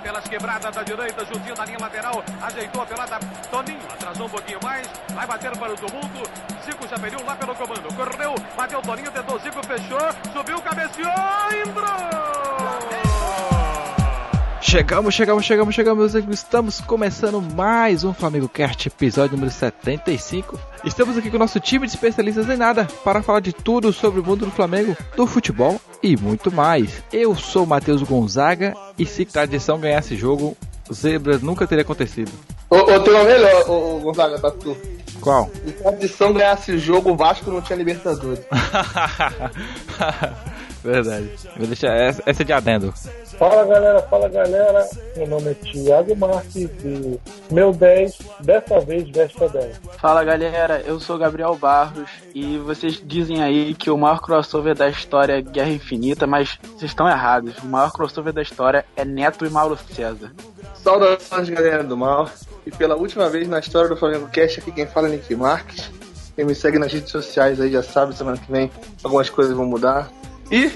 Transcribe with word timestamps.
pelas 0.00 0.24
quebradas 0.24 0.74
da 0.74 0.82
direita, 0.82 1.24
juntinho 1.24 1.54
da 1.54 1.64
linha 1.64 1.78
lateral, 1.80 2.22
ajeitou 2.42 2.82
a 2.82 2.86
pelada, 2.86 3.18
Toninho 3.50 3.80
atrasou 3.92 4.26
um 4.26 4.30
pouquinho 4.30 4.58
mais, 4.62 4.88
vai 5.10 5.26
bater 5.26 5.56
para 5.56 5.72
o 5.72 5.76
tumulto, 5.76 6.30
Zico 6.64 6.88
já 6.88 6.98
pediu 6.98 7.24
lá 7.24 7.36
pelo 7.36 7.54
comando, 7.54 7.94
correu, 7.94 8.34
bateu 8.56 8.82
Toninho, 8.82 9.10
tentou 9.10 9.38
Zico, 9.38 9.64
fechou, 9.66 10.32
subiu, 10.32 10.60
cabeceou, 10.62 11.12
entrou! 11.66 13.09
Chegamos, 14.62 15.14
chegamos, 15.14 15.44
chegamos, 15.46 15.74
chegamos. 15.74 16.14
Estamos 16.14 16.80
começando 16.82 17.40
mais 17.40 18.04
um 18.04 18.12
Flamengo 18.12 18.46
Cast, 18.46 18.88
episódio 18.88 19.32
número 19.32 19.50
75. 19.50 20.60
Estamos 20.84 21.16
aqui 21.16 21.30
com 21.30 21.36
o 21.36 21.40
nosso 21.40 21.58
time 21.58 21.86
de 21.86 21.94
especialistas 21.94 22.48
em 22.48 22.58
nada 22.58 22.86
para 23.02 23.22
falar 23.22 23.40
de 23.40 23.54
tudo 23.54 23.90
sobre 23.90 24.20
o 24.20 24.24
mundo 24.24 24.44
do 24.44 24.50
Flamengo, 24.50 24.94
do 25.16 25.26
futebol 25.26 25.80
e 26.02 26.14
muito 26.14 26.52
mais. 26.52 27.02
Eu 27.10 27.34
sou 27.34 27.64
Matheus 27.64 28.02
Gonzaga 28.02 28.74
e 28.98 29.06
se 29.06 29.24
tradição 29.24 29.80
ganhasse 29.80 30.14
jogo, 30.14 30.54
zebras 30.92 31.40
nunca 31.40 31.66
teria 31.66 31.82
acontecido. 31.82 32.30
Ô, 32.68 32.82
tem 33.00 33.14
uma 33.14 33.24
melhor, 33.24 33.68
ô, 33.68 33.96
ô 33.96 34.00
Gonzaga, 34.00 34.38
tá 34.38 34.50
tu. 34.50 34.76
Qual? 35.20 35.50
Se 35.64 35.72
tradição 35.72 36.32
ganhasse 36.32 36.78
jogo, 36.78 37.10
o 37.10 37.16
Vasco 37.16 37.50
não 37.50 37.60
tinha 37.60 37.76
Libertadores. 37.76 38.44
Verdade. 40.82 41.30
Vou 41.56 41.66
deixar 41.66 41.94
essa, 41.94 42.22
essa 42.24 42.44
de 42.44 42.52
adendo. 42.52 42.92
Fala 43.38 43.64
galera, 43.66 44.02
fala 44.02 44.28
galera. 44.28 44.88
Meu 45.16 45.26
nome 45.26 45.50
é 45.50 45.54
Thiago 45.54 46.16
Marques 46.16 46.56
e 46.56 47.20
meu 47.50 47.72
10 47.72 48.18
dessa 48.40 48.80
vez 48.80 49.08
veste 49.10 49.42
a 49.44 49.46
10. 49.46 49.80
Fala 49.98 50.24
galera, 50.24 50.82
eu 50.86 50.98
sou 50.98 51.18
Gabriel 51.18 51.54
Barros 51.54 52.08
e 52.34 52.56
vocês 52.58 53.02
dizem 53.04 53.42
aí 53.42 53.74
que 53.74 53.90
o 53.90 53.98
maior 53.98 54.20
crossover 54.20 54.74
da 54.74 54.88
história 54.88 55.38
é 55.38 55.42
Guerra 55.42 55.70
Infinita, 55.70 56.26
mas 56.26 56.58
vocês 56.62 56.90
estão 56.90 57.08
errados. 57.08 57.58
O 57.58 57.66
maior 57.66 57.92
crossover 57.92 58.32
da 58.32 58.42
história 58.42 58.84
é 58.96 59.04
Neto 59.04 59.44
e 59.44 59.50
Mauro 59.50 59.76
César. 59.76 60.32
Saudações 60.74 61.48
galera 61.48 61.84
do 61.84 61.96
mal. 61.96 62.28
E 62.66 62.70
pela 62.70 62.96
última 62.96 63.28
vez 63.28 63.48
na 63.48 63.58
história 63.58 63.88
do 63.88 63.96
Flamengo 63.96 64.28
Cast, 64.28 64.60
aqui 64.60 64.72
quem 64.72 64.86
fala 64.86 65.08
é 65.08 65.12
Nick 65.12 65.34
Marques. 65.34 65.90
Quem 66.36 66.44
me 66.44 66.54
segue 66.54 66.78
nas 66.78 66.92
redes 66.92 67.10
sociais 67.10 67.60
aí 67.60 67.70
já 67.70 67.82
sabe, 67.82 68.16
semana 68.16 68.38
que 68.38 68.50
vem 68.50 68.70
algumas 69.02 69.28
coisas 69.28 69.54
vão 69.54 69.66
mudar. 69.66 70.10
E 70.50 70.70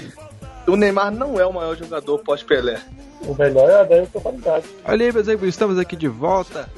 o 0.67 0.75
Neymar 0.75 1.11
não 1.11 1.39
é 1.39 1.45
o 1.45 1.53
maior 1.53 1.75
jogador 1.75 2.19
pós-Pelé. 2.19 2.81
O 3.21 3.33
melhor 3.35 3.69
é 3.69 3.81
a 3.81 3.83
10 3.83 4.09
da 4.09 4.21
qualidade. 4.21 4.65
Olha 4.83 5.05
aí, 5.05 5.11
meus 5.11 5.27
amigos, 5.27 5.49
estamos 5.49 5.79
aqui 5.79 5.95
de 5.95 6.07
volta. 6.07 6.69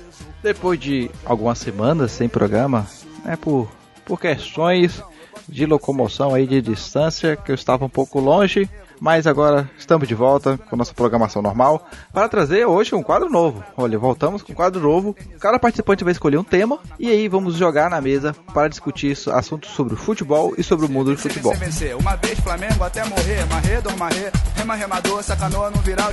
Depois 0.41 0.79
de 0.79 1.11
algumas 1.25 1.57
semanas 1.57 2.11
sem 2.11 2.29
programa, 2.29 2.87
né, 3.25 3.35
por, 3.35 3.69
por 4.05 4.19
questões 4.19 5.03
de 5.47 5.65
locomoção 5.65 6.33
aí 6.33 6.45
de 6.45 6.61
distância, 6.61 7.35
que 7.35 7.51
eu 7.51 7.55
estava 7.55 7.85
um 7.85 7.89
pouco 7.89 8.19
longe, 8.19 8.69
mas 8.99 9.27
agora 9.27 9.69
estamos 9.77 10.07
de 10.07 10.15
volta 10.15 10.57
com 10.69 10.75
nossa 10.75 10.93
programação 10.93 11.41
normal 11.41 11.87
para 12.13 12.29
trazer 12.29 12.65
hoje 12.65 12.95
um 12.95 13.03
quadro 13.03 13.29
novo. 13.29 13.63
Olha, 13.75 13.97
voltamos 13.97 14.41
com 14.41 14.51
um 14.51 14.55
quadro 14.55 14.81
novo. 14.81 15.15
Cada 15.39 15.59
participante 15.59 16.03
vai 16.03 16.11
escolher 16.11 16.37
um 16.37 16.43
tema 16.43 16.79
e 16.99 17.09
aí 17.09 17.27
vamos 17.27 17.55
jogar 17.55 17.89
na 17.89 18.01
mesa 18.01 18.35
para 18.53 18.67
discutir 18.67 19.17
assuntos 19.33 19.71
sobre 19.71 19.93
o 19.93 19.97
futebol 19.97 20.53
e 20.57 20.63
sobre 20.63 20.85
o 20.85 20.89
mundo 20.89 21.11
do 21.11 21.17
futebol. 21.17 21.53
Vencer, 21.55 21.95
Uma 21.97 22.15
vez 22.15 22.39
Flamengo 22.39 22.83
até 22.83 23.03
morrer, 23.05 23.45
marredor, 23.49 23.97
marre, 23.97 24.31
rema, 24.55 24.75
remador, 24.75 25.23
sacanoa 25.23 25.69
no 25.69 25.77
viral. 25.81 26.07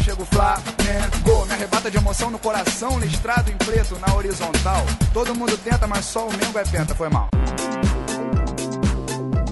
Me 1.46 1.52
arrebata 1.52 1.90
de 1.90 1.96
emoção 1.96 2.30
no 2.30 2.38
coração, 2.38 2.98
listrado 2.98 3.50
em 3.50 3.56
preto 3.56 3.98
na 3.98 4.14
horizontal. 4.14 4.84
Todo 5.12 5.34
mundo 5.34 5.56
tenta, 5.58 5.86
mas 5.86 6.04
só 6.04 6.26
o 6.26 6.30
Mengo 6.32 6.58
é 6.58 6.64
penta, 6.64 6.94
foi 6.94 7.08
mal. 7.08 7.28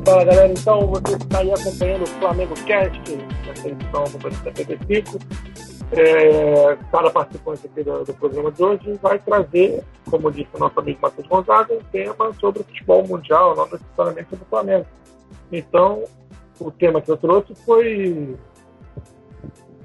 Fala 0.05 0.25
galera, 0.25 0.53
então 0.53 0.81
você 0.89 1.15
está 1.15 1.39
aí 1.39 1.53
acompanhando 1.53 2.03
o 2.03 2.07
Flamengo 2.07 2.55
Cast, 2.67 3.01
essa 3.49 3.69
edição 3.69 4.05
número 4.13 4.35
75. 4.35 5.19
É, 5.93 6.77
cada 6.91 7.09
participante 7.11 7.67
aqui 7.67 7.85
do, 7.85 8.03
do, 8.03 8.15
programa 8.15 8.51
de 8.51 8.63
hoje 8.65 8.99
vai 9.01 9.19
trazer, 9.21 9.85
como 10.11 10.33
disse 10.33 10.49
o 10.55 10.59
nosso 10.59 10.81
amigo 10.81 10.99
Matheus 11.01 11.29
Gonzaga, 11.29 11.75
um 11.75 11.83
tema 11.93 12.33
sobre 12.41 12.63
o 12.63 12.65
futebol 12.65 13.07
mundial, 13.07 13.55
não 13.55 13.65
necessariamente 13.67 14.31
sobre 14.31 14.45
o 14.45 14.49
Flamengo. 14.49 14.87
Então, 15.53 16.03
o 16.59 16.71
tema 16.73 17.01
que 17.01 17.11
eu 17.11 17.17
trouxe 17.17 17.55
foi 17.65 18.37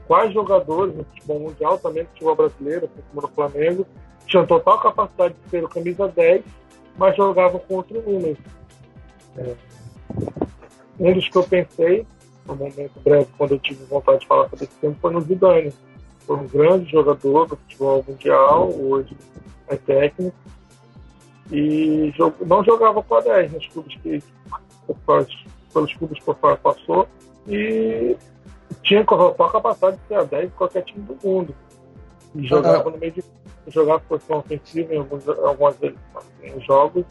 quais 0.08 0.34
jogadores 0.34 0.96
no 0.96 1.03
futebol 1.03 1.40
mundial, 1.41 1.78
também 1.78 2.03
no 2.03 2.09
futebol 2.09 2.36
brasileiro, 2.36 2.90
como 3.12 3.22
no 3.22 3.34
Flamengo, 3.34 3.86
tinham 4.25 4.47
total 4.47 4.80
capacidade 4.80 5.36
de 5.44 5.50
ser 5.52 5.64
o 5.64 5.70
camisa 5.70 6.08
10, 6.08 6.44
mas 6.97 7.16
jogavam 7.16 7.59
com 7.59 7.75
outro 7.75 8.02
número. 8.02 8.38
É, 9.38 9.66
um 11.00 11.13
dos 11.13 11.29
que 11.29 11.38
eu 11.38 11.44
pensei, 11.44 12.05
no 12.45 12.55
momento 12.55 13.00
breve, 13.03 13.28
quando 13.38 13.51
eu 13.51 13.59
tive 13.59 13.83
vontade 13.85 14.19
de 14.19 14.28
falar 14.28 14.50
sobre 14.50 14.66
esse 14.66 14.75
tema, 14.75 14.95
foi 15.01 15.13
no 15.13 15.22
Zidane. 15.22 15.73
Foi 16.25 16.38
um 16.38 16.47
grande 16.47 16.91
jogador 16.91 17.47
do 17.47 17.55
futebol 17.55 18.03
mundial, 18.07 18.69
hoje 18.72 19.16
é 19.67 19.75
técnico, 19.75 20.35
e 21.51 22.13
não 22.45 22.63
jogava 22.63 23.01
com 23.01 23.16
a 23.16 23.22
10 23.22 23.53
nos 23.53 23.67
clubes 23.67 23.97
que, 24.01 24.23
pelos 25.72 25.94
clubes 25.94 26.19
por 26.23 26.35
fora 26.38 26.57
passou, 26.57 27.07
e 27.47 28.17
tinha 28.84 29.05
total 29.05 29.49
capacidade 29.49 29.97
de 29.97 30.07
ser 30.07 30.16
a 30.16 30.23
10 30.23 30.49
de 30.49 30.55
qualquer 30.55 30.84
time 30.84 31.05
do 31.05 31.17
mundo. 31.25 31.55
E 32.35 32.45
jogava 32.45 32.89
no 32.89 32.97
meio 32.97 33.11
de. 33.13 33.23
jogava 33.67 33.99
posição 34.01 34.39
ofensiva 34.39 34.94
em 34.94 34.97
alguns, 34.97 35.28
algumas 35.28 35.78
vezes 35.78 35.97
em 36.44 36.59
jogos 36.61 37.05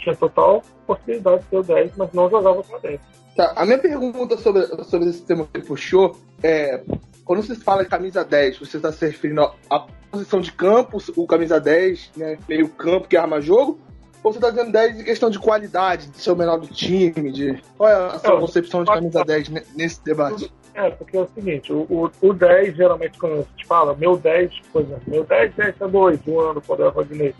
tinha 0.00 0.16
total 0.16 0.62
possibilidade 0.86 1.42
de 1.42 1.48
ser 1.48 1.56
o 1.56 1.62
10, 1.62 1.92
mas 1.96 2.12
não 2.12 2.28
jogava 2.28 2.62
com 2.62 2.76
a 2.76 2.78
10. 2.78 3.00
Tá, 3.36 3.52
a 3.56 3.64
minha 3.64 3.78
pergunta 3.78 4.36
sobre, 4.36 4.66
sobre 4.84 5.08
esse 5.08 5.22
tema 5.22 5.44
que 5.44 5.58
ele 5.58 5.66
puxou 5.66 6.16
é: 6.42 6.82
quando 7.24 7.42
você 7.42 7.54
fala 7.54 7.84
de 7.84 7.90
camisa 7.90 8.24
10, 8.24 8.58
você 8.58 8.76
está 8.76 8.90
se 8.90 9.06
referindo 9.06 9.50
à 9.68 9.86
posição 10.10 10.40
de 10.40 10.52
campo, 10.52 10.98
o 11.16 11.26
camisa 11.26 11.60
10, 11.60 12.12
né, 12.16 12.38
meio 12.48 12.68
campo 12.68 13.08
que 13.08 13.16
arma 13.16 13.40
jogo? 13.40 13.78
Ou 14.22 14.32
você 14.32 14.38
está 14.38 14.50
dizendo 14.50 14.72
10 14.72 15.00
em 15.00 15.04
questão 15.04 15.30
de 15.30 15.38
qualidade, 15.38 16.08
de 16.08 16.18
ser 16.18 16.32
o 16.32 16.36
menor 16.36 16.58
do 16.58 16.66
time? 16.66 17.32
De... 17.32 17.62
Qual 17.76 17.88
é 17.88 17.94
a 17.94 18.18
sua 18.18 18.38
concepção 18.38 18.84
de 18.84 18.92
camisa 18.92 19.24
10 19.24 19.48
nesse 19.74 20.04
debate? 20.04 20.52
É, 20.74 20.90
porque 20.90 21.16
é 21.16 21.20
o 21.20 21.28
seguinte, 21.34 21.72
o, 21.72 21.86
o, 21.88 22.10
o 22.20 22.32
10, 22.32 22.76
geralmente, 22.76 23.18
quando 23.18 23.32
a 23.32 23.36
gente 23.36 23.66
fala, 23.66 23.94
meu 23.94 24.16
10, 24.16 24.60
por 24.72 24.82
exemplo, 24.82 25.02
meu 25.06 25.24
10, 25.24 25.54
10 25.54 25.74
é 25.80 25.88
2, 25.88 26.20
um 26.28 26.40
ano, 26.40 26.62
quando 26.64 26.80
era 26.82 26.90
Rodinei 26.90 27.34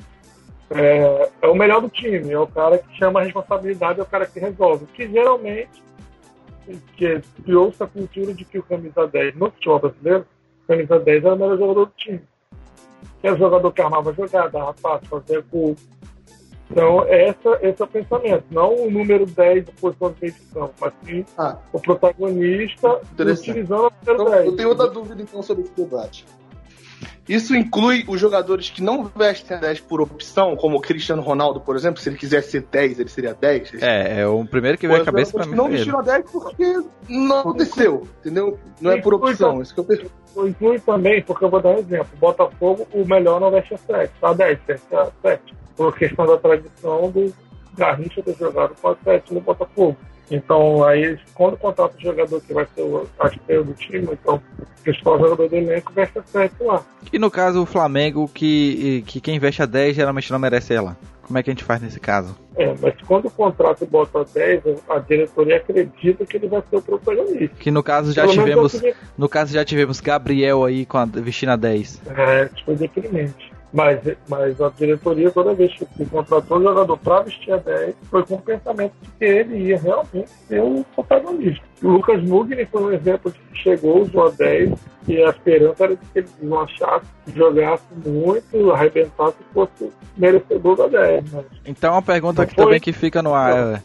é, 0.70 1.30
é, 1.42 1.48
o 1.48 1.54
melhor 1.54 1.80
do 1.80 1.88
time, 1.88 2.30
é 2.30 2.38
o 2.38 2.46
cara 2.46 2.78
que 2.78 2.96
chama 2.96 3.20
a 3.20 3.24
responsabilidade, 3.24 3.98
é 3.98 4.02
o 4.02 4.06
cara 4.06 4.26
que 4.26 4.38
resolve. 4.38 4.86
Que 4.86 5.08
geralmente 5.08 5.82
que 6.96 7.20
criou-se 7.42 7.82
a 7.82 7.86
cultura 7.86 8.32
de 8.32 8.44
que 8.44 8.58
o 8.58 8.62
camisa 8.62 9.06
10 9.06 9.34
no 9.34 9.50
futebol 9.50 9.80
brasileiro, 9.80 10.26
o 10.62 10.66
camisa 10.68 11.00
10 11.00 11.24
era 11.24 11.34
o 11.34 11.38
melhor 11.38 11.58
jogador 11.58 11.86
do 11.86 11.92
time. 11.96 12.22
Era 13.22 13.34
o 13.34 13.38
jogador 13.38 13.72
que 13.72 13.82
armava 13.82 14.12
jogada, 14.12 14.50
dava 14.50 14.74
passe, 14.74 15.06
fazia 15.06 15.44
gol. 15.50 15.74
Então, 16.70 17.04
essa, 17.08 17.58
esse 17.62 17.82
é 17.82 17.84
o 17.84 17.88
pensamento. 17.88 18.44
Não 18.52 18.72
o 18.86 18.88
número 18.88 19.26
10 19.26 19.64
da 19.64 19.72
posição 19.72 20.12
de 20.12 20.30
campo, 20.30 20.72
mas 20.80 20.92
sim 21.04 21.24
ah, 21.36 21.58
o 21.72 21.80
protagonista 21.80 23.00
utilizando 23.18 23.86
o 23.86 23.92
número 24.06 24.22
então, 24.22 24.30
10. 24.30 24.46
Eu 24.46 24.56
tenho 24.56 24.68
outra 24.68 24.86
dúvida, 24.88 25.20
então, 25.20 25.42
sobre 25.42 25.64
esse 25.64 25.74
debate. 25.74 26.24
Isso 27.28 27.54
inclui 27.54 28.04
os 28.08 28.20
jogadores 28.20 28.70
que 28.70 28.82
não 28.82 29.04
vestem 29.04 29.58
10 29.58 29.80
por 29.80 30.00
opção, 30.00 30.56
como 30.56 30.76
o 30.76 30.80
Cristiano 30.80 31.22
Ronaldo, 31.22 31.60
por 31.60 31.76
exemplo. 31.76 32.00
Se 32.00 32.08
ele 32.08 32.16
quiser 32.16 32.42
ser 32.42 32.66
10, 32.70 32.98
ele 32.98 33.08
seria 33.08 33.34
10. 33.34 33.74
É, 33.82 34.20
é 34.20 34.26
o 34.26 34.44
primeiro 34.44 34.76
que 34.76 34.88
veio 34.88 35.02
à 35.02 35.04
cabeça 35.04 35.32
pra 35.32 35.46
mim. 35.46 35.54
Não 35.54 35.68
vestiram 35.68 36.02
10 36.02 36.30
porque 36.30 36.82
não 37.08 37.38
aconteceu, 37.40 38.08
entendeu? 38.20 38.58
Não 38.80 38.90
é 38.90 39.00
por 39.00 39.14
opção. 39.14 39.62
Isso 39.62 39.74
que 39.74 39.80
eu 39.80 39.84
pergunto. 39.84 40.12
Inclui 40.36 40.78
também, 40.80 41.22
porque 41.22 41.44
eu 41.44 41.50
vou 41.50 41.60
dar 41.60 41.70
um 41.70 41.78
exemplo. 41.78 42.08
Botafogo, 42.18 42.86
o 42.92 43.04
melhor 43.04 43.40
não 43.40 43.50
veste 43.50 43.74
a 43.74 43.78
7, 43.78 44.12
tá 44.20 44.32
10, 44.32 44.58
veste 44.66 44.94
a 44.94 45.10
7. 45.22 45.54
Por 45.76 45.96
questão 45.96 46.26
da 46.26 46.36
tradição 46.36 47.10
do 47.10 47.32
Garrincha 47.76 48.22
ter 48.22 48.36
jogado 48.36 48.74
com 48.80 48.88
a 48.88 48.96
7 49.04 49.34
no 49.34 49.40
Botafogo. 49.40 49.96
Então, 50.30 50.84
aí, 50.84 51.18
quando 51.34 51.56
contrata 51.56 51.96
o 51.96 52.00
jogador 52.00 52.40
que 52.40 52.52
vai 52.52 52.66
ser 52.74 52.82
o 52.82 53.06
artilheiro 53.18 53.64
do 53.64 53.74
time, 53.74 54.08
então, 54.12 54.40
o 54.58 54.82
principal 54.82 55.18
jogador 55.18 55.48
do 55.48 55.56
elenco 55.56 55.92
veste 55.92 56.18
a 56.18 56.22
7 56.22 56.54
lá. 56.60 56.82
E 57.12 57.18
no 57.18 57.30
caso, 57.30 57.62
o 57.62 57.66
Flamengo, 57.66 58.28
que, 58.32 59.02
que 59.06 59.20
quem 59.20 59.38
veste 59.38 59.62
a 59.62 59.66
10 59.66 59.96
geralmente 59.96 60.30
não 60.30 60.38
merece 60.38 60.72
ela. 60.72 60.96
Como 61.30 61.38
é 61.38 61.44
que 61.44 61.50
a 61.50 61.52
gente 61.52 61.62
faz 61.62 61.80
nesse 61.80 62.00
caso? 62.00 62.36
É, 62.56 62.74
mas 62.82 62.92
quando 63.06 63.26
o 63.26 63.30
contrato 63.30 63.86
bota 63.86 64.20
a 64.20 64.24
10, 64.24 64.62
a 64.88 64.98
diretoria 64.98 65.58
acredita 65.58 66.26
que 66.26 66.36
ele 66.36 66.48
vai 66.48 66.60
ser 66.68 66.76
o 66.76 66.82
protagonista. 66.82 67.54
Que 67.56 67.70
no 67.70 67.84
caso 67.84 68.12
já 68.12 68.22
Pelo 68.22 68.34
tivemos. 68.34 68.82
No 69.16 69.28
caso 69.28 69.52
já 69.54 69.64
tivemos 69.64 70.00
Gabriel 70.00 70.64
aí 70.64 70.84
com 70.84 70.98
a, 70.98 71.04
vestindo 71.04 71.50
a 71.50 71.56
10. 71.56 72.02
É, 72.16 72.50
foi 72.64 72.74
deprimente. 72.74 73.49
Mas, 73.72 74.00
mas 74.28 74.60
a 74.60 74.68
diretoria, 74.70 75.30
toda 75.30 75.54
vez 75.54 75.72
que 75.72 76.04
contratou 76.06 76.58
o 76.58 76.62
jogador 76.62 76.96
para 76.98 77.22
vestir 77.22 77.52
a 77.52 77.56
10, 77.56 77.94
foi 78.10 78.26
com 78.26 78.34
o 78.34 78.42
pensamento 78.42 78.92
de 79.00 79.10
que 79.10 79.24
ele 79.24 79.68
ia 79.68 79.78
realmente 79.78 80.30
ser 80.48 80.60
o 80.60 80.84
protagonista. 80.94 81.64
O 81.80 81.88
Lucas 81.88 82.22
Mugni 82.22 82.66
foi 82.66 82.82
um 82.82 82.92
exemplo 82.92 83.30
que 83.30 83.58
chegou, 83.62 84.02
usou 84.02 84.26
a 84.26 84.30
10, 84.30 84.72
e 85.06 85.22
a 85.22 85.30
esperança 85.30 85.84
era 85.84 85.96
de 85.96 86.04
que 86.04 86.18
ele 86.18 86.28
não 86.42 86.60
achasse, 86.60 87.06
jogasse 87.34 87.84
muito, 88.04 88.72
arrebentasse 88.72 89.36
e 89.40 89.54
fosse 89.54 89.92
merecedor 90.16 90.76
da 90.76 90.88
10. 90.88 91.32
Mas 91.32 91.44
então, 91.64 91.92
uma 91.92 92.02
pergunta 92.02 92.44
que 92.44 92.54
foi... 92.54 92.64
também 92.64 92.80
que 92.80 92.92
fica 92.92 93.22
no 93.22 93.32
ar 93.32 93.76
é: 93.76 93.82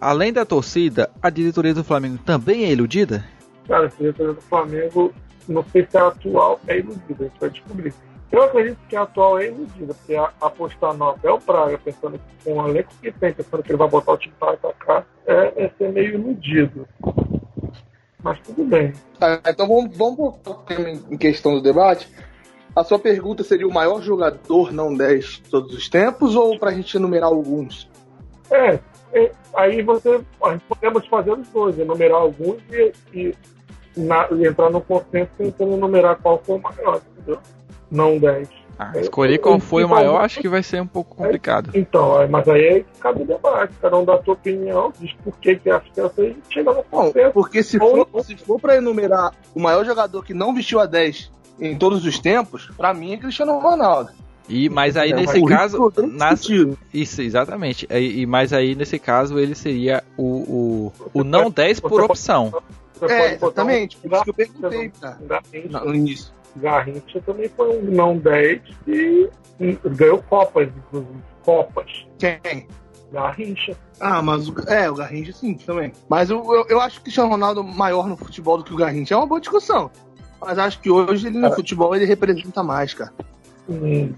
além 0.00 0.32
da 0.32 0.44
torcida, 0.44 1.10
a 1.20 1.28
diretoria 1.28 1.74
do 1.74 1.82
Flamengo 1.82 2.18
também 2.24 2.64
é 2.66 2.70
iludida? 2.70 3.24
Cara, 3.66 3.86
a 3.86 3.88
diretoria 3.88 4.34
do 4.34 4.42
Flamengo 4.42 5.12
não 5.48 5.64
sei 5.72 5.86
se 5.90 5.96
a 5.96 6.06
atual 6.06 6.60
é 6.66 6.78
iludida, 6.78 7.16
a 7.18 7.24
gente 7.24 7.40
vai 7.40 7.50
descobrir. 7.50 7.94
Eu 8.34 8.42
acredito 8.42 8.78
que 8.88 8.96
a 8.96 9.02
atual 9.02 9.38
é 9.38 9.46
iludida, 9.46 9.94
porque 9.94 10.16
apostar 10.40 10.92
no 10.92 11.10
Abel 11.10 11.38
Braga, 11.46 11.78
pensando 11.78 12.18
que 12.18 12.44
com 12.44 12.60
o 12.60 12.68
elenco 12.68 12.90
que 13.00 13.12
tem, 13.12 13.32
pensando 13.32 13.62
que 13.62 13.70
ele 13.70 13.78
vai 13.78 13.88
botar 13.88 14.10
o 14.10 14.16
time 14.16 14.34
para 14.40 14.54
atacar, 14.54 15.06
é, 15.24 15.64
é 15.64 15.70
ser 15.78 15.92
meio 15.92 16.14
iludido. 16.14 16.88
Mas 18.20 18.40
tudo 18.40 18.64
bem. 18.64 18.92
Ah, 19.20 19.40
então 19.46 19.68
vamos, 19.68 19.96
vamos 19.96 20.16
voltar 20.16 20.50
ao 20.50 20.56
tema 20.64 20.90
em 20.90 21.16
questão 21.16 21.54
do 21.54 21.62
debate. 21.62 22.08
A 22.74 22.82
sua 22.82 22.98
pergunta 22.98 23.44
seria 23.44 23.68
o 23.68 23.72
maior 23.72 24.02
jogador 24.02 24.72
não 24.72 24.92
10 24.92 25.24
de 25.24 25.42
todos 25.42 25.72
os 25.72 25.88
tempos 25.88 26.34
ou 26.34 26.58
para 26.58 26.70
a 26.70 26.74
gente 26.74 26.96
enumerar 26.96 27.28
alguns? 27.28 27.88
É, 28.50 28.80
é, 29.12 29.30
aí 29.54 29.80
você 29.80 30.20
podemos 30.68 31.06
fazer 31.06 31.30
os 31.30 31.46
dois, 31.50 31.78
enumerar 31.78 32.20
alguns 32.20 32.60
e, 32.72 32.92
e, 33.12 33.34
na, 33.96 34.26
e 34.32 34.44
entrar 34.44 34.70
no 34.70 34.80
consenso 34.80 35.30
tentando 35.38 35.74
enumerar 35.74 36.18
qual 36.20 36.42
foi 36.42 36.56
o 36.56 36.62
maior, 36.62 37.00
entendeu? 37.12 37.38
Não 37.94 38.18
10. 38.18 38.48
Ah, 38.78 38.92
escolher 38.96 39.38
qual 39.38 39.60
foi 39.60 39.84
o 39.84 39.88
maior, 39.88 40.20
acho 40.20 40.40
que 40.40 40.48
vai 40.48 40.62
ser 40.62 40.82
um 40.82 40.86
pouco 40.86 41.14
complicado. 41.14 41.70
Então, 41.74 42.26
mas 42.28 42.48
aí 42.48 42.64
é 42.64 42.80
que 42.80 42.98
cabe 42.98 43.22
o 43.22 43.26
debate. 43.26 43.72
Cada 43.80 43.96
um 43.96 44.04
dá 44.04 44.14
a 44.14 44.22
sua 44.22 44.34
opinião, 44.34 44.92
diz 44.98 45.12
por 45.22 45.38
que, 45.38 45.54
que 45.56 45.70
acha 45.70 45.86
que 45.94 46.00
essa 46.00 46.20
aí 46.20 46.36
chega 46.50 46.72
no 46.72 46.82
consenso. 46.82 47.30
Porque 47.32 47.62
se 47.62 47.78
for, 47.78 48.08
se 48.24 48.36
for 48.36 48.60
para 48.60 48.76
enumerar 48.76 49.32
o 49.54 49.60
maior 49.60 49.84
jogador 49.84 50.24
que 50.24 50.34
não 50.34 50.52
vestiu 50.52 50.80
a 50.80 50.86
10 50.86 51.30
em 51.60 51.78
todos 51.78 52.04
os 52.04 52.18
tempos, 52.18 52.68
para 52.76 52.92
mim 52.92 53.12
é 53.12 53.16
Cristiano 53.16 53.58
Ronaldo. 53.60 54.10
E 54.48 54.68
mas 54.68 54.96
aí 54.96 55.12
É, 55.12 55.16
nesse 55.16 55.40
mas 55.40 55.48
caso, 55.48 55.92
nas, 56.12 56.40
sentido. 56.40 56.76
isso 56.92 57.22
exatamente. 57.22 57.86
E, 57.90 58.22
e 58.22 58.26
mas 58.26 58.52
aí 58.52 58.74
nesse 58.74 58.98
caso 58.98 59.38
ele 59.38 59.54
seria 59.54 60.02
o, 60.16 60.24
o, 60.24 61.20
o 61.20 61.24
não 61.24 61.50
10 61.50 61.80
por 61.80 62.02
opção. 62.02 62.52
É, 63.02 63.06
pode 63.06 63.38
botar 63.38 63.62
exatamente. 63.62 63.96
um 63.96 64.00
Por 64.08 64.12
isso 64.12 64.24
que 64.24 64.30
eu 64.30 64.34
perguntei, 64.34 64.92
cara. 65.00 65.18
No 65.84 65.94
início. 65.94 66.33
Garrincha 66.56 67.20
também 67.24 67.48
foi 67.48 67.78
um 67.78 67.82
não 67.82 68.16
10 68.16 68.60
e 68.86 69.30
ganhou 69.84 70.22
Copas, 70.22 70.68
inclusive. 70.68 71.18
Copas. 71.44 72.06
Quem? 72.18 72.66
Garrincha. 73.12 73.76
Ah, 74.00 74.20
mas 74.22 74.48
o, 74.48 74.54
é, 74.68 74.90
o 74.90 74.94
Garrincha 74.94 75.32
sim, 75.32 75.54
também. 75.54 75.92
Mas 76.08 76.30
eu, 76.30 76.42
eu, 76.52 76.66
eu 76.68 76.80
acho 76.80 76.96
que 76.96 77.00
o 77.00 77.02
Cristiano 77.04 77.30
Ronaldo 77.30 77.62
maior 77.62 78.08
no 78.08 78.16
futebol 78.16 78.58
do 78.58 78.64
que 78.64 78.72
o 78.72 78.76
Garrincha 78.76 79.14
é 79.14 79.16
uma 79.16 79.26
boa 79.26 79.40
discussão. 79.40 79.90
Mas 80.40 80.58
acho 80.58 80.80
que 80.80 80.90
hoje 80.90 81.28
ele 81.28 81.38
no 81.38 81.52
futebol 81.52 81.94
ele 81.94 82.04
representa 82.04 82.62
mais, 82.62 82.92
cara. 82.92 83.12
Hum, 83.68 84.12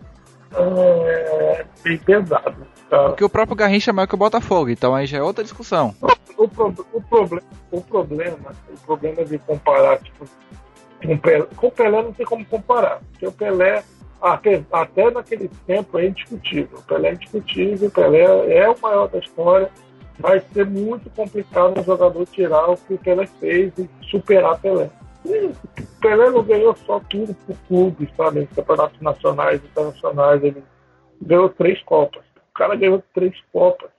é 0.53 1.67
bem 1.83 1.99
pesado. 1.99 2.67
Cara. 2.89 3.09
Porque 3.09 3.25
o 3.25 3.29
próprio 3.29 3.57
Garrincha 3.57 3.91
é 3.91 3.93
maior 3.93 4.07
que 4.07 4.15
o 4.15 4.19
Botafogo, 4.19 4.71
então 4.71 4.95
aí 4.95 5.07
já 5.07 5.19
é 5.19 5.23
outra 5.23 5.45
discussão. 5.45 5.95
O, 6.37 6.49
pro, 6.49 6.75
o, 6.93 7.03
problema, 7.03 7.47
o 7.71 7.81
problema, 7.81 8.53
o 8.69 8.79
problema 8.87 9.25
de 9.25 9.39
comparar, 9.39 9.99
tipo, 9.99 10.25
com 11.05 11.15
o 11.15 11.19
Pelé, 11.19 11.47
com 11.57 11.67
o 11.67 11.71
Pelé 11.71 12.03
não 12.03 12.13
tem 12.13 12.27
como 12.27 12.45
comparar, 12.45 13.01
porque 13.11 13.27
o 13.27 13.33
Pelé, 13.33 13.83
até, 14.21 14.63
até 14.73 15.11
naquele 15.11 15.51
tempo, 15.67 15.99
é 15.99 16.07
indiscutível. 16.07 16.79
O 16.79 16.83
Pelé 16.83 17.11
é 17.11 17.13
indiscutível, 17.15 17.89
o 17.89 17.91
Pelé 17.91 18.57
é 18.57 18.69
o 18.69 18.77
maior 18.81 19.09
da 19.09 19.19
história. 19.19 19.71
Vai 20.19 20.41
ser 20.53 20.65
muito 20.65 21.11
complicado 21.11 21.79
um 21.79 21.85
jogador 21.85 22.25
tirar 22.27 22.71
o 22.71 22.77
que 22.77 22.95
o 22.95 22.99
Pelé 22.99 23.27
fez 23.39 23.73
e 23.79 23.89
superar 24.11 24.59
Pelé. 24.61 24.91
E 25.27 25.47
o 25.47 26.01
Pelé 26.01 26.31
não 26.31 26.43
ganhou 26.43 26.75
só 26.87 27.01
tudo 27.11 27.35
por 27.47 27.57
clubes, 27.69 28.09
sabe? 28.17 28.41
Em 28.41 28.47
campeonatos 28.47 29.01
nacionais 29.01 29.63
internacionais. 29.63 30.43
Ele 30.43 30.63
ganhou 31.21 31.49
três 31.51 31.83
Copas. 31.83 32.23
O 32.37 32.59
cara 32.59 32.77
ganhou 32.77 33.03
três 33.13 33.35
Copas. 33.53 33.91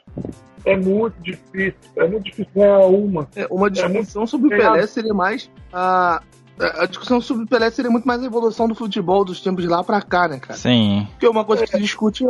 É 0.66 0.76
muito 0.76 1.16
difícil. 1.22 1.78
É 1.98 2.08
muito 2.08 2.24
difícil 2.24 2.52
ganhar 2.56 2.80
uma. 2.80 3.28
É, 3.36 3.46
uma 3.50 3.70
discussão 3.70 4.26
sobre 4.26 4.48
o 4.48 4.58
Pelé 4.58 4.88
seria 4.88 5.14
mais 5.14 5.52
a. 5.72 6.22
A 6.60 6.88
discussão 6.88 7.22
sobre 7.22 7.44
o 7.44 7.48
Pelé 7.48 7.70
seria 7.70 7.92
muito 7.92 8.08
mais 8.08 8.22
a 8.22 8.26
evolução 8.26 8.68
do 8.68 8.74
futebol 8.74 9.24
dos 9.24 9.40
tempos 9.42 9.64
de 9.64 9.70
lá 9.70 9.84
pra 9.84 10.02
cá, 10.02 10.28
né, 10.28 10.40
cara? 10.40 10.58
Sim. 10.58 11.08
Porque 11.12 11.28
uma 11.28 11.46
coisa 11.46 11.64
que 11.66 11.72
se 11.72 11.80
discute 11.80 12.26
é. 12.26 12.30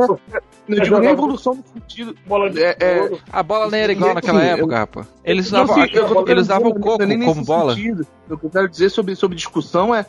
Não 0.68 0.84
digo 0.84 1.00
nem 1.00 1.10
a 1.10 1.14
evolução 1.14 1.56
do 1.56 1.64
sentido. 1.74 2.14
Bola 2.26 2.50
de 2.50 2.62
É, 2.62 2.76
é. 2.80 3.18
A 3.32 3.42
bola 3.42 3.70
nem 3.72 3.80
era 3.82 3.92
igual 3.94 4.14
naquela 4.14 4.44
eu- 4.44 4.56
época, 4.58 4.80
rapaz. 4.80 5.08
Eles 5.24 5.50
Não, 5.50 5.64
usavam, 5.64 5.84
sim, 5.86 5.90
eu- 5.94 6.08
eu- 6.08 6.28
eles 6.28 6.44
usavam 6.44 6.72
o 6.72 6.74
não 6.74 6.78
é 6.80 6.84
coco 6.84 7.06
nem 7.06 7.24
como 7.24 7.46
bola. 7.46 7.74
sentido. 7.74 8.06
O 8.30 8.38
que 8.38 8.46
eu 8.46 8.50
quero 8.50 8.68
dizer 8.68 8.90
sobre, 8.90 9.16
sobre 9.16 9.38
discussão 9.38 9.96
é, 9.96 10.06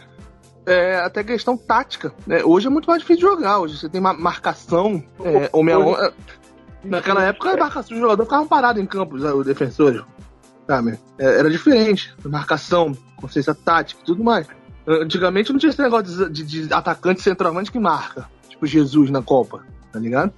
é 0.67 0.97
até 0.97 1.23
questão 1.23 1.57
tática. 1.57 2.13
né? 2.27 2.43
Hoje 2.45 2.67
é 2.67 2.71
muito 2.71 2.87
mais 2.87 3.01
difícil 3.01 3.29
de 3.29 3.35
jogar. 3.37 3.61
Hoje 3.61 3.79
você 3.79 3.89
tem 3.89 4.01
uma 4.01 4.13
marcação, 4.15 5.01
é, 5.25 5.49
homem 5.53 5.75
a. 5.77 6.13
Naquela 6.85 7.23
época, 7.25 7.51
a 7.53 7.57
marcação 7.57 7.97
do 7.97 8.01
jogador 8.01 8.25
ficava 8.25 8.47
parado 8.47 8.81
em 8.81 8.87
campo, 8.87 9.15
os 9.17 9.47
defensores. 9.47 10.01
Sabe? 10.69 10.99
É, 11.19 11.39
Era 11.39 11.51
diferente. 11.51 12.15
Marcação, 12.25 12.97
consciência 13.17 13.55
tática 13.55 14.01
e 14.03 14.05
tudo 14.05 14.23
mais. 14.23 14.47
Antigamente 14.87 15.51
não 15.53 15.59
tinha 15.59 15.71
esse 15.71 15.83
negócio 15.83 16.31
de, 16.31 16.45
de- 16.45 16.67
de 16.69 16.73
atacante 16.73 17.21
centroavante 17.23 17.73
que 17.73 17.79
marca. 17.81 18.29
Tipo 18.49 18.67
Jesus 18.67 19.11
na 19.11 19.21
Copa, 19.23 19.65
tá 19.93 19.99
ligado? 19.99 20.33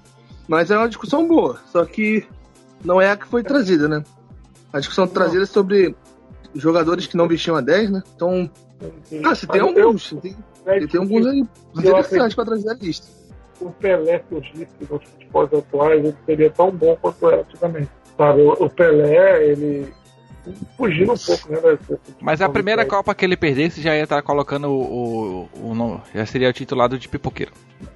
Mas 0.49 0.71
é 0.71 0.77
uma 0.79 0.89
discussão 0.89 1.27
boa. 1.29 1.61
Só 1.71 1.85
que 1.85 2.27
não 2.85 3.01
é 3.01 3.11
a 3.11 3.17
que 3.17 3.27
foi 3.27 3.43
trazida, 3.43 3.87
né? 3.89 4.03
A 4.73 4.79
discussão 4.79 5.07
trazida 5.07 5.43
é 5.43 5.47
sobre 5.47 5.95
jogadores 6.55 7.07
que 7.07 7.17
não 7.17 7.29
vestiam 7.29 7.57
a 7.57 7.61
10, 7.61 7.91
né? 7.91 8.03
Então, 8.17 8.51
ah, 9.25 9.35
você 9.35 9.47
tem 9.47 9.61
eu- 9.61 9.67
alguns. 9.69 10.09
Você 10.09 10.17
tem, 10.17 10.37
é 10.67 10.87
tem 10.87 11.01
alguns 11.01 11.27
aí 11.27 11.41
Eu 11.41 11.81
interessantes 11.81 12.35
pra 12.35 12.45
trazer 12.45 12.71
a 12.71 12.75
lista. 12.75 13.07
o 13.61 13.71
Pelé 13.73 14.25
surgisse 14.29 14.71
nos 14.91 15.05
futebols 15.05 15.53
atuais, 15.53 16.05
ele 16.05 16.17
seria 16.27 16.51
tão 16.51 16.71
bom 16.71 16.97
quanto 17.01 17.29
era 17.29 17.43
antigamente. 17.43 17.91
Sabe, 18.17 18.43
o 18.43 18.69
Pelé, 18.71 19.47
ele 19.49 19.93
fugindo 20.77 21.13
um 21.13 21.17
pouco, 21.19 21.53
né? 21.53 21.79
Mas 22.21 22.41
a 22.41 22.49
primeira. 22.49 22.85
Copa 22.85 23.15
que 23.15 23.25
ele 23.25 23.37
perdesse 23.37 23.81
já 23.81 23.95
ia 23.95 24.05
estar 24.05 24.21
colocando 24.23 24.69
o, 24.69 25.49
o, 25.55 25.73
o 25.73 26.01
já 26.15 26.27
seria 26.27 26.49
o 26.49 26.53
titulado 26.53 26.99
de 26.99 27.09
pipoqueiro. 27.09 27.53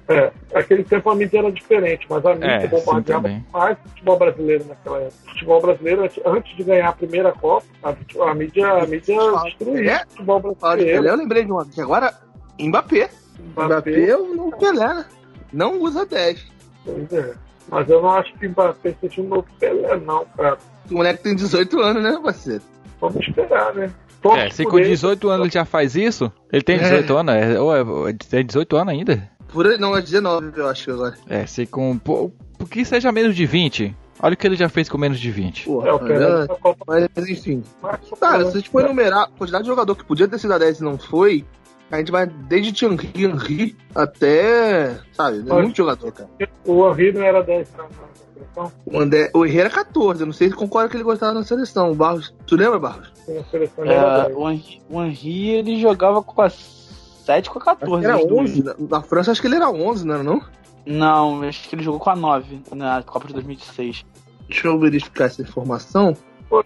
É, 0.07 0.31
aquele 0.53 0.83
tempo 0.83 1.09
a 1.09 1.15
mídia 1.15 1.39
era 1.39 1.51
diferente, 1.51 2.05
mas 2.09 2.25
a 2.25 2.33
mídia 2.33 2.47
É, 2.47 2.67
bombardeava 2.67 3.41
mais 3.51 3.77
futebol 3.89 4.17
brasileiro 4.17 4.65
naquela 4.67 4.99
época. 5.01 5.15
O 5.25 5.29
futebol 5.31 5.61
brasileiro, 5.61 6.09
antes 6.25 6.55
de 6.55 6.63
ganhar 6.63 6.89
a 6.89 6.93
primeira 6.93 7.31
Copa, 7.31 7.65
a, 7.83 8.29
a 8.29 8.35
mídia, 8.35 8.67
a 8.67 8.85
mídia 8.87 9.17
destruía 9.43 9.91
É? 9.91 10.03
o 10.05 10.09
futebol 10.09 10.39
brasileiro. 10.39 11.05
Eu 11.05 11.15
lembrei 11.15 11.43
de 11.45 11.51
uma 11.51 11.63
aqui 11.63 11.81
agora. 11.81 12.13
Mbappé. 12.59 13.09
Mbappé 13.55 14.09
é 14.09 14.17
o 14.17 14.35
novo 14.35 14.57
Pelé, 14.57 14.93
né? 14.93 15.05
Não 15.51 15.79
usa 15.81 16.05
10. 16.05 16.45
Pois 16.85 17.13
é. 17.13 17.33
Mas 17.69 17.89
eu 17.89 18.01
não 18.01 18.09
acho 18.11 18.33
que 18.35 18.47
Mbappé 18.47 18.95
seja 19.01 19.21
um 19.21 19.27
novo 19.27 19.45
Pelé, 19.59 19.97
não, 19.97 20.25
cara. 20.37 20.57
O 20.89 20.93
moleque 20.95 21.23
tem 21.23 21.35
18 21.35 21.79
anos, 21.79 22.03
né, 22.03 22.19
parceiro? 22.23 22.61
Vamos 23.01 23.27
esperar, 23.27 23.73
né? 23.73 23.91
Torce 24.21 24.39
É, 24.39 24.49
se 24.49 24.63
com 24.65 24.79
ele. 24.79 24.89
18 24.89 25.29
anos 25.29 25.45
ele 25.45 25.53
já 25.53 25.65
faz 25.65 25.95
isso, 25.95 26.31
ele 26.51 26.63
tem 26.63 26.77
18 26.77 27.17
anos, 27.17 27.35
é, 27.35 27.59
ou 27.59 27.75
é, 27.75 27.83
ou 27.83 28.09
é- 28.09 28.13
tem 28.13 28.45
18 28.45 28.75
anos 28.77 28.93
ainda? 28.93 29.29
Por 29.51 29.67
aí, 29.67 29.77
não, 29.77 29.95
é 29.95 30.01
19, 30.01 30.51
eu 30.55 30.67
acho 30.67 30.91
agora. 30.91 31.15
É, 31.29 31.45
se 31.45 31.65
com. 31.65 31.97
Por, 31.97 32.31
que 32.69 32.83
seja 32.83 33.11
menos 33.11 33.35
de 33.35 33.45
20? 33.45 33.95
Olha 34.21 34.33
o 34.33 34.37
que 34.37 34.47
ele 34.47 34.55
já 34.55 34.69
fez 34.69 34.87
com 34.89 34.97
menos 34.97 35.19
de 35.19 35.29
20. 35.29 35.65
Porra, 35.65 35.89
É, 35.89 35.93
o 35.93 35.99
Pelé 35.99 36.25
é, 36.43 36.47
da 36.47 36.55
Copa 36.55 36.83
mas 36.87 37.29
enfim. 37.29 37.63
Mas, 37.81 37.99
Cara, 38.19 38.45
se 38.45 38.51
a 38.51 38.59
gente 38.59 38.69
for 38.69 38.81
enumerar 38.83 39.23
a 39.23 39.27
quantidade 39.27 39.63
de 39.63 39.69
jogador 39.69 39.95
que 39.95 40.03
podia 40.05 40.27
ter 40.27 40.39
sido 40.39 40.53
a 40.53 40.57
10 40.57 40.79
e 40.79 40.83
não 40.83 40.97
foi, 40.97 41.45
a 41.91 41.97
gente 41.97 42.11
vai 42.11 42.25
desde 42.25 42.73
Thierry 42.73 43.09
Henry 43.15 43.75
até. 43.93 44.99
Sabe, 45.13 45.43
é 45.47 45.53
Olha. 45.53 45.63
muito 45.63 45.77
jogador, 45.77 46.11
cara. 46.11 46.29
O 46.65 46.89
Henry 46.91 47.11
não 47.13 47.21
era 47.23 47.41
10 47.43 47.69
na, 47.77 47.85
seleção? 48.33 48.71
O, 48.85 48.99
André, 48.99 49.29
o 49.33 49.45
Henry 49.45 49.59
era 49.59 49.69
14, 49.69 50.21
eu 50.21 50.25
não 50.25 50.33
sei 50.33 50.49
se 50.49 50.55
concorda 50.55 50.89
que 50.89 50.97
ele 50.97 51.03
gostava 51.03 51.33
na 51.33 51.43
seleção. 51.43 51.91
O 51.91 51.95
Barros. 51.95 52.33
Tu 52.47 52.55
lembra, 52.55 52.79
Barros? 52.79 53.11
Na 53.27 53.43
seleção 53.45 53.83
ele 53.85 53.93
era 53.93 54.07
É, 54.07 54.23
10. 54.25 54.35
o, 54.37 54.49
Henry, 54.49 54.81
o 54.89 55.03
Henry, 55.03 55.49
ele 55.49 55.79
jogava 55.79 56.21
com 56.23 56.41
a 56.41 56.49
7 56.49 57.49
com 57.49 57.59
a 57.59 57.61
Acho 57.61 57.79
14. 57.79 57.99
que 58.01 58.05
era 58.07 58.17
os 58.17 58.27
dois. 58.27 58.51
11. 58.51 58.63
Na, 58.63 58.75
na 58.89 59.01
França, 59.01 59.31
acho 59.31 59.41
que 59.41 59.47
ele 59.47 59.55
era 59.55 59.69
11, 59.69 60.05
não 60.05 60.13
era 60.15 60.23
não? 60.23 60.41
Não, 60.85 61.41
acho 61.43 61.67
que 61.67 61.75
ele 61.75 61.83
jogou 61.83 61.99
com 61.99 62.09
a 62.11 62.15
9 62.15 62.61
na 62.75 63.01
Copa 63.03 63.27
de 63.27 63.33
2006. 63.33 64.05
Deixa 64.47 64.67
eu 64.67 64.79
verificar 64.79 65.25
essa 65.25 65.41
informação. 65.41 66.15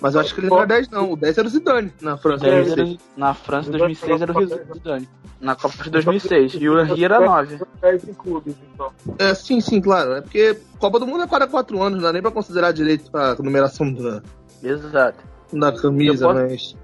Mas 0.02 0.14
eu 0.16 0.22
acho 0.22 0.34
que 0.36 0.42
ele 0.42 0.50
não 0.50 0.58
era 0.58 0.68
10, 0.68 0.90
não. 0.90 1.14
O 1.14 1.16
10 1.16 1.38
era 1.38 1.48
o 1.48 1.50
Zidane 1.50 1.94
na 2.02 2.18
França. 2.18 2.46
É, 2.46 2.50
eu 2.50 2.54
não 2.58 2.64
Dez 2.64 2.74
sei. 2.74 2.84
era- 2.84 3.00
na 3.18 3.34
França, 3.34 3.72
2006, 3.72 4.22
era 4.22 4.38
o 4.38 4.46
Zidane. 4.74 5.10
Na 5.40 5.56
Copa 5.56 5.84
de 5.84 5.90
2006. 5.90 6.54
E 6.56 6.70
o 6.70 6.80
Henry 6.80 7.06
era 7.06 7.20
9. 7.22 7.60
10 7.82 8.08
em 8.10 8.14
clubes, 8.14 8.56
então. 8.74 8.92
É, 9.18 9.34
sim, 9.34 9.62
sim, 9.62 9.80
claro. 9.82 10.14
É 10.14 10.22
porque 10.22 10.60
Copa 10.80 11.00
do 11.00 11.08
Mundo 11.08 11.24
é 11.24 11.28
cada 11.28 11.48
4 11.48 11.82
anos, 11.82 11.98
não 11.98 12.04
dá 12.04 12.14
nem 12.14 12.22
pra 12.22 12.30
considerar 12.32 12.72
direito 12.74 13.10
a 13.16 13.36
numeração 13.36 13.92
da, 13.94 14.22
Exato. 14.62 15.24
da 15.54 15.72
camisa, 15.72 16.26
Eu 16.26 16.34
posso- 16.34 16.40
mas. 16.50 16.76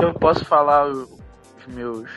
Eu 0.00 0.14
posso 0.14 0.44
falar 0.46 0.88
os 0.90 1.08
meus. 1.68 2.08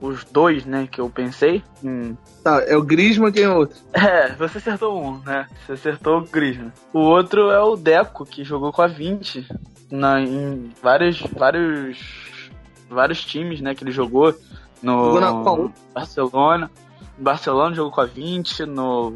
Os 0.00 0.24
dois, 0.24 0.66
né, 0.66 0.86
que 0.90 1.00
eu 1.00 1.08
pensei. 1.08 1.62
Hum. 1.82 2.14
Tá, 2.44 2.62
é 2.66 2.76
o 2.76 2.82
Griezmann 2.82 3.32
quem 3.32 3.44
é 3.44 3.48
o 3.48 3.56
outro. 3.56 3.76
É, 3.94 4.34
você 4.34 4.58
acertou 4.58 5.02
um, 5.02 5.18
né? 5.20 5.46
Você 5.64 5.72
acertou 5.72 6.18
o 6.18 6.26
Griezmann. 6.26 6.72
O 6.92 7.00
outro 7.00 7.50
é 7.50 7.62
o 7.62 7.76
Deco, 7.76 8.26
que 8.26 8.44
jogou 8.44 8.72
com 8.72 8.82
a 8.82 8.86
20 8.86 9.48
na, 9.90 10.20
em 10.20 10.70
vários, 10.82 11.20
vários, 11.36 12.50
vários 12.90 13.24
times, 13.24 13.60
né? 13.60 13.74
Que 13.74 13.84
ele 13.84 13.90
jogou 13.90 14.34
no 14.82 15.18
Jogou? 15.20 15.72
Barcelona. 15.94 16.70
Barcelona 17.18 17.74
jogou 17.74 17.92
com 17.92 18.00
a 18.02 18.06
20, 18.06 18.66
no 18.66 19.12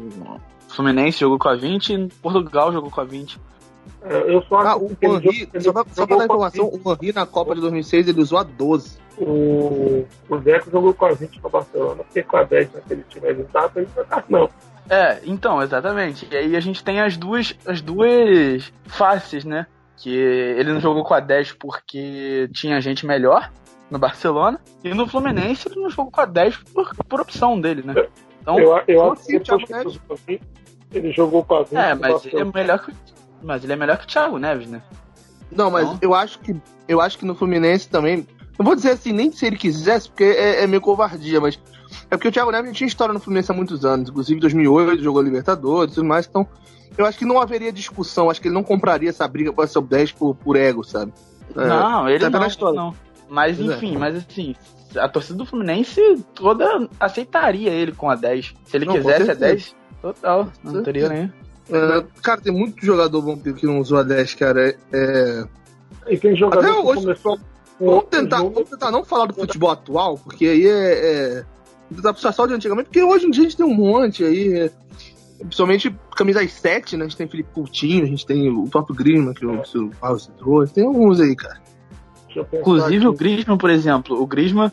Fluminense 0.67 1.19
jogou 1.19 1.37
com 1.37 1.49
a 1.49 1.55
20 1.55 1.89
e 1.89 1.97
no 1.97 2.09
Portugal 2.09 2.71
jogou 2.71 2.89
com 2.89 3.01
a 3.01 3.03
20. 3.03 3.39
É, 4.03 4.35
Eu 4.35 4.41
só 4.43 4.59
Ah, 4.59 4.77
o 4.77 4.91
Henry, 5.01 5.49
só 5.59 5.71
pra, 5.71 5.85
só 5.91 6.07
pra 6.07 6.17
dar 6.17 6.25
informação, 6.25 6.67
o 6.67 6.91
Henry 6.91 7.13
na 7.13 7.25
Copa 7.25 7.53
de 7.55 7.61
2006 7.61 8.07
ele 8.07 8.21
usou 8.21 8.39
a 8.39 8.43
12. 8.43 8.97
O, 9.17 10.05
o 10.29 10.37
Deco 10.37 10.71
jogou 10.71 10.93
com 10.93 11.05
a 11.05 11.13
20 11.13 11.41
no 11.41 11.49
Barcelona, 11.49 12.03
porque 12.03 12.23
com 12.23 12.37
a 12.37 12.43
10 12.43 12.73
naquele 12.73 13.03
time 13.03 13.27
ele 13.27 13.39
não 13.39 13.45
tava 13.45 13.79
ele 13.79 13.89
não. 14.29 14.49
É, 14.89 15.19
então, 15.25 15.61
exatamente. 15.61 16.27
E 16.31 16.35
aí 16.35 16.55
a 16.55 16.59
gente 16.59 16.83
tem 16.83 16.99
as 16.99 17.15
duas, 17.15 17.55
as 17.65 17.81
duas 17.81 18.73
faces, 18.87 19.45
né? 19.45 19.67
Que 19.97 20.13
ele 20.13 20.73
não 20.73 20.79
jogou 20.79 21.03
com 21.03 21.13
a 21.13 21.19
10 21.19 21.53
porque 21.53 22.49
tinha 22.53 22.81
gente 22.81 23.05
melhor 23.05 23.51
no 23.89 23.99
Barcelona, 23.99 24.59
e 24.83 24.93
no 24.93 25.05
Fluminense 25.05 25.67
ele 25.67 25.81
não 25.81 25.89
jogou 25.89 26.11
com 26.11 26.21
a 26.21 26.25
10 26.25 26.57
por, 26.73 26.95
por 27.09 27.19
opção 27.19 27.59
dele, 27.59 27.83
né? 27.83 27.93
Então, 28.41 28.57
eu, 28.57 28.81
eu 28.87 29.11
acho 29.11 29.25
que 29.25 29.37
depois 29.37 29.99
que 30.25 30.41
ele 30.93 31.11
jogou 31.11 31.43
com 31.43 31.55
a 31.55 31.63
20. 31.63 31.75
É, 31.75 31.93
mas 31.93 32.25
ele 32.25 32.39
é 32.39 32.45
melhor 32.45 32.79
que, 32.79 32.93
mas 33.43 33.63
ele 33.63 33.73
é 33.73 33.75
melhor 33.75 33.97
que 33.97 34.05
o 34.05 34.07
Thiago 34.07 34.39
Neves, 34.39 34.67
né? 34.67 34.81
Não, 35.51 35.69
mas 35.69 35.83
então... 35.83 35.99
eu 36.01 36.13
acho 36.15 36.39
que 36.39 36.55
eu 36.87 37.01
acho 37.01 37.17
que 37.17 37.25
no 37.25 37.35
Fluminense 37.35 37.89
também 37.89 38.25
não 38.61 38.65
vou 38.65 38.75
dizer 38.75 38.91
assim, 38.91 39.11
nem 39.11 39.31
se 39.31 39.43
ele 39.45 39.57
quisesse, 39.57 40.07
porque 40.07 40.23
é, 40.23 40.63
é 40.63 40.67
meio 40.67 40.81
covardia, 40.81 41.41
mas 41.41 41.59
é 42.11 42.15
porque 42.15 42.27
o 42.27 42.31
Thiago 42.31 42.51
Neves 42.51 42.77
tinha 42.77 42.87
história 42.87 43.11
no 43.11 43.19
Fluminense 43.19 43.51
há 43.51 43.55
muitos 43.55 43.83
anos, 43.83 44.09
inclusive 44.09 44.37
em 44.37 44.41
2008 44.41 45.03
jogou 45.03 45.21
Libertadores 45.21 45.93
e 45.93 45.95
tudo 45.95 46.07
mais, 46.07 46.27
então 46.27 46.47
eu 46.95 47.05
acho 47.05 47.17
que 47.17 47.25
não 47.25 47.41
haveria 47.41 47.71
discussão, 47.71 48.29
acho 48.29 48.39
que 48.39 48.47
ele 48.47 48.53
não 48.53 48.63
compraria 48.63 49.09
essa 49.09 49.27
briga 49.27 49.51
para 49.51 49.65
ser 49.65 49.79
o 49.79 49.81
10 49.81 50.11
por, 50.11 50.35
por 50.35 50.55
ego, 50.55 50.83
sabe? 50.83 51.11
É, 51.55 51.67
não, 51.67 52.07
ele 52.07 52.19
tá 52.19 52.29
não, 52.29 52.73
não. 52.73 52.95
Mas 53.27 53.59
é. 53.59 53.63
enfim, 53.63 53.95
é. 53.95 53.97
mas 53.97 54.15
assim, 54.15 54.55
a 54.95 55.09
torcida 55.09 55.39
do 55.39 55.45
Fluminense 55.45 56.23
toda 56.35 56.87
aceitaria 56.99 57.71
ele 57.71 57.93
com 57.93 58.11
a 58.11 58.15
10. 58.15 58.53
Se 58.65 58.77
ele 58.77 58.85
não, 58.85 58.93
quisesse 58.93 59.31
a 59.31 59.33
10, 59.33 59.75
total, 60.01 60.49
não 60.63 60.83
teria 60.83 61.09
nem. 61.09 61.33
É, 61.71 62.05
cara, 62.21 62.41
tem 62.41 62.53
muito 62.53 62.85
jogador 62.85 63.21
bom 63.21 63.37
que 63.37 63.65
não 63.65 63.79
usou 63.79 63.97
a 63.97 64.03
10, 64.03 64.35
cara. 64.35 64.75
É... 64.93 65.45
E 66.07 66.17
tem 66.17 66.35
jogador 66.35 66.59
Até 66.59 66.79
hoje, 66.79 67.01
começou 67.01 67.39
Vamos 67.85 68.05
tentar, 68.05 68.37
vamos 68.37 68.69
tentar 68.69 68.91
não 68.91 69.03
falar 69.03 69.25
do 69.25 69.33
futebol 69.33 69.71
atual, 69.71 70.17
porque 70.17 70.45
aí 70.45 70.67
é. 70.67 71.39
é 71.39 71.45
tentar 71.93 72.13
puxar 72.13 72.31
só 72.31 72.45
de 72.45 72.53
antigamente, 72.53 72.85
porque 72.85 73.03
hoje 73.03 73.25
em 73.25 73.31
dia 73.31 73.41
a 73.41 73.43
gente 73.43 73.57
tem 73.57 73.65
um 73.65 73.73
monte 73.73 74.23
aí. 74.23 74.59
É, 74.59 74.71
principalmente 75.39 75.93
camisas 76.15 76.51
7, 76.51 76.95
né? 76.95 77.05
A 77.05 77.07
gente 77.07 77.17
tem 77.17 77.27
Felipe 77.27 77.49
Coutinho, 77.53 78.03
a 78.03 78.07
gente 78.07 78.25
tem 78.25 78.49
o 78.49 78.67
próprio 78.67 78.95
Griezmann, 78.95 79.33
que 79.33 79.45
o 79.45 79.65
seu 79.65 79.89
Paulo 79.99 80.19
trouxe. 80.37 80.73
Tem 80.73 80.85
alguns 80.85 81.19
aí, 81.19 81.35
cara. 81.35 81.59
Inclusive 82.53 82.97
aqui. 82.97 83.07
o 83.07 83.13
Griezmann, 83.13 83.57
por 83.57 83.69
exemplo, 83.69 84.21
o 84.21 84.27
Griezmann 84.27 84.71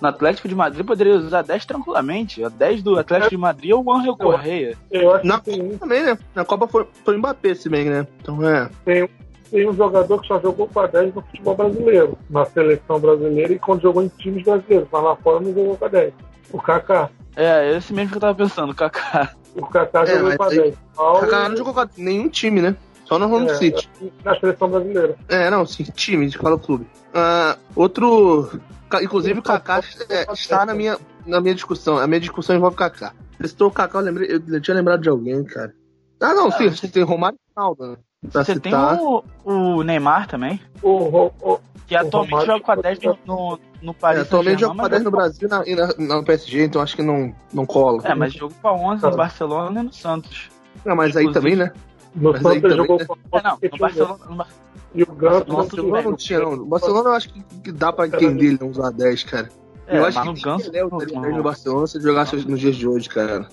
no 0.00 0.08
Atlético 0.08 0.48
de 0.48 0.54
Madrid 0.54 0.84
poderia 0.84 1.16
usar 1.16 1.42
10 1.42 1.66
tranquilamente. 1.66 2.42
A 2.42 2.48
10 2.48 2.82
do 2.82 2.98
Atlético 2.98 3.30
de 3.30 3.36
Madrid 3.36 3.70
é 3.70 3.74
o 3.74 3.92
Angel 3.92 4.16
Correia. 4.16 4.76
Na 5.24 5.38
Copa 5.38 5.78
também, 5.78 6.02
né? 6.02 6.18
Na 6.34 6.44
Copa 6.44 6.66
foi, 6.66 6.86
foi 7.04 7.16
o 7.16 7.18
Mbappé, 7.18 7.54
se 7.54 7.68
bem, 7.68 7.86
né? 7.86 8.06
Então 8.20 8.46
é. 8.46 8.70
Tem, 8.84 9.08
tem 9.50 9.68
um 9.68 9.74
jogador 9.74 10.20
que 10.20 10.28
só 10.28 10.40
jogou 10.40 10.68
com 10.68 10.80
a 10.80 10.86
10 10.86 11.14
no 11.14 11.22
futebol 11.22 11.56
brasileiro, 11.56 12.18
na 12.28 12.44
seleção 12.44 13.00
brasileira 13.00 13.52
e 13.52 13.58
quando 13.58 13.82
jogou 13.82 14.02
em 14.02 14.08
times 14.08 14.44
brasileiros, 14.44 14.88
mas 14.90 15.02
lá 15.02 15.16
fora 15.16 15.40
não 15.40 15.52
jogou 15.52 15.76
com 15.76 15.84
a 15.84 15.88
10. 15.88 16.12
O 16.52 16.60
Kaká. 16.60 17.10
É, 17.36 17.76
esse 17.76 17.92
mesmo 17.92 18.10
que 18.10 18.16
eu 18.16 18.20
tava 18.20 18.34
pensando, 18.34 18.70
o 18.70 18.74
Kaká. 18.74 19.34
O 19.54 19.66
Kaká 19.66 20.02
é, 20.02 20.18
jogou 20.18 20.36
com 20.36 20.42
a 20.44 20.48
10. 20.48 20.74
O 20.96 21.20
Kaká 21.20 21.48
não 21.48 21.56
jogou 21.56 21.74
com 21.74 21.88
nenhum 21.96 22.28
time, 22.28 22.62
né? 22.62 22.76
Só 23.04 23.18
no 23.18 23.26
Home 23.34 23.50
é, 23.50 23.54
City. 23.54 23.90
Na 24.24 24.38
seleção 24.38 24.70
brasileira. 24.70 25.16
É, 25.28 25.50
não, 25.50 25.66
sim, 25.66 25.82
time, 25.82 26.28
de 26.28 26.38
fala 26.38 26.58
clube. 26.58 26.86
Uh, 27.08 27.58
outro. 27.74 28.60
Inclusive 29.02 29.40
o 29.40 29.42
Kaká 29.42 29.80
é, 30.08 30.32
está 30.32 30.64
na 30.64 30.74
minha, 30.74 30.96
na 31.26 31.40
minha 31.40 31.54
discussão. 31.54 31.98
A 31.98 32.06
minha 32.06 32.20
discussão 32.20 32.54
envolve 32.54 32.74
o 32.74 32.78
Kaká. 32.78 33.12
Você 33.36 33.48
citou 33.48 33.68
o 33.68 33.72
Kaká, 33.72 33.98
eu, 33.98 34.02
lembrei, 34.02 34.28
eu 34.30 34.60
tinha 34.60 34.76
lembrado 34.76 35.00
de 35.00 35.08
alguém, 35.08 35.42
cara. 35.44 35.74
Ah, 36.20 36.34
não, 36.34 36.52
sim, 36.52 36.68
você 36.68 36.86
tem 36.86 37.02
Romário 37.02 37.36
e 37.36 37.58
Ronaldo, 37.58 37.86
né? 37.86 37.96
Você 38.22 38.54
citar. 38.54 38.98
tem 38.98 39.06
o, 39.06 39.24
o, 39.44 39.82
Neymar 39.82 40.26
também. 40.26 40.60
O, 40.82 41.30
o, 41.40 41.60
que 41.86 41.96
atualmente 41.96 42.44
joga 42.44 42.60
com 42.60 42.72
a 42.72 42.76
10 42.76 42.98
no, 43.00 43.18
no, 43.26 43.58
no 43.82 43.94
Paris. 43.94 44.18
É, 44.18 44.22
atualmente 44.22 44.60
joga 44.60 44.76
com 44.76 44.84
a 44.84 44.88
10 44.88 45.04
no 45.04 45.10
Brasil 45.10 45.48
e 45.66 45.74
na, 45.74 45.86
na, 45.86 46.16
na, 46.16 46.22
PSG, 46.22 46.64
então 46.64 46.82
acho 46.82 46.94
que 46.94 47.02
não, 47.02 47.34
não 47.52 47.64
cola. 47.64 48.02
É, 48.04 48.14
mas 48.14 48.34
jogou 48.34 48.56
com 48.60 48.68
a 48.68 48.72
11 48.74 49.02
no 49.02 49.16
Barcelona 49.16 49.80
e 49.80 49.84
no 49.84 49.92
Santos. 49.92 50.50
Não, 50.84 50.94
mas 50.94 51.10
Inclusive, 51.10 51.28
aí 51.28 51.34
também, 51.34 51.56
né? 51.56 51.72
No 52.14 52.32
mas 52.32 52.42
Santos 52.42 52.76
jogou 52.76 52.98
né? 52.98 53.04
com 53.06 53.14
a 53.14 53.38
é, 53.38 53.42
não, 53.42 53.58
no 53.62 53.78
Barcelona. 53.78 54.24
No 54.28 54.46
E 54.94 55.02
o 55.02 55.12
Ganso 55.12 55.46
no 55.46 55.56
Barcelona 55.56 56.02
não 56.02 56.16
tinha, 56.16 56.40
não. 56.40 56.56
No 56.56 56.66
Barcelona 56.66 57.08
eu 57.08 57.14
acho 57.14 57.32
que, 57.32 57.72
dá 57.72 57.92
pra 57.92 58.06
entender 58.06 58.46
ele 58.46 58.58
não 58.60 58.68
usar 58.68 58.90
10, 58.90 59.24
cara. 59.24 59.48
É, 59.86 59.98
eu 59.98 60.04
acho 60.04 60.22
que 60.22 60.42
Ganso, 60.42 60.68
ele 60.68 60.78
é 60.78 60.84
o 60.84 60.90
10 60.90 61.12
no 61.12 61.42
Barcelona 61.42 61.86
se 61.86 62.00
jogasse 62.00 62.36
nos 62.36 62.60
dias 62.60 62.76
de 62.76 62.86
hoje, 62.86 63.08
cara. 63.08 63.48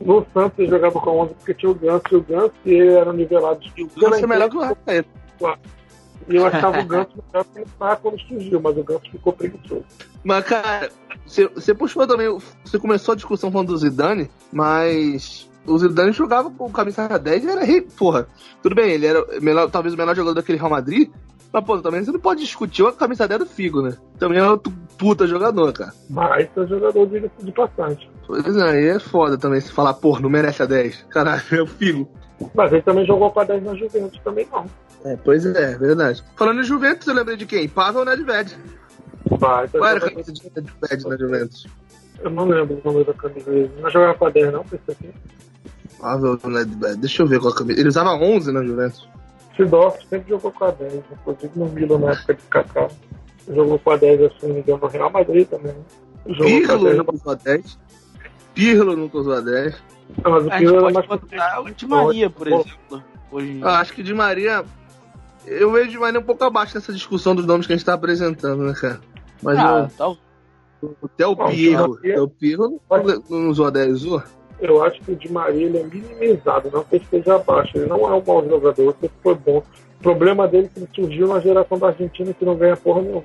No 0.00 0.26
Santos 0.32 0.58
ele 0.58 0.68
jogava 0.68 0.98
com 0.98 1.10
a 1.10 1.12
11 1.24 1.34
porque 1.34 1.54
tinha 1.54 1.70
o 1.70 1.74
Ganso 1.74 2.04
e 2.10 2.16
o 2.16 2.22
Ganso 2.22 2.52
e 2.64 2.70
ele 2.70 2.92
era 2.94 3.12
nivelado. 3.12 3.60
E 3.76 3.82
o 3.82 3.88
Ganso 3.88 4.24
é 4.24 4.26
melhor 4.26 4.50
que 4.50 4.56
o 4.56 4.60
Rafael. 4.60 5.04
E 6.28 6.36
eu 6.36 6.46
achava 6.46 6.80
o 6.80 6.84
Ganso 6.84 7.10
melhor 7.32 7.46
o 7.80 7.96
quando 7.96 8.20
surgiu, 8.20 8.60
mas 8.60 8.76
o 8.76 8.84
Ganso 8.84 9.10
ficou 9.10 9.32
preguiçoso. 9.32 9.84
Mas, 10.24 10.44
cara, 10.44 10.90
você, 11.26 11.48
você 11.48 11.74
puxou 11.74 12.06
também. 12.06 12.28
Você 12.64 12.78
começou 12.78 13.12
a 13.12 13.16
discussão 13.16 13.52
falando 13.52 13.68
do 13.68 13.76
Zidane, 13.76 14.30
mas 14.52 15.48
o 15.66 15.78
Zidane 15.78 16.12
jogava 16.12 16.50
com 16.50 16.70
camisa 16.70 17.06
10 17.18 17.44
e 17.44 17.48
era 17.48 17.64
rei. 17.64 17.82
Porra, 17.82 18.26
tudo 18.62 18.74
bem, 18.74 18.92
ele 18.92 19.06
era 19.06 19.24
melhor, 19.40 19.70
talvez 19.70 19.94
o 19.94 19.98
melhor 19.98 20.16
jogador 20.16 20.34
daquele 20.34 20.58
Real 20.58 20.70
Madrid, 20.70 21.10
mas, 21.52 21.64
pô, 21.64 21.78
também 21.78 22.02
você 22.02 22.12
não 22.12 22.20
pode 22.20 22.40
discutir 22.40 22.86
a 22.86 22.92
camisa 22.92 23.26
10 23.26 23.40
do 23.40 23.46
Figo, 23.46 23.82
né? 23.82 23.96
Também 24.18 24.38
é 24.38 24.48
outro 24.48 24.72
puta 25.00 25.26
jogador, 25.26 25.72
cara. 25.72 25.94
Baita 26.10 26.66
jogador 26.66 27.06
de, 27.06 27.30
de 27.40 27.52
passagem. 27.52 28.10
Pois 28.26 28.54
é, 28.54 28.70
aí 28.70 28.88
é 28.88 28.98
foda 29.00 29.38
também 29.38 29.58
se 29.58 29.72
falar, 29.72 29.94
pô, 29.94 30.20
não 30.20 30.28
merece 30.28 30.62
a 30.62 30.66
10. 30.66 31.06
Caralho, 31.08 31.42
é 31.50 31.62
o 31.62 31.66
Figo. 31.66 32.06
Mas 32.54 32.70
ele 32.70 32.82
também 32.82 33.06
jogou 33.06 33.30
pra 33.30 33.44
10 33.44 33.62
na 33.62 33.74
Juventus, 33.74 34.20
também 34.22 34.46
não. 34.52 34.66
É, 35.04 35.16
pois 35.16 35.46
é, 35.46 35.78
verdade. 35.78 36.22
Falando 36.36 36.60
em 36.60 36.64
Juventus, 36.64 37.08
eu 37.08 37.14
lembrei 37.14 37.38
de 37.38 37.46
quem? 37.46 37.66
Pavel 37.66 38.04
Nedved. 38.04 38.56
Baita 39.38 39.78
Qual 39.78 39.90
era 39.90 39.98
a 39.98 40.10
camisa 40.10 40.32
de 40.32 40.42
Nedved 40.44 41.08
na 41.08 41.16
Juventus? 41.16 41.66
Eu 42.20 42.30
não 42.30 42.44
lembro 42.44 42.78
o 42.78 42.86
número 42.86 43.06
da 43.06 43.14
camisa 43.14 43.50
dele. 43.50 43.72
Não 43.80 43.90
jogava 43.90 44.18
pra 44.18 44.28
10 44.28 44.52
não, 44.52 44.64
pensei 44.64 44.94
assim. 44.94 45.12
Pavel 45.98 46.38
Nedved, 46.44 46.96
deixa 46.98 47.22
eu 47.22 47.26
ver 47.26 47.40
qual 47.40 47.52
a 47.52 47.56
camisa. 47.56 47.80
Ele 47.80 47.88
usava 47.88 48.10
11 48.10 48.52
na 48.52 48.62
Juventus. 48.62 49.08
Sidorf 49.56 50.06
sempre 50.08 50.28
jogou 50.28 50.52
com 50.52 50.64
a 50.64 50.70
10, 50.70 51.02
inclusive 51.12 51.52
no 51.56 51.66
Milan 51.70 51.98
na 51.98 52.12
época 52.12 52.34
de 52.34 52.42
Kaká. 52.42 52.88
Jogou 53.48 53.78
com 53.78 53.90
a 53.90 53.96
10, 53.96 54.22
assim, 54.22 54.52
me 54.52 54.60
engano, 54.60 54.80
no 54.82 54.88
Real 54.88 55.10
Madrid 55.10 55.48
também. 55.48 55.74
Pirlo 56.24 56.94
nunca 56.94 57.14
usou 57.14 57.32
a 57.32 57.34
10. 57.34 57.78
Pirlo 58.54 58.96
nunca 58.96 59.18
usou 59.18 59.32
a 59.32 59.40
10. 59.40 59.82
Não, 60.24 60.30
mas 60.32 60.46
o 60.46 60.50
Pirlo 60.50 60.76
era 60.76 60.90
mais 60.90 61.06
botar 61.06 61.60
o 61.60 61.70
de 61.70 61.86
Maria, 61.86 62.30
por 62.30 62.48
exemplo. 62.48 63.02
Hoje... 63.32 63.60
Ah, 63.62 63.80
acho 63.80 63.92
que 63.92 64.02
de 64.02 64.14
Maria. 64.14 64.64
Eu 65.46 65.72
vejo 65.72 65.90
de 65.90 65.98
Maria 65.98 66.20
um 66.20 66.24
pouco 66.24 66.44
abaixo 66.44 66.74
dessa 66.74 66.92
discussão 66.92 67.34
dos 67.34 67.46
nomes 67.46 67.66
que 67.66 67.72
a 67.72 67.76
gente 67.76 67.86
tá 67.86 67.94
apresentando, 67.94 68.62
né, 68.62 68.74
cara? 68.74 69.00
Mas 69.42 69.58
ah, 69.58 69.88
eu... 70.00 70.16
Tá... 70.16 70.20
Até 71.04 71.26
o 71.26 71.36
Pirlo. 71.36 71.98
Até 71.98 72.20
o 72.20 72.28
Pirlo 72.28 72.80
não 73.28 73.48
usou 73.48 73.66
a 73.66 73.70
10, 73.70 73.92
usou? 73.92 74.22
eu 74.60 74.82
acho 74.84 75.00
que 75.00 75.12
o 75.12 75.16
Di 75.16 75.32
Maria 75.32 75.66
ele 75.66 75.78
é 75.78 75.84
minimizado, 75.84 76.70
não 76.70 76.84
que 76.84 76.96
ele 76.96 77.04
esteja 77.04 77.36
abaixo. 77.36 77.76
Ele 77.76 77.86
não 77.86 78.08
é 78.08 78.14
um 78.14 78.22
mau 78.24 78.46
jogador, 78.46 78.94
ele 79.02 79.12
foi 79.22 79.34
bom. 79.34 79.62
O 80.00 80.02
problema 80.02 80.48
dele 80.48 80.66
é 80.66 80.68
que 80.68 80.80
ele 80.80 80.88
surgiu 80.94 81.28
na 81.28 81.38
geração 81.40 81.78
da 81.78 81.88
Argentina 81.88 82.32
que 82.32 82.44
não 82.44 82.56
ganha 82.56 82.76
porra 82.76 83.02
nenhuma. 83.02 83.22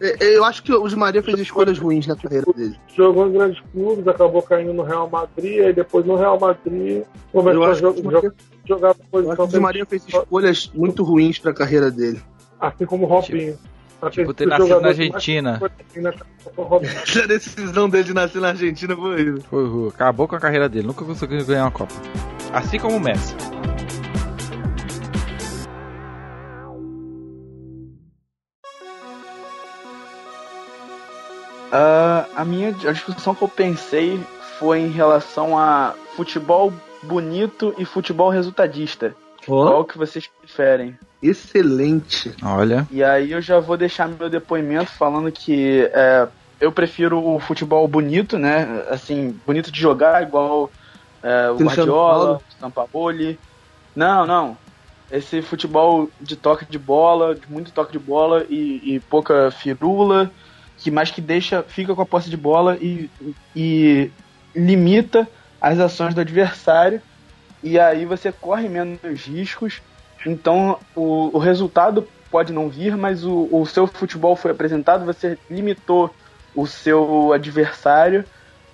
É, 0.00 0.24
é, 0.24 0.36
eu 0.36 0.44
acho 0.44 0.62
que 0.62 0.72
o 0.72 0.88
Di 0.88 0.96
Maria 0.96 1.22
fez 1.22 1.38
escolhas 1.38 1.78
ruins 1.78 2.06
na 2.06 2.16
carreira 2.16 2.46
dele. 2.52 2.76
Jogou 2.94 3.26
em 3.26 3.32
grandes 3.32 3.62
clubes, 3.72 4.06
acabou 4.06 4.42
caindo 4.42 4.72
no 4.72 4.82
Real 4.82 5.08
Madrid, 5.08 5.60
aí 5.60 5.72
depois 5.72 6.04
no 6.04 6.16
Real 6.16 6.38
Madrid 6.38 7.04
começou 7.32 7.64
a 7.64 7.74
jogar, 7.74 8.02
Maria, 8.02 8.32
jogar 8.64 8.94
posição. 8.94 9.44
O 9.44 9.48
Di 9.48 9.60
Maria 9.60 9.86
fez 9.86 10.06
escolhas 10.06 10.70
muito 10.74 11.02
ruins 11.02 11.38
para 11.38 11.50
a 11.52 11.54
carreira 11.54 11.90
dele. 11.90 12.20
Assim 12.60 12.86
como 12.86 13.04
o 13.04 13.08
Robinho. 13.08 13.52
Tipo, 13.54 13.74
Tipo, 14.10 14.34
ter 14.34 14.46
nascido 14.46 14.80
na 14.80 14.88
Argentina. 14.88 15.60
a 15.62 17.24
decisão 17.26 17.88
dele 17.88 18.04
de 18.04 18.14
nascer 18.14 18.40
na 18.40 18.48
Argentina 18.48 18.94
foi 18.94 19.22
isso. 19.22 19.46
Foi, 19.48 19.88
acabou 19.88 20.28
com 20.28 20.36
a 20.36 20.40
carreira 20.40 20.68
dele, 20.68 20.86
nunca 20.86 21.04
conseguiu 21.04 21.44
ganhar 21.44 21.64
uma 21.64 21.70
Copa. 21.70 21.94
Assim 22.52 22.78
como 22.78 22.96
o 22.96 23.00
Messi. 23.00 23.34
Uh, 31.74 32.30
a 32.36 32.44
minha 32.44 32.68
a 32.68 32.92
discussão 32.92 33.34
que 33.34 33.42
eu 33.42 33.48
pensei 33.48 34.20
foi 34.60 34.78
em 34.78 34.90
relação 34.90 35.58
a 35.58 35.92
futebol 36.14 36.72
bonito 37.02 37.74
e 37.76 37.84
futebol 37.84 38.30
resultadista. 38.30 39.12
Oh. 39.48 39.66
Qual 39.66 39.84
que 39.84 39.98
vocês 39.98 40.30
preferem? 40.40 40.96
Excelente. 41.20 42.32
Olha. 42.44 42.86
E 42.92 43.02
aí 43.02 43.32
eu 43.32 43.40
já 43.40 43.58
vou 43.58 43.76
deixar 43.76 44.06
meu 44.06 44.30
depoimento 44.30 44.92
falando 44.92 45.32
que 45.32 45.90
é, 45.92 46.28
eu 46.60 46.70
prefiro 46.70 47.18
o 47.18 47.40
futebol 47.40 47.88
bonito, 47.88 48.38
né? 48.38 48.84
Assim, 48.88 49.36
bonito 49.44 49.72
de 49.72 49.80
jogar, 49.80 50.22
igual 50.22 50.70
é, 51.24 51.50
o 51.50 51.56
Guardiola, 51.56 52.36
o 52.36 52.60
Sampaoli. 52.60 53.36
Não, 53.96 54.24
não. 54.24 54.56
Esse 55.10 55.42
futebol 55.42 56.08
de 56.20 56.36
toque 56.36 56.64
de 56.64 56.78
bola, 56.78 57.34
de 57.34 57.50
muito 57.50 57.72
toque 57.72 57.92
de 57.92 57.98
bola 57.98 58.46
e, 58.48 58.94
e 58.94 59.00
pouca 59.00 59.50
firula, 59.50 60.30
que 60.78 60.90
mais 60.90 61.10
que 61.10 61.20
deixa, 61.20 61.62
fica 61.62 61.94
com 61.94 62.02
a 62.02 62.06
posse 62.06 62.28
de 62.28 62.36
bola 62.36 62.76
e, 62.80 63.08
e 63.54 64.10
limita 64.54 65.28
as 65.60 65.78
ações 65.78 66.14
do 66.14 66.20
adversário 66.20 67.00
e 67.62 67.78
aí 67.78 68.04
você 68.04 68.30
corre 68.30 68.68
menos 68.68 69.00
riscos. 69.26 69.80
Então 70.26 70.78
o, 70.94 71.36
o 71.36 71.38
resultado 71.38 72.06
pode 72.30 72.52
não 72.52 72.68
vir, 72.68 72.96
mas 72.96 73.24
o, 73.24 73.48
o 73.50 73.64
seu 73.64 73.86
futebol 73.86 74.36
foi 74.36 74.50
apresentado, 74.50 75.04
você 75.04 75.38
limitou 75.50 76.14
o 76.54 76.66
seu 76.66 77.32
adversário 77.32 78.24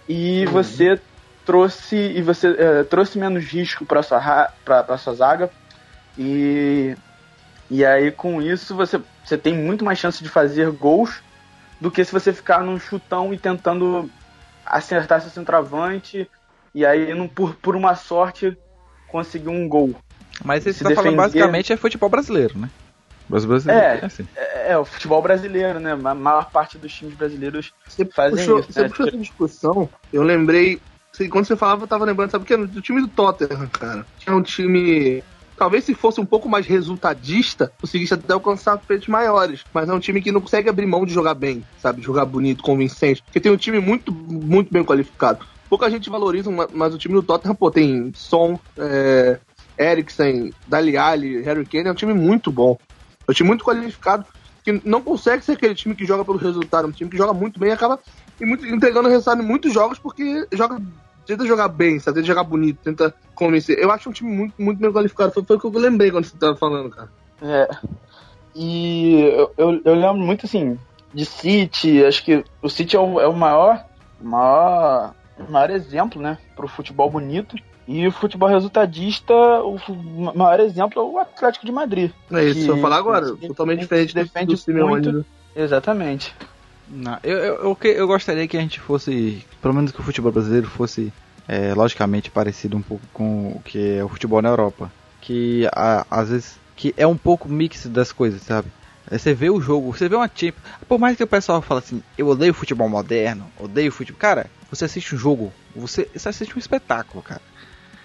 e 0.09 0.45
uhum. 0.47 0.53
você 0.53 1.01
trouxe 1.45 1.97
e 1.97 2.23
você 2.23 2.49
uh, 2.49 2.85
trouxe 2.89 3.19
menos 3.19 3.45
risco 3.45 3.85
para 3.85 4.03
sua 4.03 4.51
para 4.65 4.99
sua 4.99 5.15
zaga 5.15 5.51
e 6.19 6.95
e 7.71 7.85
aí 7.85 8.11
com 8.11 8.43
isso 8.43 8.75
você 8.75 9.01
você 9.25 9.39
tem 9.39 9.55
muito 9.55 9.85
mais 9.85 9.99
chance 9.99 10.23
de 10.23 10.29
fazer 10.29 10.71
gols 10.71 11.23
do 11.81 11.91
que 11.91 12.05
se 12.05 12.13
você 12.13 12.33
ficar 12.33 12.63
num 12.63 12.79
chutão 12.79 13.33
e 13.33 13.39
tentando 13.39 14.11
acertar 14.65 15.21
seu 15.21 15.31
centroavante 15.31 16.29
e 16.75 16.85
aí 16.85 17.15
não, 17.15 17.27
por, 17.27 17.55
por 17.57 17.75
uma 17.75 17.95
sorte 17.95 18.57
conseguir 19.09 19.49
um 19.49 19.69
gol. 19.69 19.95
Mas 20.45 20.65
você 20.65 20.71
está 20.71 20.95
falando 20.95 21.17
basicamente 21.17 21.73
é 21.73 21.77
futebol 21.77 22.09
brasileiro, 22.09 22.59
né? 22.59 22.71
brasileiro 23.29 23.71
é, 23.81 23.99
é, 23.99 24.05
assim. 24.05 24.27
é, 24.35 24.73
é, 24.73 24.79
o 24.79 24.85
futebol 24.85 25.23
brasileiro, 25.23 25.79
né? 25.79 25.93
A 25.93 26.15
maior 26.15 26.51
parte 26.51 26.77
dos 26.77 26.93
times 26.93 27.15
brasileiros 27.15 27.73
você 27.87 28.05
fazem 28.05 28.39
puxou, 28.39 28.61
isso. 28.61 28.73
Você 28.73 28.83
né? 28.83 28.89
puxou 28.89 29.07
essa 29.07 29.17
discussão, 29.17 29.89
eu 30.13 30.23
lembrei. 30.23 30.81
Quando 31.31 31.45
você 31.45 31.57
falava, 31.57 31.85
eu 31.85 31.89
tava 31.89 32.05
lembrando, 32.05 32.31
sabe 32.31 32.45
o 32.45 32.47
que? 32.47 32.57
Do 32.57 32.81
time 32.81 33.03
do 33.03 33.09
Tottenham, 33.09 33.69
cara. 33.69 34.07
É 34.27 34.33
um 34.33 34.43
time 34.43 35.23
talvez 35.61 35.85
se 35.85 35.93
fosse 35.93 36.19
um 36.19 36.25
pouco 36.25 36.49
mais 36.49 36.67
resultadista, 36.67 37.71
conseguisse 37.79 38.15
até 38.15 38.33
alcançar 38.33 38.79
feitos 38.79 39.09
maiores. 39.09 39.63
Mas 39.75 39.91
é 39.91 39.93
um 39.93 40.01
time 40.01 40.23
que 40.23 40.33
não 40.33 40.41
consegue 40.41 40.71
abrir 40.71 40.87
mão 40.87 41.05
de 41.05 41.13
jogar 41.13 41.35
bem, 41.35 41.63
sabe? 41.79 42.01
Jogar 42.01 42.25
bonito, 42.25 42.63
convincente. 42.63 43.23
Porque 43.23 43.39
tem 43.39 43.53
um 43.53 43.59
time 43.59 43.79
muito, 43.79 44.11
muito 44.11 44.73
bem 44.73 44.83
qualificado. 44.83 45.45
Pouca 45.69 45.91
gente 45.91 46.09
valoriza, 46.09 46.51
mas 46.73 46.95
o 46.95 46.99
time 46.99 47.13
do 47.13 47.23
Tottenham, 47.23 47.55
pô, 47.55 47.71
tem 47.71 48.11
Son, 48.15 48.59
é, 48.79 49.39
Eriksen, 49.79 50.51
Dali 50.67 50.97
Ali, 50.97 51.43
Harry 51.43 51.67
Kane, 51.67 51.89
é 51.89 51.93
um 51.93 51.95
time 51.95 52.15
muito 52.15 52.51
bom. 52.51 52.79
É 53.29 53.31
um 53.31 53.35
time 53.35 53.49
muito 53.51 53.63
qualificado, 53.63 54.25
que 54.65 54.81
não 54.83 55.03
consegue 55.03 55.45
ser 55.45 55.53
aquele 55.53 55.75
time 55.75 55.95
que 55.95 56.07
joga 56.07 56.25
pelo 56.25 56.39
resultado, 56.39 56.87
é 56.87 56.89
um 56.89 56.93
time 56.93 57.11
que 57.11 57.19
joga 57.19 57.35
muito 57.35 57.61
bem 57.61 57.69
e 57.69 57.73
acaba 57.73 58.01
entregando 58.41 59.11
resultado 59.11 59.43
em 59.43 59.47
muitos 59.47 59.75
jogos 59.75 59.99
porque 59.99 60.47
joga 60.53 60.81
tenta 61.31 61.47
jogar 61.47 61.69
bem, 61.69 61.99
sabe? 61.99 62.17
Tenta 62.17 62.27
jogar 62.27 62.45
bonito, 62.45 62.79
tenta 62.83 63.15
convencer. 63.35 63.79
Eu 63.79 63.91
acho 63.91 64.09
um 64.09 64.13
time 64.13 64.31
muito, 64.31 64.55
muito 64.59 64.79
bem 64.79 64.93
qualificado. 64.93 65.33
Foi, 65.33 65.43
foi 65.43 65.57
o 65.57 65.61
que 65.61 65.67
eu 65.67 65.81
lembrei 65.81 66.11
quando 66.11 66.25
você 66.25 66.37
tava 66.37 66.57
falando, 66.57 66.91
cara. 66.91 67.09
É. 67.43 67.69
E 68.55 69.21
eu, 69.21 69.53
eu, 69.57 69.81
eu 69.85 69.95
lembro 69.95 70.19
muito 70.19 70.47
assim 70.47 70.79
de 71.13 71.25
City, 71.25 72.05
acho 72.05 72.25
que 72.25 72.45
o 72.63 72.69
City 72.69 72.97
é 72.97 73.01
o, 73.01 73.21
é 73.21 73.27
o 73.27 73.35
maior, 73.35 73.85
maior, 74.21 75.15
maior 75.49 75.71
exemplo, 75.71 76.21
né, 76.23 76.39
pro 76.55 76.69
futebol 76.69 77.11
bonito. 77.11 77.57
E 77.89 78.07
o 78.07 78.13
futebol 78.13 78.49
resultadista, 78.49 79.35
o 79.35 79.77
maior 80.37 80.61
exemplo 80.61 81.01
é 81.01 81.05
o 81.05 81.19
Atlético 81.19 81.67
de 81.67 81.73
Madrid. 81.73 82.13
É 82.31 82.45
isso, 82.45 82.65
que, 82.65 82.71
eu 82.71 82.79
falar 82.79 82.99
agora, 82.99 83.35
totalmente 83.35 83.81
diferente 83.81 84.15
defende 84.15 84.55
do 84.55 84.87
muito. 84.87 85.11
Né? 85.11 85.25
Exatamente. 85.57 86.33
Não, 86.89 87.19
eu, 87.25 87.39
eu, 87.39 87.55
eu, 87.57 87.79
eu, 87.83 88.07
gostaria 88.07 88.47
que 88.47 88.57
a 88.57 88.61
gente 88.61 88.79
fosse, 88.79 89.45
pelo 89.61 89.75
menos 89.75 89.93
que 89.93 90.01
o 90.01 90.05
futebol 90.05 90.33
brasileiro 90.33 90.67
fosse, 90.67 91.13
é, 91.47 91.75
logicamente, 91.75 92.31
parecido 92.31 92.77
um 92.77 92.83
pouco 92.83 93.05
com 93.13 93.49
o 93.49 93.63
que 93.65 93.97
é 93.97 94.05
o 94.05 94.09
futebol 94.09 94.43
na 94.43 94.49
Europa. 94.49 94.91
Que 95.21 95.69
a, 95.73 96.07
às 96.11 96.31
vezes 96.31 96.59
que 96.77 96.95
é 96.97 97.07
um 97.07 97.17
pouco 97.17 97.49
mix 97.49 97.87
das 97.87 98.11
coisas, 98.11 98.43
sabe? 98.43 98.69
Você 99.11 99.35
vê 99.35 99.51
o 99.51 99.61
jogo, 99.61 99.93
você 99.93 100.09
vê 100.09 100.17
uma 100.17 100.29
Champions. 100.29 100.63
Por 100.89 100.99
mais 100.99 101.17
que 101.17 101.25
o 101.25 101.27
pessoal 101.27 101.61
fale 101.61 101.81
assim, 101.81 102.03
eu 102.17 102.29
odeio 102.29 102.55
futebol 102.55 102.89
moderno, 102.89 103.51
odeio 103.59 103.93
futebol. 103.93 104.19
Cara, 104.19 104.47
você 104.71 104.85
assiste 104.85 105.15
um 105.15 105.19
jogo, 105.19 105.53
você, 105.75 106.09
você 106.15 106.29
assiste 106.29 106.57
um 106.57 106.59
espetáculo, 106.59 107.23
cara 107.23 107.43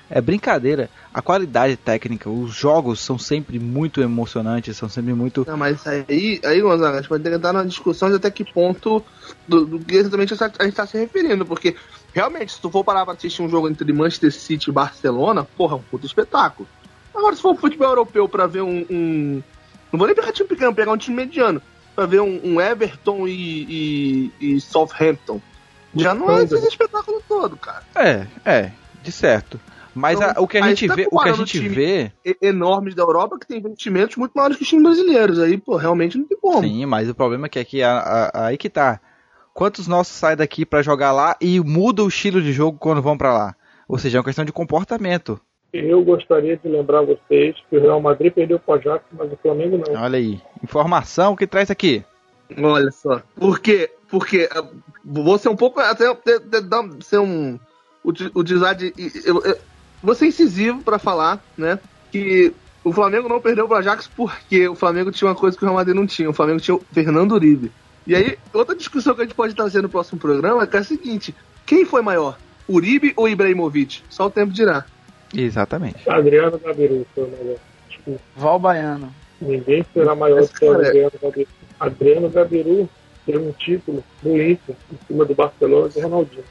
é 0.10 0.22
brincadeira. 0.22 0.90
A 1.14 1.22
qualidade 1.22 1.78
técnica, 1.78 2.30
os 2.30 2.54
jogos 2.54 3.00
são 3.00 3.18
sempre 3.18 3.60
muito 3.60 4.02
emocionantes, 4.02 4.78
são 4.78 4.90
sempre 4.90 5.14
muito. 5.14 5.46
Não, 5.48 5.58
mas 5.58 5.86
aí, 5.88 6.40
aí 6.44 6.62
Gonzaga, 6.62 6.98
a 6.98 7.02
gente 7.02 7.10
pode 7.10 7.24
ter 7.24 7.30
que 7.30 7.36
entrar 7.36 7.54
numa 7.54 7.66
discussão 7.66 8.10
de 8.10 8.16
até 8.16 8.30
que 8.30 8.44
ponto 8.44 9.04
do, 9.48 9.66
do 9.66 9.80
que 9.80 9.96
exatamente 9.96 10.34
a 10.34 10.38
gente 10.64 10.70
está 10.70 10.86
se 10.86 10.98
referindo, 10.98 11.46
porque 11.46 11.76
realmente, 12.14 12.54
se 12.54 12.62
tu 12.62 12.70
for 12.70 12.84
parar 12.84 13.06
pra 13.06 13.14
assistir 13.14 13.42
um 13.42 13.50
jogo 13.50 13.70
entre 13.70 13.92
Manchester 13.94 14.32
City 14.32 14.70
e 14.70 14.74
Barcelona, 14.74 15.44
porra, 15.44 15.76
é 15.76 15.78
um 15.80 15.84
puto 15.84 16.06
espetáculo. 16.06 16.68
Agora, 17.14 17.36
se 17.36 17.42
for 17.42 17.54
pro 17.54 17.62
futebol 17.62 17.88
europeu 17.88 18.28
pra 18.28 18.46
ver 18.46 18.62
um, 18.62 18.86
um. 18.90 19.44
Não 19.92 19.98
vou 19.98 20.08
nem 20.08 20.16
pegar 20.16 20.34
time 20.34 20.50
pequeno, 20.50 20.76
pegar 20.76 20.92
um 20.92 20.98
time 20.98 21.16
mediano. 21.16 21.62
Pra 21.96 22.06
ver 22.06 22.20
um, 22.20 22.42
um 22.44 22.60
Everton 22.60 23.26
e, 23.26 24.32
e, 24.42 24.56
e 24.56 24.62
Southampton. 24.62 25.42
Já 25.96 26.14
não 26.14 26.30
é 26.30 26.44
esse 26.44 26.68
espetáculo 26.68 27.24
todo, 27.26 27.56
cara. 27.56 27.84
É, 27.96 28.28
é, 28.44 28.72
de 29.02 29.14
certo. 29.14 29.58
Mas 29.96 30.20
então, 30.20 30.34
a, 30.36 30.42
o 30.42 30.48
que 30.48 30.58
a 30.58 30.68
gente 30.68 30.88
tá 30.88 30.96
vê, 30.96 31.08
o 31.10 31.20
que 31.20 31.30
a 31.30 31.34
gente 31.34 31.60
vê 31.70 32.12
enormes 32.42 32.94
da 32.94 33.02
Europa 33.02 33.40
que 33.40 33.48
tem 33.48 33.60
investimentos 33.60 34.18
muito 34.18 34.34
maiores 34.34 34.58
que 34.58 34.64
os 34.64 34.70
times 34.70 34.84
brasileiros. 34.84 35.40
Aí, 35.40 35.58
pô, 35.58 35.78
realmente 35.78 36.18
não 36.18 36.26
tem 36.26 36.38
como. 36.38 36.62
Sim, 36.62 36.86
mas 36.86 37.10
o 37.10 37.16
problema 37.16 37.46
é 37.46 37.50
que 37.50 37.60
aqui 37.60 37.82
a, 37.82 37.98
a, 37.98 38.48
aí 38.48 38.58
que 38.58 38.70
tá. 38.70 39.00
Quantos 39.54 39.88
nossos 39.88 40.14
saem 40.14 40.36
daqui 40.36 40.66
para 40.66 40.82
jogar 40.82 41.14
lá 41.14 41.38
e 41.40 41.62
muda 41.62 42.04
o 42.04 42.10
estilo 42.10 42.42
de 42.42 42.52
jogo 42.52 42.78
quando 42.78 43.02
vão 43.02 43.18
para 43.18 43.32
lá? 43.32 43.56
Ou 43.88 43.98
seja, 43.98 44.18
é 44.18 44.20
uma 44.20 44.26
questão 44.26 44.44
de 44.44 44.52
comportamento. 44.52 45.40
Eu 45.72 46.04
gostaria 46.04 46.58
de 46.58 46.68
lembrar 46.68 47.02
vocês 47.02 47.56
que 47.70 47.78
o 47.78 47.82
Real 47.82 48.02
Madrid 48.02 48.34
perdeu 48.34 48.60
para 48.60 48.76
o 48.76 48.78
Ajax, 48.78 49.06
mas 49.14 49.32
o 49.32 49.38
Flamengo 49.38 49.78
não. 49.78 50.02
Olha 50.02 50.18
aí, 50.18 50.42
informação 50.62 51.36
que 51.36 51.48
traz 51.48 51.72
aqui. 51.72 52.04
Olha 52.62 52.92
só. 52.92 53.22
Por 53.36 53.60
quê? 53.60 53.90
Porque 54.10 54.50
ah, 54.52 54.66
vou 55.04 55.38
ser 55.38 55.50
um 55.50 55.56
pouco 55.56 55.80
até 55.80 56.06
ser 57.02 57.20
um 57.20 57.60
utilizar 58.04 58.76
de 58.76 58.94
eu, 59.26 59.42
eu, 59.44 59.58
vou 60.06 60.16
ser 60.16 60.28
incisivo 60.28 60.82
para 60.84 61.00
falar, 61.00 61.44
né? 61.58 61.80
Que 62.12 62.54
o 62.84 62.94
Flamengo 62.94 63.28
não 63.28 63.42
perdeu 63.42 63.68
para 63.68 63.80
Ajax 63.80 64.08
porque 64.08 64.68
o 64.68 64.76
Flamengo 64.76 65.12
tinha 65.12 65.28
uma 65.28 65.36
coisa 65.36 65.58
que 65.58 65.64
o 65.64 65.66
Real 65.66 65.76
Madrid 65.76 65.96
não 65.96 66.06
tinha. 66.06 66.30
O 66.30 66.34
Flamengo 66.34 66.60
tinha 66.60 66.76
o 66.76 66.84
Fernando 66.94 67.32
Uribe. 67.32 67.72
E 68.06 68.16
aí, 68.16 68.38
outra 68.54 68.76
discussão 68.76 69.16
que 69.16 69.22
a 69.22 69.24
gente 69.24 69.36
pode 69.36 69.56
trazer 69.56 69.82
no 69.82 69.90
próximo 69.90 70.20
programa 70.20 70.64
é, 70.64 70.68
que 70.68 70.78
é 70.78 70.80
a 70.80 70.84
seguinte: 70.84 71.36
quem 71.66 71.84
foi 71.84 72.04
maior, 72.04 72.38
Uribe 72.70 73.14
ou 73.16 73.28
Ibrahimovic? 73.28 74.04
Só 74.10 74.28
o 74.28 74.32
tempo 74.32 74.54
dirá. 74.54 74.86
Exatamente. 75.36 76.08
Adriano 76.08 76.60
Gabiru 76.60 77.06
foi 77.16 77.24
o 77.24 77.28
melhor. 77.28 78.20
Val 78.36 78.60
Baiano. 78.60 79.12
Ninguém 79.42 79.84
será 79.92 80.16
maior 80.16 80.42
do 80.42 80.48
que 80.48 80.66
Adriano 80.66 81.12
Gabiru. 81.20 81.48
Adriano 81.80 82.30
Gabiru 82.30 82.90
tem 83.26 83.38
um 83.38 83.52
título 83.52 84.04
do 84.22 84.42
Inter 84.42 84.76
em 84.94 85.08
cima 85.08 85.26
do 85.26 85.34
Barcelona 85.34 85.90
do 85.90 86.00
Ronaldinho. 86.00 86.44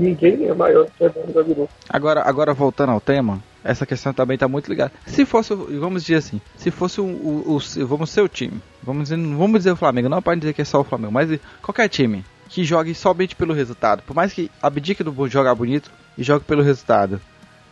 Ninguém 0.00 0.46
é 0.48 0.54
maior 0.54 0.86
do 0.86 0.92
que 0.92 1.04
Adriano 1.04 1.32
Gabiru. 1.32 1.68
Agora, 1.86 2.22
agora 2.22 2.54
voltando 2.54 2.90
ao 2.90 3.00
tema, 3.00 3.42
essa 3.62 3.84
questão 3.84 4.14
também 4.14 4.34
está 4.34 4.48
muito 4.48 4.66
ligada. 4.66 4.90
Se 5.06 5.26
fosse, 5.26 5.54
vamos 5.54 6.04
dizer 6.04 6.16
assim, 6.16 6.40
se 6.56 6.70
fosse 6.70 7.02
o, 7.02 7.04
o, 7.04 7.56
o 7.56 7.86
vamos 7.86 8.08
ser 8.08 8.22
o 8.22 8.28
time, 8.28 8.62
vamos 8.82 9.10
dizer, 9.10 9.18
vamos 9.18 9.60
dizer 9.60 9.72
o 9.72 9.76
Flamengo, 9.76 10.08
não 10.08 10.22
pode 10.22 10.40
dizer 10.40 10.54
que 10.54 10.62
é 10.62 10.64
só 10.64 10.80
o 10.80 10.84
Flamengo, 10.84 11.12
mas 11.12 11.38
qualquer 11.60 11.88
time 11.88 12.24
que 12.48 12.64
jogue 12.64 12.94
somente 12.94 13.36
pelo 13.36 13.52
resultado, 13.52 14.02
por 14.02 14.16
mais 14.16 14.32
que 14.32 14.50
abdique 14.62 15.04
do 15.04 15.28
jogar 15.28 15.54
bonito 15.54 15.90
e 16.16 16.22
jogue 16.22 16.46
pelo 16.46 16.62
resultado, 16.62 17.20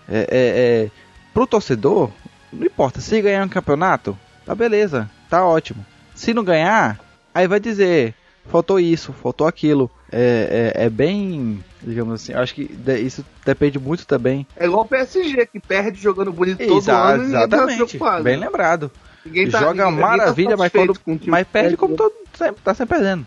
é, 0.06 0.18
é, 0.18 0.26
é, 0.30 0.90
pro 1.32 1.46
torcedor, 1.46 2.10
não 2.52 2.66
importa, 2.66 3.00
se 3.00 3.22
ganhar 3.22 3.44
um 3.44 3.48
campeonato, 3.48 4.16
tá 4.44 4.54
beleza, 4.54 5.10
tá 5.30 5.44
ótimo. 5.46 5.84
Se 6.14 6.34
não 6.34 6.44
ganhar, 6.44 7.00
aí 7.34 7.48
vai 7.48 7.58
dizer, 7.58 8.14
faltou 8.48 8.80
isso, 8.80 9.12
faltou 9.12 9.46
aquilo 9.46 9.90
é, 10.10 10.72
é, 10.74 10.84
é, 10.86 10.90
bem, 10.90 11.62
digamos 11.82 12.14
assim, 12.14 12.32
acho 12.32 12.54
que 12.54 12.70
isso 13.02 13.24
depende 13.44 13.78
muito 13.78 14.06
também. 14.06 14.46
É 14.56 14.64
igual 14.64 14.82
o 14.82 14.88
PSG, 14.88 15.46
que 15.46 15.60
perde 15.60 16.00
jogando 16.00 16.32
bonito 16.32 16.66
todo 16.66 16.78
Exa 16.78 16.96
ano 16.96 17.24
Exatamente, 17.24 17.98
tá 17.98 18.20
bem 18.20 18.36
lembrado. 18.36 18.90
Ninguém 19.24 19.50
tá, 19.50 19.60
Joga 19.60 19.84
ninguém, 19.84 20.00
maravilha, 20.00 20.56
ninguém 20.56 20.70
tá 20.70 20.80
mas, 20.80 20.98
quando, 20.98 21.20
mas 21.26 21.46
perde 21.46 21.76
como 21.76 21.94
todo, 21.94 22.12
sempre, 22.34 22.62
tá 22.62 22.74
sempre 22.74 22.96
perdendo. 22.96 23.26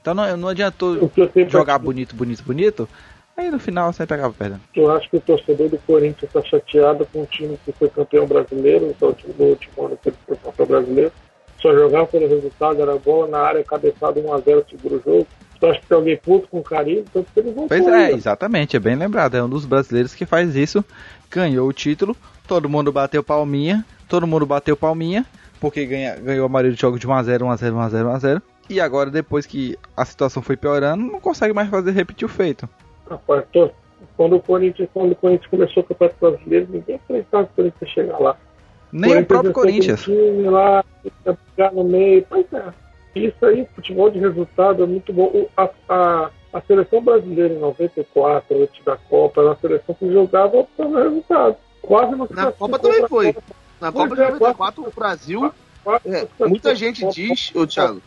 Então 0.00 0.14
não, 0.14 0.36
não 0.36 0.48
adiantou 0.48 1.10
jogar 1.48 1.78
bonito, 1.78 2.14
bonito, 2.14 2.44
bonito, 2.44 2.88
aí 3.36 3.50
no 3.50 3.58
final 3.58 3.92
sempre 3.92 4.14
acaba 4.14 4.32
perdendo. 4.32 4.60
Eu 4.76 4.88
acho 4.92 5.10
que 5.10 5.16
o 5.16 5.20
torcedor 5.20 5.68
do 5.68 5.78
Corinthians 5.78 6.22
está 6.22 6.40
chateado 6.42 7.04
com 7.12 7.22
o 7.22 7.26
time 7.26 7.58
que 7.64 7.72
foi 7.72 7.88
campeão 7.88 8.26
brasileiro, 8.26 8.94
no 9.00 9.44
último 9.44 9.86
ano 9.86 9.98
que 10.00 10.10
ele 10.10 10.16
foi 10.24 10.36
campeão 10.36 10.66
brasileiro, 10.66 11.12
só 11.66 11.74
jogava 11.74 12.06
pelo 12.06 12.28
resultado, 12.28 12.80
era 12.80 12.96
bola 12.96 13.28
na 13.28 13.38
área, 13.38 13.64
cabeçada 13.64 14.20
1x0, 14.20 14.64
segura 14.70 14.96
o 14.96 15.02
jogo 15.02 15.26
tu 15.58 15.66
acha 15.66 15.80
que 15.80 15.86
tem 15.86 15.96
alguém 15.96 16.16
puto 16.16 16.48
com 16.48 16.62
carinho, 16.62 17.00
então 17.00 17.24
eles 17.36 17.54
vão 17.54 17.68
Pois 17.68 17.86
é, 17.86 18.12
exatamente, 18.12 18.76
é 18.76 18.80
bem 18.80 18.94
lembrado. 18.96 19.36
É 19.36 19.42
um 19.42 19.48
dos 19.48 19.64
brasileiros 19.64 20.14
que 20.14 20.26
faz 20.26 20.54
isso, 20.54 20.84
ganhou 21.30 21.68
o 21.68 21.72
título, 21.72 22.16
todo 22.46 22.68
mundo 22.68 22.92
bateu 22.92 23.22
palminha, 23.22 23.84
todo 24.08 24.26
mundo 24.26 24.46
bateu 24.46 24.76
palminha, 24.76 25.24
porque 25.60 25.84
ganha, 25.86 26.16
ganhou 26.16 26.46
a 26.46 26.48
maioria 26.48 26.72
do 26.72 26.80
jogo 26.80 26.98
de 26.98 27.06
1x0, 27.06 27.38
1x0, 27.38 27.72
1x0, 27.72 28.20
1x0. 28.20 28.42
E 28.68 28.80
agora, 28.80 29.10
depois 29.10 29.46
que 29.46 29.78
a 29.96 30.04
situação 30.04 30.42
foi 30.42 30.56
piorando, 30.56 31.04
não 31.04 31.20
consegue 31.20 31.54
mais 31.54 31.68
fazer 31.68 31.92
repetir 31.92 32.26
o 32.26 32.28
feito. 32.28 32.68
Rapaz, 33.08 33.44
tô, 33.52 33.70
quando, 34.16 34.36
o 34.36 34.42
Corinthians, 34.42 34.88
quando 34.92 35.12
o 35.12 35.16
Corinthians 35.16 35.48
começou 35.48 35.82
o 35.84 35.86
Campeonato 35.86 36.18
Brasileiro, 36.20 36.66
ninguém 36.70 36.96
acreditava 36.96 37.44
que 37.44 37.52
o 37.52 37.56
Corinthians 37.56 37.82
ia 37.82 37.88
chegar 37.88 38.18
lá. 38.18 38.36
Nem 38.96 39.16
o, 39.16 39.20
o 39.20 39.26
próprio 39.26 39.52
Corinthians. 39.52 40.02
Time 40.02 40.48
lá, 40.48 40.82
no 41.72 41.84
meio, 41.84 42.24
pois 42.28 42.46
é. 42.52 42.72
Isso 43.14 43.44
aí, 43.44 43.66
futebol 43.74 44.10
de 44.10 44.18
resultado 44.18 44.82
é 44.82 44.86
muito 44.86 45.12
bom. 45.12 45.46
A, 45.56 45.68
a, 45.88 46.30
a 46.52 46.60
seleção 46.62 47.02
brasileira 47.02 47.52
em 47.52 47.58
94, 47.58 48.62
antes 48.62 48.84
da 48.84 48.96
Copa, 48.96 49.40
era 49.40 49.50
uma 49.50 49.56
seleção 49.56 49.94
que 49.94 50.10
jogava 50.10 50.66
pelo 50.76 50.96
resultado. 50.96 51.56
Quase 51.82 52.12
não 52.12 52.26
Na 52.30 52.52
Copa 52.52 52.78
também 52.78 53.06
foi. 53.06 53.36
Na 53.80 53.92
Copa 53.92 54.14
de 54.14 54.22
94, 54.22 54.84
é, 54.84 54.88
o 54.88 54.92
Brasil 54.92 55.52
é, 56.06 56.26
muita 56.48 56.74
gente 56.74 57.06
diz, 57.08 57.52
ô 57.54 57.66
Thiago. 57.66 58.00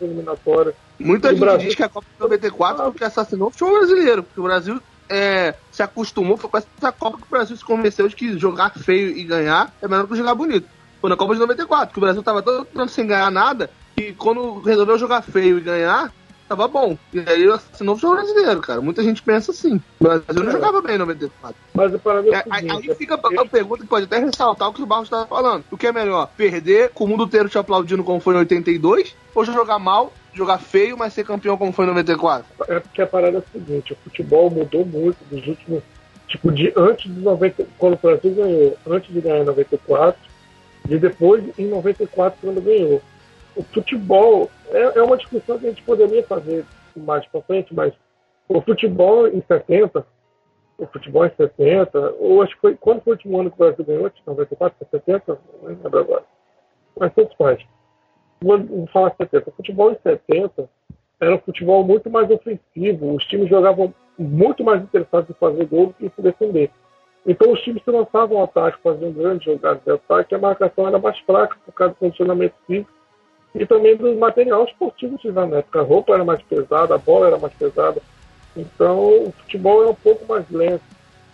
Eliminatória. 0.00 0.74
Muita 0.98 1.30
gente 1.30 1.40
Brasil... 1.40 1.68
diz 1.68 1.74
que 1.76 1.82
a 1.84 1.88
Copa 1.88 2.06
de 2.12 2.20
94 2.20 2.84
porque 2.84 3.04
assassinou 3.04 3.48
o 3.48 3.50
futebol 3.50 3.78
brasileiro, 3.78 4.22
porque 4.24 4.40
o 4.40 4.44
Brasil 4.44 4.80
é, 5.08 5.54
se 5.70 5.82
acostumou, 5.82 6.36
foi 6.36 6.50
com 6.50 6.58
essa 6.58 6.92
Copa 6.92 7.18
que 7.18 7.24
o 7.24 7.30
Brasil 7.30 7.56
se 7.56 7.64
convenceu 7.64 8.08
de 8.08 8.16
que 8.16 8.38
jogar 8.38 8.70
feio 8.70 9.16
e 9.16 9.24
ganhar 9.24 9.72
é 9.80 9.88
melhor 9.88 10.06
que 10.06 10.16
jogar 10.16 10.34
bonito. 10.34 10.68
Foi 11.00 11.10
na 11.10 11.16
Copa 11.16 11.34
de 11.34 11.40
94, 11.40 11.92
que 11.92 11.98
o 11.98 12.00
Brasil 12.00 12.22
tava 12.22 12.42
todo 12.42 12.64
tanto 12.64 12.92
sem 12.92 13.06
ganhar 13.06 13.30
nada, 13.30 13.70
e 13.96 14.12
quando 14.12 14.60
resolveu 14.60 14.98
jogar 14.98 15.22
feio 15.22 15.58
e 15.58 15.60
ganhar, 15.60 16.12
tava 16.48 16.68
bom. 16.68 16.96
E 17.12 17.20
aí 17.20 17.48
assinou 17.48 17.94
o 17.94 17.98
futebol 17.98 18.16
brasileiro, 18.16 18.60
cara. 18.60 18.80
Muita 18.80 19.02
gente 19.02 19.22
pensa 19.22 19.50
assim. 19.50 19.80
O 20.00 20.04
Brasil 20.04 20.24
não 20.34 20.48
é. 20.48 20.52
jogava 20.52 20.80
bem 20.80 20.94
em 20.94 20.98
94. 20.98 21.56
Mas 21.74 21.92
o 21.92 21.96
é, 21.96 22.38
é 22.38 22.44
aí, 22.50 22.70
aí 22.70 22.94
fica 22.94 23.14
a 23.14 23.46
pergunta 23.46 23.82
que 23.82 23.88
pode 23.88 24.04
até 24.04 24.18
ressaltar 24.18 24.68
o 24.68 24.72
que 24.72 24.82
o 24.82 24.86
Barros 24.86 25.06
estava 25.06 25.26
falando. 25.26 25.64
O 25.70 25.76
que 25.76 25.86
é 25.86 25.92
melhor? 25.92 26.28
Perder 26.36 26.90
com 26.90 27.04
o 27.04 27.08
mundo 27.08 27.24
inteiro 27.24 27.48
te 27.48 27.58
aplaudindo 27.58 28.04
como 28.04 28.20
foi 28.20 28.34
em 28.34 28.38
82? 28.38 29.14
Ou 29.34 29.44
jogar 29.44 29.78
mal 29.78 30.12
jogar 30.36 30.58
feio, 30.58 30.96
mas 30.96 31.12
ser 31.12 31.24
campeão 31.24 31.56
como 31.56 31.72
foi 31.72 31.84
em 31.84 31.88
94? 31.88 32.46
É 32.68 32.80
porque 32.80 33.02
a 33.02 33.06
parada 33.06 33.38
é 33.38 33.40
a 33.40 33.52
seguinte, 33.52 33.92
o 33.92 33.96
futebol 33.96 34.50
mudou 34.50 34.84
muito 34.84 35.18
dos 35.30 35.46
últimos. 35.46 35.82
Tipo, 36.28 36.50
de 36.50 36.72
antes 36.76 37.12
de 37.12 37.20
90, 37.20 37.66
quando 37.78 37.94
o 37.94 37.98
Brasil 37.98 38.34
ganhou, 38.34 38.76
antes 38.86 39.12
de 39.12 39.20
ganhar 39.20 39.42
em 39.42 39.44
94, 39.44 40.20
e 40.88 40.98
depois 40.98 41.44
em 41.58 41.66
94 41.68 42.38
quando 42.40 42.60
ganhou. 42.60 43.00
O 43.54 43.62
futebol 43.62 44.50
é, 44.68 44.98
é 44.98 45.02
uma 45.02 45.16
discussão 45.16 45.58
que 45.58 45.66
a 45.66 45.70
gente 45.70 45.82
poderia 45.82 46.22
fazer 46.24 46.64
mais 46.96 47.24
para 47.26 47.42
frente, 47.42 47.74
mas 47.74 47.92
o 48.48 48.60
futebol 48.60 49.28
em 49.28 49.42
70, 49.46 50.06
o 50.78 50.86
futebol 50.86 51.24
em 51.24 51.30
70, 51.36 52.14
ou 52.18 52.42
acho 52.42 52.54
que 52.54 52.60
foi. 52.60 52.74
Quando 52.74 53.02
foi 53.02 53.12
o 53.12 53.16
último 53.16 53.40
ano 53.40 53.50
que 53.50 53.56
o 53.56 53.64
Brasil 53.64 53.84
ganhou? 53.84 54.10
94, 54.26 54.86
70? 54.90 55.38
Não 55.62 55.68
lembro 55.68 55.98
agora. 55.98 56.24
Mas 56.98 57.14
todos 57.14 57.34
faz 57.36 57.64
vou 58.40 58.86
falar 58.92 59.14
70. 59.16 59.50
O 59.50 59.52
futebol 59.52 59.92
em 59.92 59.96
70 60.02 60.68
era 61.20 61.34
um 61.34 61.38
futebol 61.38 61.84
muito 61.84 62.10
mais 62.10 62.30
ofensivo. 62.30 63.14
Os 63.14 63.24
times 63.24 63.48
jogavam 63.48 63.92
muito 64.18 64.64
mais 64.64 64.82
interessados 64.82 65.30
em 65.30 65.34
fazer 65.34 65.66
gol 65.66 65.86
do 65.86 65.94
que 65.94 66.12
se 66.14 66.22
defender. 66.22 66.70
Então 67.26 67.52
os 67.52 67.60
times 67.60 67.82
se 67.82 67.90
lançavam 67.90 68.38
ao 68.38 68.44
ataque, 68.44 68.78
faziam 68.82 69.12
grandes 69.12 69.44
jogadas 69.44 69.82
de 69.82 69.90
ataque, 69.90 70.34
a 70.34 70.38
marcação 70.38 70.86
era 70.86 70.98
mais 70.98 71.18
fraca 71.20 71.56
por 71.64 71.72
causa 71.72 71.92
do 71.94 71.98
condicionamento 71.98 72.54
físico 72.66 72.90
e 73.52 73.66
também 73.66 73.96
do 73.96 74.14
material 74.16 74.64
esportivo 74.64 75.18
que 75.18 75.30
na 75.32 75.44
época. 75.58 75.80
A 75.80 75.82
roupa 75.82 76.14
era 76.14 76.24
mais 76.24 76.40
pesada, 76.42 76.94
a 76.94 76.98
bola 76.98 77.26
era 77.26 77.38
mais 77.38 77.52
pesada. 77.54 78.00
Então 78.56 79.24
o 79.24 79.32
futebol 79.32 79.82
era 79.82 79.90
um 79.90 79.94
pouco 79.94 80.24
mais 80.26 80.48
lento. 80.50 80.84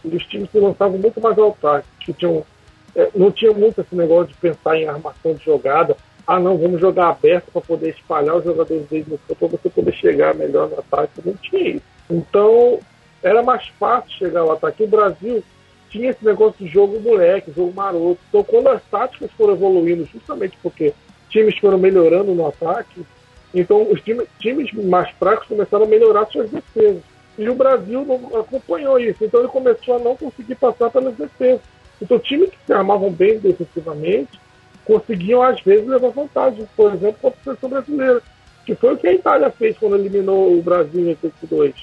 E 0.05 0.17
os 0.17 0.25
times 0.27 0.51
se 0.51 0.59
lançavam 0.59 0.99
muito 0.99 1.21
mais 1.21 1.39
ao 1.39 1.51
ataque. 1.51 1.87
Que 2.01 2.13
tinham, 2.13 2.45
é, 2.97 3.11
não 3.15 3.31
tinha 3.31 3.53
muito 3.53 3.81
esse 3.81 3.95
negócio 3.95 4.29
de 4.29 4.35
pensar 4.35 4.77
em 4.77 4.89
armação 4.89 5.35
de 5.35 5.45
jogada 5.45 5.97
ah 6.27 6.39
não, 6.39 6.57
vamos 6.57 6.81
jogar 6.81 7.11
aberto 7.11 7.51
para 7.53 7.61
poder 7.61 7.91
espalhar 7.91 8.37
os 8.37 8.45
jogadores 8.45 8.87
deles 8.87 9.09
no 9.09 9.19
campo 9.19 9.49
para 9.49 9.59
você 9.59 9.69
poder 9.69 9.93
chegar 9.95 10.35
melhor 10.35 10.69
no 10.69 10.79
ataque. 10.79 11.21
Não 11.25 11.35
tinha 11.35 11.77
isso. 11.77 11.85
Então, 12.09 12.79
era 13.23 13.43
mais 13.43 13.67
fácil 13.79 14.11
chegar 14.13 14.41
ao 14.41 14.53
ataque. 14.53 14.85
O 14.85 14.89
Brasil 14.89 15.43
tinha 15.91 16.11
esse 16.11 16.25
negócio 16.25 16.65
de 16.65 16.73
jogo 16.73 17.01
moleque, 17.01 17.53
jogo 17.53 17.73
maroto. 17.75 18.19
Então, 18.29 18.45
quando 18.45 18.69
as 18.69 18.83
táticas 18.85 19.31
foram 19.33 19.55
evoluindo, 19.55 20.09
justamente 20.13 20.57
porque 20.63 20.95
times 21.29 21.59
foram 21.59 21.79
melhorando 21.79 22.35
no 22.35 22.47
ataque, 22.47 23.05
então 23.55 23.91
os 23.91 24.01
times 24.01 24.73
mais 24.85 25.11
fracos 25.19 25.49
começaram 25.49 25.85
a 25.85 25.89
melhorar 25.89 26.27
suas 26.27 26.51
defesas. 26.51 27.03
E 27.39 27.49
o 27.49 27.55
Brasil 27.55 28.05
não 28.05 28.41
acompanhou 28.41 28.99
isso. 28.99 29.25
Então, 29.25 29.41
ele 29.41 29.49
começou 29.49 29.97
a 29.97 29.99
não 29.99 30.17
conseguir 30.17 30.55
passar 30.55 30.91
pelas 30.91 31.15
defesas. 31.15 31.61
Então, 32.01 32.19
times 32.19 32.51
que 32.51 32.59
se 32.67 32.73
armavam 32.73 33.11
bem 33.11 33.39
defensivamente 33.39 34.42
conseguiam, 34.85 35.43
às 35.43 35.61
vezes, 35.61 35.87
levar 35.87 36.11
vantagem, 36.11 36.69
por 36.77 36.93
exemplo, 36.93 37.19
contra 37.21 37.41
a 37.41 37.45
seleção 37.45 37.71
brasileira, 37.71 38.23
que 38.65 38.75
foi 38.75 38.95
o 38.95 38.97
que 38.97 39.09
a 39.09 39.15
Itália 39.15 39.51
fez 39.51 39.77
quando 39.79 39.97
eliminou 39.97 40.57
o 40.57 40.63
Brasil 40.63 41.01
em 41.01 41.09
82. 41.09 41.75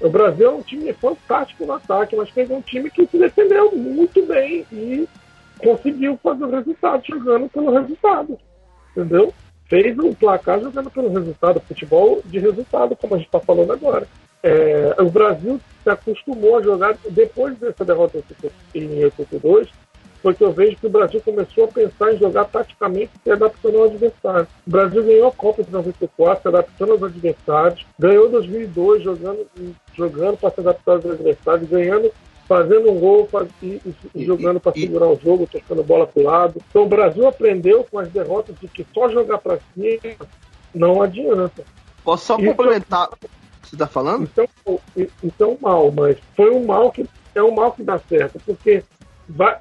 O 0.00 0.08
Brasil 0.08 0.46
é 0.46 0.50
um 0.50 0.62
time 0.62 0.92
fantástico 0.94 1.66
no 1.66 1.74
ataque, 1.74 2.16
mas 2.16 2.30
fez 2.30 2.50
um 2.50 2.60
time 2.60 2.90
que 2.90 3.06
se 3.06 3.18
defendeu 3.18 3.72
muito 3.72 4.24
bem 4.24 4.66
e 4.72 5.06
conseguiu 5.58 6.18
fazer 6.22 6.44
o 6.44 6.50
resultado 6.50 7.02
jogando 7.06 7.48
pelo 7.50 7.70
resultado. 7.70 8.38
Entendeu? 8.92 9.32
Fez 9.66 9.98
um 9.98 10.12
placar 10.14 10.58
jogando 10.60 10.90
pelo 10.90 11.12
resultado, 11.12 11.60
futebol 11.60 12.22
de 12.24 12.38
resultado, 12.38 12.96
como 12.96 13.14
a 13.14 13.18
gente 13.18 13.26
está 13.26 13.40
falando 13.40 13.72
agora. 13.72 14.08
É, 14.42 14.96
o 14.98 15.10
Brasil 15.10 15.60
se 15.82 15.90
acostumou 15.90 16.56
a 16.56 16.62
jogar, 16.62 16.96
depois 17.10 17.56
dessa 17.58 17.84
derrota 17.84 18.22
em 18.74 19.04
82, 19.04 19.68
porque 20.22 20.44
eu 20.44 20.52
vejo 20.52 20.76
que 20.76 20.86
o 20.86 20.90
Brasil 20.90 21.20
começou 21.24 21.64
a 21.64 21.68
pensar 21.68 22.12
em 22.12 22.18
jogar 22.18 22.44
taticamente 22.46 23.10
se 23.22 23.30
adaptando 23.30 23.78
ao 23.78 23.84
adversário. 23.84 24.46
O 24.66 24.70
Brasil 24.70 25.02
ganhou 25.04 25.28
a 25.28 25.32
Copa 25.32 25.62
de 25.62 25.72
94 25.72 26.42
se 26.42 26.48
adaptando 26.48 26.92
aos 26.92 27.02
adversários, 27.02 27.86
ganhou 27.98 28.28
2002 28.28 29.02
jogando, 29.02 29.46
jogando 29.94 30.36
para 30.36 30.50
se 30.50 30.60
adaptar 30.60 30.92
aos 30.92 31.06
adversários, 31.06 31.68
ganhando 31.68 32.12
fazendo 32.50 32.90
um 32.90 32.98
gol 32.98 33.28
e, 33.62 33.80
e, 34.12 34.24
jogando 34.24 34.58
para 34.58 34.72
segurar 34.72 35.06
o 35.06 35.20
jogo, 35.22 35.46
tocando 35.46 35.84
bola 35.84 36.04
para 36.04 36.20
o 36.20 36.24
lado. 36.24 36.60
Então 36.68 36.82
o 36.82 36.88
Brasil 36.88 37.24
aprendeu 37.28 37.86
com 37.88 37.96
as 38.00 38.08
derrotas 38.08 38.56
de 38.60 38.66
que 38.66 38.84
só 38.92 39.08
jogar 39.08 39.38
para 39.38 39.60
cima 39.72 40.16
não 40.74 41.00
adianta. 41.00 41.62
Posso 42.02 42.26
só 42.26 42.36
complementar 42.36 43.08
o 43.08 43.16
que 43.16 43.28
você 43.62 43.76
está 43.76 43.86
falando? 43.86 44.24
Então, 44.24 44.80
é 44.96 45.44
um 45.44 45.58
mal, 45.60 45.92
mas 45.92 46.16
foi 46.34 46.50
um 46.50 46.64
mal 46.64 46.90
que 46.90 47.06
é 47.36 47.42
um 47.42 47.52
mal 47.52 47.70
que 47.70 47.84
dá 47.84 48.00
certo, 48.00 48.40
porque 48.44 48.82
vai, 49.30 49.58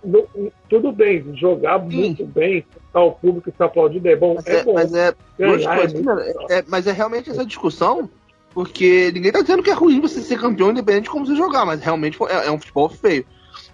tudo 0.69 0.91
bem, 0.91 1.36
jogar 1.36 1.79
Sim. 1.79 1.97
muito 1.97 2.25
bem, 2.25 2.65
tá, 2.91 3.01
o 3.01 3.12
público 3.12 3.49
está 3.49 3.65
aplaudindo 3.65 4.08
é 4.08 4.15
bom. 4.15 4.36
Mas 4.36 4.47
é, 4.47 4.60
é 4.60 4.63
bom. 4.63 4.73
Mas 4.73 4.93
é, 4.93 5.15
é, 5.39 6.58
é, 6.58 6.63
mas 6.67 6.88
é 6.88 6.91
realmente 6.91 7.29
essa 7.29 7.45
discussão, 7.45 8.10
porque 8.53 9.12
ninguém 9.13 9.29
está 9.29 9.41
dizendo 9.41 9.63
que 9.63 9.69
é 9.69 9.73
ruim 9.73 10.01
você 10.01 10.21
ser 10.21 10.39
campeão 10.39 10.71
independente 10.71 11.03
de 11.03 11.10
como 11.10 11.25
você 11.25 11.36
jogar, 11.36 11.65
mas 11.65 11.82
realmente 11.82 12.17
é, 12.23 12.47
é 12.47 12.51
um 12.51 12.60
futebol 12.60 12.89
feio. 12.89 13.25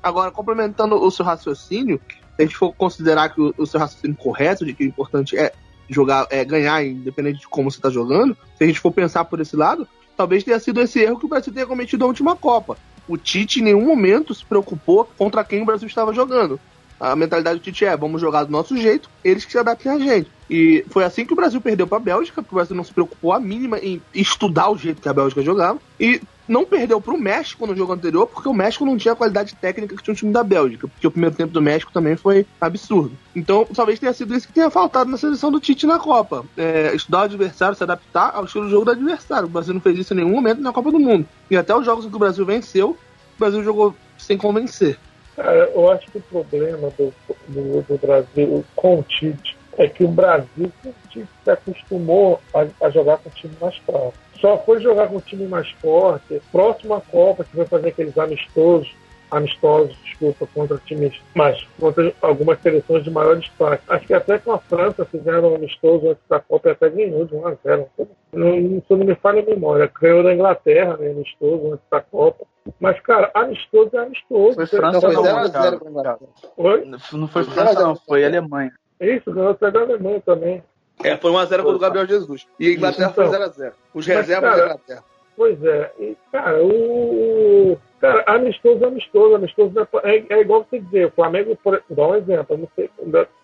Agora, 0.02 0.32
complementando 0.32 0.96
o 0.96 1.12
seu 1.12 1.26
raciocínio, 1.26 2.00
se 2.10 2.42
a 2.42 2.42
gente 2.44 2.58
for 2.58 2.74
considerar 2.74 3.30
que 3.34 3.42
o, 3.42 3.54
o 3.58 3.66
seu 3.66 3.80
raciocínio 3.80 4.18
correto, 4.18 4.66
de 4.66 4.74
que 4.74 4.84
o 4.84 4.88
importante 4.88 5.38
é 5.38 5.54
jogar, 5.90 6.28
é 6.30 6.44
ganhar, 6.44 6.86
independente 6.86 7.40
de 7.40 7.48
como 7.48 7.72
você 7.72 7.78
está 7.78 7.90
jogando, 7.90 8.36
se 8.58 8.64
a 8.64 8.68
gente 8.68 8.80
for 8.80 8.92
pensar 8.92 9.26
por 9.26 9.40
esse 9.40 9.56
lado, 9.56 9.88
talvez 10.18 10.44
tenha 10.44 10.60
sido 10.60 10.82
esse 10.82 11.00
erro 11.00 11.20
que 11.20 11.26
o 11.26 11.30
Brasil 11.30 11.54
tenha 11.54 11.66
cometido 11.66 12.02
na 12.02 12.08
última 12.08 12.36
Copa 12.36 12.78
o 13.08 13.18
Tite 13.18 13.60
em 13.60 13.64
nenhum 13.64 13.86
momento 13.86 14.34
se 14.34 14.46
preocupou 14.46 15.06
contra 15.18 15.44
quem 15.44 15.62
o 15.62 15.66
Brasil 15.66 15.88
estava 15.88 16.14
jogando. 16.14 16.60
A 17.00 17.16
mentalidade 17.16 17.60
do 17.60 17.64
Tite 17.64 17.86
é: 17.86 17.96
vamos 17.96 18.22
jogar 18.22 18.44
do 18.44 18.52
nosso 18.52 18.76
jeito, 18.78 19.10
eles 19.24 19.46
que 19.46 19.52
se 19.52 19.58
adaptem 19.58 19.92
a 19.92 20.00
gente. 20.00 20.30
E 20.50 20.86
foi 20.90 21.04
assim 21.04 21.26
que 21.26 21.34
o 21.34 21.36
Brasil 21.36 21.60
perdeu 21.60 21.88
para 21.88 21.98
a 21.98 22.02
Bélgica, 22.02 22.42
porque 22.42 22.54
o 22.54 22.58
Brasil 22.58 22.76
não 22.76 22.84
se 22.84 22.94
preocupou 22.94 23.34
a 23.34 23.40
mínima 23.40 23.80
em 23.80 24.02
estudar 24.14 24.70
o 24.70 24.78
jeito 24.78 25.02
que 25.02 25.10
a 25.10 25.14
Bélgica 25.14 25.42
jogava. 25.42 25.80
E 26.00 26.22
não 26.48 26.64
perdeu 26.64 27.02
para 27.02 27.14
o 27.14 27.20
México 27.20 27.66
no 27.66 27.76
jogo 27.76 27.94
anterior, 27.94 28.28
porque 28.28 28.48
o 28.48 28.54
México 28.54 28.86
não 28.86 28.98
tinha 28.98 29.14
a 29.14 29.16
qualidade 29.16 29.56
técnica 29.56 29.96
que 29.96 30.04
tinha 30.04 30.14
o 30.14 30.18
time 30.18 30.32
da 30.32 30.44
Bélgica, 30.44 30.88
porque 30.88 31.08
o 31.08 31.12
primeiro 31.12 31.36
tempo 31.36 31.52
do 31.52 31.62
México 31.62 31.92
também 31.92 32.16
foi 32.16 32.46
absurdo. 32.62 33.18
Então, 33.36 33.66
talvez 33.74 34.00
tenha 34.00 34.14
sido 34.14 34.36
isso 34.36 34.48
que 34.48 34.54
tenha 34.54 34.70
faltado 34.70 35.10
na 35.10 35.18
seleção 35.18 35.52
do 35.52 35.60
Tite 35.60 35.88
na 35.88 35.98
Copa. 35.98 36.46
É, 36.56 36.96
estudar 36.96 37.20
o 37.20 37.24
adversário, 37.24 37.76
se 37.76 37.84
adaptar 37.84 38.32
ao 38.36 38.46
estilo 38.46 38.66
de 38.66 38.72
jogo 38.72 38.86
do 38.86 38.92
adversário. 38.92 39.48
O 39.48 39.52
Brasil 39.52 39.74
não 39.74 39.82
fez 39.82 39.98
isso 39.98 40.14
em 40.14 40.18
nenhum 40.18 40.30
momento 40.30 40.62
na 40.62 40.72
Copa 40.72 40.92
do 40.92 41.00
Mundo. 41.00 41.28
E 41.50 41.58
até 41.58 41.76
os 41.76 41.84
jogos 41.84 42.06
em 42.06 42.10
que 42.10 42.16
o 42.16 42.20
Brasil 42.20 42.46
venceu, 42.46 42.92
o 42.92 43.40
Brasil 43.40 43.64
jogou 43.64 43.96
sem 44.18 44.38
convencer. 44.38 45.00
Cara, 45.36 45.70
eu 45.74 45.92
acho 45.92 46.10
que 46.12 46.18
o 46.18 46.22
problema 46.22 46.90
do, 46.98 47.14
do, 47.48 47.82
do 47.82 47.98
Brasil 47.98 48.64
com 48.76 49.00
o 49.00 49.04
Tite 49.04 49.58
é 49.78 49.88
que 49.88 50.04
o 50.04 50.08
Brasil 50.08 50.72
se 51.12 51.28
acostumou 51.50 52.40
a, 52.54 52.66
a, 52.86 52.90
jogar 52.90 53.18
com 53.18 53.30
o 53.30 53.34
time 53.34 53.54
mais 53.60 53.76
fraco. 53.78 54.14
Só 54.40 54.58
foi 54.60 54.82
jogar 54.82 55.08
com 55.08 55.18
o 55.18 55.22
time 55.22 55.46
mais 55.48 55.70
forte, 55.82 56.42
próxima 56.52 57.02
Copa, 57.02 57.44
que 57.44 57.56
vai 57.56 57.66
fazer 57.66 57.90
aqueles 57.90 58.18
amistosos, 58.18 58.94
amistosos, 59.30 59.96
desculpa, 60.04 60.48
contra 60.54 60.78
times 60.86 61.20
mais, 61.34 61.62
contra 61.80 62.14
algumas 62.22 62.62
seleções 62.62 63.04
de 63.04 63.12
maior 63.12 63.38
destaque. 63.38 63.84
Acho 63.90 64.08
que 64.08 64.14
até 64.14 64.38
com 64.38 64.54
a 64.54 64.60
França 64.60 65.06
fizeram 65.06 65.52
um 65.52 65.56
amistoso 65.56 66.10
antes 66.10 66.24
da 66.30 66.40
Copa 66.40 66.70
e 66.70 66.72
até 66.72 66.90
ganhou 66.90 67.26
de 67.26 67.36
1 67.36 67.48
a 67.48 67.54
0. 67.64 67.88
Não, 68.34 68.82
se 68.82 68.94
não 68.94 69.06
me 69.06 69.16
falha 69.16 69.42
a 69.42 69.46
memória, 69.46 69.92
ganhou 70.02 70.24
da 70.24 70.34
Inglaterra, 70.34 70.96
né, 70.98 71.12
amistoso 71.12 71.74
antes 71.74 71.86
da 71.92 72.00
Copa. 72.00 72.46
Mas, 72.80 73.00
cara, 73.02 73.30
amistoso 73.34 73.96
é 73.96 74.00
amistoso. 74.00 74.56
Foi 74.56 74.66
França 74.66 75.08
não, 75.08 75.14
não, 75.14 75.48
0 75.48 76.20
Oi? 76.58 76.86
Não 77.14 77.28
foi 77.28 77.44
França, 77.44 77.80
não, 77.80 77.96
foi 77.96 78.26
Alemanha. 78.26 78.74
Isso, 79.00 79.32
ganhou 79.32 79.52
até 79.52 79.70
da 79.70 79.82
Alemanha 79.82 80.22
também. 80.22 80.64
É, 81.04 81.18
foi 81.18 81.32
1x0 81.32 81.58
contra 81.58 81.76
o 81.76 81.80
Gabriel 81.80 82.08
Jesus. 82.08 82.48
E 82.60 82.70
a 82.70 82.74
Inglaterra 82.74 83.12
então, 83.12 83.30
foi 83.30 83.40
0x0. 83.40 83.74
Os 83.94 84.08
reservas 84.08 84.58
da 84.58 84.64
Inglaterra. 84.66 85.04
Pois 85.36 85.64
é. 85.64 85.92
E, 86.00 86.18
cara, 86.32 86.64
o. 86.64 87.78
Cara, 88.00 88.24
amistoso 88.28 88.84
é 88.84 88.88
amistoso. 88.88 89.36
Amistoso 89.36 89.74
é, 90.04 90.16
é, 90.16 90.26
é 90.30 90.42
igual 90.42 90.66
você 90.70 90.80
dizer. 90.80 91.08
O 91.08 91.12
Flamengo, 91.12 91.58
por, 91.62 91.84
dá 91.90 92.08
um 92.08 92.16
exemplo. 92.16 92.58
Não 92.58 92.70
sei, 92.76 92.90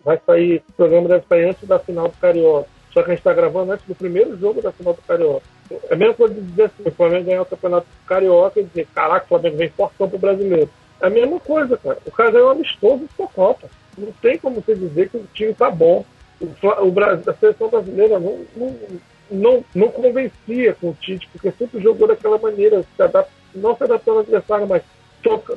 vai 0.03 0.19
sair. 0.25 0.63
O 0.69 0.73
programa 0.73 1.09
deve 1.09 1.25
sair 1.27 1.49
antes 1.49 1.67
da 1.67 1.79
final 1.79 2.07
do 2.07 2.17
Carioca. 2.17 2.69
Só 2.93 3.03
que 3.03 3.11
a 3.11 3.13
gente 3.13 3.19
está 3.19 3.33
gravando 3.33 3.73
antes 3.73 3.85
do 3.85 3.95
primeiro 3.95 4.37
jogo 4.37 4.61
da 4.61 4.71
final 4.71 4.93
do 4.93 5.01
Carioca. 5.01 5.45
É 5.89 5.93
a 5.93 5.97
mesma 5.97 6.13
coisa 6.13 6.33
de 6.33 6.41
dizer 6.41 6.63
assim: 6.63 6.83
o 6.85 6.91
Flamengo 6.91 7.25
ganhar 7.25 7.41
o 7.41 7.45
campeonato 7.45 7.87
Carioca 8.05 8.59
e 8.59 8.63
dizer, 8.63 8.87
caraca, 8.93 9.25
o 9.25 9.29
Flamengo 9.29 9.57
vem 9.57 9.69
fortão 9.69 10.09
pro 10.09 10.17
brasileiro. 10.17 10.69
É 11.01 11.07
a 11.07 11.09
mesma 11.09 11.39
coisa, 11.39 11.77
cara. 11.77 11.97
O 12.05 12.11
cara 12.11 12.31
ganhou 12.31 12.49
amistoso 12.49 13.07
por 13.17 13.31
Copa. 13.31 13.67
Não 13.97 14.11
tem 14.21 14.37
como 14.37 14.61
você 14.61 14.75
dizer 14.75 15.09
que 15.09 15.17
o 15.17 15.27
time 15.33 15.53
tá 15.53 15.69
bom. 15.69 16.05
o, 16.39 16.45
o, 16.45 17.29
a 17.29 17.33
seleção 17.33 17.69
brasileira 17.69 18.19
não, 18.19 18.45
não, 18.55 18.75
não, 19.29 19.65
não 19.73 19.87
convencia 19.89 20.75
com 20.79 20.89
o 20.89 20.97
Tite, 20.99 21.27
porque 21.31 21.51
sempre 21.51 21.81
jogou 21.81 22.07
daquela 22.07 22.37
maneira, 22.37 22.83
se 22.95 23.01
adapta, 23.01 23.31
não 23.55 23.75
se 23.75 23.83
adaptando 23.83 24.15
ao 24.15 24.21
adversário, 24.21 24.67
mas 24.67 24.83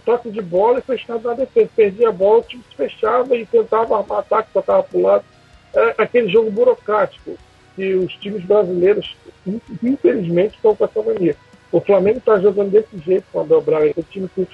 toque, 0.04 0.30
de 0.30 0.42
bola 0.42 0.78
e 0.78 0.82
fechado 0.82 1.28
na 1.28 1.34
defesa. 1.34 1.70
Perdia 1.74 2.08
a 2.08 2.12
bola, 2.12 2.40
o 2.40 2.42
time 2.42 2.62
se 2.68 2.76
fechava 2.76 3.36
e 3.36 3.46
tentava 3.46 3.98
armar 3.98 4.20
ataque, 4.20 4.50
tocava 4.52 4.82
para 4.82 4.98
o 4.98 5.02
lado. 5.02 5.24
É 5.74 5.94
aquele 5.98 6.28
jogo 6.28 6.50
burocrático 6.50 7.36
que 7.74 7.94
os 7.94 8.12
times 8.14 8.44
brasileiros, 8.44 9.16
infelizmente, 9.82 10.54
estão 10.54 10.74
com 10.74 10.84
essa 10.84 11.02
mania. 11.02 11.36
O 11.72 11.80
Flamengo 11.80 12.18
está 12.18 12.38
jogando 12.38 12.70
desse 12.70 12.98
jeito 13.04 13.24
com 13.32 13.38
o 13.38 13.40
Abel 13.42 13.60
Braga, 13.60 13.90
aquele 13.90 14.06
time 14.10 14.28
que 14.34 14.46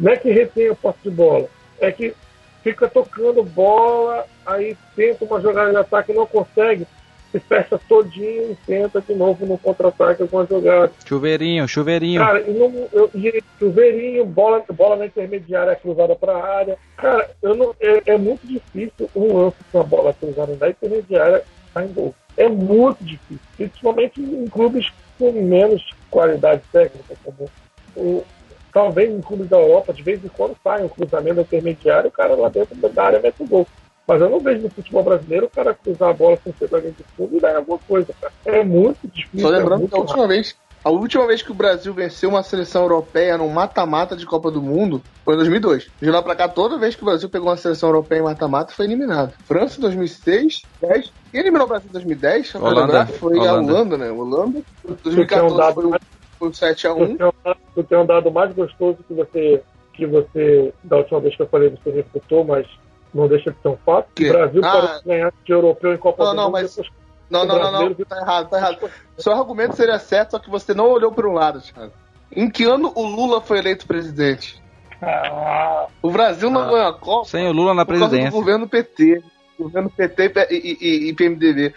não 0.00 0.12
é 0.12 0.16
que 0.16 0.30
retém 0.30 0.68
a 0.68 0.74
posse 0.74 0.98
de 1.04 1.10
bola, 1.10 1.48
é 1.78 1.92
que 1.92 2.14
fica 2.62 2.88
tocando 2.88 3.42
bola, 3.42 4.26
aí 4.46 4.76
tenta 4.96 5.24
uma 5.24 5.40
jogada 5.40 5.70
de 5.70 5.76
ataque 5.76 6.12
e 6.12 6.14
não 6.14 6.26
consegue, 6.26 6.86
se 7.30 7.38
fecha 7.38 7.78
todinho 7.88 8.52
e 8.52 8.56
tenta 8.66 9.00
de 9.00 9.14
novo 9.14 9.44
no 9.44 9.58
contra-ataque 9.58 10.22
alguma 10.22 10.46
jogada. 10.46 10.92
Chuveirinho, 11.04 11.68
chuveirinho. 11.68 12.20
Cara, 12.20 12.40
e, 12.40 12.52
não, 12.52 12.88
eu, 12.92 13.10
e 13.14 13.42
chuveirinho, 13.58 14.24
bola, 14.24 14.64
bola 14.72 14.96
na 14.96 15.06
intermediária 15.06 15.76
cruzada 15.76 16.14
para 16.14 16.32
a 16.32 16.56
área. 16.58 16.78
Cara, 16.96 17.28
eu 17.42 17.54
não, 17.54 17.74
é, 17.80 18.12
é, 18.12 18.16
muito 18.16 18.46
difícil 18.46 19.10
um 19.14 19.36
lance 19.36 19.56
com 19.70 19.80
a 19.80 19.82
bola 19.82 20.14
cruzada 20.14 20.56
na 20.58 20.70
intermediária 20.70 21.42
tá 21.74 21.84
em 21.84 21.88
gol. 21.88 22.14
É 22.36 22.48
muito 22.48 23.02
difícil, 23.04 23.40
principalmente 23.56 24.20
em 24.20 24.46
clubes 24.46 24.92
com 25.18 25.32
menos 25.32 25.94
qualidade 26.10 26.62
técnica, 26.72 27.14
como 27.24 27.48
o, 27.96 28.24
talvez 28.72 29.10
em 29.10 29.20
clubes 29.20 29.48
da 29.48 29.56
Europa, 29.56 29.92
de 29.92 30.02
vez 30.02 30.24
em 30.24 30.28
quando 30.28 30.56
sai 30.62 30.82
um 30.82 30.88
cruzamento 30.88 31.40
intermediário, 31.40 32.08
o 32.08 32.12
cara 32.12 32.34
lá 32.34 32.48
dentro 32.48 32.74
da 32.76 33.04
área 33.04 33.20
mete 33.20 33.42
o 33.42 33.46
gol. 33.46 33.66
Mas 34.06 34.20
eu 34.20 34.28
não 34.28 34.40
vejo 34.40 34.62
no 34.62 34.70
futebol 34.70 35.02
brasileiro 35.02 35.46
o 35.46 35.50
cara 35.50 35.72
cruzar 35.72 36.10
a 36.10 36.12
bola 36.12 36.38
sem 36.44 36.52
ser 36.52 36.74
alguém 36.74 36.90
de 36.90 37.02
fundo 37.16 37.36
e 37.36 37.40
dar 37.40 37.56
alguma 37.56 37.78
coisa, 37.78 38.12
cara. 38.20 38.32
É 38.44 38.62
muito 38.62 39.08
difícil. 39.08 39.48
Só 39.48 39.54
é 39.54 39.58
lembrando 39.58 39.84
é 39.84 39.88
que 39.88 39.96
a 39.96 40.00
última 40.00 40.28
vez, 40.28 40.54
a 40.84 40.90
última 40.90 41.26
vez 41.26 41.40
que 41.40 41.50
o 41.50 41.54
Brasil 41.54 41.94
venceu 41.94 42.28
uma 42.28 42.42
seleção 42.42 42.82
europeia 42.82 43.38
no 43.38 43.48
mata-mata 43.48 44.14
de 44.14 44.26
Copa 44.26 44.50
do 44.50 44.60
Mundo 44.60 45.00
foi 45.24 45.32
em 45.32 45.38
2002. 45.38 45.90
De 46.00 46.10
lá 46.10 46.22
pra 46.22 46.36
cá, 46.36 46.46
toda 46.46 46.76
vez 46.76 46.94
que 46.94 47.02
o 47.02 47.06
Brasil 47.06 47.28
pegou 47.30 47.48
uma 47.48 47.56
seleção 47.56 47.88
europeia 47.88 48.18
em 48.18 48.24
mata-mata, 48.24 48.74
foi 48.74 48.84
eliminado. 48.84 49.32
França 49.46 49.78
em 49.78 49.80
2006, 49.80 50.62
10. 50.82 51.12
Quem 51.32 51.40
eliminou 51.40 51.64
o 51.64 51.68
Brasil 51.68 51.88
em 51.88 51.92
2010? 51.92 52.54
Holanda. 52.56 52.80
Lembrar, 52.80 53.06
foi 53.06 53.38
Holanda. 53.38 53.50
a 53.50 53.54
Holanda, 53.54 53.96
né? 53.96 54.10
Holanda. 54.10 54.62
2014 55.02 55.72
foi, 55.72 55.98
foi 56.38 56.48
o 56.48 56.52
7x1. 56.52 57.34
Eu 57.74 57.84
tenho 57.84 58.02
um 58.02 58.06
dado 58.06 58.30
mais 58.30 58.54
gostoso 58.54 58.98
que 59.08 59.14
você, 59.14 59.62
que 59.94 60.06
você, 60.06 60.70
da 60.84 60.98
última 60.98 61.20
vez 61.20 61.34
que 61.34 61.42
eu 61.42 61.48
falei, 61.48 61.70
você 61.70 61.90
refutou, 61.92 62.44
mas 62.44 62.66
não 63.14 63.26
deixa 63.26 63.50
de 63.50 63.56
ser 63.62 63.68
um 63.68 63.76
fato. 63.86 64.08
Que? 64.14 64.28
O 64.28 64.32
Brasil 64.32 64.60
ah, 64.62 64.70
pode 64.70 65.04
ganhar 65.06 65.32
de 65.44 65.52
europeu 65.52 65.94
em 65.94 65.98
Copa 65.98 66.24
não, 66.24 66.30
do 66.30 66.36
não, 66.36 66.44
Mundo. 66.44 66.52
Mas... 66.52 67.03
Não, 67.30 67.44
não, 67.44 67.58
não, 67.58 67.88
não, 67.88 67.94
tá 67.94 68.18
errado, 68.18 68.50
tá 68.50 68.58
errado. 68.58 68.90
Seu 69.18 69.32
argumento 69.32 69.76
seria 69.76 69.98
certo, 69.98 70.32
só 70.32 70.38
que 70.38 70.50
você 70.50 70.74
não 70.74 70.88
olhou 70.88 71.10
para 71.10 71.28
um 71.28 71.32
lado, 71.32 71.60
Thiago. 71.60 71.92
Em 72.30 72.50
que 72.50 72.64
ano 72.64 72.92
o 72.94 73.06
Lula 73.06 73.40
foi 73.40 73.58
eleito 73.58 73.86
presidente? 73.86 74.62
Ah, 75.00 75.86
o 76.02 76.10
Brasil 76.10 76.50
não 76.50 76.62
ah, 76.62 76.66
ganhou 76.66 76.88
a 76.88 76.92
Copa 76.94 77.28
sem 77.28 77.46
o 77.46 77.52
Lula 77.52 77.74
na 77.74 77.84
presidência. 77.84 78.30
do 78.30 78.36
governo 78.36 78.68
PT. 78.68 79.22
Governo 79.58 79.90
PT 79.90 80.32
e, 80.50 80.78
e, 80.80 81.08
e 81.08 81.12
PMDB. 81.14 81.74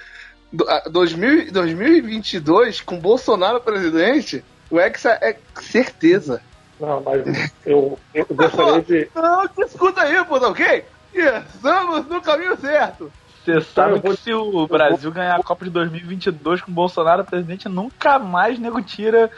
2000, 0.89 1.51
2022, 1.51 2.81
com 2.81 2.97
Bolsonaro 2.99 3.59
presidente, 3.59 4.43
o 4.69 4.79
Hexa 4.79 5.17
é 5.21 5.37
certeza. 5.61 6.41
Não, 6.79 7.01
mas 7.01 7.51
eu, 7.65 7.99
eu 8.13 8.25
gostaria 8.31 8.81
de. 8.81 9.09
Não, 9.13 9.45
escuta 9.65 10.01
aí, 10.01 10.23
pô, 10.25 10.39
tá 10.39 10.47
ok? 10.47 10.85
Estamos 11.13 12.05
no 12.07 12.21
caminho 12.21 12.55
certo. 12.57 13.11
Você 13.47 13.61
sabe 13.61 14.01
que 14.01 14.17
se 14.17 14.33
o 14.33 14.67
Brasil 14.67 15.09
ganhar 15.09 15.37
a 15.37 15.43
Copa 15.43 15.63
de 15.63 15.71
2022 15.71 16.61
com 16.61 16.69
o 16.69 16.73
Bolsonaro 16.73 17.23
presidente, 17.23 17.69
nunca 17.69 18.19
mais 18.19 18.59
nego 18.59 18.81
tira. 18.81 19.31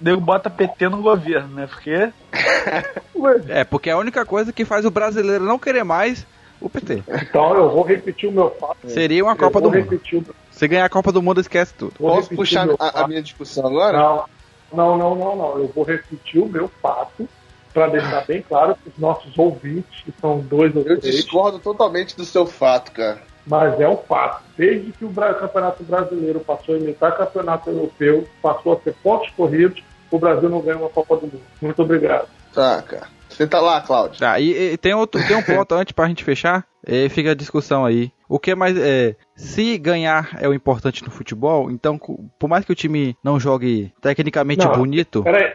Nego 0.00 0.22
bota 0.22 0.48
PT 0.48 0.88
no 0.88 1.02
governo, 1.02 1.48
né? 1.48 1.66
Porque. 1.66 2.10
é, 3.48 3.62
porque 3.64 3.90
é 3.90 3.92
a 3.92 3.98
única 3.98 4.24
coisa 4.24 4.54
que 4.54 4.64
faz 4.64 4.86
o 4.86 4.90
brasileiro 4.90 5.44
não 5.44 5.58
querer 5.58 5.84
mais 5.84 6.26
o 6.58 6.70
PT. 6.70 7.02
Então 7.08 7.54
eu 7.54 7.70
vou 7.70 7.82
repetir 7.82 8.30
o 8.30 8.32
meu 8.32 8.50
fato. 8.52 8.88
Seria 8.88 9.22
uma 9.22 9.36
Copa 9.36 9.60
do 9.60 9.70
Mundo. 9.70 10.00
O... 10.12 10.34
Se 10.50 10.66
ganhar 10.66 10.86
a 10.86 10.90
Copa 10.90 11.12
do 11.12 11.20
Mundo, 11.20 11.42
esquece 11.42 11.74
tudo. 11.74 11.92
Vou 12.00 12.14
Posso 12.14 12.34
puxar 12.34 12.68
a, 12.78 13.02
a, 13.02 13.08
minha 13.08 13.22
discussão 13.22 13.66
agora? 13.66 13.98
Não, 13.98 14.24
não, 14.72 14.96
não, 14.96 15.14
não, 15.14 15.36
não. 15.36 15.58
Eu 15.58 15.70
vou 15.74 15.84
repetir 15.84 16.40
o 16.40 16.48
meu 16.48 16.68
fato 16.80 17.28
para 17.72 17.88
deixar 17.88 18.24
bem 18.26 18.42
claro 18.42 18.74
para 18.74 18.90
os 18.90 18.98
nossos 18.98 19.38
ouvintes, 19.38 20.02
que 20.02 20.12
são 20.20 20.38
dois 20.40 20.74
ou 20.74 20.82
Eu 20.82 20.98
três. 20.98 21.04
Eu 21.04 21.22
discordo 21.22 21.58
totalmente 21.58 22.16
do 22.16 22.24
seu 22.24 22.46
fato, 22.46 22.92
cara. 22.92 23.22
Mas 23.46 23.80
é 23.80 23.88
um 23.88 23.96
fato. 23.96 24.42
Desde 24.56 24.92
que 24.92 25.04
o 25.04 25.12
Campeonato 25.12 25.82
Brasileiro 25.82 26.40
passou 26.40 26.74
a 26.74 26.78
imitar 26.78 27.16
Campeonato 27.16 27.70
Europeu, 27.70 28.26
passou 28.42 28.74
a 28.74 28.80
ser 28.80 28.94
pontos 29.02 29.30
corridos, 29.30 29.82
o 30.10 30.18
Brasil 30.18 30.48
não 30.48 30.60
ganha 30.60 30.78
uma 30.78 30.90
Copa 30.90 31.16
do 31.16 31.22
Mundo. 31.22 31.42
Muito 31.60 31.82
obrigado. 31.82 32.28
Tá, 32.52 32.82
cara. 32.82 33.08
Senta 33.28 33.60
lá, 33.60 33.80
Cláudio. 33.80 34.18
Tá, 34.18 34.38
e, 34.40 34.72
e, 34.72 34.76
tem, 34.76 34.92
outro, 34.92 35.24
tem 35.26 35.36
um 35.36 35.42
ponto 35.42 35.74
antes 35.74 35.92
pra 35.92 36.08
gente 36.08 36.24
fechar. 36.24 36.66
E 36.86 37.08
fica 37.08 37.30
a 37.30 37.34
discussão 37.34 37.84
aí. 37.84 38.10
O 38.28 38.38
que 38.38 38.50
é 38.50 38.54
mais. 38.54 38.76
É, 38.76 39.14
se 39.36 39.76
ganhar 39.78 40.30
é 40.40 40.48
o 40.48 40.54
importante 40.54 41.04
no 41.04 41.10
futebol, 41.10 41.70
então, 41.70 41.98
por 42.38 42.48
mais 42.48 42.64
que 42.64 42.72
o 42.72 42.74
time 42.74 43.16
não 43.22 43.38
jogue 43.38 43.92
tecnicamente 44.00 44.64
não, 44.64 44.72
bonito. 44.72 45.22
Peraí. 45.22 45.54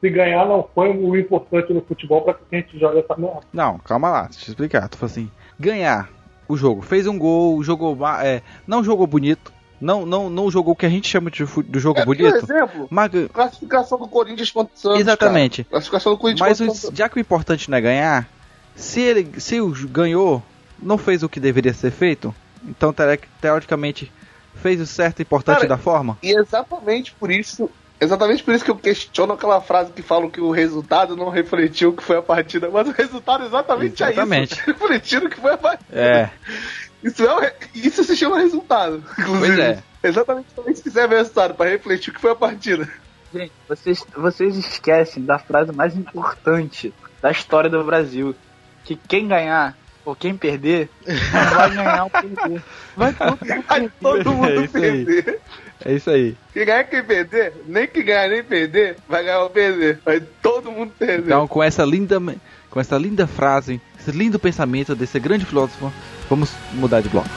Se 0.00 0.10
ganhar 0.10 0.46
não 0.46 0.68
foi 0.74 0.90
o 0.90 1.16
importante 1.16 1.72
no 1.72 1.80
futebol 1.80 2.22
para 2.22 2.34
que 2.34 2.42
a 2.52 2.58
gente 2.58 2.78
jogue 2.78 2.98
essa 2.98 3.16
merda. 3.16 3.40
Não, 3.52 3.78
calma 3.78 4.10
lá, 4.10 4.22
deixa 4.24 4.46
eu 4.46 4.52
explicar. 4.52 4.88
Tu 4.88 4.98
falou 4.98 5.10
assim: 5.10 5.30
ganhar 5.58 6.10
o 6.48 6.56
jogo, 6.56 6.82
fez 6.82 7.06
um 7.06 7.18
gol, 7.18 7.62
jogou. 7.62 7.96
É, 8.22 8.42
não 8.66 8.84
jogou 8.84 9.06
bonito, 9.06 9.52
não, 9.80 10.06
não, 10.06 10.30
não 10.30 10.50
jogou 10.50 10.72
o 10.72 10.76
que 10.76 10.86
a 10.86 10.90
gente 10.90 11.08
chama 11.08 11.30
de, 11.30 11.44
do 11.44 11.78
jogo 11.78 12.00
é, 12.00 12.04
bonito. 12.04 12.30
Por 12.30 12.36
exemplo, 12.36 12.88
mas... 12.90 13.10
classificação 13.32 13.98
do 13.98 14.08
Corinthians 14.08 14.50
contra 14.50 14.74
o 14.74 14.78
Santos. 14.78 15.00
Exatamente. 15.00 15.64
Cara. 15.64 15.70
Classificação 15.72 16.12
do 16.12 16.18
Corinthians 16.18 16.60
mas 16.60 16.84
o, 16.84 16.94
já 16.94 17.08
que 17.08 17.16
o 17.16 17.20
importante 17.20 17.70
não 17.70 17.78
é 17.78 17.80
ganhar, 17.80 18.28
se 18.74 19.00
ele 19.00 19.40
se 19.40 19.60
o 19.60 19.72
ganhou, 19.88 20.42
não 20.80 20.98
fez 20.98 21.22
o 21.22 21.28
que 21.28 21.40
deveria 21.40 21.74
ser 21.74 21.90
feito, 21.90 22.34
então 22.64 22.94
teoricamente 23.40 24.10
fez 24.54 24.80
o 24.80 24.86
certo 24.86 25.20
e 25.20 25.22
importante 25.22 25.56
cara, 25.56 25.68
da 25.68 25.78
forma. 25.78 26.18
E 26.22 26.36
exatamente 26.36 27.12
por 27.12 27.30
isso 27.30 27.70
Exatamente 28.00 28.42
por 28.42 28.54
isso 28.54 28.64
que 28.64 28.70
eu 28.70 28.76
questiono 28.76 29.32
aquela 29.32 29.60
frase 29.60 29.92
que 29.92 30.02
falam 30.02 30.28
que 30.28 30.40
o 30.40 30.50
resultado 30.50 31.16
não 31.16 31.30
refletiu 31.30 31.90
o 31.90 31.92
que 31.96 32.02
foi 32.02 32.18
a 32.18 32.22
partida, 32.22 32.68
mas 32.70 32.86
o 32.86 32.92
resultado 32.92 33.44
exatamente, 33.44 34.02
exatamente. 34.02 34.52
é 34.54 34.56
isso. 34.56 34.66
Refletindo 34.66 35.26
o 35.26 35.30
que 35.30 35.40
foi 35.40 35.52
a 35.52 35.58
partida. 35.58 35.98
É. 35.98 36.30
Isso, 37.02 37.24
é, 37.24 37.54
isso 37.74 38.04
se 38.04 38.16
chama 38.16 38.38
resultado, 38.38 39.02
inclusive. 39.18 39.56
Pois 39.56 39.58
é. 39.58 39.82
Exatamente 40.02 40.48
se 40.54 40.60
eles 40.60 40.82
quiserem 40.82 41.08
ver 41.08 41.14
o 41.16 41.18
resultado, 41.18 41.54
para 41.54 41.70
refletir 41.70 42.10
o 42.10 42.14
que 42.14 42.20
foi 42.20 42.32
a 42.32 42.36
partida. 42.36 42.88
Gente, 43.32 43.52
vocês, 43.68 44.04
vocês 44.14 44.56
esquecem 44.56 45.24
da 45.24 45.38
frase 45.38 45.72
mais 45.72 45.96
importante 45.96 46.92
da 47.20 47.30
história 47.30 47.68
do 47.68 47.82
Brasil. 47.82 48.34
Que 48.84 48.94
quem 48.94 49.26
ganhar 49.26 49.76
ou 50.04 50.14
quem 50.14 50.36
perder, 50.36 50.88
vai 51.04 51.74
ganhar 51.74 52.04
ou 52.04 52.10
perder. 52.10 52.62
Vai 52.96 53.12
todo 53.12 53.30
mundo, 53.30 53.64
vai 53.68 53.90
todo 54.00 54.32
mundo 54.32 54.62
é 54.62 54.68
perder. 54.68 55.40
É 55.86 55.92
isso 55.92 56.10
aí. 56.10 56.36
Quem 56.52 56.66
ganhar, 56.66 56.82
quem 56.82 57.04
perder, 57.04 57.52
nem 57.64 57.86
que 57.86 58.02
ganhar 58.02 58.28
nem 58.28 58.42
perder, 58.42 58.96
vai 59.08 59.22
ganhar 59.22 59.44
ou 59.44 59.50
perder. 59.50 60.00
Vai 60.04 60.20
todo 60.42 60.72
mundo 60.72 60.92
perder. 60.98 61.26
Então, 61.26 61.46
com 61.46 61.62
essa 61.62 61.84
linda, 61.84 62.20
com 62.68 62.80
essa 62.80 62.98
linda 62.98 63.24
frase, 63.28 63.80
esse 63.96 64.10
lindo 64.10 64.36
pensamento 64.36 64.96
desse 64.96 65.20
grande 65.20 65.44
filósofo, 65.44 65.92
vamos 66.28 66.52
mudar 66.72 67.00
de 67.02 67.08
bloco. 67.08 67.30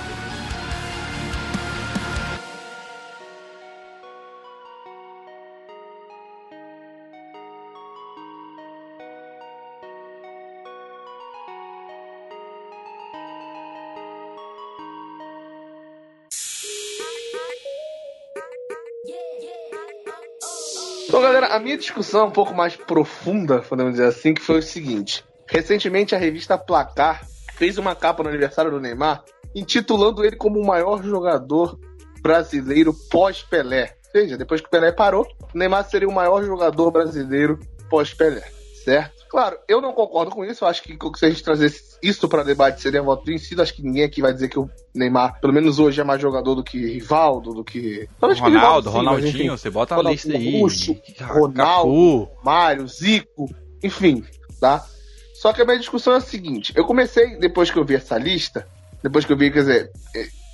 Então, 21.09 21.23
galera, 21.23 21.47
a 21.47 21.59
minha 21.59 21.75
discussão 21.75 22.21
é 22.21 22.23
um 22.25 22.31
pouco 22.31 22.53
mais 22.53 22.75
profunda, 22.75 23.63
podemos 23.63 23.93
dizer 23.93 24.05
assim, 24.05 24.31
que 24.31 24.43
foi 24.43 24.59
o 24.59 24.61
seguinte. 24.61 25.25
Recentemente, 25.47 26.13
a 26.13 26.19
revista 26.19 26.55
Placar 26.55 27.25
fez 27.55 27.79
uma 27.79 27.95
capa 27.95 28.21
no 28.21 28.29
aniversário 28.29 28.69
do 28.69 28.79
Neymar, 28.79 29.23
intitulando 29.55 30.23
ele 30.23 30.35
como 30.35 30.59
o 30.59 30.65
maior 30.67 31.03
jogador 31.03 31.79
brasileiro 32.21 32.93
pós-Pelé. 33.09 33.97
Ou 34.05 34.11
seja, 34.11 34.37
depois 34.37 34.61
que 34.61 34.67
o 34.67 34.69
Pelé 34.69 34.91
parou, 34.91 35.25
o 35.51 35.57
Neymar 35.57 35.89
seria 35.89 36.07
o 36.07 36.13
maior 36.13 36.43
jogador 36.43 36.91
brasileiro 36.91 37.59
pós-Pelé, 37.89 38.47
certo? 38.85 39.18
Claro, 39.29 39.57
eu 39.67 39.79
não 39.79 39.93
concordo 39.93 40.31
com 40.31 40.43
isso. 40.43 40.63
Eu 40.63 40.67
acho 40.67 40.81
que 40.81 40.97
se 41.15 41.25
a 41.25 41.29
gente 41.29 41.43
trazesse 41.43 41.97
isso 42.01 42.27
para 42.27 42.43
debate 42.43 42.81
seria 42.81 43.01
voto 43.01 43.23
vencido. 43.23 43.61
Acho 43.61 43.75
que 43.75 43.83
ninguém 43.83 44.03
aqui 44.03 44.21
vai 44.21 44.33
dizer 44.33 44.49
que 44.49 44.57
o 44.57 44.67
Neymar, 44.93 45.39
pelo 45.39 45.53
menos 45.53 45.77
hoje, 45.77 46.01
é 46.01 46.03
mais 46.03 46.19
jogador 46.19 46.55
do 46.55 46.63
que 46.63 46.93
Rivaldo, 46.93 47.53
do 47.53 47.63
que. 47.63 48.09
Ronaldo, 48.19 48.49
Rivaldo, 48.49 48.89
sim, 48.89 48.95
Ronaldinho, 48.95 49.57
você 49.57 49.69
bota 49.69 49.95
a 49.95 50.01
lista 50.01 50.33
aí. 50.33 50.59
Russo, 50.59 50.97
Ronaldo, 51.21 52.27
Mário, 52.43 52.87
Zico, 52.87 53.47
enfim, 53.83 54.25
tá? 54.59 54.83
Só 55.35 55.53
que 55.53 55.61
a 55.61 55.65
minha 55.65 55.77
discussão 55.77 56.13
é 56.13 56.17
a 56.17 56.21
seguinte: 56.21 56.73
eu 56.75 56.83
comecei, 56.85 57.37
depois 57.37 57.69
que 57.69 57.77
eu 57.77 57.85
vi 57.85 57.95
essa 57.95 58.17
lista, 58.17 58.67
depois 59.03 59.25
que 59.25 59.31
eu 59.31 59.37
vi, 59.37 59.51
quer 59.51 59.59
dizer, 59.59 59.91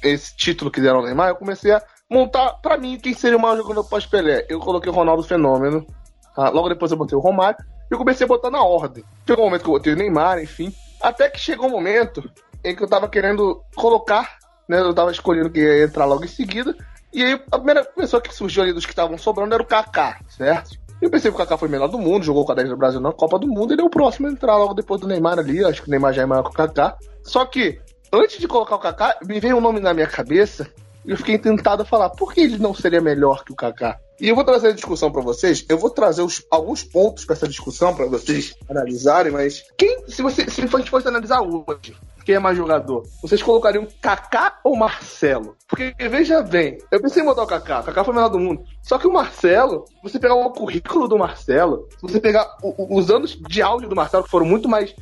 esse 0.03 0.35
título 0.35 0.69
que 0.69 0.81
deram 0.81 0.97
ao 0.97 1.05
Neymar, 1.05 1.29
eu 1.29 1.35
comecei 1.35 1.71
a 1.71 1.81
montar 2.09 2.53
pra 2.55 2.77
mim 2.77 2.99
quem 2.99 3.13
seria 3.13 3.38
o 3.38 3.41
maior 3.41 3.55
jogador 3.55 3.85
pós-Pelé. 3.85 4.45
Eu 4.49 4.59
coloquei 4.59 4.91
o 4.91 4.95
Ronaldo 4.95 5.23
Fenômeno, 5.23 5.88
tá? 6.35 6.49
logo 6.49 6.67
depois 6.67 6.91
eu 6.91 6.97
botei 6.97 7.17
o 7.17 7.21
Romário, 7.21 7.57
eu 7.89 7.98
comecei 7.98 8.26
a 8.26 8.28
botar 8.28 8.50
na 8.50 8.63
ordem. 8.63 9.04
Chegou 9.28 9.45
um 9.45 9.48
momento 9.48 9.63
que 9.63 9.69
eu 9.69 9.74
botei 9.74 9.93
o 9.93 9.95
Neymar, 9.95 10.41
enfim, 10.41 10.74
até 11.02 11.30
que 11.30 11.39
chegou 11.39 11.67
um 11.67 11.71
momento 11.71 12.30
em 12.63 12.76
que 12.76 12.84
eu 12.84 12.88
tava 12.88 13.08
querendo 13.08 13.62
colocar, 13.76 14.38
né, 14.67 14.80
eu 14.80 14.93
tava 14.93 15.12
escolhendo 15.12 15.50
que 15.50 15.60
ia 15.60 15.84
entrar 15.84 16.06
logo 16.06 16.26
em 16.26 16.28
seguida, 16.28 16.76
e 17.13 17.24
aí 17.24 17.41
a 17.52 17.58
primeira 17.58 17.84
pessoa 17.84 18.21
que 18.21 18.34
surgiu 18.34 18.63
ali 18.63 18.74
dos 18.74 18.86
que 18.86 18.91
estavam 18.91 19.17
sobrando 19.17 19.54
era 19.54 19.63
o 19.63 19.65
Kaká, 19.65 20.19
certo? 20.28 20.78
Eu 21.02 21.10
pensei 21.10 21.30
que 21.30 21.36
o 21.36 21.38
Kaká 21.38 21.58
foi 21.58 21.67
melhor 21.67 21.88
do 21.88 22.00
mundo, 22.00 22.26
jogou 22.26 22.45
com 22.45 22.52
a 22.52 22.56
10 22.56 22.69
do 22.69 22.78
Brasil 22.78 23.00
na 23.00 23.12
Copa 23.12 23.38
do 23.38 23.48
Mundo, 23.48 23.74
ele 23.74 23.82
é 23.82 23.86
o 23.86 23.89
próximo 23.89 24.28
a 24.28 24.32
entrar 24.32 24.58
logo 24.58 24.74
depois 24.74 25.00
do 25.00 25.08
Neymar 25.08 25.38
ali, 25.38 25.63
acho 25.63 25.82
que 25.82 25.88
o 25.88 25.91
Neymar 25.91 26.13
já 26.13 26.24
é 26.24 26.26
maior 26.26 26.43
que 26.43 26.50
o 26.50 26.54
Kaká. 26.54 26.98
Só 27.24 27.45
que, 27.45 27.80
antes 28.12 28.39
de 28.39 28.48
colocar 28.48 28.76
o 28.76 28.80
Kaká, 28.80 29.17
me 29.26 29.39
veio 29.39 29.58
um 29.58 29.62
nome 29.62 29.80
na 29.80 29.93
minha 29.93 30.08
cabeça 30.08 30.67
e 31.06 31.12
eu 31.12 31.17
fiquei 31.17 31.38
tentado 31.38 31.84
a 31.84 31.86
falar, 31.86 32.10
por 32.10 32.34
que 32.34 32.41
ele 32.41 32.58
não 32.58 32.74
seria 32.74 33.00
melhor 33.00 33.43
que 33.43 33.54
o 33.54 33.56
Kaká? 33.56 34.00
E 34.19 34.30
eu 34.30 34.36
vou 34.36 34.45
trazer 34.45 34.69
a 34.69 34.71
discussão 34.71 35.12
para 35.12 35.21
vocês, 35.21 35.65
eu 35.67 35.78
vou 35.78 35.89
trazer 35.89 36.21
os, 36.21 36.45
alguns 36.49 36.84
pontos 36.84 37.25
para 37.25 37.36
essa 37.36 37.47
discussão 37.47 37.93
para 37.93 38.06
vocês 38.06 38.56
analisarem, 38.69 39.32
mas 39.32 39.63
quem, 39.78 40.08
se, 40.08 40.21
você, 40.21 40.49
se 40.49 40.62
a 40.62 40.65
gente 40.65 40.89
fosse 40.89 41.08
analisar 41.08 41.41
hoje, 41.41 41.95
quem 42.25 42.36
é 42.36 42.39
mais 42.39 42.58
jogador? 42.58 43.04
Vocês 43.21 43.43
colocariam 43.43 43.88
Kaká 44.01 44.60
ou 44.63 44.75
Marcelo? 44.75 45.56
Porque 45.67 45.93
veja 46.10 46.41
bem, 46.41 46.78
eu 46.91 47.01
pensei 47.01 47.21
em 47.21 47.25
botar 47.25 47.43
o 47.43 47.47
Kaká, 47.47 47.84
Kaká 47.84 48.04
foi 48.04 48.13
o 48.13 48.15
melhor 48.15 48.30
do 48.30 48.39
mundo. 48.39 48.63
Só 48.82 48.97
que 48.97 49.06
o 49.06 49.13
Marcelo, 49.13 49.86
você 50.01 50.17
pegar 50.17 50.36
o 50.36 50.49
currículo 50.49 51.08
do 51.08 51.17
Marcelo, 51.17 51.88
se 51.91 52.01
você 52.01 52.19
pegar 52.19 52.58
o, 52.63 52.84
o, 52.84 52.97
os 52.97 53.12
anos 53.12 53.38
de 53.38 53.62
áudio 53.62 53.89
do 53.89 53.95
Marcelo, 53.95 54.23
que 54.23 54.30
foram 54.30 54.45
muito 54.45 54.69
mais 54.69 54.95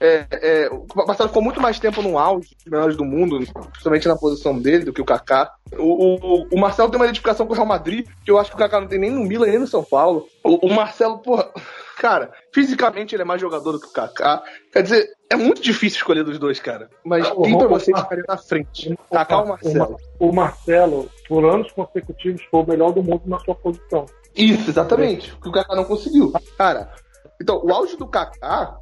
é, 0.00 0.26
é, 0.32 0.70
o 0.70 0.86
Marcelo 1.06 1.28
ficou 1.28 1.42
muito 1.42 1.60
mais 1.60 1.78
tempo 1.78 2.00
no 2.00 2.18
auge 2.18 2.56
dos 2.56 2.72
melhores 2.72 2.96
do 2.96 3.04
mundo, 3.04 3.38
principalmente 3.38 4.08
na 4.08 4.16
posição 4.16 4.58
dele, 4.58 4.86
do 4.86 4.94
que 4.94 5.02
o 5.02 5.04
Kaká. 5.04 5.52
O, 5.78 6.14
o, 6.14 6.48
o, 6.50 6.58
Marcelo 6.58 6.90
tem 6.90 6.98
uma 6.98 7.04
identificação 7.04 7.46
com 7.46 7.52
o 7.52 7.54
Real 7.54 7.66
Madrid, 7.66 8.06
que 8.24 8.30
eu 8.30 8.38
acho 8.38 8.50
que 8.50 8.56
o 8.56 8.58
Kaká 8.58 8.80
não 8.80 8.88
tem 8.88 8.98
nem 8.98 9.10
no 9.10 9.22
Milan 9.22 9.48
nem 9.48 9.58
no 9.58 9.66
São 9.66 9.84
Paulo. 9.84 10.26
O, 10.42 10.66
o 10.66 10.74
Marcelo, 10.74 11.18
porra, 11.18 11.50
cara, 11.98 12.32
fisicamente 12.50 13.14
ele 13.14 13.22
é 13.22 13.26
mais 13.26 13.42
jogador 13.42 13.72
do 13.72 13.80
que 13.80 13.88
o 13.88 13.92
Kaká. 13.92 14.42
Quer 14.72 14.82
dizer, 14.82 15.06
é 15.28 15.36
muito 15.36 15.60
difícil 15.60 15.98
escolher 15.98 16.24
dos 16.24 16.38
dois, 16.38 16.58
cara. 16.58 16.88
Mas 17.04 17.26
ah, 17.26 17.34
quem 17.44 17.58
pra 17.58 17.68
você 17.68 17.94
ficaria 17.94 18.24
na 18.26 18.38
frente? 18.38 18.98
Kaká 19.12 19.40
ou 19.42 19.48
Marcelo? 19.48 19.96
O 20.18 20.32
Marcelo, 20.32 21.10
por 21.28 21.44
anos 21.44 21.70
consecutivos, 21.72 22.42
foi 22.50 22.62
o 22.62 22.66
melhor 22.66 22.92
do 22.92 23.02
mundo 23.02 23.24
na 23.26 23.38
sua 23.40 23.54
posição. 23.54 24.06
Isso, 24.34 24.70
exatamente. 24.70 25.34
O 25.34 25.42
que 25.42 25.48
o 25.50 25.52
Kaká 25.52 25.76
não 25.76 25.84
conseguiu. 25.84 26.32
Cara, 26.56 26.90
então, 27.38 27.60
o 27.62 27.70
auge 27.70 27.96
do 27.98 28.06
Kaká 28.06 28.78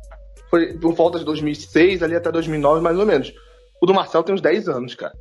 foi 0.50 0.74
por 0.74 0.94
volta 0.94 1.18
de 1.18 1.24
2006 1.24 2.02
ali 2.02 2.16
até 2.16 2.30
2009, 2.30 2.80
mais 2.80 2.98
ou 2.98 3.06
menos. 3.06 3.32
O 3.80 3.86
do 3.86 3.94
Marcelo 3.94 4.24
tem 4.24 4.34
uns 4.34 4.40
10 4.40 4.68
anos, 4.68 4.94
cara. 4.94 5.14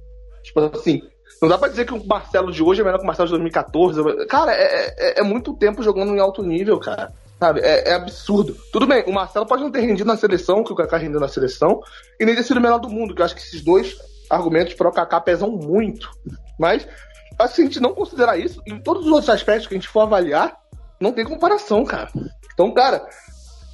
Tipo 0.44 0.60
assim, 0.60 1.02
não 1.42 1.50
dá 1.50 1.58
pra 1.58 1.68
dizer 1.68 1.86
que 1.86 1.94
o 1.94 2.06
Marcelo 2.06 2.52
de 2.52 2.64
hoje 2.64 2.82
é 2.82 2.84
melhor 2.84 2.98
que 2.98 3.04
o 3.04 3.08
Marcelo 3.08 3.28
de 3.28 3.34
2014. 3.34 4.26
Cara, 4.28 4.54
é, 4.54 4.96
é, 4.98 5.20
é 5.20 5.24
muito 5.24 5.54
tempo 5.54 5.84
jogando 5.84 6.16
em 6.16 6.20
alto 6.20 6.42
nível, 6.42 6.80
cara. 6.80 7.14
Sabe? 7.40 7.60
É, 7.60 7.90
é, 7.90 7.94
absurdo. 7.94 8.58
Tudo 8.72 8.88
bem, 8.88 9.04
o 9.06 9.12
Marcelo 9.12 9.46
pode 9.46 9.62
não 9.62 9.72
ter 9.72 9.82
rendido 9.82 10.08
na 10.08 10.18
seleção, 10.18 10.64
que 10.64 10.74
o 10.74 10.76
Kaká 10.76 10.98
rendeu 10.98 11.20
na 11.20 11.28
seleção, 11.28 11.82
e 12.20 12.26
nem 12.26 12.36
ter 12.36 12.44
sido 12.44 12.58
o 12.58 12.62
melhor 12.62 12.80
do 12.80 12.90
mundo, 12.90 13.14
que 13.14 13.22
eu 13.22 13.26
acho 13.26 13.36
que 13.36 13.42
esses 13.42 13.62
dois 13.62 13.96
argumentos 14.30 14.74
para 14.74 14.90
o 14.90 14.92
Kaká 14.92 15.22
pesam 15.22 15.52
muito. 15.52 16.10
Mas, 16.58 16.88
se 17.50 17.62
a 17.62 17.66
gente 17.66 17.80
não 17.80 17.94
considerar 17.94 18.38
isso, 18.38 18.60
em 18.66 18.80
todos 18.80 19.06
os 19.06 19.12
outros 19.12 19.30
aspectos 19.30 19.68
que 19.68 19.76
a 19.76 19.78
gente 19.78 19.88
for 19.88 20.02
avaliar, 20.02 20.58
não 21.00 21.12
tem 21.12 21.24
comparação, 21.24 21.86
cara. 21.86 22.10
Então, 22.52 22.74
cara, 22.74 23.08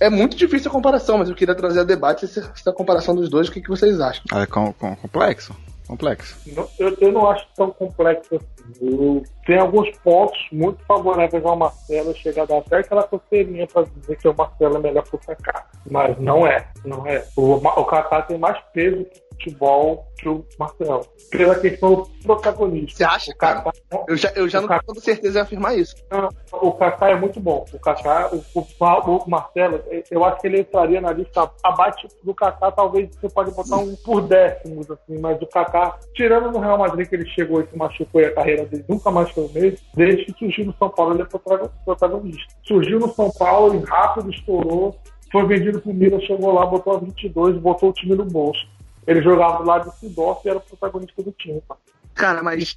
é 0.03 0.09
muito 0.09 0.35
difícil 0.35 0.69
a 0.69 0.73
comparação, 0.73 1.17
mas 1.17 1.29
eu 1.29 1.35
queria 1.35 1.55
trazer 1.55 1.79
a 1.79 1.83
debate 1.83 2.25
essa, 2.25 2.51
essa 2.53 2.73
comparação 2.73 3.15
dos 3.15 3.29
dois. 3.29 3.47
O 3.47 3.51
que, 3.51 3.61
que 3.61 3.69
vocês 3.69 3.99
acham? 4.01 4.23
É 4.33 4.45
com, 4.45 4.73
com, 4.73 4.95
complexo. 4.97 5.55
Complexo. 5.87 6.37
Não, 6.55 6.67
eu, 6.79 6.97
eu, 6.99 7.11
não 7.11 7.29
acho 7.29 7.45
tão 7.55 7.69
complexo 7.71 8.35
assim. 8.35 9.23
tem 9.45 9.57
alguns 9.57 9.89
pontos 9.97 10.39
muito 10.51 10.83
favoráveis 10.85 11.45
ao 11.45 11.55
Marcelo. 11.57 12.15
Chega 12.15 12.43
a 12.43 12.45
dar 12.45 12.57
até 12.59 12.77
aquela 12.77 13.03
coceirinha 13.03 13.67
para 13.67 13.85
dizer 13.97 14.17
que 14.17 14.27
o 14.27 14.35
Marcelo 14.35 14.77
é 14.77 14.79
melhor 14.79 15.03
que 15.03 15.15
o 15.15 15.19
Kaká. 15.19 15.65
Mas 15.89 16.17
não 16.19 16.47
é. 16.47 16.67
Não 16.85 17.05
é. 17.05 17.25
O, 17.35 17.55
o 17.55 17.85
Kaká 17.85 18.21
tem 18.23 18.37
mais 18.37 18.57
peso 18.73 19.05
futebol 19.43 20.07
que 20.17 20.29
o 20.29 20.45
Marcelo. 20.57 21.05
Pela 21.29 21.55
questão 21.55 21.95
do 21.95 22.09
protagonista. 22.23 22.97
Você 22.97 23.03
acha, 23.03 23.33
cara? 23.35 23.63
Eu 24.07 24.15
já, 24.15 24.31
eu 24.35 24.47
já 24.47 24.61
não 24.61 24.67
tenho 24.67 24.99
certeza 25.01 25.39
em 25.39 25.41
afirmar 25.41 25.77
isso. 25.77 25.95
Não, 26.09 26.29
o 26.51 26.71
Kaká 26.71 27.09
é 27.09 27.15
muito 27.15 27.39
bom. 27.39 27.65
O 27.73 27.79
Kaká, 27.79 28.29
o, 28.33 28.43
o, 28.55 28.65
o, 28.79 29.29
Marcelo, 29.29 29.83
eu 30.09 30.23
acho 30.23 30.39
que 30.39 30.47
ele 30.47 30.61
entraria 30.61 31.01
na 31.01 31.11
lista 31.11 31.51
abaixo 31.63 32.07
do 32.23 32.33
Kaká, 32.33 32.71
talvez 32.71 33.09
você 33.15 33.29
pode 33.29 33.51
botar 33.51 33.77
um 33.77 33.95
por 33.97 34.21
décimos, 34.21 34.89
assim, 34.89 35.19
mas 35.19 35.41
o 35.41 35.47
Kaká, 35.47 35.97
tirando 36.13 36.51
no 36.51 36.59
Real 36.59 36.77
Madrid 36.77 37.07
que 37.07 37.15
ele 37.15 37.27
chegou 37.29 37.61
e 37.61 37.67
se 37.67 37.77
machucou 37.77 38.21
e 38.21 38.25
a 38.25 38.33
carreira 38.33 38.65
dele 38.65 38.85
nunca 38.87 39.11
mais 39.11 39.29
foi 39.31 39.45
o 39.45 39.51
mesmo, 39.51 39.77
desde 39.93 40.25
que 40.25 40.39
surgiu 40.39 40.65
no 40.65 40.75
São 40.77 40.89
Paulo, 40.89 41.15
ele 41.15 41.23
é 41.23 41.69
protagonista. 41.85 42.53
Surgiu 42.63 42.99
no 42.99 43.09
São 43.09 43.29
Paulo 43.31 43.75
e 43.75 43.83
rápido 43.83 44.29
estourou, 44.29 44.95
foi 45.33 45.47
vendido 45.47 45.81
pro 45.81 45.91
Milan, 45.91 46.19
chegou 46.21 46.53
lá, 46.53 46.63
botou 46.63 46.95
a 46.95 46.99
22, 46.99 47.57
botou 47.57 47.89
o 47.89 47.93
time 47.93 48.15
no 48.15 48.23
bolso. 48.23 48.72
Ele 49.05 49.21
jogava 49.21 49.57
do 49.57 49.63
lado 49.65 49.85
do 49.85 49.95
Sidorf 49.97 50.45
e 50.45 50.49
era 50.49 50.57
o 50.57 50.61
protagonista 50.61 51.21
do 51.21 51.31
time. 51.31 51.61
Tá? 51.61 51.75
Cara, 52.13 52.41
mas. 52.43 52.75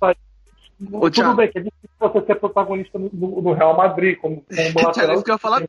Ô, 0.93 1.11
Tudo 1.11 1.35
bem, 1.35 1.51
que 1.51 1.59
é 1.59 1.63
difícil 1.63 1.89
você 1.99 2.27
ser 2.27 2.35
protagonista 2.35 2.99
no, 2.99 3.11
no 3.13 3.53
Real 3.53 3.77
Madrid, 3.77 4.19
como, 4.19 4.45
como 4.45 4.87
lateral. 4.87 5.15
isso 5.15 5.25
que 5.25 5.31
eu 5.31 5.35
ia 5.35 5.39
falar. 5.39 5.63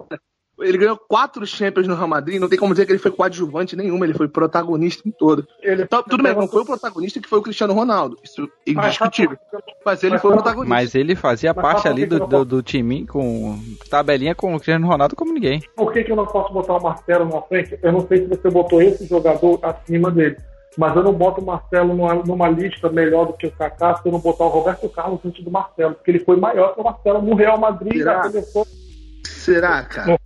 Ele 0.59 0.77
ganhou 0.77 0.97
quatro 0.97 1.45
Champions 1.45 1.87
no 1.87 1.95
Real 1.95 2.07
Madrid, 2.07 2.39
não 2.39 2.49
tem 2.49 2.57
como 2.57 2.73
dizer 2.73 2.85
que 2.85 2.91
ele 2.91 2.99
foi 2.99 3.11
coadjuvante 3.11 3.75
nenhuma, 3.75 4.05
ele 4.05 4.13
foi 4.13 4.27
protagonista 4.27 5.07
em 5.07 5.11
todo. 5.11 5.47
Ele, 5.61 5.83
então, 5.83 6.01
tudo 6.03 6.23
bem, 6.23 6.33
não 6.33 6.47
foi 6.47 6.61
o 6.61 6.65
protagonista 6.65 7.19
que 7.19 7.29
foi 7.29 7.39
o 7.39 7.41
Cristiano 7.41 7.73
Ronaldo, 7.73 8.17
isso 8.23 8.49
é 8.65 8.71
indiscutível. 8.71 9.37
Mas 9.85 10.03
ele 10.03 10.17
foi 10.17 10.31
o 10.31 10.33
protagonista. 10.33 10.73
Mas 10.73 10.95
ele 10.95 11.15
fazia 11.15 11.53
mas 11.53 11.61
parte 11.63 11.87
ali 11.87 12.05
do, 12.05 12.25
do, 12.25 12.43
do 12.43 12.63
time 12.63 13.05
com 13.05 13.59
tabelinha 13.89 14.33
com 14.33 14.53
o 14.53 14.57
Cristiano 14.57 14.87
Ronaldo 14.87 15.15
como 15.15 15.33
ninguém. 15.33 15.61
Por 15.75 15.93
que, 15.93 16.03
que 16.03 16.11
eu 16.11 16.15
não 16.15 16.25
posso 16.25 16.51
botar 16.51 16.77
o 16.77 16.83
Marcelo 16.83 17.25
na 17.25 17.41
frente? 17.41 17.77
Eu 17.81 17.91
não 17.91 18.07
sei 18.07 18.19
se 18.19 18.27
você 18.27 18.49
botou 18.49 18.81
esse 18.81 19.05
jogador 19.05 19.59
acima 19.63 20.09
dele 20.11 20.37
mas 20.77 20.95
eu 20.95 21.03
não 21.03 21.11
boto 21.11 21.41
o 21.41 21.45
Marcelo 21.45 21.95
numa, 21.95 22.13
numa, 22.13 22.47
lista 22.49 22.87
melhor 22.89 23.25
do 23.25 23.33
que 23.33 23.47
o 23.47 23.51
Kaká 23.51 23.95
se 23.95 24.07
eu 24.07 24.11
não 24.11 24.19
botar 24.19 24.45
o 24.45 24.49
Roberto 24.49 24.87
Carlos 24.89 25.19
antes 25.25 25.43
do 25.43 25.49
Marcelo, 25.49 25.95
porque 25.95 26.11
ele 26.11 26.19
foi 26.19 26.37
maior 26.37 26.75
que 26.75 26.79
o 26.79 26.83
Marcelo 26.83 27.21
no 27.21 27.35
Real 27.35 27.59
Madrid. 27.59 27.97
Será, 27.97 28.23
seleção... 28.23 28.65
será 29.25 29.83
cara? 29.83 30.19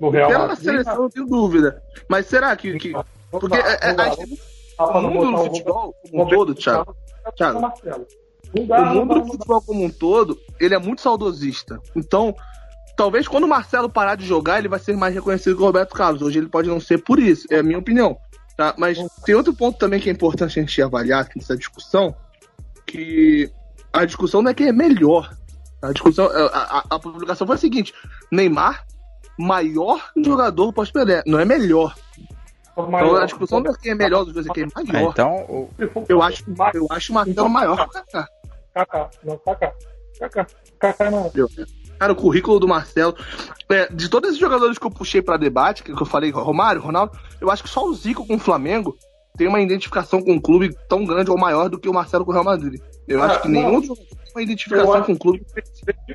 No 0.00 0.10
Real 0.10 0.30
Madrid. 0.30 0.48
na 0.48 0.56
seleção, 0.56 1.02
não 1.02 1.10
tenho 1.10 1.26
dúvida. 1.26 1.82
Mas 2.08 2.26
será 2.26 2.54
que. 2.56 2.78
que... 2.78 2.92
Porque 3.30 3.56
é, 3.56 3.78
é, 3.82 4.82
o 4.82 5.02
mundo 5.02 5.30
do 5.32 5.38
futebol 5.44 5.94
como 6.02 6.22
um 6.22 6.28
todo, 6.28 6.54
Thiago. 6.54 6.96
Thiago 7.36 7.72
o 8.60 8.94
mundo 8.94 9.20
do 9.20 9.26
futebol 9.26 9.60
como 9.62 9.84
um 9.84 9.90
todo, 9.90 10.38
ele 10.60 10.74
é 10.74 10.78
muito 10.78 11.00
saudosista. 11.02 11.80
Então, 11.96 12.34
talvez 12.96 13.26
quando 13.26 13.44
o 13.44 13.48
Marcelo 13.48 13.88
parar 13.88 14.14
de 14.14 14.24
jogar, 14.24 14.58
ele 14.58 14.68
vai 14.68 14.78
ser 14.78 14.96
mais 14.96 15.14
reconhecido 15.14 15.56
que 15.56 15.62
o 15.62 15.66
Roberto 15.66 15.94
Carlos. 15.94 16.22
Hoje 16.22 16.38
ele 16.38 16.48
pode 16.48 16.68
não 16.68 16.80
ser 16.80 16.98
por 16.98 17.18
isso, 17.18 17.46
é 17.50 17.58
a 17.58 17.62
minha 17.62 17.78
opinião. 17.78 18.16
Tá? 18.56 18.74
Mas 18.78 18.98
tem 19.24 19.34
outro 19.34 19.52
ponto 19.52 19.78
também 19.78 20.00
que 20.00 20.08
é 20.08 20.12
importante 20.12 20.58
a 20.58 20.62
gente 20.62 20.80
avaliar 20.80 21.28
nessa 21.34 21.56
discussão, 21.56 22.14
que 22.86 23.50
a 23.92 24.04
discussão 24.04 24.42
não 24.42 24.50
é 24.50 24.54
quem 24.54 24.68
é 24.68 24.72
melhor. 24.72 25.34
A 25.82 25.92
discussão, 25.92 26.26
a, 26.26 26.46
a, 26.46 26.84
a 26.90 26.98
publicação 26.98 27.46
foi 27.46 27.56
a 27.56 27.58
seguinte: 27.58 27.92
Neymar, 28.30 28.86
maior 29.38 30.00
jogador 30.16 30.72
pós-Pelé, 30.72 31.22
não 31.26 31.38
é 31.38 31.44
melhor. 31.44 31.94
Então 32.76 33.16
a 33.16 33.24
discussão 33.24 33.60
não 33.60 33.70
é 33.70 33.74
quem 33.80 33.92
é 33.92 33.94
melhor 33.94 34.24
dos 34.24 34.34
dois, 34.34 34.46
é 34.46 34.52
quem 34.52 34.64
é 34.64 34.92
maior. 34.92 35.08
É, 35.08 35.10
então, 35.10 35.68
eu 36.08 36.22
acho, 36.22 36.44
eu 36.74 36.86
acho 36.90 37.12
o 37.12 37.14
Marcelo 37.14 37.48
maior 37.48 37.76
que 37.76 37.82
o 37.82 37.88
Kaká. 37.88 38.28
Kaká, 38.74 39.10
não, 39.22 39.38
Kaká. 39.38 39.72
Kaká. 40.18 40.46
Kaká 40.78 41.10
não. 41.10 41.30
Cara, 41.98 42.12
o 42.12 42.16
currículo 42.16 42.58
do 42.58 42.66
Marcelo. 42.66 43.14
É, 43.70 43.90
de 43.92 44.08
todos 44.08 44.30
esses 44.30 44.40
jogadores 44.40 44.78
que 44.78 44.86
eu 44.86 44.90
puxei 44.90 45.22
para 45.22 45.36
debate, 45.36 45.82
que 45.82 45.92
eu 45.92 46.04
falei, 46.04 46.30
Romário, 46.30 46.82
Ronaldo, 46.82 47.16
eu 47.40 47.50
acho 47.50 47.62
que 47.62 47.68
só 47.68 47.84
o 47.84 47.94
Zico 47.94 48.26
com 48.26 48.34
o 48.34 48.38
Flamengo 48.38 48.96
tem 49.36 49.48
uma 49.48 49.60
identificação 49.60 50.20
com 50.20 50.34
o 50.34 50.40
clube 50.40 50.76
tão 50.88 51.04
grande 51.04 51.30
ou 51.30 51.38
maior 51.38 51.68
do 51.68 51.78
que 51.78 51.88
o 51.88 51.94
Marcelo 51.94 52.24
com 52.24 52.30
o 52.30 52.34
Real 52.34 52.44
Madrid. 52.44 52.80
Eu 53.06 53.22
ah, 53.22 53.26
acho 53.26 53.42
que 53.42 53.48
não, 53.48 53.62
nenhum 53.62 53.94
uma 54.34 54.42
identificação 54.42 55.02
com 55.02 55.12
o 55.12 55.18
clube. 55.18 55.46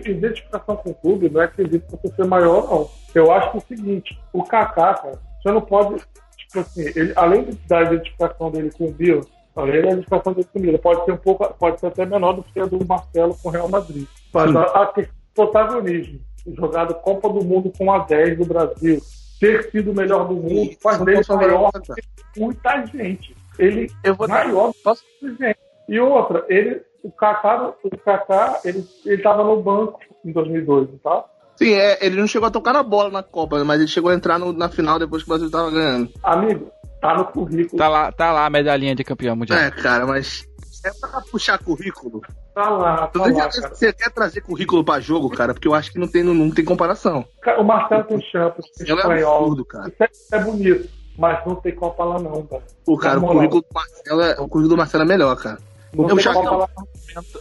Identificação 0.06 0.76
com 0.76 0.90
o 0.90 0.96
clube 0.96 1.30
não 1.30 1.42
é 1.42 1.46
acredito 1.46 1.86
que 1.86 2.08
você 2.08 2.16
ser 2.16 2.26
maior, 2.26 2.70
não. 2.70 2.90
Eu 3.16 3.32
acho 3.32 3.52
que 3.52 3.58
é 3.58 3.60
o 3.60 3.78
seguinte, 3.78 4.20
o 4.34 4.44
Kaká, 4.44 4.94
cara, 4.94 5.20
você 5.42 5.52
não 5.52 5.62
pode. 5.62 6.02
Tipo 6.38 6.60
assim, 6.60 6.82
ele, 6.96 7.14
além 7.16 7.48
da 7.68 7.84
identificação 7.84 8.52
dele 8.52 8.72
com 8.72 8.86
o 8.86 8.92
Bill, 8.92 9.22
além 9.56 9.82
da 9.82 9.92
identificação 9.92 10.34
dele 10.34 10.48
com 10.52 10.60
o 10.60 10.62
Bill, 10.62 10.80
pode 10.80 11.06
ser 11.06 11.12
um 11.12 11.18
pouco, 11.18 11.54
pode 11.54 11.80
ser 11.80 11.88
até 11.88 12.06
menor 12.06 12.34
do 12.34 12.44
que 12.44 12.60
a 12.60 12.66
do 12.66 12.86
Marcelo 12.86 13.38
com 13.42 13.50
o 13.50 13.52
Real 13.52 13.70
Madrid. 13.70 14.08
Mas 14.34 14.56
a, 14.56 14.64
a, 14.64 14.94
protagonismo. 15.34 16.20
Jogado 16.58 16.96
Copa 16.96 17.30
do 17.30 17.44
Mundo 17.44 17.72
com 17.78 17.92
a 17.92 18.00
10 18.00 18.38
do 18.40 18.46
Brasil. 18.46 19.00
Ter 19.40 19.70
sido 19.72 19.92
o 19.92 19.96
melhor 19.96 20.28
do 20.28 20.36
mundo 20.36 20.76
faz 20.82 20.98
dele 21.00 21.22
maior 21.30 21.72
que 21.72 22.40
muita 22.40 22.86
gente. 22.86 23.36
Ele 23.58 23.90
eu 24.04 24.16
vou 24.16 24.28
maior 24.28 24.74
Posso... 24.84 25.04
gente. 25.22 25.60
E 25.88 26.00
outra, 26.00 26.46
ele, 26.50 26.82
o 27.04 27.12
Kaká, 27.12 27.74
o 27.84 27.98
Kaká 27.98 28.60
ele 28.66 28.86
estava 29.06 29.44
no 29.44 29.62
banco 29.62 30.00
em 30.26 30.32
2002, 30.32 30.90
tá? 31.04 31.26
Sim, 31.56 31.74
é, 31.74 31.98
ele 32.06 32.20
não 32.20 32.28
chegou 32.28 32.48
a 32.48 32.52
tocar 32.52 32.72
na 32.74 32.84
bola 32.84 33.10
na 33.10 33.22
Copa, 33.24 33.64
mas 33.66 33.80
ele 33.80 33.88
chegou 33.90 34.12
a 34.12 34.16
entrar 34.16 34.40
no, 34.40 34.54
na 34.54 34.70
final 34.70 34.98
depois 34.98 35.24
que 35.24 35.30
o 35.30 35.32
Brasil 35.32 35.48
estava 35.48 35.70
ganhando. 35.72 36.10
Amigo, 36.24 36.72
Tá 37.02 37.16
no 37.16 37.26
currículo. 37.26 37.78
Tá 37.78 37.88
lá, 37.88 38.12
tá 38.12 38.32
lá 38.32 38.46
a 38.46 38.50
medalhinha 38.50 38.94
de 38.94 39.04
campeão 39.06 39.36
mundial. 39.36 39.58
É, 39.58 39.72
cara, 39.72 40.06
mas 40.06 40.46
é 40.86 40.92
pra 41.00 41.22
puxar 41.22 41.58
currículo. 41.58 42.22
Tá 42.54 42.70
lá, 42.70 43.08
tá 43.08 43.20
Você, 43.20 43.32
lá, 43.32 43.40
cara. 43.50 43.70
você 43.76 43.94
quer 43.94 44.10
trazer 44.12 44.42
currículo 44.42 44.84
pra 44.84 45.00
jogo, 45.00 45.30
cara? 45.30 45.54
Porque 45.54 45.68
eu 45.68 45.74
acho 45.74 45.92
que 45.94 46.00
não 46.00 46.08
tem, 46.08 46.24
não, 46.24 46.34
não 46.34 46.52
tem 46.52 46.66
comparação. 46.66 47.26
O 47.58 47.64
Marcelo 47.64 48.04
tem 48.04 48.22
Champions, 48.22 48.70
tem 48.78 48.90
Ela 48.90 49.00
é 49.00 49.04
espanhol. 49.04 49.38
absurdo, 49.38 49.66
cara. 49.66 49.88
Isso 49.88 50.04
é, 50.34 50.38
é 50.38 50.44
bonito, 50.44 50.90
mas 51.18 51.46
não 51.46 51.56
tem 51.56 51.74
Copa 51.74 52.04
lá 52.04 52.20
não, 52.20 52.46
cara. 52.46 52.64
O 52.86 52.98
cara, 52.98 53.20
o 53.20 53.28
currículo 53.28 53.62
do 53.62 53.68
Marcelo 53.74 54.22
é, 54.22 54.32
o 54.34 54.36
currículo 54.50 54.68
do 54.68 54.78
Marcelo 54.78 55.04
é 55.04 55.08
melhor, 55.08 55.36
cara. 55.38 55.58
Eu 55.94 56.20
já- 56.20 56.34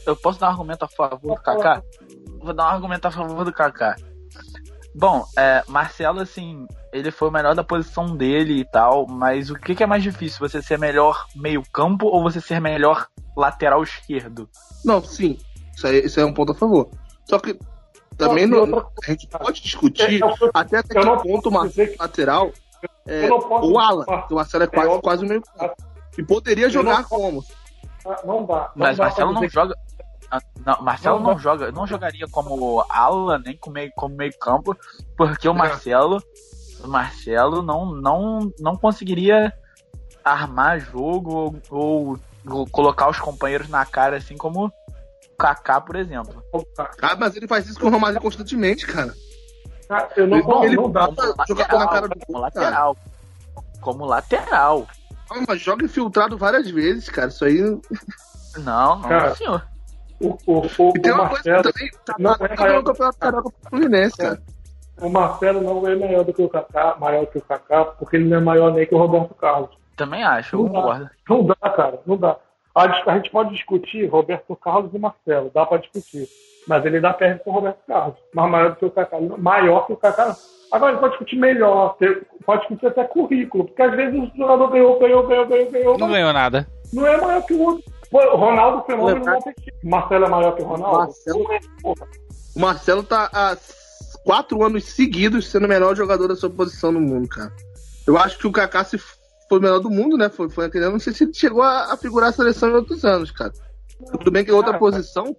eu 0.06 0.16
posso 0.16 0.40
dar 0.40 0.48
um 0.48 0.50
argumento 0.50 0.84
a 0.84 0.88
favor 0.88 1.36
do 1.36 1.42
Kaká? 1.42 1.82
Vou 2.40 2.54
dar 2.54 2.64
um 2.64 2.70
argumento 2.70 3.06
a 3.06 3.10
favor 3.10 3.44
do 3.44 3.52
Kaká. 3.52 3.96
Bom, 4.94 5.24
é, 5.36 5.62
Marcelo, 5.68 6.20
assim, 6.20 6.66
ele 6.92 7.10
foi 7.10 7.28
o 7.28 7.30
melhor 7.30 7.54
da 7.54 7.62
posição 7.62 8.16
dele 8.16 8.60
e 8.60 8.64
tal, 8.64 9.06
mas 9.06 9.50
o 9.50 9.54
que, 9.54 9.74
que 9.74 9.82
é 9.82 9.86
mais 9.86 10.02
difícil? 10.02 10.38
Você 10.40 10.60
ser 10.62 10.78
melhor 10.78 11.26
meio-campo 11.36 12.06
ou 12.06 12.22
você 12.22 12.40
ser 12.40 12.60
melhor 12.60 13.06
lateral 13.36 13.82
esquerdo? 13.82 14.48
Não, 14.84 15.02
sim. 15.02 15.38
Isso 15.76 15.86
aí, 15.86 16.04
isso 16.04 16.18
aí 16.18 16.26
é 16.26 16.28
um 16.28 16.32
ponto 16.34 16.52
a 16.52 16.54
favor. 16.54 16.88
Só 17.26 17.38
que 17.38 17.56
também 18.16 18.46
Não, 18.46 18.66
não, 18.66 18.78
a 18.78 19.10
gente 19.10 19.28
pode 19.28 19.60
discutir 19.62 20.20
É, 20.20 20.24
eu- 20.24 20.50
até 20.52 20.78
até 20.78 20.98
eu 20.98 21.16
que 21.18 21.28
ponto 21.28 21.50
que- 21.70 21.96
lateral 22.00 22.50
é 23.06 23.28
Eu 23.28 23.36
o 23.38 23.78
Alan, 23.78 24.04
que 24.26 24.32
o 24.32 24.36
Marcelo 24.36 24.64
é 24.64 24.66
quase, 24.66 24.90
eu- 24.90 25.00
quase 25.00 25.24
o 25.24 25.28
meio 25.28 25.42
campo. 25.42 25.74
E 26.18 26.22
poderia 26.24 26.68
jogar 26.68 27.02
não- 27.02 27.04
como? 27.04 27.44
Não 28.24 28.44
dá. 28.44 28.72
Não 28.74 28.86
Mas 28.86 28.96
dá 28.96 29.04
Marcelo 29.04 29.32
pra 29.32 29.40
não 29.40 29.48
joga. 29.48 29.74
Ah, 30.30 30.40
Não, 30.64 30.82
Marcelo 30.82 31.20
Não, 31.20 31.30
não, 31.32 31.38
joga, 31.38 31.72
não 31.72 31.86
jogaria 31.86 32.26
como 32.30 32.84
ala, 32.90 33.38
nem 33.38 33.56
como 33.56 33.74
meio, 33.74 33.90
como 33.96 34.14
meio 34.14 34.36
campo, 34.38 34.76
porque 35.16 35.48
o 35.48 35.52
É. 35.52 35.54
Marcelo, 35.54 36.22
o 36.84 36.86
Marcelo 36.88 37.62
não, 37.62 37.86
não, 37.86 38.52
não 38.60 38.76
conseguiria 38.76 39.52
armar 40.22 40.78
jogo 40.80 41.56
ou, 41.70 42.18
ou 42.50 42.66
colocar 42.70 43.08
os 43.08 43.18
companheiros 43.18 43.68
na 43.70 43.86
cara, 43.86 44.18
assim 44.18 44.36
como 44.36 44.66
o 44.66 44.72
Kaká, 45.38 45.80
por 45.80 45.96
exemplo. 45.96 46.42
Ah, 47.00 47.16
mas 47.18 47.34
ele 47.36 47.48
faz 47.48 47.66
isso 47.66 47.80
com 47.80 47.86
o 47.86 47.90
Romário 47.90 48.20
constantemente, 48.20 48.86
cara. 48.86 49.14
Cara, 49.88 50.10
Eu 50.16 50.26
não, 50.26 50.42
Bom, 50.42 50.64
ele- 50.64 50.76
não 50.76 50.90
dá. 50.90 51.06
Como 51.06 51.16
jogador 51.48 51.78
na 51.78 51.88
cara 51.88 52.08
do 52.08 52.14
como 52.18 52.32
gol, 52.32 52.40
lateral. 52.42 52.96
Como 53.80 54.04
lateral. 54.04 54.86
Ah, 55.30 55.44
mas 55.46 55.60
joga 55.60 55.84
infiltrado 55.84 56.36
várias 56.38 56.70
vezes, 56.70 57.08
cara. 57.08 57.28
Isso 57.28 57.44
aí. 57.44 57.60
Não, 58.58 58.98
não, 58.98 59.08
Cara, 59.08 59.34
senhor. 59.34 59.66
O, 60.20 60.36
o, 60.46 60.58
o, 60.60 60.92
E 60.96 61.00
tem 61.00 61.12
o 61.12 61.14
uma 61.14 61.28
coisa 61.28 61.50
Marcelo, 61.52 61.62
também. 61.62 61.90
Tá, 62.04 62.14
não 62.18 62.34
tá, 62.36 62.44
é 62.44 62.48
tá 62.48 62.62
maior 62.62 62.76
no 62.78 62.84
campeonato 62.84 63.18
carioca 63.18 63.50
pro 63.50 63.70
Fluminense, 63.70 64.16
cara. 64.16 64.42
o 65.00 65.08
Marcelo 65.10 65.60
não 65.60 65.86
é 65.86 65.94
melhor 65.94 66.24
do 66.24 66.32
que 66.32 66.42
o 66.42 66.48
Kaká, 66.48 66.96
maior 66.98 67.26
que 67.26 67.38
o 67.38 67.42
Kaká, 67.42 67.84
porque 67.84 68.16
ele 68.16 68.24
não 68.28 68.38
é 68.38 68.40
maior 68.40 68.72
nem 68.72 68.84
que 68.86 68.94
o 68.94 68.98
Roberto 68.98 69.34
Carlos. 69.34 69.70
Também 69.96 70.24
acho, 70.24 70.56
eu 70.56 70.62
Não 70.64 70.72
dá. 70.72 70.80
concordo. 70.80 71.10
Não 71.28 71.44
dá, 71.46 71.54
cara, 71.70 72.00
não 72.06 72.16
dá. 72.16 72.36
A, 72.74 72.82
a 73.12 73.16
gente 73.16 73.30
pode 73.30 73.50
discutir 73.54 74.06
Roberto 74.06 74.56
Carlos 74.56 74.92
e 74.94 74.98
Marcelo, 74.98 75.50
dá 75.54 75.64
pra 75.66 75.78
discutir. 75.78 76.28
Mas 76.68 76.84
ele 76.84 77.00
dá 77.00 77.12
perto 77.14 77.42
com 77.44 77.50
o 77.50 77.54
Roberto 77.54 77.78
Carlos, 77.88 78.16
mas 78.34 78.50
maior 78.50 78.70
do 78.70 78.76
que 78.76 78.84
o 78.84 78.90
Kaká. 78.90 79.16
Maior 79.38 79.86
que 79.86 79.92
o 79.94 79.96
Kaká. 79.96 80.36
Agora 80.70 80.92
ele 80.92 81.00
pode 81.00 81.12
discutir 81.12 81.36
melhor, 81.36 81.96
pode 82.44 82.60
discutir 82.60 82.86
até 82.88 83.04
currículo, 83.04 83.64
porque 83.64 83.80
às 83.82 83.96
vezes 83.96 84.14
o 84.20 84.36
jogador 84.36 84.68
ganhou, 84.68 84.98
ganhou, 85.00 85.26
ganhou, 85.26 85.46
ganhou, 85.46 85.70
ganhou, 85.70 85.98
Não 85.98 86.08
ganhou 86.10 86.32
nada. 86.32 86.66
não 86.92 87.06
é 87.06 87.16
maior 87.18 87.42
que 87.46 87.54
o 87.54 87.60
outro. 87.62 87.84
Pô, 88.10 88.18
o 88.22 88.36
Ronaldo 88.36 88.84
Fenômeno 88.84 89.24
não 89.24 89.40
tem 89.40 89.54
que- 89.54 89.72
Marcelo 89.88 90.26
é 90.26 90.28
maior 90.28 90.54
que 90.54 90.62
o 90.62 90.66
Ronaldo? 90.66 90.98
Marcelo- 90.98 91.44
Não 91.44 91.52
é, 91.52 91.58
porra. 91.82 92.06
O 92.54 92.60
Marcelo 92.60 93.02
tá 93.02 93.30
há 93.32 93.56
quatro 94.24 94.62
anos 94.62 94.84
seguidos 94.84 95.48
sendo 95.50 95.64
o 95.64 95.68
melhor 95.68 95.94
jogador 95.96 96.28
da 96.28 96.36
sua 96.36 96.50
posição 96.50 96.92
no 96.92 97.00
mundo, 97.00 97.28
cara. 97.28 97.52
Eu 98.06 98.18
acho 98.18 98.38
que 98.38 98.46
o 98.46 98.52
Kaká 98.52 98.84
se 98.84 98.98
foi 98.98 99.58
o 99.58 99.62
melhor 99.62 99.78
do 99.80 99.90
mundo, 99.90 100.16
né? 100.18 100.28
Foi, 100.28 100.48
foi 100.50 100.66
aquele 100.66 100.84
ano. 100.84 100.92
Não 100.94 100.98
sei 101.00 101.12
se 101.14 101.24
ele 101.24 101.32
chegou 101.34 101.62
a, 101.62 101.92
a 101.92 101.96
figurar 101.96 102.28
a 102.30 102.32
seleção 102.32 102.68
em 102.70 102.74
outros 102.74 103.04
anos, 103.04 103.30
cara. 103.30 103.52
Tudo 104.12 104.30
bem 104.30 104.44
que 104.44 104.50
é 104.50 104.54
outra 104.54 104.72
Cara, 104.72 104.78
posição. 104.80 105.34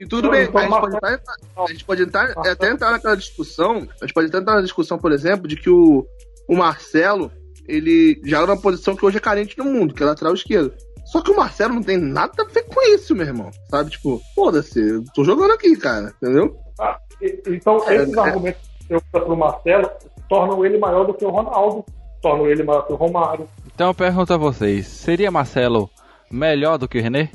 E 0.00 0.06
tudo 0.06 0.30
bem, 0.30 0.44
então 0.44 0.58
a 0.58 0.62
gente 0.64 0.70
pode, 0.80 0.92
Marcelo- 0.92 1.14
entrar, 1.14 1.34
a 1.56 1.66
gente 1.72 1.84
pode 1.84 2.02
entrar, 2.02 2.30
até 2.38 2.70
entrar 2.70 2.90
naquela 2.92 3.16
discussão. 3.16 3.86
A 4.00 4.06
gente 4.06 4.14
pode 4.14 4.28
até 4.28 4.38
entrar 4.38 4.54
na 4.56 4.62
discussão, 4.62 4.98
por 4.98 5.12
exemplo, 5.12 5.46
de 5.46 5.56
que 5.56 5.68
o, 5.68 6.06
o 6.48 6.56
Marcelo 6.56 7.30
ele 7.68 8.20
já 8.24 8.38
era 8.38 8.46
uma 8.46 8.60
posição 8.60 8.96
que 8.96 9.04
hoje 9.04 9.18
é 9.18 9.20
carente 9.20 9.56
no 9.58 9.64
mundo, 9.64 9.92
que 9.94 10.02
é 10.02 10.06
lateral 10.06 10.32
esquerdo. 10.34 10.72
Só 11.04 11.20
que 11.20 11.30
o 11.30 11.36
Marcelo 11.36 11.74
não 11.74 11.82
tem 11.82 11.98
nada 11.98 12.32
a 12.42 12.44
ver 12.44 12.62
com 12.64 12.80
isso, 12.94 13.14
meu 13.14 13.26
irmão. 13.26 13.50
Sabe? 13.68 13.90
Tipo, 13.90 14.20
foda-se, 14.34 14.80
eu 14.80 15.04
tô 15.14 15.22
jogando 15.24 15.52
aqui, 15.52 15.76
cara. 15.76 16.12
Entendeu? 16.22 16.56
Ah, 16.80 16.96
e- 17.20 17.42
Então, 17.48 17.78
É, 17.88 17.96
esses 17.96 18.16
é. 18.16 18.20
argumentos 18.20 18.60
que 18.86 18.94
eu 18.94 19.02
pro 19.12 19.36
Marcelo 19.36 19.90
tornam 20.28 20.64
ele 20.64 20.78
maior 20.78 21.04
do 21.06 21.12
que 21.14 21.24
o 21.24 21.30
Ronaldo, 21.30 21.84
tornam 22.22 22.46
ele 22.46 22.62
maior 22.62 22.82
que 22.86 22.92
o 22.92 22.96
Romário. 22.96 23.48
Então 23.74 23.88
eu 23.88 23.94
pergunto 23.94 24.32
a 24.32 24.36
vocês: 24.36 24.86
seria 24.86 25.30
Marcelo 25.30 25.90
melhor 26.30 26.78
do 26.78 26.88
que 26.88 26.98
o 26.98 27.02
René? 27.02 27.30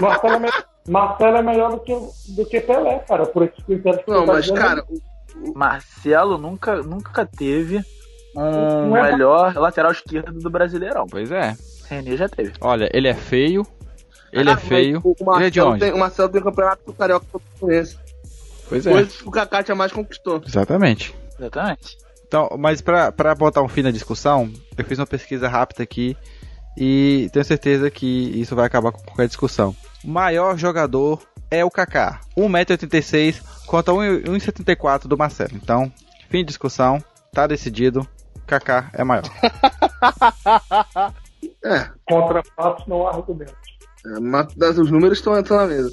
Marcelo 0.00 0.34
é, 0.34 0.38
me- 0.40 0.48
Marcelo 0.88 1.36
é 1.36 1.42
melhor 1.42 1.70
do 1.72 1.80
que, 1.80 1.94
do 2.28 2.44
que 2.46 2.60
Pelé, 2.60 2.98
cara, 3.00 3.26
por 3.26 3.44
esses 3.44 3.64
critérios 3.64 4.04
que 4.04 4.10
Não, 4.10 4.26
tá 4.26 4.32
mas, 4.32 4.44
dizendo. 4.44 4.60
cara, 4.60 4.84
Marcelo 5.54 6.38
nunca, 6.38 6.82
nunca 6.82 7.24
teve 7.26 7.78
um 8.36 8.88
Não 8.88 8.96
é- 8.96 9.12
melhor 9.12 9.54
lateral 9.56 9.92
esquerdo 9.92 10.32
do 10.38 10.50
Brasileirão. 10.50 11.06
Pois 11.10 11.30
é. 11.30 11.56
René 11.88 12.16
já 12.16 12.28
teve. 12.28 12.52
Olha, 12.60 12.88
ele 12.92 13.08
é 13.08 13.14
feio. 13.14 13.66
Ele 14.32 14.48
é 14.48 14.52
Ah, 14.52 14.56
mas 14.56 14.64
feio. 14.68 15.00
O, 15.04 15.10
o 15.10 15.36
Ele 15.36 15.46
é 15.46 15.50
de 15.50 15.58
Marcelo 15.60 15.70
onde? 15.70 15.80
tem, 15.80 15.92
o 15.92 15.98
Marcelo 15.98 16.28
tem 16.30 16.40
o 16.40 16.44
campeonato 16.44 16.82
do 16.86 16.92
Carioca 16.94 17.26
que 17.26 17.34
eu 17.36 17.42
conheço. 17.60 18.00
Pois 18.68 18.86
é. 18.86 18.90
Coisa 18.90 19.10
que 19.10 19.28
o 19.28 19.30
Kaká 19.30 19.62
tinha 19.62 19.74
mais 19.74 19.92
conquistou. 19.92 20.40
Exatamente. 20.46 21.14
Exatamente. 21.38 21.98
Então, 22.26 22.48
mas 22.58 22.80
pra, 22.80 23.12
pra 23.12 23.34
botar 23.34 23.60
um 23.62 23.68
fim 23.68 23.82
na 23.82 23.90
discussão, 23.90 24.50
eu 24.78 24.84
fiz 24.86 24.98
uma 24.98 25.06
pesquisa 25.06 25.48
rápida 25.48 25.82
aqui 25.82 26.16
e 26.78 27.28
tenho 27.30 27.44
certeza 27.44 27.90
que 27.90 28.06
isso 28.40 28.56
vai 28.56 28.64
acabar 28.66 28.90
com 28.90 29.02
qualquer 29.02 29.26
discussão. 29.26 29.76
O 30.04 30.08
maior 30.08 30.56
jogador 30.56 31.20
é 31.50 31.64
o 31.64 31.70
Kaká, 31.70 32.20
1,86m 32.36 33.42
contra 33.66 33.92
1,74m 33.94 35.06
do 35.06 35.16
Marcelo. 35.16 35.52
Então, 35.54 35.92
fim 36.28 36.38
de 36.38 36.44
discussão, 36.46 37.02
tá 37.32 37.46
decidido, 37.46 38.06
Kaká 38.46 38.90
é 38.92 39.04
maior. 39.04 39.24
É, 41.64 41.88
Contra 42.08 42.42
fatos 42.56 42.86
não 42.86 43.06
há 43.06 43.10
argumentos. 43.14 43.54
é, 44.06 44.20
mas 44.20 44.78
os 44.78 44.90
números 44.90 45.18
estão 45.18 45.36
entrando 45.38 45.60
na 45.60 45.66
mesa. 45.68 45.90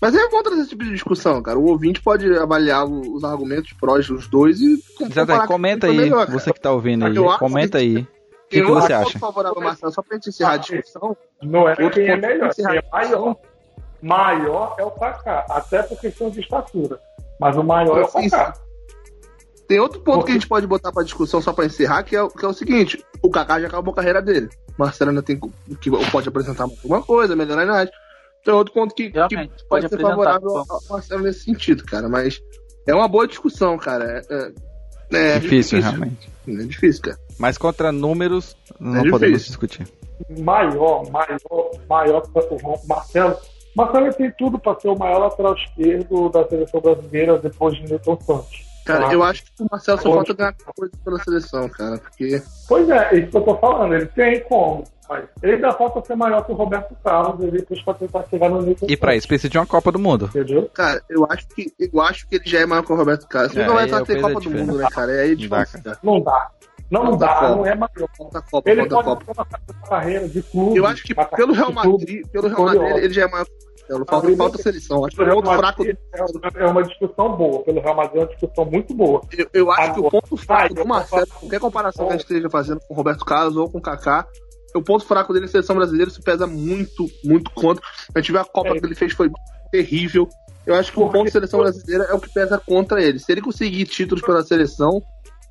Mas 0.00 0.14
é 0.16 0.28
trazer 0.28 0.60
esse 0.60 0.70
tipo 0.70 0.82
de 0.84 0.90
discussão, 0.90 1.40
cara. 1.42 1.56
O 1.58 1.66
ouvinte 1.68 2.00
pode 2.02 2.26
avaliar 2.36 2.84
os 2.84 3.22
argumentos 3.22 3.72
prós 3.74 4.06
dos 4.08 4.26
dois 4.28 4.60
e 4.60 4.82
Exatamente, 5.00 5.46
comenta 5.46 5.86
aí, 5.86 5.96
melhor, 5.96 6.28
você 6.28 6.52
que 6.52 6.60
tá 6.60 6.72
ouvindo 6.72 7.04
aí, 7.06 7.14
comenta 7.38 7.78
que- 7.78 7.84
aí. 7.84 7.96
O 7.98 8.06
que, 8.48 8.58
Eu 8.58 8.66
que 8.66 8.72
você 8.72 8.92
acho 8.92 9.08
acha? 9.10 9.18
favorável 9.18 9.58
ao 9.58 9.64
Marcelo, 9.64 9.92
só 9.92 10.02
pra 10.02 10.16
gente 10.16 10.28
encerrar 10.28 10.52
a 10.52 10.56
discussão. 10.58 11.16
Não 11.40 11.68
é 11.68 11.70
Outro 11.70 11.90
quem 11.92 12.08
é 12.08 12.16
melhor, 12.16 12.50
que 12.52 12.62
quem 12.62 12.76
é 12.76 12.82
maior. 12.92 13.36
Maior 14.02 14.74
é 14.78 14.84
o 14.84 14.90
Kaká, 14.90 15.46
até 15.48 15.82
por 15.82 15.98
questão 16.00 16.28
de 16.30 16.40
estatura. 16.40 16.98
Mas 17.40 17.56
o 17.56 17.62
maior 17.62 17.98
é 17.98 18.04
o 18.04 18.08
Kaká. 18.08 18.52
Tem 19.68 19.78
outro 19.78 20.00
ponto 20.00 20.16
Porque- 20.16 20.26
que 20.26 20.30
a 20.32 20.34
gente 20.40 20.48
pode 20.48 20.66
botar 20.66 20.92
pra 20.92 21.02
discussão 21.04 21.40
só 21.40 21.52
pra 21.52 21.64
encerrar, 21.64 22.02
que 22.02 22.14
é, 22.16 22.22
o- 22.22 22.28
que 22.28 22.44
é 22.44 22.48
o 22.48 22.52
seguinte: 22.52 23.02
o 23.22 23.30
Kaká 23.30 23.60
já 23.60 23.68
acabou 23.68 23.92
a 23.92 23.96
carreira 23.96 24.20
dele. 24.20 24.48
O 24.68 24.74
Marcelo 24.76 25.10
ainda 25.10 25.22
tem 25.22 25.38
que 25.80 25.90
pode 26.10 26.28
apresentar 26.28 26.64
alguma 26.64 27.00
coisa, 27.02 27.36
melhorar 27.36 27.62
a 27.62 27.64
idade. 27.64 27.90
Então 28.40 28.54
é 28.54 28.56
outro 28.58 28.74
ponto 28.74 28.94
que, 28.94 29.08
que 29.10 29.18
pode, 29.18 29.50
pode 29.68 29.88
ser 29.88 30.00
favorável 30.00 30.56
ao 30.68 30.80
Marcelo 30.90 31.22
nesse 31.22 31.44
sentido, 31.44 31.84
cara. 31.84 32.08
Mas 32.08 32.42
é 32.86 32.94
uma 32.94 33.06
boa 33.06 33.26
discussão, 33.26 33.78
cara. 33.78 34.20
É, 34.28 34.52
é- 35.14 35.36
é 35.36 35.38
Difícil, 35.38 35.80
realmente. 35.80 36.28
É 36.48 36.52
difícil, 36.64 37.02
cara. 37.02 37.18
Mas 37.38 37.56
contra 37.56 37.92
números, 37.92 38.56
não 38.80 38.96
É 39.06 39.10
podemos 39.10 39.20
difícil. 39.42 39.46
discutir. 39.48 39.86
Maior, 40.40 41.08
maior, 41.10 41.70
maior 41.88 42.20
que 42.22 42.30
o 42.38 42.86
Marcelo. 42.88 43.36
Marcelo 43.74 44.12
tem 44.14 44.30
tudo 44.32 44.58
para 44.58 44.78
ser 44.80 44.88
o 44.88 44.98
maior 44.98 45.18
lateral 45.18 45.54
esquerdo 45.54 46.28
da 46.28 46.46
seleção 46.48 46.80
brasileira 46.80 47.38
depois 47.38 47.74
de 47.74 47.82
Newton 47.84 48.18
Santos. 48.20 48.72
Cara, 48.84 49.08
Ah. 49.08 49.12
eu 49.12 49.22
acho 49.22 49.44
que 49.44 49.62
o 49.62 49.66
Marcelo 49.70 49.98
só 49.98 50.02
Pode. 50.04 50.14
falta 50.16 50.34
ganhar 50.34 50.54
coisa 50.76 50.92
pela 51.04 51.18
seleção, 51.22 51.68
cara. 51.68 51.98
Porque. 51.98 52.42
Pois 52.68 52.88
é, 52.88 53.14
é 53.14 53.18
isso 53.20 53.30
que 53.30 53.36
eu 53.36 53.42
tô 53.42 53.56
falando. 53.58 53.94
Ele 53.94 54.06
tem 54.06 54.40
como. 54.40 54.84
Mas 55.08 55.24
ele 55.42 55.54
ainda 55.54 55.72
falta 55.72 56.04
ser 56.04 56.16
maior 56.16 56.44
que 56.44 56.52
o 56.52 56.54
Roberto 56.54 56.96
Carlos 57.04 57.40
ele 57.44 57.62
para 57.84 57.94
tentar 57.94 58.24
chegar 58.30 58.48
no 58.48 58.62
Newton 58.62 58.86
E 58.88 58.96
pra 58.96 59.14
isso 59.14 59.28
precisa 59.28 59.48
de 59.50 59.58
uma 59.58 59.66
Copa 59.66 59.92
do 59.92 59.98
Mundo. 59.98 60.26
Entendeu? 60.26 60.68
Cara, 60.72 61.02
eu 61.08 61.26
acho 61.30 61.46
que 61.48 61.72
eu 61.78 62.00
acho 62.00 62.26
que 62.28 62.36
ele 62.36 62.44
já 62.46 62.60
é 62.60 62.66
maior 62.66 62.82
que 62.82 62.92
o 62.92 62.96
Roberto 62.96 63.26
Carlos. 63.28 63.54
É, 63.56 63.66
Não 63.66 63.74
vai 63.74 63.84
aí 63.84 63.90
é 63.90 63.92
estar 63.92 64.02
o 64.02 64.06
ter 64.06 64.14
peso 64.14 64.26
Copa 64.26 64.40
é 64.40 64.42
do. 64.42 64.50
Mundo, 64.50 64.78
né, 64.78 64.88
cara? 64.90 65.12
É 65.12 65.20
aí 65.22 65.36
Não 65.36 65.48
dá, 65.48 65.58
difícil, 65.62 65.82
cara. 65.84 65.98
Não 66.02 66.20
dá. 66.20 66.50
Não 66.92 67.16
dá, 67.16 67.34
Copa. 67.34 67.48
não 67.56 67.66
é 67.66 67.74
maior. 67.74 68.08
Falta 68.16 68.42
Copa, 68.42 68.70
Ele 68.70 68.88
falta 68.88 69.04
pode 69.04 69.24
Copa. 69.24 69.44
uma 69.72 69.88
carreira 69.88 70.28
de 70.28 70.42
clube. 70.42 70.76
Eu 70.76 70.86
acho 70.86 71.02
que 71.02 71.14
pelo 71.14 71.52
Real 71.54 71.72
Madrid, 71.72 72.26
pelo 72.30 72.48
Real 72.48 72.64
Madrid, 72.66 72.96
ele 73.04 73.12
já 73.14 73.22
é 73.22 73.28
maior 73.30 73.44
o 73.46 73.48
Marcelo. 73.48 74.04
Falta, 74.06 74.14
Madrid- 74.16 74.36
falta 74.38 74.58
seleção. 74.62 75.04
Acho 75.04 75.16
que 75.16 75.24
Pelo 75.24 75.28
o 75.38 75.40
Real 75.40 75.42
ponto 75.42 75.56
fraco. 75.58 75.84
É 76.56 76.66
uma 76.66 76.82
discussão 76.84 77.36
boa. 77.36 77.62
Pelo 77.64 77.80
Real 77.80 77.96
Madrid 77.96 78.16
é 78.16 78.24
uma 78.24 78.28
discussão 78.28 78.64
muito 78.66 78.94
boa. 78.94 79.20
Eu, 79.36 79.46
eu 79.54 79.70
acho 79.72 79.94
que 79.94 80.00
o 80.00 80.10
ponto 80.10 80.36
fraco 80.36 80.74
do 80.74 80.86
Marcelo, 80.86 81.26
qualquer 81.26 81.60
comparação 81.60 82.06
que 82.06 82.12
a 82.12 82.16
gente 82.16 82.22
esteja 82.26 82.50
fazendo 82.50 82.80
com 82.86 82.94
o 82.94 82.96
Roberto 82.96 83.24
Carlos 83.24 83.56
ou 83.56 83.70
com 83.70 83.78
o 83.78 83.82
Kaká, 83.82 84.26
o 84.74 84.82
ponto 84.82 85.04
fraco 85.04 85.32
dele 85.32 85.46
na 85.46 85.50
seleção 85.50 85.76
brasileira 85.76 86.10
se 86.10 86.22
pesa 86.22 86.46
muito, 86.46 87.06
muito 87.24 87.50
contra. 87.52 87.82
A 88.14 88.20
gente 88.20 88.32
vê 88.32 88.38
a 88.38 88.44
Copa 88.44 88.70
É. 88.70 88.78
que 88.80 88.86
ele 88.86 88.94
fez 88.94 89.12
foi 89.12 89.30
terrível. 89.70 90.28
Eu 90.66 90.74
acho 90.76 90.92
que 90.92 90.98
o 90.98 91.02
Porque- 91.02 91.18
ponto 91.18 91.26
de 91.26 91.32
seleção 91.32 91.60
brasileira 91.60 92.04
é 92.04 92.14
o 92.14 92.20
que 92.20 92.32
pesa 92.32 92.58
contra 92.64 93.02
ele. 93.02 93.18
Se 93.18 93.32
ele 93.32 93.40
conseguir 93.42 93.84
títulos 93.86 94.22
pela 94.24 94.42
seleção, 94.42 95.02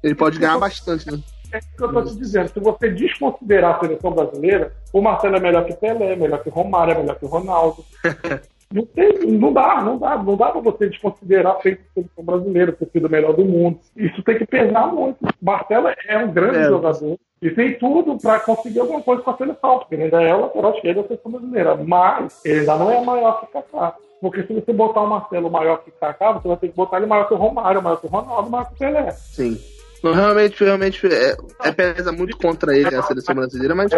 ele 0.01 0.15
pode 0.15 0.39
ganhar 0.39 0.57
bastante, 0.57 1.11
né? 1.11 1.19
É 1.53 1.57
isso 1.59 1.67
que 1.77 1.83
eu 1.83 1.93
tô 1.93 2.01
te 2.03 2.15
dizendo. 2.17 2.47
Se 2.49 2.59
você 2.59 2.89
desconsiderar 2.89 3.75
a 3.75 3.79
seleção 3.79 4.11
brasileira, 4.11 4.73
o 4.93 5.01
Marcelo 5.01 5.35
é 5.35 5.39
melhor 5.39 5.65
que 5.65 5.73
Pelé, 5.75 6.15
melhor 6.15 6.41
que 6.43 6.49
Romário, 6.49 6.93
é 6.93 6.97
melhor 6.99 7.15
que 7.19 7.25
Ronaldo. 7.25 7.83
Não, 8.73 8.85
tem, 8.85 9.11
não 9.31 9.51
dá, 9.51 9.81
não 9.81 9.97
dá, 9.97 10.15
não 10.23 10.37
dá 10.37 10.49
pra 10.49 10.61
você 10.61 10.87
desconsiderar 10.87 11.57
a 11.57 11.61
seleção 11.61 12.23
brasileira 12.23 12.71
ter 12.71 12.87
sido 12.89 13.05
o 13.05 13.11
melhor 13.11 13.33
do 13.33 13.43
mundo. 13.43 13.77
Isso 13.97 14.23
tem 14.23 14.37
que 14.37 14.45
pesar 14.45 14.87
muito. 14.87 15.17
Marcelo 15.41 15.89
é 16.07 16.17
um 16.17 16.31
grande 16.31 16.59
É. 16.59 16.63
jogador 16.69 17.17
e 17.41 17.49
tem 17.49 17.77
tudo 17.77 18.17
para 18.17 18.39
conseguir 18.39 18.79
alguma 18.79 19.01
coisa 19.01 19.21
com 19.23 19.31
a 19.31 19.35
seleção, 19.35 19.79
porque 19.79 19.95
ele 19.95 20.03
ainda 20.03 20.21
é 20.21 20.33
o 20.33 20.39
lateral 20.43 20.73
esquerdo 20.73 21.01
da 21.01 21.07
seleção 21.09 21.31
brasileira. 21.33 21.75
Mas 21.75 22.45
ele 22.45 22.61
ainda 22.61 22.77
não 22.77 22.89
é 22.89 23.03
maior 23.03 23.41
que 23.41 23.47
Kaká. 23.47 23.93
Porque 24.21 24.43
se 24.43 24.53
você 24.53 24.71
botar 24.71 25.01
o 25.01 25.07
Marcelo 25.09 25.51
maior 25.51 25.83
que 25.83 25.91
Kaká, 25.91 26.31
você 26.31 26.47
vai 26.47 26.55
ter 26.55 26.69
que 26.69 26.75
botar 26.77 26.95
ele 26.95 27.07
maior 27.07 27.27
que 27.27 27.33
o 27.33 27.37
Romário, 27.37 27.81
maior 27.83 27.97
que 27.99 28.05
o 28.07 28.09
Ronaldo, 28.09 28.49
maior 28.49 28.67
que 28.69 28.75
o 28.75 28.77
Pelé. 28.77 29.11
Sim. 29.11 29.59
Não, 30.03 30.13
realmente, 30.13 30.63
realmente 30.63 31.05
é, 31.07 31.37
é 31.63 31.71
pesa 31.71 32.11
muito 32.11 32.35
contra 32.37 32.75
ele 32.75 32.93
a 32.95 33.03
seleção 33.03 33.35
brasileira, 33.35 33.75
mas 33.75 33.91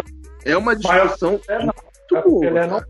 é 0.44 0.58
uma 0.58 0.76
discussão 0.76 1.40
É, 1.48 1.60
não. 1.60 1.66
muito 2.12 2.30
boa. 2.30 2.42
Pelé 2.42 2.68
não, 2.68 2.84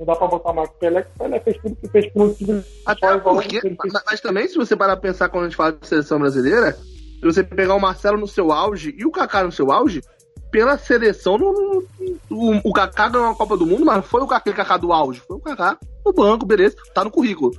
não 0.00 0.06
dá 0.06 0.16
pra 0.16 0.26
botar 0.26 0.52
mais 0.52 0.68
Pelé, 0.80 1.02
que 1.02 1.18
Pelé 1.18 1.40
fez 1.40 1.56
tudo 1.58 1.76
que 1.76 1.88
fez 1.88 2.10
um 2.16 2.32
time. 2.32 2.64
Até 2.86 3.18
porque, 3.18 3.76
mas, 3.78 4.02
mas 4.06 4.20
também, 4.20 4.48
se 4.48 4.56
você 4.56 4.74
parar 4.76 4.96
pra 4.96 5.10
pensar 5.10 5.28
quando 5.28 5.44
a 5.44 5.48
gente 5.48 5.56
fala 5.56 5.72
de 5.72 5.86
seleção 5.86 6.18
brasileira, 6.18 6.72
se 6.72 7.20
você 7.24 7.42
pegar 7.44 7.74
o 7.74 7.80
Marcelo 7.80 8.18
no 8.18 8.26
seu 8.28 8.50
auge 8.52 8.94
e 8.98 9.04
o 9.06 9.10
Kaká 9.10 9.44
no 9.44 9.52
seu 9.52 9.70
auge, 9.70 10.02
pela 10.50 10.76
seleção, 10.78 11.36
não, 11.38 11.52
não- 11.52 11.82
o, 12.30 12.60
o 12.70 12.72
Kaká 12.72 13.08
ganhou 13.08 13.28
a 13.30 13.34
Copa 13.34 13.56
do 13.56 13.66
Mundo, 13.66 13.84
mas 13.84 13.96
não 13.96 14.02
foi 14.02 14.20
o 14.22 14.26
Kaká, 14.26 14.52
Kaká 14.52 14.76
do 14.76 14.92
auge, 14.92 15.20
foi 15.26 15.36
o 15.36 15.40
Kaká 15.40 15.78
no 16.04 16.12
banco, 16.12 16.46
beleza, 16.46 16.76
tá 16.94 17.04
no 17.04 17.10
currículo. 17.10 17.52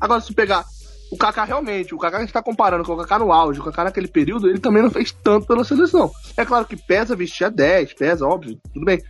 Agora, 0.00 0.20
se 0.20 0.32
pegar 0.34 0.64
o 1.10 1.16
Kaká 1.16 1.44
realmente, 1.44 1.94
o 1.94 1.98
Kaká 1.98 2.16
que 2.18 2.22
a 2.22 2.26
gente 2.26 2.32
tá 2.32 2.42
comparando 2.42 2.84
com 2.84 2.92
o 2.92 2.96
Kaká 2.98 3.18
no 3.18 3.32
auge, 3.32 3.60
o 3.60 3.64
Kaká 3.64 3.84
naquele 3.84 4.08
período, 4.08 4.48
ele 4.48 4.58
também 4.58 4.82
não 4.82 4.90
fez 4.90 5.10
tanto 5.12 5.46
pela 5.46 5.64
seleção. 5.64 6.10
É 6.36 6.44
claro 6.44 6.64
que 6.64 6.76
pesa 6.76 7.16
vestir 7.16 7.44
a 7.44 7.48
10, 7.48 7.94
pesa, 7.94 8.26
óbvio, 8.26 8.58
tudo 8.72 8.84
bem. 8.84 9.02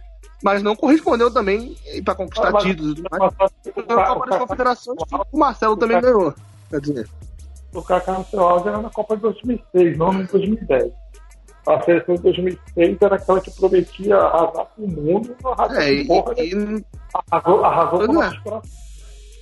Mas 0.43 0.63
não 0.63 0.75
correspondeu 0.75 1.31
também 1.31 1.77
pra 2.05 2.15
conquistar 2.15 2.51
Mas- 2.51 2.63
títulos. 2.65 2.93
e 2.93 2.95
tudo 2.97 3.09
mais. 3.11 3.35
mas- 3.39 3.51
mas- 3.77 3.87
Na 3.87 4.07
Copa 4.07 4.27
das 4.31 4.39
Confederações, 4.39 4.99
o 5.33 5.39
Marcelo 5.39 5.77
também 5.77 6.01
ganhou. 6.01 6.33
Quer 6.71 6.81
dizer, 6.81 7.09
O 7.75 7.83
Kaká 7.83 8.15
no 8.15 8.25
seu 8.25 8.41
auge 8.41 8.67
era 8.67 8.79
na 8.79 8.91
Copa 8.91 9.15
de 9.17 9.23
2006, 9.23 9.97
não 9.99 10.13
em 10.15 10.25
2010. 10.25 10.93
A 11.69 11.81
seleção 11.83 12.15
de 12.17 12.23
2006 12.23 12.97
era 13.01 13.15
aquela 13.17 13.41
que 13.41 13.51
prometia 13.53 14.17
arrasar 14.17 14.67
o 14.79 14.89
mundo. 14.89 15.37
Arrasou, 15.45 15.77
é, 15.77 15.93
e, 15.93 16.07
porra, 16.07 16.35
e- 16.39 16.85
arrasou, 17.31 17.65
arrasou 17.65 18.23
é. 18.23 18.61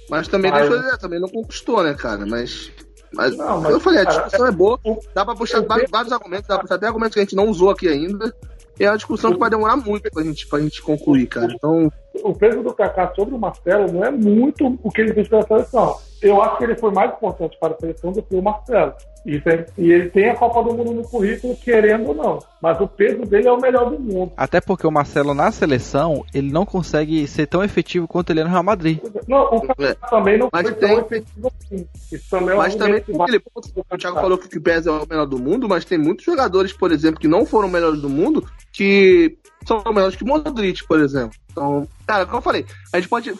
Mas 0.08 0.28
também 0.28 0.50
Mas- 0.50 0.70
é, 0.70 0.96
também 0.96 1.20
não 1.20 1.28
conquistou, 1.28 1.82
né, 1.82 1.94
cara? 1.94 2.24
Mas, 2.26 2.70
mas, 3.12 3.36
Não, 3.36 3.60
mas, 3.60 3.72
eu 3.72 3.80
falei, 3.80 4.00
a 4.00 4.04
discussão 4.04 4.46
é 4.46 4.50
boa, 4.52 4.78
o- 4.84 4.98
dá 5.14 5.24
pra 5.24 5.34
puxar 5.34 5.62
vários, 5.62 5.90
vários 5.90 6.12
argumentos, 6.12 6.46
dá 6.46 6.54
pra 6.54 6.62
puxar 6.62 6.74
até 6.76 6.86
argumentos 6.86 7.14
que 7.14 7.20
a 7.20 7.22
gente 7.22 7.36
não 7.36 7.48
usou 7.48 7.70
aqui 7.70 7.88
ainda. 7.88 8.34
E 8.80 8.84
é 8.84 8.90
uma 8.90 8.96
discussão 8.96 9.32
que 9.32 9.38
vai 9.40 9.50
demorar 9.50 9.76
muito 9.76 10.08
pra 10.08 10.22
gente, 10.22 10.46
pra 10.46 10.60
gente 10.60 10.80
concluir, 10.80 11.26
cara. 11.26 11.52
Então, 11.52 11.90
o 12.22 12.32
peso 12.32 12.62
do 12.62 12.72
Kaká 12.72 13.12
sobre 13.14 13.34
o 13.34 13.38
Marcelo 13.38 13.90
não 13.92 14.04
é 14.04 14.10
muito 14.10 14.78
o 14.82 14.90
que 14.90 15.00
ele 15.00 15.12
fez 15.12 15.26
pela 15.26 15.42
seleção. 15.42 15.96
Eu 16.22 16.40
acho 16.40 16.58
que 16.58 16.64
ele 16.64 16.76
foi 16.76 16.92
mais 16.92 17.10
importante 17.12 17.56
para 17.60 17.74
a 17.74 17.78
seleção 17.78 18.12
do 18.12 18.22
que 18.22 18.36
o 18.36 18.42
Marcelo. 18.42 18.92
E, 19.30 19.38
tem- 19.42 19.66
e 19.76 19.92
ele 19.92 20.08
tem 20.08 20.30
a 20.30 20.34
Copa 20.34 20.62
do 20.62 20.72
Mundo 20.74 20.90
no 20.94 21.02
currículo, 21.02 21.54
querendo 21.56 22.08
ou 22.08 22.14
não. 22.14 22.38
Mas 22.62 22.80
o 22.80 22.88
peso 22.88 23.26
dele 23.26 23.46
é 23.46 23.52
o 23.52 23.60
melhor 23.60 23.90
do 23.90 23.98
mundo. 24.00 24.32
Até 24.34 24.58
porque 24.58 24.86
o 24.86 24.90
Marcelo 24.90 25.34
na 25.34 25.52
seleção, 25.52 26.24
ele 26.32 26.50
não 26.50 26.64
consegue 26.64 27.26
ser 27.28 27.46
tão 27.46 27.62
efetivo 27.62 28.08
quanto 28.08 28.30
ele 28.30 28.40
é 28.40 28.44
no 28.44 28.48
Real 28.48 28.62
Madrid. 28.62 28.98
Não, 29.28 29.42
o 29.54 29.62
É. 29.82 29.94
também 30.08 30.38
não 30.38 30.48
Mas 30.50 30.62
foi 30.62 30.72
tem- 30.76 30.88
tão 30.88 31.00
efetivo 31.04 31.52
assim. 31.60 31.86
Isso 32.10 32.30
também 32.30 32.50
é 32.50 32.54
um 32.54 32.56
mas 32.56 32.74
também 32.74 33.02
tem 33.02 33.14
que 33.14 33.22
aquele 33.22 33.40
ponto 33.40 33.68
que 33.70 33.80
o 33.80 33.98
Thiago 33.98 34.16
falou 34.18 34.38
que 34.38 34.56
o 34.56 34.62
pesa 34.62 34.88
é 34.88 34.92
o 34.94 35.06
melhor 35.06 35.26
do 35.26 35.38
mundo, 35.38 35.68
mas 35.68 35.84
tem 35.84 35.98
muitos 35.98 36.24
jogadores, 36.24 36.72
por 36.72 36.90
exemplo, 36.90 37.20
que 37.20 37.28
não 37.28 37.44
foram 37.44 37.68
melhores 37.68 38.00
do 38.00 38.08
mundo, 38.08 38.48
que 38.72 39.36
são 39.66 39.82
melhores 39.92 40.16
que 40.16 40.24
Modric, 40.24 40.86
por 40.88 41.00
exemplo. 41.00 41.36
Então, 41.52 41.86
cara, 42.06 42.24
como 42.24 42.38
eu 42.38 42.42
falei, 42.42 42.64
a 42.94 42.98
gente 42.98 43.10
pode 43.10 43.30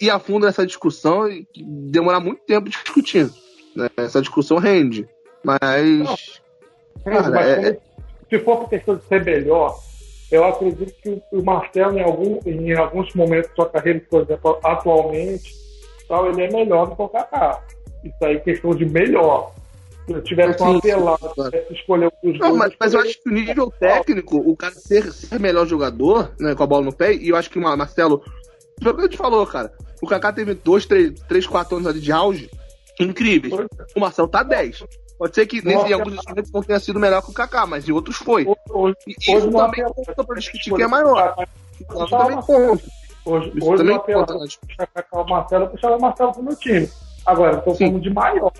ir 0.00 0.08
a 0.10 0.18
fundo 0.18 0.46
nessa 0.46 0.66
discussão 0.66 1.28
e 1.28 1.46
demorar 1.90 2.20
muito 2.20 2.40
tempo 2.46 2.70
discutindo. 2.70 3.30
Né? 3.76 3.88
Essa 3.96 4.20
discussão 4.20 4.58
rende. 4.58 5.08
Mas. 5.44 6.40
Cara, 7.04 7.30
Mas 7.30 7.46
é- 7.46 7.56
como- 7.74 7.80
se 8.28 8.38
for 8.40 8.56
por 8.58 8.68
questão 8.68 8.96
de 8.96 9.04
ser 9.04 9.24
melhor, 9.24 9.78
eu 10.30 10.44
acredito 10.44 10.92
que 11.02 11.22
o- 11.32 11.42
Marcelo, 11.42 11.98
em, 11.98 12.02
algum, 12.02 12.38
em 12.46 12.72
alguns 12.76 13.12
momentos 13.14 13.48
da 13.50 13.56
sua 13.56 13.66
carreira, 13.70 14.02
por 14.10 14.22
exemplo, 14.22 14.60
atualmente, 14.62 15.54
tal, 16.08 16.28
ele 16.30 16.42
é 16.44 16.50
melhor 16.52 16.88
do 16.88 16.96
que 16.96 17.02
o 17.02 17.08
Kaká. 17.08 17.62
Isso 18.04 18.16
aí 18.22 18.36
é 18.36 18.40
questão 18.40 18.74
de 18.74 18.84
melhor. 18.86 19.52
Se 20.06 20.12
eu 20.12 20.22
tivesse 20.22 20.58
Sim, 20.58 20.64
uma 20.64 20.74
sim, 20.74 20.80
pelada, 20.80 21.28
claro. 21.34 21.50
tivesse 21.50 21.72
escolher 21.74 22.06
um 22.22 22.30
dos 22.30 22.40
Não, 22.40 22.48
dois, 22.48 22.58
mas, 22.58 22.72
mas 22.80 22.94
eu 22.94 23.00
acho 23.00 23.22
que 23.22 23.28
o 23.28 23.32
nível 23.32 23.70
técnico, 23.78 24.36
o 24.38 24.56
cara 24.56 24.74
ser, 24.74 25.12
ser 25.12 25.38
melhor 25.38 25.66
jogador, 25.66 26.32
né, 26.38 26.54
com 26.54 26.62
a 26.62 26.66
bola 26.66 26.84
no 26.84 26.92
pé, 26.94 27.14
e 27.14 27.28
eu 27.28 27.36
acho 27.36 27.50
que 27.50 27.58
o 27.58 27.62
Marcelo. 27.62 28.22
Foi 28.82 28.92
o 28.92 28.94
que 28.94 29.00
a 29.02 29.04
gente 29.04 29.16
falou, 29.18 29.46
cara. 29.46 29.72
O 30.02 30.06
Kaká 30.06 30.32
teve 30.32 30.54
dois, 30.54 30.86
três, 30.86 31.12
três, 31.28 31.46
quatro 31.46 31.76
anos 31.76 31.86
ali 31.88 32.00
de 32.00 32.10
auge 32.10 32.50
incríveis. 33.04 33.54
O 33.96 34.00
Marcelo 34.00 34.28
tá 34.28 34.42
10. 34.42 34.84
Pode 35.18 35.34
ser 35.34 35.46
que 35.46 35.62
nesse, 35.64 35.86
em 35.88 35.92
alguns 35.92 36.14
instrumentos 36.14 36.50
não 36.50 36.62
tenha 36.62 36.80
sido 36.80 36.98
melhor 36.98 37.20
que 37.22 37.30
o 37.30 37.34
Kaká, 37.34 37.66
mas 37.66 37.86
em 37.88 37.92
outros 37.92 38.16
foi. 38.16 38.46
Hoje, 38.70 38.96
E 39.06 39.10
hoje 39.10 39.16
isso 39.38 39.50
não 39.50 39.60
também 39.66 39.84
conta 39.84 40.24
pra 40.24 40.36
discutir 40.38 40.72
quem 40.74 40.84
é 40.84 40.88
maior. 40.88 41.34
Isso 41.78 42.06
também 42.08 42.40
conta. 42.40 42.84
Hoje, 43.26 43.52
Isso 43.54 43.68
hoje 43.70 43.76
também 43.82 43.96
apela- 43.96 44.26
conta. 44.26 44.44
puxar 44.66 44.86
Kaká 44.86 45.20
o 45.20 45.28
Marcelo, 45.28 45.68
puxava 45.68 45.96
o 45.96 46.00
Marcelo 46.00 46.32
pro 46.32 46.42
meu 46.42 46.56
time. 46.56 46.88
Agora, 47.26 47.56
eu 47.56 47.60
tô 47.62 47.74
Sim. 47.74 47.86
falando 47.88 48.02
de 48.02 48.10
maior. 48.10 48.52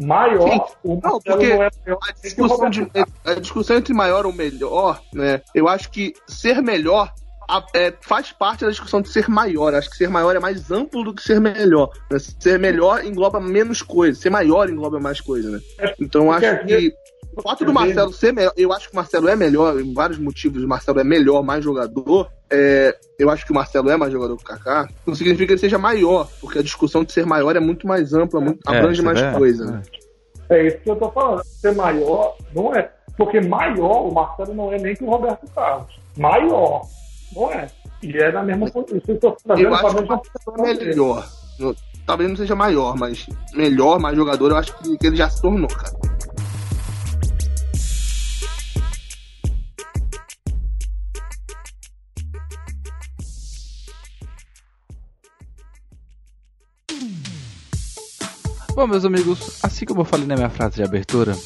Maior, 0.00 0.48
Sim. 0.48 0.60
o 0.84 1.00
Não, 1.02 1.20
porque 1.20 1.54
não 1.56 1.62
é 1.64 1.66
A 1.66 2.12
discussão, 2.22 2.70
de, 2.70 2.88
a 3.24 3.34
discussão 3.34 3.76
entre 3.76 3.92
maior 3.92 4.24
ou 4.24 4.32
melhor, 4.32 5.02
né? 5.12 5.42
Eu 5.52 5.66
acho 5.68 5.90
que 5.90 6.12
ser 6.28 6.62
melhor 6.62 7.12
a- 7.48 7.64
é, 7.74 7.92
faz 8.02 8.30
parte 8.32 8.64
da 8.64 8.70
discussão 8.70 9.00
de 9.00 9.08
ser 9.08 9.28
maior. 9.28 9.74
Acho 9.74 9.90
que 9.90 9.96
ser 9.96 10.08
maior 10.10 10.36
é 10.36 10.38
mais 10.40 10.70
amplo 10.70 11.02
do 11.02 11.14
que 11.14 11.22
ser 11.22 11.40
melhor. 11.40 11.90
né? 12.10 12.18
Ser 12.18 12.58
melhor 12.58 13.04
engloba 13.04 13.40
menos 13.40 13.80
coisas. 13.82 14.18
Ser 14.20 14.30
maior 14.30 14.68
engloba 14.68 15.00
mais 15.00 15.20
coisas, 15.20 15.50
né? 15.52 15.60
Então 16.00 16.30
acho 16.30 16.66
que 16.66 16.92
o 17.36 17.42
fato 17.42 17.64
do 17.64 17.72
Marcelo 17.72 18.12
ser 18.12 18.32
melhor, 18.32 18.52
eu 18.56 18.72
acho 18.72 18.88
que 18.88 18.92
o 18.92 18.96
Marcelo 18.96 19.28
é 19.28 19.36
melhor, 19.36 19.80
em 19.80 19.94
vários 19.94 20.18
motivos, 20.18 20.62
o 20.62 20.68
Marcelo 20.68 20.98
é 21.00 21.04
melhor, 21.04 21.42
mais 21.42 21.62
jogador. 21.64 22.28
É, 22.50 22.96
eu 23.18 23.30
acho 23.30 23.44
que 23.46 23.52
o 23.52 23.54
Marcelo 23.54 23.90
é 23.90 23.96
mais 23.96 24.12
jogador 24.12 24.36
que 24.36 24.42
o 24.42 24.46
Kaká. 24.46 24.88
Não 25.06 25.14
significa 25.14 25.46
que 25.46 25.52
ele 25.52 25.60
seja 25.60 25.78
maior, 25.78 26.28
porque 26.40 26.58
a 26.58 26.62
discussão 26.62 27.04
de 27.04 27.12
ser 27.12 27.24
maior 27.26 27.54
é 27.56 27.60
muito 27.60 27.86
mais 27.86 28.12
ampla, 28.12 28.40
muito, 28.40 28.60
É, 28.70 28.76
abrange 28.78 29.02
mais 29.02 29.20
é- 29.20 29.32
coisa. 29.32 29.64
né? 29.70 29.82
É 30.50 30.66
isso 30.66 30.78
que 30.78 30.90
eu 30.90 30.96
tô 30.96 31.10
falando. 31.12 31.42
Ser 31.44 31.74
maior 31.74 32.36
não 32.54 32.74
é. 32.74 32.90
Porque 33.16 33.40
maior, 33.40 34.08
o 34.08 34.14
Marcelo 34.14 34.54
não 34.54 34.72
é 34.72 34.78
nem 34.78 34.94
que 34.96 35.04
o 35.04 35.10
Roberto 35.10 35.46
Carlos. 35.54 36.00
Maior, 36.16 36.82
não 37.34 37.52
é. 37.52 37.68
E 38.02 38.16
é 38.16 38.30
na 38.32 38.42
mesma 38.42 38.70
posição. 38.70 39.14
Eu 39.16 39.30
pra 39.38 39.54
acho 39.54 39.96
que 39.96 40.06
Marcelo 40.06 40.66
é 40.66 40.74
melhor. 40.74 41.28
Eu- 41.58 41.76
Talvez 42.06 42.30
não 42.30 42.36
seja 42.38 42.54
maior, 42.54 42.96
mas 42.96 43.26
melhor, 43.52 43.98
mais 44.00 44.16
jogador, 44.16 44.50
eu 44.52 44.56
acho 44.56 44.74
que, 44.78 44.96
que 44.96 45.06
ele 45.08 45.16
já 45.16 45.28
se 45.28 45.42
tornou, 45.42 45.68
cara. 45.68 45.92
Bom, 58.74 58.86
meus 58.86 59.04
amigos, 59.04 59.58
assim 59.62 59.84
como 59.84 60.02
eu 60.02 60.04
falei 60.04 60.26
na 60.26 60.36
minha 60.36 60.50
frase 60.50 60.76
de 60.76 60.82
abertura, 60.84 61.36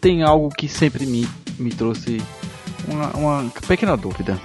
tem 0.00 0.22
algo 0.22 0.50
que 0.50 0.68
sempre 0.68 1.06
me, 1.06 1.26
me 1.58 1.70
trouxe 1.70 2.20
uma, 2.88 3.10
uma 3.16 3.50
pequena 3.66 3.96
dúvida. 3.96 4.38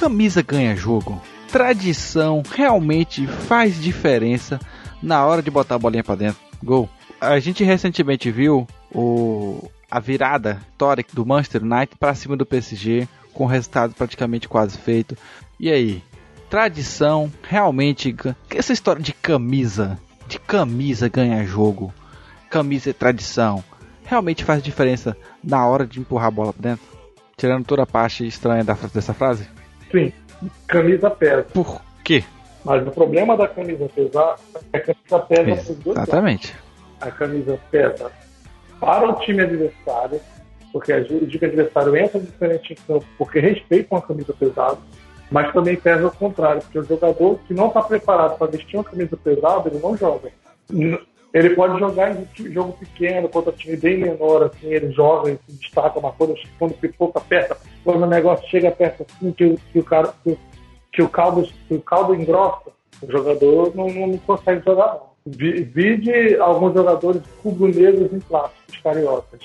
Camisa 0.00 0.40
ganha 0.40 0.74
jogo? 0.74 1.20
Tradição 1.52 2.42
realmente 2.54 3.26
faz 3.26 3.78
diferença 3.78 4.58
na 5.02 5.26
hora 5.26 5.42
de 5.42 5.50
botar 5.50 5.74
a 5.74 5.78
bolinha 5.78 6.02
pra 6.02 6.14
dentro? 6.14 6.40
Gol. 6.64 6.88
A 7.20 7.38
gente 7.38 7.62
recentemente 7.62 8.30
viu 8.30 8.66
o, 8.90 9.70
a 9.90 10.00
virada 10.00 10.58
histórica 10.70 11.10
do 11.12 11.26
Manchester 11.26 11.62
United 11.62 11.98
para 12.00 12.14
cima 12.14 12.34
do 12.34 12.46
PSG, 12.46 13.06
com 13.34 13.44
o 13.44 13.46
resultado 13.46 13.92
praticamente 13.92 14.48
quase 14.48 14.78
feito. 14.78 15.14
E 15.58 15.70
aí? 15.70 16.02
Tradição 16.48 17.30
realmente. 17.42 18.16
Essa 18.48 18.72
história 18.72 19.02
de 19.02 19.12
camisa, 19.12 20.00
de 20.26 20.38
camisa 20.40 21.10
ganha 21.10 21.44
jogo, 21.44 21.92
camisa 22.48 22.88
é 22.88 22.94
tradição, 22.94 23.62
realmente 24.02 24.44
faz 24.44 24.62
diferença 24.62 25.14
na 25.44 25.66
hora 25.66 25.86
de 25.86 26.00
empurrar 26.00 26.28
a 26.28 26.30
bola 26.30 26.54
pra 26.54 26.70
dentro? 26.70 26.86
Tirando 27.36 27.66
toda 27.66 27.82
a 27.82 27.86
parte 27.86 28.26
estranha 28.26 28.64
dessa 28.64 29.12
frase? 29.12 29.59
Sim, 29.90 30.12
camisa 30.66 31.10
pesa. 31.10 31.46
Por 31.52 31.80
quê? 32.04 32.24
Mas 32.64 32.86
o 32.86 32.90
problema 32.90 33.36
da 33.36 33.48
camisa 33.48 33.88
pesar 33.94 34.36
é 34.72 34.78
que 34.78 34.90
a 34.90 34.94
camisa 34.94 35.18
pesa 35.26 35.64
por 35.64 35.74
dois 35.76 35.96
lados. 35.96 36.08
Exatamente. 36.08 36.56
A 37.00 37.10
camisa 37.10 37.58
pesa 37.70 38.12
para 38.78 39.08
o 39.08 39.14
time 39.20 39.42
adversário, 39.42 40.20
porque 40.72 40.92
o 40.92 41.26
time 41.26 41.46
adversário 41.46 41.96
entra 41.96 42.20
diferente 42.20 42.72
em 42.72 42.76
campo 42.86 43.06
porque 43.18 43.40
respeitam 43.40 43.98
a 43.98 44.02
camisa 44.02 44.32
pesada, 44.32 44.78
mas 45.30 45.52
também 45.52 45.76
pesa 45.76 46.04
ao 46.04 46.10
contrário, 46.10 46.60
porque 46.62 46.78
o 46.78 46.84
jogador 46.84 47.38
que 47.46 47.54
não 47.54 47.68
está 47.68 47.82
preparado 47.82 48.36
para 48.36 48.50
vestir 48.50 48.76
uma 48.76 48.84
camisa 48.84 49.16
pesada, 49.16 49.68
ele 49.68 49.80
não 49.80 49.96
joga. 49.96 50.30
Ele 51.32 51.50
pode 51.50 51.78
jogar 51.78 52.16
em 52.16 52.26
jogo 52.52 52.72
pequeno, 52.72 53.28
contra 53.28 53.52
time 53.52 53.76
bem 53.76 53.98
menor, 53.98 54.44
assim, 54.44 54.66
ele 54.66 54.90
joga 54.90 55.30
e 55.30 55.34
se 55.34 55.58
destaca, 55.60 56.00
mas 56.00 56.14
quando, 56.16 56.34
quando 56.58 56.74
pipoca 56.74 57.20
perto, 57.20 57.56
quando 57.84 58.02
o 58.02 58.06
negócio 58.06 58.48
chega 58.48 58.70
perto 58.72 59.06
assim, 59.08 59.30
que, 59.32 59.56
que 59.72 59.78
o 59.78 59.84
cara, 59.84 60.12
que, 60.24 60.36
que, 60.92 61.02
o 61.02 61.08
caldo, 61.08 61.48
que 61.68 61.74
o 61.74 61.80
caldo 61.80 62.16
engrossa, 62.16 62.70
o 63.00 63.10
jogador 63.10 63.72
não, 63.76 63.88
não 63.88 64.18
consegue 64.18 64.62
jogar 64.64 64.94
não. 64.94 65.10
Vide 65.26 66.36
alguns 66.36 66.74
jogadores 66.74 67.22
rubro-negros 67.44 68.12
em 68.12 68.20
clássicos 68.20 68.76
cariocas. 68.82 69.40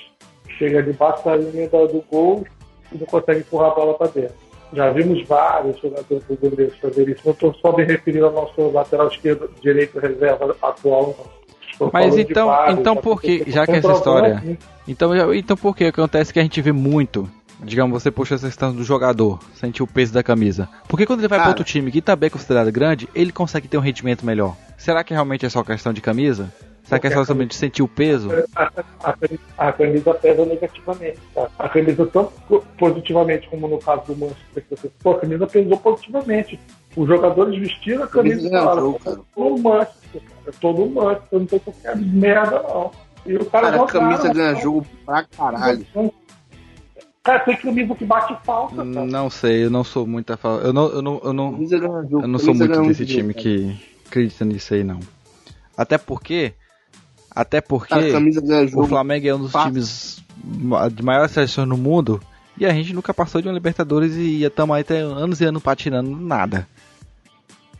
Chega 0.58 0.82
debaixo 0.82 1.24
da 1.24 1.36
linha 1.36 1.68
do 1.68 2.04
gol 2.10 2.46
e 2.90 2.98
não 2.98 3.06
consegue 3.06 3.40
empurrar 3.40 3.72
a 3.72 3.74
bola 3.74 3.94
para 3.94 4.08
dentro. 4.08 4.34
Já 4.72 4.90
vimos 4.90 5.26
vários 5.28 5.78
jogadores 5.78 6.24
rubro-negros 6.26 6.78
fazer 6.78 7.08
isso. 7.08 7.22
Não 7.24 7.32
estou 7.32 7.54
só 7.54 7.76
me 7.76 7.84
referindo 7.84 8.26
ao 8.26 8.32
nosso 8.32 8.70
lateral 8.70 9.08
esquerdo, 9.08 9.50
direito 9.60 9.98
reserva 9.98 10.56
atual, 10.62 11.14
não. 11.18 11.45
Mas 11.92 12.16
então, 12.16 12.50
então 12.70 12.96
por 12.96 13.20
que, 13.20 13.44
já 13.46 13.66
que 13.66 13.72
essa 13.72 13.92
história, 13.92 14.58
então, 14.88 15.34
então 15.34 15.56
por 15.56 15.76
que 15.76 15.84
acontece 15.84 16.32
que 16.32 16.38
a 16.38 16.42
gente 16.42 16.60
vê 16.60 16.72
muito 16.72 17.28
digamos, 17.62 18.02
você 18.02 18.10
puxa 18.10 18.34
essa 18.34 18.46
questão 18.46 18.74
do 18.74 18.84
jogador, 18.84 19.40
sentir 19.54 19.82
o 19.82 19.86
peso 19.86 20.12
da 20.12 20.22
camisa. 20.22 20.68
Porque 20.88 21.06
quando 21.06 21.20
ele 21.20 21.28
vai 21.28 21.38
para 21.38 21.48
outro 21.48 21.64
time 21.64 21.90
que 21.90 22.02
tá 22.02 22.14
bem 22.14 22.30
considerado 22.30 22.70
grande, 22.70 23.08
ele 23.14 23.32
consegue 23.32 23.68
ter 23.68 23.78
um 23.78 23.80
rendimento 23.80 24.26
melhor. 24.26 24.54
Será 24.76 25.02
que 25.02 25.14
realmente 25.14 25.46
é 25.46 25.48
só 25.48 25.62
questão 25.64 25.92
de 25.92 26.00
camisa? 26.00 26.52
Será 26.84 27.00
que 27.00 27.06
é 27.08 27.10
só 27.10 27.24
somente 27.24 27.56
sentir 27.56 27.82
o 27.82 27.88
peso? 27.88 28.30
A, 28.54 28.70
a, 29.02 29.14
a, 29.58 29.72
camisa 29.72 30.14
pesa 30.14 30.46
negativamente. 30.46 31.18
Tá? 31.34 31.48
A 31.58 31.68
camisa, 31.68 32.06
tanto 32.06 32.64
positivamente 32.78 33.48
como 33.48 33.66
no 33.66 33.78
caso 33.78 34.02
do 34.06 34.16
Manchester, 34.16 34.90
pô, 35.02 35.10
a 35.12 35.18
camisa 35.18 35.46
pesou 35.48 35.78
positivamente. 35.78 36.60
Os 36.96 37.06
jogadores 37.06 37.58
vestiram 37.60 38.04
a 38.04 38.06
camisa 38.06 38.46
e 38.46 38.50
falaram: 38.50 38.98
todo 39.34 39.62
Manchester, 39.62 40.22
cara, 40.22 40.56
todo 40.60 40.90
Manchester, 40.90 41.38
não 41.38 41.46
tem 41.46 41.58
qualquer 41.58 41.96
merda, 41.96 42.62
não. 42.62 42.90
E 43.26 43.36
o 43.36 43.44
cara, 43.46 43.70
cara 43.70 43.82
a 43.82 43.86
camisa 43.86 44.32
ganha 44.32 44.54
jogo 44.54 44.86
pra 45.04 45.24
caralho. 45.24 45.86
Cara, 47.22 47.40
tem 47.40 47.56
camisa 47.56 47.94
que 47.94 48.04
bate 48.04 48.36
falta. 48.44 48.76
Cara. 48.76 48.84
Não 48.84 49.28
sei, 49.28 49.64
eu 49.64 49.70
não 49.70 49.82
sou 49.82 50.06
muito 50.06 50.32
a 50.32 50.36
favor. 50.36 50.64
Eu 50.64 50.72
não, 50.72 50.88
eu 50.88 51.02
não, 51.02 51.20
eu 51.24 51.32
não, 51.32 51.58
eu 52.22 52.28
não 52.28 52.38
sou 52.38 52.54
muito 52.54 52.80
desse 52.82 53.04
time 53.04 53.34
que 53.34 53.76
acredita 54.06 54.44
nisso 54.44 54.72
aí, 54.72 54.84
não. 54.84 55.00
Até 55.76 55.98
porque. 55.98 56.54
Até 57.30 57.60
porque 57.60 57.92
o 58.74 58.86
Flamengo 58.86 59.28
é 59.28 59.34
um 59.34 59.40
dos 59.40 59.52
times 59.52 60.24
de 60.92 61.02
maior 61.02 61.28
seleção 61.28 61.66
no 61.66 61.76
mundo. 61.76 62.18
E 62.58 62.64
a 62.64 62.72
gente 62.72 62.94
nunca 62.94 63.12
passou 63.12 63.42
de 63.42 63.48
uma 63.48 63.52
Libertadores 63.52 64.14
e 64.14 64.42
estamos 64.42 64.74
aí 64.74 64.80
até 64.80 65.00
anos 65.00 65.42
e 65.42 65.44
anos 65.44 65.62
patinando 65.62 66.16
nada. 66.16 66.66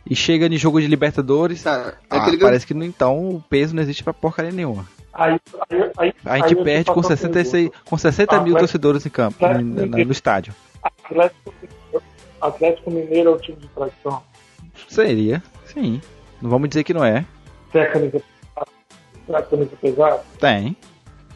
E 0.09 0.15
chega 0.15 0.47
em 0.47 0.57
jogo 0.57 0.79
de 0.79 0.87
Libertadores, 0.87 1.63
Cara, 1.63 1.97
é 2.09 2.17
ah, 2.17 2.31
parece 2.39 2.65
que 2.65 2.73
então 2.73 3.29
o 3.29 3.41
peso 3.41 3.75
não 3.75 3.83
existe 3.83 4.03
pra 4.03 4.13
porcaria 4.13 4.51
nenhuma. 4.51 4.87
Aí, 5.13 5.39
aí, 5.69 5.91
aí, 5.97 6.13
a 6.25 6.37
gente 6.47 6.63
perde 6.63 6.91
com 6.91 7.01
66, 7.01 7.71
com 7.89 7.97
60 7.97 8.39
mil 8.41 8.55
torcedores 8.55 9.05
em 9.05 9.09
campo, 9.09 9.47
no, 9.47 9.85
no, 9.85 10.11
estádio. 10.11 10.53
Atlético, 10.83 11.53
Atlético 12.39 12.91
Mineiro 12.91 13.31
é 13.31 13.33
o 13.33 13.37
time 13.37 13.57
de 13.57 13.67
tradição. 13.69 14.21
Seria, 14.87 15.41
sim. 15.65 15.99
Não 16.41 16.49
vamos 16.49 16.69
dizer 16.69 16.83
que 16.83 16.93
não 16.93 17.03
é. 17.03 17.25
Tem 17.73 17.81
a 17.81 17.91
camisa, 17.91 18.21
a 19.33 19.41
camisa 19.41 19.71
pesada? 19.81 20.21
Tem. 20.39 20.77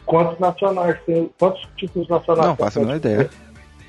Quantos 0.06 0.38
nacionais 0.38 0.96
tem? 1.04 1.30
Quantos 1.38 1.68
títulos 1.76 2.08
nacionais? 2.08 2.46
Não, 2.46 2.56
faço 2.56 2.78
a 2.78 2.82
menor 2.82 2.96
ideia. 2.96 3.30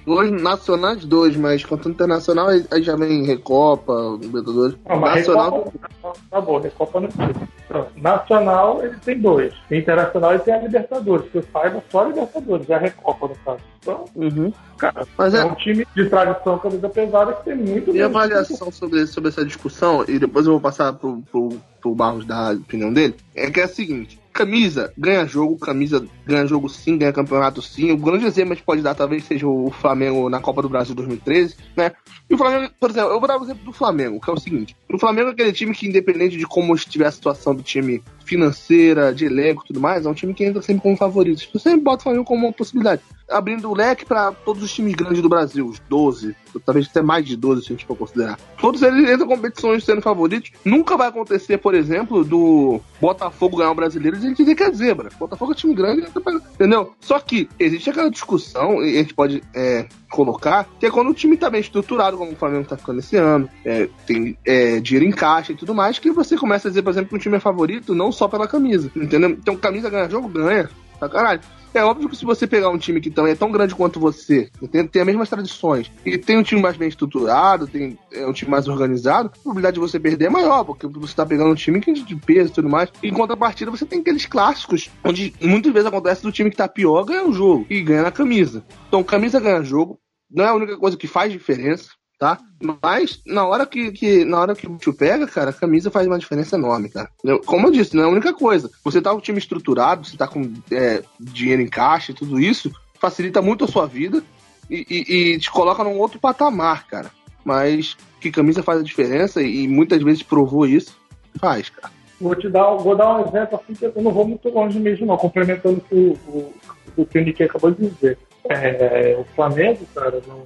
Dois 0.06 0.30
nacionais, 0.32 1.06
dois, 1.06 1.36
mas 1.36 1.64
quanto 1.64 1.90
internacional, 1.90 2.50
aí 2.50 2.84
já 2.84 2.96
vem 2.96 3.26
Recopa, 3.26 4.18
Libertadores. 4.22 4.76
Não, 4.88 5.00
nacional. 5.00 5.64
Recopa, 5.66 6.20
tá 6.30 6.42
bom, 6.42 6.60
Recopa 6.60 7.00
não 7.00 7.10
tem. 7.10 7.54
Nacional, 7.96 8.84
ele 8.84 8.98
tem 9.04 9.20
dois. 9.20 9.54
Internacional, 9.72 10.34
ele 10.34 10.44
tem 10.44 10.54
a 10.54 10.62
Libertadores. 10.62 11.30
Que 11.32 11.38
eu 11.38 11.44
saiba, 11.52 11.84
só 11.90 12.02
a 12.02 12.08
Libertadores, 12.08 12.70
é 12.70 12.74
a 12.74 12.78
Recopa, 12.78 13.28
no 13.28 13.36
caso. 13.36 13.60
Então, 13.80 14.06
uhum. 14.16 14.54
cara, 14.78 15.08
mas 15.18 15.34
é, 15.34 15.40
é 15.40 15.46
um 15.46 15.56
time 15.56 15.88
de 15.96 16.10
tradição 16.10 16.60
camisa 16.60 16.90
pesada 16.90 17.34
que 17.34 17.46
tem 17.46 17.56
muito. 17.56 17.92
Minha 17.92 18.06
avaliação 18.06 18.72
sobre, 18.72 19.08
sobre 19.08 19.30
essa 19.30 19.46
discussão, 19.46 20.04
e 20.08 20.20
depois 20.20 20.46
eu 20.46 20.54
vou 20.54 20.62
passar 20.62 20.94
pro, 20.94 21.22
pro, 21.32 21.50
pro 21.82 21.96
Barros 21.96 22.26
dar 22.26 22.52
a 22.52 22.54
opinião 22.54 22.92
dele, 22.92 23.16
é 23.36 23.50
que 23.50 23.60
é 23.60 23.64
a 23.64 23.68
seguinte 23.68 24.22
camisa 24.34 24.92
ganha 24.98 25.28
jogo, 25.28 25.60
camisa 25.60 26.04
ganha 26.26 26.48
jogo 26.48 26.70
sim, 26.70 26.98
ganha 26.98 27.14
campeonato 27.14 27.62
sim. 27.62 27.92
O 27.92 27.98
grande 27.98 28.26
exemplo 28.26 28.56
que 28.56 28.64
pode 28.64 28.82
dar 28.82 28.96
talvez 28.96 29.26
seja 29.26 29.48
o 29.48 29.72
Flamengo 29.72 30.30
na 30.30 30.40
Copa 30.40 30.62
do 30.62 30.70
Brasil 30.70 30.96
2013, 30.96 31.56
né? 31.76 31.92
E 32.30 32.34
o 32.34 32.38
Flamengo, 32.38 32.74
por 32.80 32.90
exemplo, 32.90 33.12
eu 33.12 33.20
vou 33.20 33.28
dar 33.28 33.38
o 33.38 33.42
um 33.42 33.44
exemplo 33.44 33.66
do 33.66 33.74
Flamengo, 33.74 34.20
que 34.20 34.30
é 34.30 34.34
o 34.34 34.40
seguinte: 34.40 34.76
o 34.92 35.00
Flamengo 35.00 35.30
é 35.30 35.32
aquele 35.32 35.54
time 35.54 35.74
que, 35.74 35.88
independente 35.88 36.38
de 36.38 36.46
como 36.46 36.74
estiver 36.74 37.06
a 37.06 37.12
situação 37.12 37.54
do 37.54 37.62
time 37.62 38.02
financeira, 38.24 39.14
de 39.14 39.26
elenco 39.26 39.64
e 39.64 39.68
tudo 39.68 39.80
mais, 39.80 40.06
é 40.06 40.10
um 40.10 40.14
time 40.14 40.34
que 40.34 40.44
entra 40.44 40.62
sempre 40.62 40.82
como 40.82 40.98
favorito. 40.98 41.44
Você 41.52 41.60
sempre 41.60 41.82
bota 41.82 42.00
o 42.00 42.04
Flamengo 42.04 42.26
como 42.26 42.46
uma 42.46 42.54
possibilidade. 42.54 43.02
Abrindo 43.30 43.70
o 43.70 43.76
leque 43.76 44.06
para 44.06 44.32
todos 44.32 44.64
os 44.64 44.74
times 44.74 44.94
grandes 44.96 45.22
do 45.22 45.30
Brasil, 45.30 45.68
os 45.68 45.80
12, 45.80 46.36
talvez 46.66 46.88
até 46.88 47.02
mais 47.02 47.26
de 47.26 47.36
12 47.36 47.62
se 47.62 47.68
a 47.68 47.76
gente 47.76 47.86
for 47.86 47.98
considerar. 47.98 48.40
Todos 48.60 48.82
eles 48.82 49.10
entram 49.10 49.28
competições 49.28 49.84
sendo 49.84 50.02
favoritos. 50.02 50.52
Nunca 50.64 50.98
vai 50.98 51.08
acontecer, 51.08 51.58
por 51.58 51.74
exemplo, 51.74 52.24
do 52.24 52.80
Botafogo 53.00 53.58
ganhar 53.58 53.72
o 53.72 53.76
brasileiro 53.76 54.18
e 54.18 54.20
a 54.20 54.22
gente 54.22 54.38
dizer 54.38 54.56
que 54.56 54.64
é 54.64 54.72
zebra. 54.72 55.10
Botafogo 55.20 55.54
é 55.54 55.56
time 55.56 55.74
grande, 55.74 56.02
entendeu? 56.20 56.94
Só 57.00 57.20
que 57.20 57.50
existe 57.60 57.90
aquela 57.90 58.10
discussão, 58.10 58.84
e 58.84 58.96
a 58.96 59.00
gente 59.00 59.14
pode 59.14 59.44
é, 59.54 59.88
colocar, 60.10 60.68
que 60.80 60.86
é 60.86 60.92
quando 60.92 61.10
o 61.10 61.14
time 61.14 61.38
tá 61.38 61.50
bem 61.50 61.62
estruturado, 61.62 62.18
como 62.18 62.32
o 62.32 62.36
Flamengo 62.36 62.68
tá 62.68 62.78
ficando 62.78 63.00
esse 63.00 63.16
ano, 63.18 63.50
é, 63.66 63.90
tem 64.06 64.38
é, 64.46 64.80
dinheiro 64.80 65.10
em 65.10 65.12
caixa 65.12 65.52
e 65.52 65.56
tudo 65.56 65.74
mais, 65.74 66.00
que 66.00 66.12
você 66.12 66.38
começa 66.38 66.68
a 66.68 66.72
dizer, 66.72 66.82
por 66.82 66.92
exemplo, 66.92 67.10
que 67.10 67.16
o 67.16 67.20
time 67.20 67.38
é 67.38 67.40
favorito 67.40 67.96
não 67.96 68.12
só 68.12 68.28
pela 68.28 68.48
camisa, 68.48 68.92
entendeu? 68.96 69.32
Então, 69.32 69.56
camisa 69.56 69.90
ganha 69.90 70.10
jogo, 70.10 70.28
ganha, 70.28 70.70
pra 71.10 71.20
caralho. 71.20 71.42
É 71.74 71.84
óbvio 71.84 72.08
que 72.08 72.16
se 72.16 72.24
você 72.24 72.46
pegar 72.46 72.70
um 72.70 72.78
time 72.78 73.02
que 73.02 73.10
também 73.10 73.32
é 73.32 73.36
tão 73.36 73.52
grande 73.52 73.74
quanto 73.74 74.00
você, 74.00 74.50
tem, 74.72 74.88
tem 74.88 75.02
as 75.02 75.06
mesmas 75.08 75.28
tradições, 75.28 75.92
e 76.06 76.20
tem 76.20 76.38
um 76.38 76.44
time 76.44 76.62
mais 76.62 76.78
bem 76.78 76.88
estruturado, 76.88 77.66
tem 77.66 77.98
é 78.12 78.28
um 78.28 78.34
time 78.34 78.52
mais 78.52 78.68
organizado, 78.68 79.30
a 79.30 79.32
probabilidade 79.32 79.74
de 79.74 79.80
você 79.80 80.00
perder 80.00 80.26
é 80.26 80.30
maior, 80.30 80.64
porque 80.64 80.86
você 80.86 81.16
tá 81.16 81.26
pegando 81.26 81.50
um 81.50 81.56
time 81.56 81.82
que 81.82 81.90
é 81.90 81.94
de 81.94 82.16
peso 82.16 82.52
e 82.52 82.54
tudo 82.54 82.70
mais. 82.70 82.92
Em 83.02 83.12
contrapartida, 83.12 83.72
você 83.72 83.88
tem 83.88 84.02
aqueles 84.02 84.28
clássicos, 84.28 84.92
onde 85.04 85.34
muitas 85.42 85.74
vezes 85.74 85.88
acontece 85.88 86.22
do 86.22 86.32
time 86.32 86.52
que 86.52 86.58
tá 86.58 86.68
pior 86.68 87.06
ganhar 87.06 87.24
o 87.24 87.34
jogo 87.34 87.66
e 87.68 87.82
ganha 87.82 88.04
na 88.04 88.12
camisa. 88.12 88.64
Então, 88.88 89.04
camisa 89.04 89.40
ganha 89.40 89.64
jogo, 89.64 90.00
não 90.30 90.46
é 90.46 90.50
a 90.50 90.54
única 90.54 90.78
coisa 90.78 90.96
que 90.96 91.08
faz 91.08 91.32
diferença 91.32 91.90
tá? 92.24 92.40
Mas 92.82 93.22
na 93.26 93.46
hora 93.46 93.66
que, 93.66 93.92
que, 93.92 94.24
na 94.24 94.40
hora 94.40 94.56
que 94.56 94.66
o 94.66 94.70
bicho 94.70 94.94
pega, 94.94 95.28
cara, 95.28 95.50
a 95.50 95.54
camisa 95.54 95.92
faz 95.92 96.08
uma 96.08 96.18
diferença 96.18 96.56
enorme, 96.56 96.88
cara. 96.88 97.10
Como 97.46 97.68
eu 97.68 97.72
disse, 97.72 97.98
não 97.98 98.04
é 98.04 98.06
a 98.06 98.10
única 98.10 98.34
coisa. 98.34 98.72
Você 98.82 99.02
tá 99.02 99.12
com 99.12 99.18
o 99.18 99.22
time 99.22 99.38
estruturado, 99.38 100.08
você 100.08 100.16
tá 100.16 100.26
com 100.26 100.54
é, 100.72 101.04
dinheiro 101.20 101.62
em 101.62 101.68
caixa 101.68 102.14
e 102.14 102.16
tudo 102.16 102.40
isso, 102.40 102.72
facilita 102.98 103.42
muito 103.42 103.66
a 103.66 103.68
sua 103.68 103.86
vida 103.86 104.24
e, 104.70 104.86
e, 104.90 105.34
e, 105.34 105.38
te 105.38 105.52
coloca 105.52 105.84
num 105.84 106.00
outro 106.00 106.18
patamar, 106.18 106.88
cara. 106.88 107.12
Mas 107.44 107.98
que 108.22 108.32
camisa 108.32 108.64
faz 108.64 108.80
a 108.80 108.84
diferença 108.84 109.42
e, 109.42 109.68
muitas 109.68 110.02
vezes 110.02 110.24
provou 110.24 110.66
isso, 110.66 110.98
faz, 111.38 111.70
cara. 111.70 111.92
Vou 112.22 112.36
te 112.36 112.48
dar, 112.48 112.74
vou 112.76 112.96
dar 112.96 113.18
um 113.18 113.28
exemplo 113.28 113.60
assim 113.62 113.74
que 113.74 113.84
eu 113.84 114.02
não 114.02 114.14
vou 114.14 114.26
muito 114.26 114.48
longe 114.48 114.80
mesmo, 114.80 115.06
não, 115.06 115.18
complementando 115.18 115.80
o 115.80 115.82
que 115.82 115.96
o, 115.96 116.54
o, 116.96 117.06
que 117.06 117.20
o 117.20 117.22
Nick 117.22 117.44
acabou 117.44 117.72
de 117.72 117.90
dizer. 117.90 118.18
É, 118.48 119.18
o 119.20 119.26
Flamengo, 119.36 119.86
cara, 119.94 120.22
no, 120.26 120.46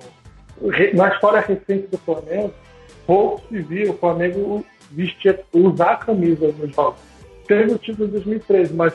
na 0.94 1.10
história 1.10 1.40
recente 1.42 1.88
do 1.88 1.98
Flamengo, 2.00 2.54
pouco 3.06 3.42
se 3.48 3.62
viu 3.62 3.92
o 3.92 3.98
Flamengo 3.98 4.66
vestir, 4.92 5.40
usar 5.54 5.92
a 5.92 5.98
camisa 5.98 6.54
nos 6.60 6.76
jogos. 6.76 7.00
Teve 7.48 7.74
o 7.74 7.78
título 7.78 8.08
de 8.08 8.14
2013, 8.14 8.74
mas 8.74 8.94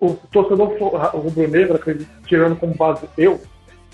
o 0.00 0.14
torcedor 0.32 0.74
rubro-negro, 1.14 1.80
tirando 2.26 2.56
como 2.56 2.74
base 2.74 3.08
eu, 3.16 3.40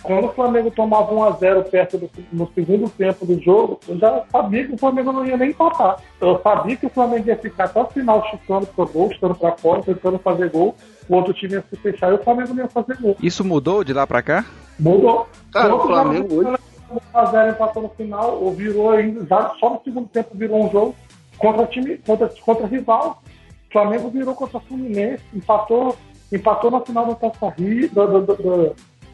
quando 0.02 0.28
o 0.28 0.32
Flamengo 0.32 0.70
tomava 0.70 1.12
1 1.12 1.24
a 1.24 1.30
0 1.32 1.64
perto 1.64 1.98
do, 1.98 2.10
no 2.32 2.50
segundo 2.54 2.88
tempo 2.88 3.26
do 3.26 3.38
jogo, 3.42 3.78
eu 3.86 3.98
já 3.98 4.24
sabia 4.32 4.66
que 4.66 4.74
o 4.74 4.78
Flamengo 4.78 5.12
não 5.12 5.26
ia 5.26 5.36
nem 5.36 5.50
empatar. 5.50 5.98
Eu 6.20 6.40
sabia 6.42 6.76
que 6.76 6.86
o 6.86 6.90
Flamengo 6.90 7.28
ia 7.28 7.36
ficar 7.36 7.64
até 7.64 7.80
o 7.80 7.86
final 7.86 8.26
chutando 8.30 8.66
pro 8.66 8.86
gol, 8.86 9.12
chutando 9.12 9.34
para 9.34 9.56
fora, 9.58 9.82
tentando 9.82 10.18
fazer 10.18 10.48
gol. 10.50 10.74
O 11.08 11.16
outro 11.16 11.34
time 11.34 11.54
ia 11.54 11.64
se 11.68 11.76
fechar 11.76 12.10
e 12.12 12.14
o 12.14 12.24
Flamengo 12.24 12.54
não 12.54 12.64
ia 12.64 12.68
fazer 12.68 12.96
gol. 12.98 13.16
Isso 13.22 13.44
mudou 13.44 13.84
de 13.84 13.92
lá 13.92 14.06
para 14.06 14.22
cá? 14.22 14.44
Mudou. 14.78 15.28
Cara, 15.52 15.74
o 15.74 15.80
Flamengo 15.80 16.34
hoje 16.34 16.58
1x0 16.90 17.50
empatou 17.50 17.82
no 17.82 17.88
final, 17.90 18.42
ou 18.42 18.52
virou 18.52 18.90
ainda, 18.90 19.24
já, 19.26 19.54
só 19.60 19.70
no 19.70 19.82
segundo 19.82 20.08
tempo 20.08 20.30
virou 20.34 20.64
um 20.64 20.70
jogo 20.70 20.94
contra 21.38 21.66
time, 21.66 21.98
contra, 21.98 22.28
contra 22.28 22.66
rival. 22.66 23.22
O 23.68 23.72
Flamengo 23.72 24.10
virou 24.10 24.34
contra 24.34 24.58
o 24.58 24.60
Fluminense, 24.60 25.22
empatou, 25.32 25.96
empatou 26.32 26.70
na 26.70 26.80
final 26.80 27.06
do 27.06 27.14
Taça 27.14 27.48
Rio, 27.50 27.90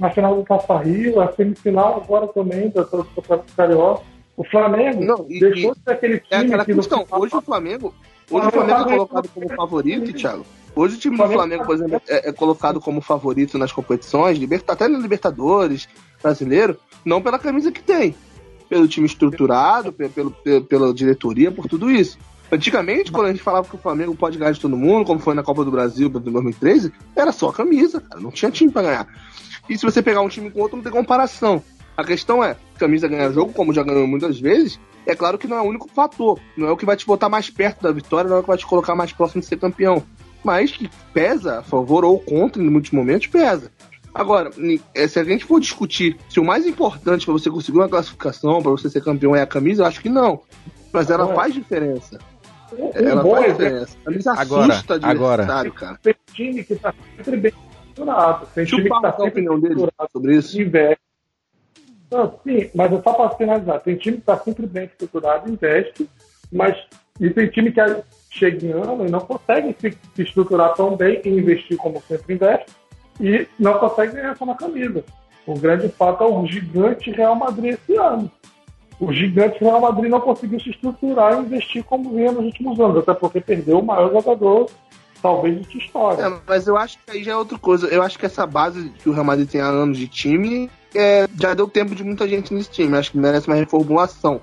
na 0.00 0.10
final 0.10 0.34
do 0.36 0.42
Taça 0.42 0.76
Rio, 0.78 1.20
a 1.20 1.32
semifinal 1.32 2.02
agora 2.02 2.26
também 2.28 2.68
do 2.68 2.86
Carioca. 3.56 4.02
O 4.36 4.44
Flamengo 4.44 5.02
não, 5.02 5.26
e, 5.28 5.40
deixou 5.40 5.74
de 5.74 5.80
ser 5.82 5.90
aquele 5.92 6.22
é 6.30 6.40
time. 6.40 6.54
É 6.54 6.64
que 6.64 6.74
questão, 6.74 7.04
final... 7.06 7.20
hoje 7.20 7.36
o 7.36 7.40
Flamengo. 7.40 7.94
Hoje 8.30 8.48
o 8.48 8.50
Flamengo 8.50 8.80
é 8.80 8.84
colocado 8.84 9.28
como 9.28 9.48
favorito, 9.54 10.12
Thiago. 10.12 10.44
Hoje 10.74 10.96
o 10.96 10.98
time 10.98 11.16
do 11.16 11.26
Flamengo, 11.28 11.64
por 11.64 11.74
exemplo, 11.74 12.02
é, 12.06 12.28
é 12.28 12.32
colocado 12.32 12.80
como 12.80 13.00
favorito 13.00 13.56
nas 13.56 13.72
competições, 13.72 14.38
até 14.68 14.88
na 14.88 14.98
Libertadores, 14.98 15.88
brasileiro, 16.26 16.76
não 17.04 17.22
pela 17.22 17.38
camisa 17.38 17.70
que 17.70 17.82
tem, 17.82 18.14
pelo 18.68 18.88
time 18.88 19.06
estruturado, 19.06 19.92
pelo, 19.92 20.30
pelo, 20.32 20.64
pela 20.64 20.92
diretoria, 20.92 21.52
por 21.52 21.68
tudo 21.68 21.90
isso. 21.90 22.18
Antigamente, 22.50 23.10
quando 23.10 23.26
a 23.26 23.30
gente 23.30 23.42
falava 23.42 23.68
que 23.68 23.74
o 23.74 23.78
Flamengo 23.78 24.14
pode 24.14 24.38
ganhar 24.38 24.52
de 24.52 24.60
todo 24.60 24.76
mundo, 24.76 25.04
como 25.04 25.18
foi 25.18 25.34
na 25.34 25.42
Copa 25.42 25.64
do 25.64 25.70
Brasil 25.70 26.08
em 26.08 26.10
2013, 26.10 26.92
era 27.14 27.32
só 27.32 27.50
camisa, 27.50 28.00
cara. 28.00 28.20
Não 28.20 28.30
tinha 28.30 28.50
time 28.50 28.70
pra 28.70 28.82
ganhar. 28.82 29.06
E 29.68 29.76
se 29.76 29.84
você 29.84 30.00
pegar 30.00 30.20
um 30.20 30.28
time 30.28 30.50
com 30.50 30.60
outro, 30.60 30.76
não 30.76 30.82
tem 30.82 30.92
comparação. 30.92 31.62
A 31.96 32.04
questão 32.04 32.42
é, 32.44 32.56
camisa 32.78 33.08
ganha 33.08 33.32
jogo, 33.32 33.52
como 33.52 33.72
já 33.72 33.82
ganhou 33.82 34.06
muitas 34.06 34.38
vezes, 34.38 34.78
é 35.06 35.14
claro 35.14 35.38
que 35.38 35.48
não 35.48 35.56
é 35.56 35.60
o 35.60 35.64
único 35.64 35.88
fator. 35.88 36.38
Não 36.56 36.68
é 36.68 36.70
o 36.70 36.76
que 36.76 36.86
vai 36.86 36.96
te 36.96 37.06
botar 37.06 37.28
mais 37.28 37.50
perto 37.50 37.82
da 37.82 37.90
vitória, 37.90 38.28
não 38.28 38.36
é 38.36 38.40
o 38.40 38.42
que 38.42 38.48
vai 38.48 38.58
te 38.58 38.66
colocar 38.66 38.94
mais 38.94 39.12
próximo 39.12 39.40
de 39.40 39.46
ser 39.46 39.58
campeão. 39.58 40.02
Mas 40.44 40.70
que 40.70 40.88
pesa, 41.12 41.60
a 41.60 41.62
favor 41.62 42.04
ou 42.04 42.20
contra, 42.20 42.62
em 42.62 42.70
muitos 42.70 42.92
momentos, 42.92 43.26
pesa. 43.26 43.72
Agora, 44.16 44.50
é, 44.94 45.06
se 45.06 45.20
a 45.20 45.24
gente 45.24 45.44
for 45.44 45.60
discutir 45.60 46.16
se 46.26 46.40
o 46.40 46.44
mais 46.44 46.66
importante 46.66 47.26
para 47.26 47.34
você 47.34 47.50
conseguir 47.50 47.76
uma 47.76 47.88
classificação, 47.88 48.62
para 48.62 48.70
você 48.70 48.88
ser 48.88 49.04
campeão 49.04 49.36
é 49.36 49.42
a 49.42 49.46
camisa, 49.46 49.82
eu 49.82 49.86
acho 49.86 50.00
que 50.00 50.08
não. 50.08 50.40
Mas 50.90 51.10
ela 51.10 51.34
faz 51.34 51.52
diferença. 51.52 52.18
Ela 52.94 53.22
faz 53.22 53.52
diferença. 53.52 53.96
A 54.00 54.04
camisa 54.06 54.32
Agora, 54.32 54.72
assusta 54.72 54.98
de 54.98 55.04
agora. 55.04 55.46
cara. 55.70 55.98
Tem 56.02 56.14
time 56.32 56.64
que 56.64 56.76
tá 56.76 56.94
sempre 57.14 57.36
bem 57.36 57.52
estruturado. 57.88 58.46
Tem 58.54 58.64
time 58.64 58.80
eu 58.80 58.84
que 58.84 58.88
tá 58.88 58.94
falar 58.96 59.08
a 59.08 59.12
sempre 59.12 59.28
opinião 59.28 59.60
dele 59.60 59.86
sobre 60.10 60.36
isso. 60.36 60.60
investe. 60.62 61.02
Não, 62.10 62.40
sim, 62.42 62.70
mas 62.74 62.92
é 62.92 63.02
só 63.02 63.12
para 63.12 63.30
finalizar. 63.36 63.80
Tem 63.80 63.96
time 63.96 64.16
que 64.16 64.22
está 64.22 64.38
sempre 64.38 64.66
bem 64.66 64.84
estruturado, 64.84 65.50
investe, 65.50 66.08
mas 66.50 66.74
e 67.20 67.28
tem 67.28 67.48
time 67.48 67.70
que 67.70 67.80
chega 68.30 68.64
em 68.64 68.70
ano 68.70 69.06
e 69.06 69.10
não 69.10 69.20
consegue 69.20 69.76
se, 69.78 69.98
se 70.14 70.22
estruturar 70.22 70.72
tão 70.74 70.96
bem 70.96 71.20
e 71.22 71.28
investir 71.28 71.76
como 71.76 72.00
sempre 72.08 72.34
investe 72.34 72.66
e 73.20 73.46
não 73.58 73.78
consegue 73.78 74.14
ganhar 74.14 74.36
só 74.36 74.46
na 74.46 74.54
camisa. 74.54 75.04
O 75.46 75.54
grande 75.58 75.88
fato 75.88 76.24
é 76.24 76.26
o 76.26 76.46
gigante 76.46 77.10
Real 77.10 77.34
Madrid 77.34 77.74
esse 77.74 77.96
ano. 77.96 78.30
O 78.98 79.12
gigante 79.12 79.62
Real 79.62 79.80
Madrid 79.80 80.10
não 80.10 80.20
conseguiu 80.20 80.58
se 80.58 80.70
estruturar 80.70 81.34
e 81.34 81.42
investir 81.42 81.84
como 81.84 82.10
vinha 82.10 82.32
nos 82.32 82.44
últimos 82.46 82.80
anos, 82.80 82.96
até 82.98 83.14
porque 83.14 83.40
perdeu 83.40 83.78
o 83.78 83.84
maior 83.84 84.10
jogador, 84.10 84.70
talvez, 85.20 85.66
de 85.68 85.78
história. 85.78 86.22
É, 86.22 86.40
mas 86.46 86.66
eu 86.66 86.76
acho 86.76 86.98
que 86.98 87.12
aí 87.12 87.22
já 87.22 87.32
é 87.32 87.36
outra 87.36 87.58
coisa. 87.58 87.86
Eu 87.88 88.02
acho 88.02 88.18
que 88.18 88.26
essa 88.26 88.46
base 88.46 88.88
que 88.98 89.08
o 89.08 89.12
Real 89.12 89.24
Madrid 89.24 89.48
tem 89.48 89.60
há 89.60 89.66
anos 89.66 89.98
de 89.98 90.08
time 90.08 90.70
é, 90.94 91.28
já 91.38 91.52
deu 91.54 91.68
tempo 91.68 91.94
de 91.94 92.02
muita 92.02 92.26
gente 92.26 92.52
nesse 92.52 92.70
time. 92.70 92.96
Acho 92.96 93.12
que 93.12 93.18
merece 93.18 93.46
uma 93.46 93.56
reformulação. 93.56 94.40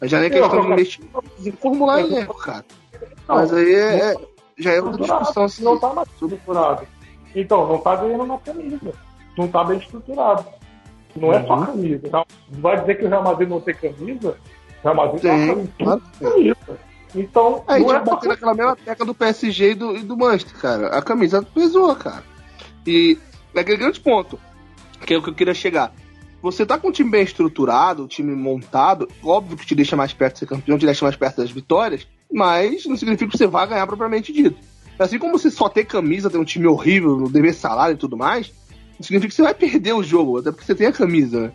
Mas 0.00 0.10
já 0.10 0.18
nem 0.18 0.26
é 0.26 0.30
questão 0.30 0.60
de 0.60 0.72
investir 0.72 1.04
em 1.44 1.52
formular 1.52 2.00
elenco, 2.00 2.36
cara. 2.38 2.64
Não, 3.28 3.36
Mas 3.36 3.52
aí 3.52 3.72
é, 3.72 4.16
já 4.58 4.72
é 4.72 4.82
outra 4.82 5.00
discussão. 5.00 5.44
assim. 5.44 5.62
não 5.62 5.78
tá 5.78 5.94
mais 5.94 6.08
estruturado. 6.08 6.86
Então, 7.34 7.66
não 7.66 7.78
tá 7.78 7.96
ganhando 7.96 8.26
na 8.26 8.38
camisa. 8.38 8.92
Não 9.36 9.48
tá 9.48 9.64
bem 9.64 9.78
estruturado. 9.78 10.44
Não 11.16 11.32
é 11.32 11.44
só 11.46 11.56
Uhum. 11.56 11.66
camisa. 11.66 12.08
Não. 12.10 12.24
Vai 12.48 12.80
dizer 12.80 12.94
que 12.98 13.04
o 13.04 13.08
Real 13.08 13.22
Madrid 13.22 13.48
não 13.48 13.60
tem 13.60 13.74
camisa? 13.74 14.30
O 14.30 14.82
Real 14.82 14.94
Madrid 14.96 15.22
tá 15.22 15.28
Tem, 15.28 15.66
tem. 15.66 15.86
camisa. 16.26 16.56
Então, 17.14 17.62
É, 17.68 17.74
a 17.74 17.78
gente 17.78 17.88
não 17.88 17.94
é 17.96 18.00
vai 18.04 18.20
só 18.20 18.28
naquela 18.28 18.54
mesma 18.54 18.76
tecla 18.76 19.06
do 19.06 19.14
PSG 19.14 19.70
e 19.70 19.74
do, 19.74 19.96
e 19.96 20.02
do 20.02 20.16
Manchester, 20.16 20.58
cara. 20.58 20.86
A 20.88 21.02
camisa 21.02 21.42
pesou, 21.42 21.94
cara. 21.94 22.22
E 22.86 23.18
é 23.54 23.60
aquele 23.60 23.76
grande 23.76 24.00
ponto, 24.00 24.38
que 25.06 25.12
é 25.12 25.18
o 25.18 25.22
que 25.22 25.28
eu 25.28 25.34
queria 25.34 25.52
chegar. 25.54 25.92
Você 26.40 26.64
tá 26.66 26.78
com 26.78 26.88
um 26.88 26.92
time 26.92 27.10
bem 27.10 27.22
estruturado, 27.22 28.02
um 28.04 28.06
time 28.08 28.34
montado, 28.34 29.06
óbvio 29.22 29.56
que 29.56 29.66
te 29.66 29.74
deixa 29.74 29.94
mais 29.94 30.12
perto 30.12 30.32
de 30.34 30.38
ser 30.40 30.46
campeão, 30.46 30.76
te 30.78 30.86
deixa 30.86 31.04
mais 31.04 31.14
perto 31.14 31.36
das 31.36 31.50
vitórias, 31.52 32.06
mas 32.32 32.84
não 32.86 32.96
significa 32.96 33.30
que 33.30 33.38
você 33.38 33.46
vai 33.46 33.66
ganhar 33.66 33.86
propriamente 33.86 34.32
dito. 34.32 34.56
Assim 35.02 35.18
como 35.18 35.38
você 35.38 35.50
só 35.50 35.68
ter 35.68 35.84
camisa, 35.84 36.30
ter 36.30 36.38
um 36.38 36.44
time 36.44 36.66
horrível, 36.66 37.16
não 37.16 37.30
dever 37.30 37.54
salário 37.54 37.94
e 37.94 37.98
tudo 37.98 38.16
mais, 38.16 38.52
significa 39.00 39.28
que 39.28 39.34
você 39.34 39.42
vai 39.42 39.54
perder 39.54 39.92
o 39.92 40.02
jogo, 40.02 40.38
até 40.38 40.50
porque 40.50 40.64
você 40.64 40.74
tem 40.74 40.86
a 40.86 40.92
camisa, 40.92 41.40
né? 41.40 41.52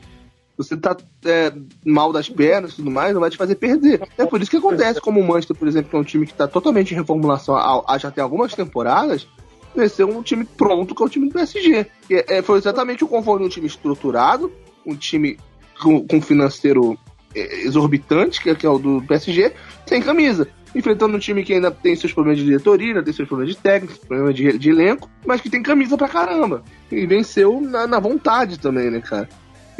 Você 0.57 0.75
tá 0.75 0.97
é, 1.23 1.53
mal 1.85 2.11
das 2.11 2.27
pernas 2.27 2.73
e 2.73 2.75
tudo 2.77 2.89
mais, 2.89 3.13
não 3.13 3.21
vai 3.21 3.29
te 3.29 3.37
fazer 3.37 3.55
perder. 3.55 4.01
É 4.17 4.25
por 4.25 4.41
isso 4.41 4.49
que 4.49 4.57
acontece, 4.57 4.99
como 4.99 5.19
o 5.19 5.27
Manchester, 5.27 5.55
por 5.55 5.67
exemplo, 5.67 5.91
que 5.91 5.95
é 5.95 5.99
um 5.99 6.03
time 6.03 6.25
que 6.25 6.33
tá 6.33 6.47
totalmente 6.47 6.93
em 6.93 6.97
reformulação 6.97 7.55
há, 7.55 7.97
já 7.99 8.09
tem 8.09 8.23
algumas 8.23 8.55
temporadas, 8.55 9.27
venceu 9.75 10.09
um 10.09 10.23
time 10.23 10.43
pronto 10.43 10.95
que 10.95 11.03
é 11.03 11.05
o 11.05 11.09
time 11.09 11.27
do 11.27 11.33
PSG. 11.33 11.85
E, 12.09 12.25
é, 12.27 12.41
foi 12.41 12.57
exatamente 12.57 13.03
o 13.03 13.07
conforme 13.07 13.45
um 13.45 13.49
time 13.49 13.67
estruturado, 13.67 14.51
um 14.83 14.95
time 14.95 15.37
com, 15.79 16.05
com 16.07 16.19
financeiro 16.19 16.97
é, 17.35 17.61
exorbitante, 17.61 18.41
que 18.41 18.49
é, 18.49 18.55
que 18.55 18.65
é 18.65 18.69
o 18.69 18.79
do 18.79 19.03
PSG, 19.07 19.53
sem 19.85 20.01
camisa. 20.01 20.47
Enfrentando 20.77 21.15
um 21.15 21.19
time 21.19 21.43
que 21.43 21.53
ainda 21.53 21.71
tem 21.71 21.95
seus 21.95 22.13
problemas 22.13 22.39
de 22.39 22.45
diretoria, 22.45 22.89
ainda 22.89 23.03
tem 23.03 23.11
seus 23.11 23.27
problemas 23.27 23.55
de 23.55 23.59
técnico, 23.59 24.05
problemas 24.05 24.35
de, 24.35 24.59
de 24.59 24.69
elenco, 24.69 25.09
mas 25.25 25.41
que 25.41 25.49
tem 25.49 25.63
camisa 25.63 25.97
pra 25.97 26.07
caramba. 26.07 26.63
E 26.91 27.03
venceu 27.07 27.59
na, 27.59 27.87
na 27.87 27.99
vontade 27.99 28.59
também, 28.59 28.91
né, 28.91 29.01
cara? 29.01 29.27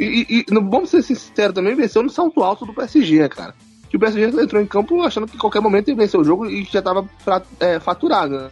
E, 0.00 0.26
e, 0.28 0.40
e, 0.40 0.54
vamos 0.54 0.90
ser 0.90 1.02
sinceros 1.02 1.54
também, 1.54 1.76
venceu 1.76 2.02
no 2.02 2.10
salto 2.10 2.42
alto 2.42 2.66
do 2.66 2.74
PSG, 2.74 3.28
cara. 3.28 3.54
Que 3.88 3.96
o 3.96 4.00
PSG 4.00 4.42
entrou 4.42 4.60
em 4.60 4.66
campo 4.66 5.00
achando 5.02 5.28
que 5.28 5.36
em 5.36 5.38
qualquer 5.38 5.60
momento 5.60 5.88
ia 5.88 5.94
vencer 5.94 6.18
o 6.18 6.24
jogo 6.24 6.46
e 6.46 6.64
que 6.64 6.72
já 6.72 6.82
tava 6.82 7.08
é, 7.60 7.78
faturado 7.78 8.36
né, 8.36 8.50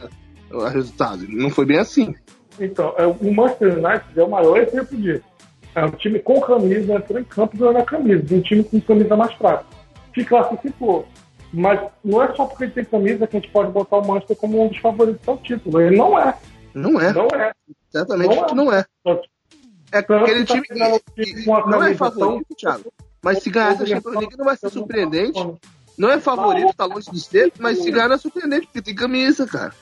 o 0.53 0.64
resultado. 0.66 1.26
Não 1.28 1.51
foi 1.51 1.66
bem 1.66 1.78
assim. 1.78 2.14
Então, 2.61 2.94
é, 2.97 3.07
o 3.07 3.34
Manchester 3.34 3.72
United 3.72 4.20
é 4.20 4.22
o 4.22 4.30
maior 4.30 4.57
exemplo 4.59 4.97
disso. 4.97 5.24
É 5.74 5.84
um 5.84 5.90
time 5.90 6.20
com 6.20 6.40
camisa, 6.40 6.94
entrou 6.94 7.20
em 7.20 7.24
campo 7.24 7.59
ganhando 7.59 7.78
a 7.78 7.84
camisa, 7.84 8.34
um 8.34 8.40
time 8.40 8.62
com 8.62 8.80
camisa 8.80 9.16
mais 9.16 9.34
fraca. 9.34 9.66
Se 10.14 10.24
classificou. 10.24 11.07
Mas 11.53 11.80
não 12.05 12.22
é 12.22 12.34
só 12.34 12.44
porque 12.47 12.64
ele 12.64 12.72
tem 12.72 12.84
camisa 12.84 13.26
que 13.26 13.36
a 13.36 13.40
gente 13.40 13.51
pode 13.53 13.70
botar 13.72 13.97
o 13.99 14.07
Manchester 14.07 14.36
como 14.36 14.62
um 14.64 14.68
dos 14.68 14.78
favoritos 14.78 15.26
ao 15.28 15.38
título. 15.38 15.80
Ele 15.80 15.97
não 15.97 16.18
é. 16.18 16.34
Não 16.74 17.01
é, 17.01 17.12
Não 17.12 17.26
é. 17.28 17.53
certamente 17.90 18.34
não 18.36 18.44
é. 18.44 18.47
que 18.49 18.55
não 18.55 18.72
é. 18.72 18.84
É 19.92 19.99
aquele 19.99 20.44
que 20.44 20.47
tá 20.47 20.55
time 20.55 20.66
que, 20.66 20.82
um 20.82 20.99
time 21.24 21.44
com 21.44 21.57
a 21.57 21.61
não 21.66 21.76
é 21.76 21.80
camisa 21.94 21.99
favorito, 21.99 22.55
Thiago. 22.57 22.92
Mas 23.22 23.42
se 23.42 23.51
ganhar 23.51 23.72
essa 23.72 23.86
Champions 23.86 24.16
League 24.16 24.36
não 24.36 24.44
vai 24.44 24.57
ser 24.57 24.70
surpreendente. 24.70 25.55
Não 25.97 26.11
é 26.11 26.20
favorito, 26.20 26.74
tá 26.76 26.84
longe 26.84 27.11
de 27.11 27.18
ser, 27.20 27.51
mas 27.59 27.78
se 27.78 27.90
ganhar 27.90 28.09
não 28.09 28.16
é 28.16 28.18
surpreendente, 28.18 28.66
porque 28.66 28.82
tem 28.82 28.94
camisa, 28.94 29.47
cara. 29.47 29.72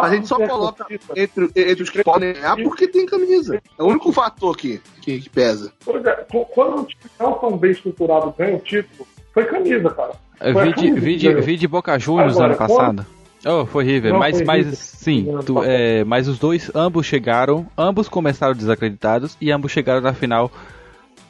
A 0.00 0.14
gente 0.14 0.28
só 0.28 0.36
coloca 0.36 0.86
entre, 1.16 1.50
entre 1.56 1.82
os 1.82 1.90
que 1.90 2.04
podem 2.04 2.32
ganhar 2.32 2.56
porque 2.62 2.86
tem 2.86 3.04
camisa. 3.04 3.60
É 3.76 3.82
o 3.82 3.86
único 3.86 4.12
fator 4.12 4.56
que, 4.56 4.80
que, 5.02 5.20
que 5.20 5.28
pesa. 5.28 5.72
Pois 5.84 6.04
é, 6.04 6.14
qu- 6.30 6.44
quando 6.46 6.82
um 6.82 6.84
time 6.84 7.02
não 7.18 7.32
tão 7.34 7.56
bem 7.58 7.72
estruturado 7.72 8.32
ganha 8.38 8.56
o 8.56 8.60
título, 8.60 9.06
foi 9.42 9.44
camisa, 9.46 9.90
cara. 9.90 10.12
Eu 10.40 10.52
Foi 10.52 10.62
vi 10.64 10.68
de, 10.72 10.74
camisa 10.88 11.00
vi 11.00 11.16
de, 11.16 11.34
vi 11.34 11.56
de 11.56 11.68
Boca 11.68 11.98
Juniors 11.98 12.34
Agora, 12.34 12.46
ano 12.48 12.56
passado. 12.56 13.06
Oh, 13.46 13.64
foi 13.66 13.84
River, 13.84 14.12
Não, 14.12 14.18
mas, 14.18 14.36
foi 14.36 14.44
mas 14.44 14.64
River. 14.64 14.76
sim, 14.76 15.24
tu- 15.46 15.54
passado. 15.54 15.70
é, 15.70 16.04
mas 16.04 16.26
os 16.28 16.38
dois, 16.38 16.70
ambos 16.74 17.06
chegaram, 17.06 17.66
ambos 17.76 18.08
começaram 18.08 18.54
desacreditados 18.54 19.36
e 19.40 19.50
ambos 19.52 19.70
chegaram 19.70 20.00
na 20.00 20.12
final 20.12 20.50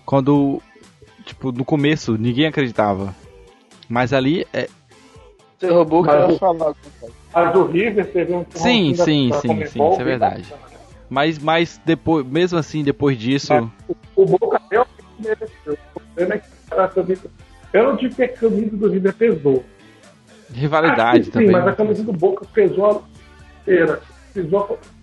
quando, 0.06 0.62
tipo, 1.24 1.52
no 1.52 1.64
começo 1.64 2.16
ninguém 2.16 2.46
acreditava. 2.46 3.14
Mas 3.88 4.12
ali, 4.14 4.46
é, 4.54 4.68
Você 5.58 5.68
roubou 5.68 6.00
o 6.00 6.04
que 6.04 6.10
eu 6.10 6.14
Mas 6.14 6.28
ia 6.30 6.34
o- 6.34 6.38
falar. 6.38 6.74
A 7.34 7.44
do 7.46 7.64
River 7.66 8.10
teve 8.10 8.32
um 8.34 8.44
Sim, 8.54 8.92
da- 8.94 9.04
sim, 9.04 9.28
da 9.28 9.40
sim, 9.40 9.48
Comebol 9.48 9.68
sim, 9.68 9.92
isso 9.92 10.00
é 10.00 10.04
verdade. 10.04 10.42
bacana. 10.50 10.62
mas, 11.10 11.38
mas 11.38 11.80
depois, 11.84 12.26
mesmo 12.26 12.58
assim, 12.58 12.82
depois 12.82 13.18
disso, 13.18 13.70
O 14.16 14.24
Boca 14.24 14.60
realmente 14.70 14.92
mereceu. 15.18 15.76
O 15.94 16.00
problema 16.00 16.34
é 16.34 16.38
que. 16.38 16.48
Eu 17.72 17.84
não 17.84 17.96
digo 17.96 18.14
que 18.14 18.22
a 18.22 18.28
camisa 18.32 18.76
do 18.76 18.88
River 18.88 19.14
pesou. 19.14 19.64
rivalidade 20.52 21.02
Acho 21.02 21.18
que 21.20 21.24
sim, 21.26 21.30
também. 21.32 21.50
mas 21.50 21.66
a 21.68 21.72
camisa 21.74 22.02
do 22.02 22.12
Boca 22.12 22.46
pesou 22.52 22.86
a 22.90 23.60
inteira. 23.62 24.00
Pesou 24.32 24.78
a... 24.82 24.98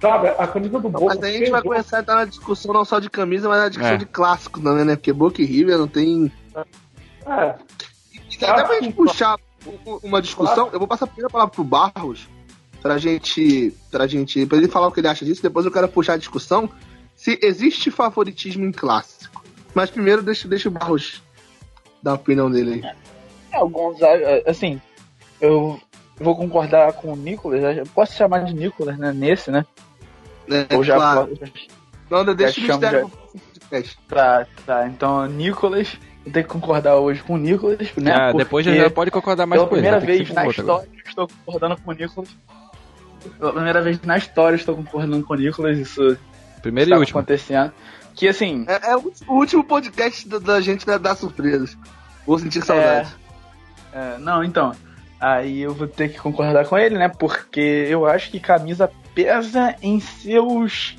Sabe, 0.00 0.28
a 0.28 0.46
camisa 0.46 0.78
do 0.80 0.88
Boca. 0.88 1.04
Mas 1.06 1.22
aí 1.22 1.34
a 1.34 1.38
gente 1.38 1.50
vai 1.50 1.60
pesou. 1.60 1.72
começar 1.74 1.96
a 1.98 2.00
entrar 2.00 2.14
na 2.16 2.24
discussão 2.24 2.72
não 2.72 2.84
só 2.84 2.98
de 3.00 3.10
camisa, 3.10 3.48
mas 3.48 3.58
na 3.58 3.68
discussão 3.68 3.94
É. 3.94 3.98
de 3.98 4.06
clássico 4.06 4.60
também, 4.60 4.84
né? 4.84 4.96
Porque 4.96 5.12
Boca 5.12 5.42
e 5.42 5.44
River 5.44 5.76
não 5.78 5.88
tem. 5.88 6.32
É, 7.26 7.54
E 8.40 8.44
até 8.44 8.64
pra 8.64 8.80
gente 8.80 8.94
puxar 8.94 9.36
uma 10.02 10.22
discussão, 10.22 10.70
eu 10.72 10.78
vou 10.78 10.88
passar 10.88 11.04
a 11.04 11.08
primeira 11.08 11.28
palavra 11.28 11.52
pro 11.54 11.62
Barros, 11.64 12.28
pra 12.80 12.96
gente. 12.96 13.74
pra 13.90 14.06
gente. 14.06 14.46
pra 14.46 14.56
ele 14.56 14.68
falar 14.68 14.86
o 14.86 14.92
que 14.92 15.00
ele 15.00 15.08
acha 15.08 15.24
disso, 15.24 15.42
depois 15.42 15.66
eu 15.66 15.72
quero 15.72 15.88
puxar 15.88 16.14
a 16.14 16.16
discussão 16.16 16.70
se 17.14 17.38
existe 17.42 17.90
favoritismo 17.90 18.64
em 18.64 18.72
clássico. 18.72 19.44
Mas 19.74 19.90
primeiro 19.90 20.22
deixa, 20.22 20.48
deixa 20.48 20.68
o 20.70 20.72
Barros 20.72 21.22
dar 22.02 22.12
a 22.12 22.14
opinião 22.14 22.50
dele 22.50 22.82
aí. 22.84 22.92
É, 23.52 23.58
o 23.62 23.68
Gonzaga, 23.68 24.42
assim, 24.46 24.80
eu 25.40 25.80
vou 26.18 26.36
concordar 26.36 26.92
com 26.92 27.12
o 27.12 27.16
Nicolas, 27.16 27.76
eu 27.76 27.86
posso 27.94 28.14
chamar 28.14 28.44
de 28.44 28.54
Nicolas, 28.54 28.98
né, 28.98 29.12
nesse, 29.12 29.50
né? 29.50 29.64
É, 30.48 30.76
Ou 30.76 30.84
já 30.84 30.96
claro. 30.96 31.38
Não, 32.10 32.24
deixa 32.34 32.60
o 32.60 32.64
mistério 32.64 33.10
já. 33.70 33.82
Tá, 34.08 34.46
tá, 34.66 34.86
então 34.88 35.26
Nicolas, 35.26 35.96
eu 36.26 36.32
tenho 36.32 36.44
que 36.44 36.52
concordar 36.52 36.96
hoje 36.96 37.22
com 37.22 37.34
o 37.34 37.38
Nicolas, 37.38 37.78
né? 37.96 38.12
Ah, 38.12 38.32
depois 38.32 38.66
já, 38.66 38.90
pode 38.90 39.10
concordar 39.10 39.46
mais 39.46 39.62
com 39.62 39.66
ele. 39.68 39.82
primeira 39.82 40.00
vez 40.00 40.28
na 40.30 40.40
agora. 40.42 40.56
história, 40.56 40.88
eu 40.92 41.08
estou 41.08 41.28
concordando 41.28 41.76
com 41.80 41.90
o 41.90 41.94
Nicolas. 41.94 42.36
Pela 43.38 43.52
primeira 43.52 43.82
vez 43.82 44.00
na 44.02 44.16
história, 44.16 44.56
estou 44.56 44.74
concordando 44.74 45.24
com 45.24 45.34
o 45.34 45.36
Nicolas, 45.36 45.78
isso 45.78 46.16
Primeiro 46.60 46.90
e 46.90 46.94
último. 46.98 47.18
acontecendo. 47.18 47.72
Que 48.14 48.28
assim, 48.28 48.64
É, 48.68 48.90
é 48.92 48.96
o 48.96 49.12
último- 49.28 49.64
podcast 49.64 50.28
da, 50.28 50.38
da 50.38 50.60
gente 50.60 50.84
da, 50.86 50.98
dar 50.98 51.14
surpresas. 51.14 51.76
Vou 52.26 52.38
sentir 52.38 52.62
saudade. 52.62 53.08
É, 53.92 54.18
não, 54.18 54.44
então. 54.44 54.72
Aí 55.20 55.60
eu 55.60 55.74
vou 55.74 55.86
ter 55.86 56.10
que 56.10 56.18
concordar 56.18 56.66
com 56.66 56.78
ele, 56.78 56.96
né? 56.98 57.08
Porque 57.08 57.60
eu 57.88 58.06
acho 58.06 58.30
que 58.30 58.40
camisa 58.40 58.90
pesa 59.14 59.74
em 59.82 60.00
seus. 60.00 60.96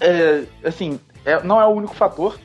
é, 0.00 0.44
assim, 0.64 0.98
é- 1.24 1.42
não 1.42 1.60
é 1.60 1.66
o 1.66 1.70
único 1.70 1.94
fator, 1.94 2.38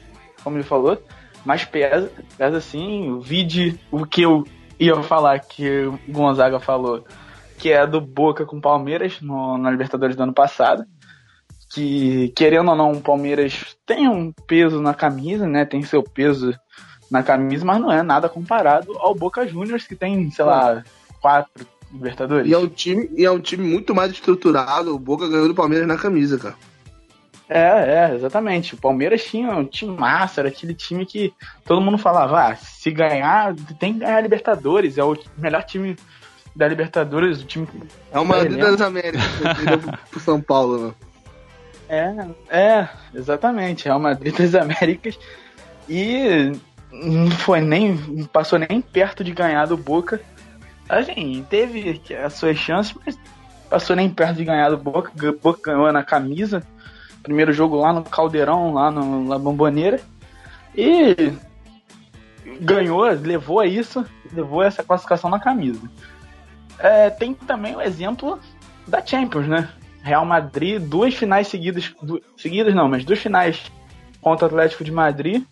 como 0.44 0.58
ele 0.58 0.64
falou, 0.64 1.02
mas 1.46 1.64
pesa, 1.64 2.12
pesa 2.38 2.60
sim. 2.60 3.10
O 3.12 3.22
vide 3.22 3.80
o 3.92 4.06
que 4.06 4.24
eu 4.24 4.44
ia 4.80 5.02
falar 5.04 5.40
que 5.40 5.86
o 5.86 5.98
Gonzaga 6.10 6.60
falou 6.60 7.06
que 7.58 7.72
é 7.72 7.88
do 7.88 8.02
Boca 8.02 8.46
com 8.46 8.60
Palmeiras 8.60 9.22
no, 9.22 9.58
na 9.58 9.72
Libertadores 9.72 10.16
do 10.18 10.24
ano 10.24 10.34
passado. 10.34 10.84
Que, 11.76 12.30
querendo 12.30 12.70
ou 12.70 12.76
não, 12.76 12.94
o 12.94 13.02
Palmeiras 13.02 13.76
tem 13.86 14.08
um 14.08 14.32
peso 14.32 14.80
na 14.82 14.94
camisa, 14.94 15.46
né? 15.46 15.66
Tem 15.66 15.82
seu 15.84 16.02
peso 16.02 16.58
na 17.12 17.22
camisa, 17.22 17.66
mas 17.66 17.82
não 17.82 17.92
é 17.92 18.02
nada 18.02 18.30
comparado 18.30 18.98
ao 18.98 19.14
Boca 19.14 19.46
Juniors, 19.46 19.86
que 19.86 19.94
tem, 19.94 20.32
sei 20.32 20.46
lá, 20.46 20.82
quatro 21.22 21.68
Libertadores. 21.92 22.50
E 22.50 22.54
é 22.54 22.58
um 22.58 22.68
time, 22.68 23.10
e 23.14 23.26
é 23.26 23.30
um 23.30 23.42
time 23.42 23.70
muito 23.70 23.94
mais 23.94 24.10
estruturado. 24.10 24.96
O 24.96 24.98
Boca 24.98 25.28
ganhou 25.28 25.50
do 25.50 25.54
Palmeiras 25.54 25.86
na 25.86 25.98
camisa, 25.98 26.40
cara. 26.40 26.56
É, 27.50 28.10
é, 28.10 28.16
exatamente. 28.16 28.74
O 28.74 28.78
Palmeiras 28.78 29.26
tinha 29.26 29.52
um 29.52 29.66
time 29.66 29.98
massa, 29.98 30.40
era 30.40 30.48
aquele 30.48 30.74
time 30.74 31.06
que 31.06 31.34
todo 31.66 31.82
mundo 31.82 31.98
falava, 31.98 32.52
ah, 32.52 32.56
se 32.56 32.90
ganhar, 32.90 33.54
tem 33.78 33.94
que 33.94 34.00
ganhar 34.00 34.16
a 34.16 34.22
Libertadores, 34.22 34.98
é 34.98 35.04
o 35.04 35.18
melhor 35.38 35.64
time 35.64 35.98
da 36.56 36.70
Libertadores, 36.70 37.42
o 37.42 37.46
time 37.46 37.68
É 38.14 38.20
o 38.20 38.26
Madrid 38.26 38.58
das 38.58 38.80
Américas, 38.80 39.22
pro 40.10 40.20
São 40.22 40.42
Paulo, 40.42 40.88
né? 40.88 40.94
É, 41.88 42.14
é, 42.50 42.90
exatamente, 43.14 43.88
o 43.90 44.00
Madrid 44.00 44.36
das 44.38 44.56
Américas 44.56 45.18
e 45.88 46.52
não 46.92 47.30
foi 47.32 47.62
nem, 47.62 48.26
passou 48.32 48.58
nem 48.58 48.82
perto 48.82 49.24
de 49.24 49.32
ganhar 49.32 49.66
do 49.66 49.78
Boca. 49.78 50.22
Assim, 50.88 51.46
teve 51.50 52.02
as 52.24 52.34
suas 52.34 52.58
chances, 52.58 52.96
mas 53.06 53.18
passou 53.70 53.96
nem 53.96 54.10
perto 54.10 54.38
de 54.38 54.46
ganhar 54.46 54.70
do 54.70 54.78
Boca, 54.78 55.12
Boca 55.42 55.72
ganhou 55.72 55.92
na 55.92 56.04
camisa, 56.04 56.64
primeiro 57.22 57.52
jogo 57.52 57.76
lá 57.76 57.92
no 57.92 58.04
Caldeirão, 58.04 58.74
lá 58.74 58.90
no, 58.90 59.26
na 59.26 59.38
Bomboneira. 59.38 60.00
E 60.76 61.34
ganhou, 62.60 63.04
levou 63.04 63.60
a 63.60 63.66
isso, 63.66 64.06
levou 64.32 64.64
essa 64.64 64.84
classificação 64.84 65.30
na 65.30 65.40
camisa. 65.40 65.82
É, 66.80 67.10
tem 67.10 67.34
também 67.34 67.76
o 67.76 67.82
exemplo 67.82 68.40
da 68.88 69.04
Champions, 69.04 69.48
né? 69.48 69.70
Real 70.06 70.24
Madrid, 70.24 70.80
duas 70.80 71.16
finais 71.16 71.48
seguidas, 71.48 71.92
seguidas 72.38 72.76
não, 72.76 72.88
mas 72.88 73.04
duas 73.04 73.18
finais 73.18 73.72
contra 74.22 74.46
o 74.46 74.48
Atlético 74.48 74.84
de 74.84 74.92
Madrid, 74.92 75.44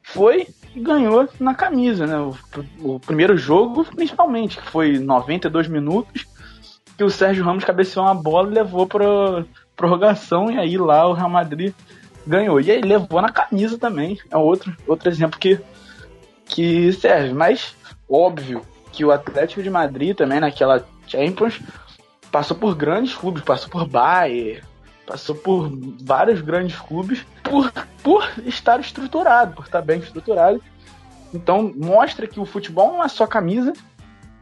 foi 0.00 0.46
e 0.72 0.78
ganhou 0.78 1.28
na 1.40 1.56
camisa, 1.56 2.06
né? 2.06 2.16
O, 2.16 2.94
o 2.94 3.00
primeiro 3.00 3.36
jogo, 3.36 3.84
principalmente, 3.84 4.58
que 4.58 4.70
foi 4.70 4.96
92 4.96 5.66
minutos, 5.66 6.24
que 6.96 7.02
o 7.02 7.10
Sérgio 7.10 7.44
Ramos 7.44 7.64
cabeceou 7.64 8.06
uma 8.06 8.14
bola 8.14 8.48
e 8.48 8.54
levou 8.54 8.86
para 8.86 9.44
prorrogação, 9.74 10.52
e 10.52 10.56
aí 10.56 10.78
lá 10.78 11.08
o 11.08 11.12
Real 11.12 11.28
Madrid 11.28 11.74
ganhou. 12.24 12.60
E 12.60 12.70
aí 12.70 12.80
levou 12.82 13.20
na 13.20 13.32
camisa 13.32 13.76
também. 13.76 14.20
É 14.30 14.36
outro, 14.36 14.72
outro 14.86 15.08
exemplo 15.08 15.36
que, 15.36 15.58
que 16.44 16.92
serve. 16.92 17.34
Mas, 17.34 17.74
óbvio 18.08 18.62
que 18.92 19.04
o 19.04 19.10
Atlético 19.10 19.64
de 19.64 19.70
Madrid 19.70 20.16
também, 20.16 20.38
naquela 20.38 20.86
Champions, 21.08 21.60
passou 22.30 22.56
por 22.56 22.74
grandes 22.74 23.14
clubes, 23.14 23.42
passou 23.42 23.68
por 23.68 23.86
Bayern, 23.86 24.62
passou 25.06 25.34
por 25.34 25.70
vários 26.02 26.40
grandes 26.40 26.78
clubes, 26.78 27.26
por, 27.42 27.72
por 28.02 28.28
estar 28.44 28.80
estruturado, 28.80 29.54
por 29.54 29.64
estar 29.64 29.82
bem 29.82 29.98
estruturado. 30.00 30.62
Então, 31.34 31.72
mostra 31.76 32.26
que 32.26 32.40
o 32.40 32.44
futebol 32.44 32.92
não 32.92 33.04
é 33.04 33.08
só 33.08 33.26
camisa, 33.26 33.72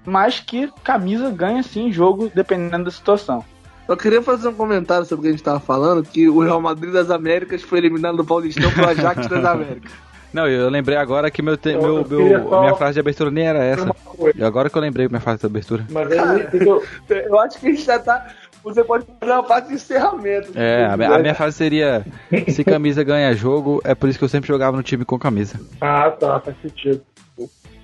mas 0.04 0.40
que 0.40 0.70
camisa 0.82 1.30
ganha 1.30 1.62
sim 1.62 1.92
jogo 1.92 2.30
dependendo 2.34 2.84
da 2.84 2.90
situação. 2.90 3.44
Eu 3.86 3.96
queria 3.96 4.22
fazer 4.22 4.48
um 4.48 4.54
comentário 4.54 5.06
sobre 5.06 5.20
o 5.20 5.22
que 5.22 5.28
a 5.28 5.30
gente 5.30 5.40
estava 5.40 5.60
falando, 5.60 6.02
que 6.02 6.28
o 6.28 6.40
Real 6.40 6.60
Madrid 6.60 6.92
das 6.92 7.10
Américas 7.10 7.62
foi 7.62 7.78
eliminado 7.78 8.18
do 8.18 8.24
Paulistão 8.24 8.70
pro 8.70 8.86
Ajax 8.86 9.26
das 9.26 9.44
Américas. 9.44 9.90
Não, 10.32 10.46
eu 10.46 10.68
lembrei 10.68 10.96
agora 10.96 11.30
que 11.30 11.40
meu, 11.40 11.56
te, 11.56 11.74
meu, 11.74 12.04
meu 12.04 12.48
só... 12.48 12.60
minha 12.60 12.74
frase 12.74 12.94
de 12.94 13.00
abertura 13.00 13.30
nem 13.30 13.46
era 13.46 13.64
essa. 13.64 13.88
E 14.34 14.44
agora 14.44 14.68
que 14.68 14.76
eu 14.76 14.82
lembrei 14.82 15.08
minha 15.08 15.20
frase 15.20 15.40
de 15.40 15.46
abertura. 15.46 15.86
Mas 15.90 16.08
Cara, 16.08 16.50
eu, 16.52 16.82
eu 17.08 17.38
acho 17.40 17.58
que 17.58 17.66
a 17.66 17.70
gente 17.70 17.82
já 17.82 17.98
tá. 17.98 18.28
Você 18.62 18.84
pode 18.84 19.06
fazer 19.18 19.32
uma 19.32 19.44
frase 19.44 19.68
de 19.68 19.74
encerramento. 19.74 20.52
É, 20.54 20.84
a 20.84 20.96
minha, 20.96 21.14
a 21.14 21.18
minha 21.18 21.34
frase 21.34 21.56
seria: 21.56 22.04
se 22.48 22.64
camisa 22.64 23.02
ganha 23.02 23.32
jogo, 23.32 23.80
é 23.84 23.94
por 23.94 24.08
isso 24.08 24.18
que 24.18 24.24
eu 24.24 24.28
sempre 24.28 24.48
jogava 24.48 24.76
no 24.76 24.82
time 24.82 25.04
com 25.04 25.18
camisa. 25.18 25.58
Ah, 25.80 26.10
tá, 26.10 26.40
faz 26.40 26.56
sentido. 26.60 27.02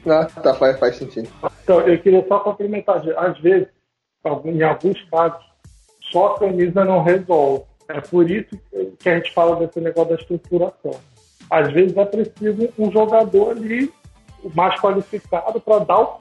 Ah, 0.07 0.27
tá, 0.27 0.55
faz, 0.55 0.79
faz 0.79 0.97
sentido. 0.97 1.29
Então, 1.63 1.81
eu 1.81 1.99
queria 1.99 2.27
só 2.29 2.41
complementar. 2.41 3.03
Às 3.17 3.39
vezes, 3.41 3.69
em 4.45 4.63
alguns 4.63 5.01
casos, 5.11 5.43
só 6.13 6.35
a 6.35 6.39
camisa 6.39 6.85
não 6.85 7.03
resolve. 7.03 7.65
É 7.89 8.01
por 8.01 8.31
isso 8.31 8.59
que 8.99 9.09
a 9.09 9.17
gente 9.17 9.33
fala 9.33 9.57
desse 9.57 9.81
negócio 9.81 10.11
da 10.11 10.21
estruturação. 10.21 10.95
Às 11.51 11.73
vezes 11.73 11.97
é 11.97 12.05
preciso 12.05 12.69
um 12.79 12.91
jogador 12.91 13.53
ali 13.53 13.93
mais 14.55 14.79
qualificado 14.81 15.61
para 15.61 15.79
dar 15.81 16.19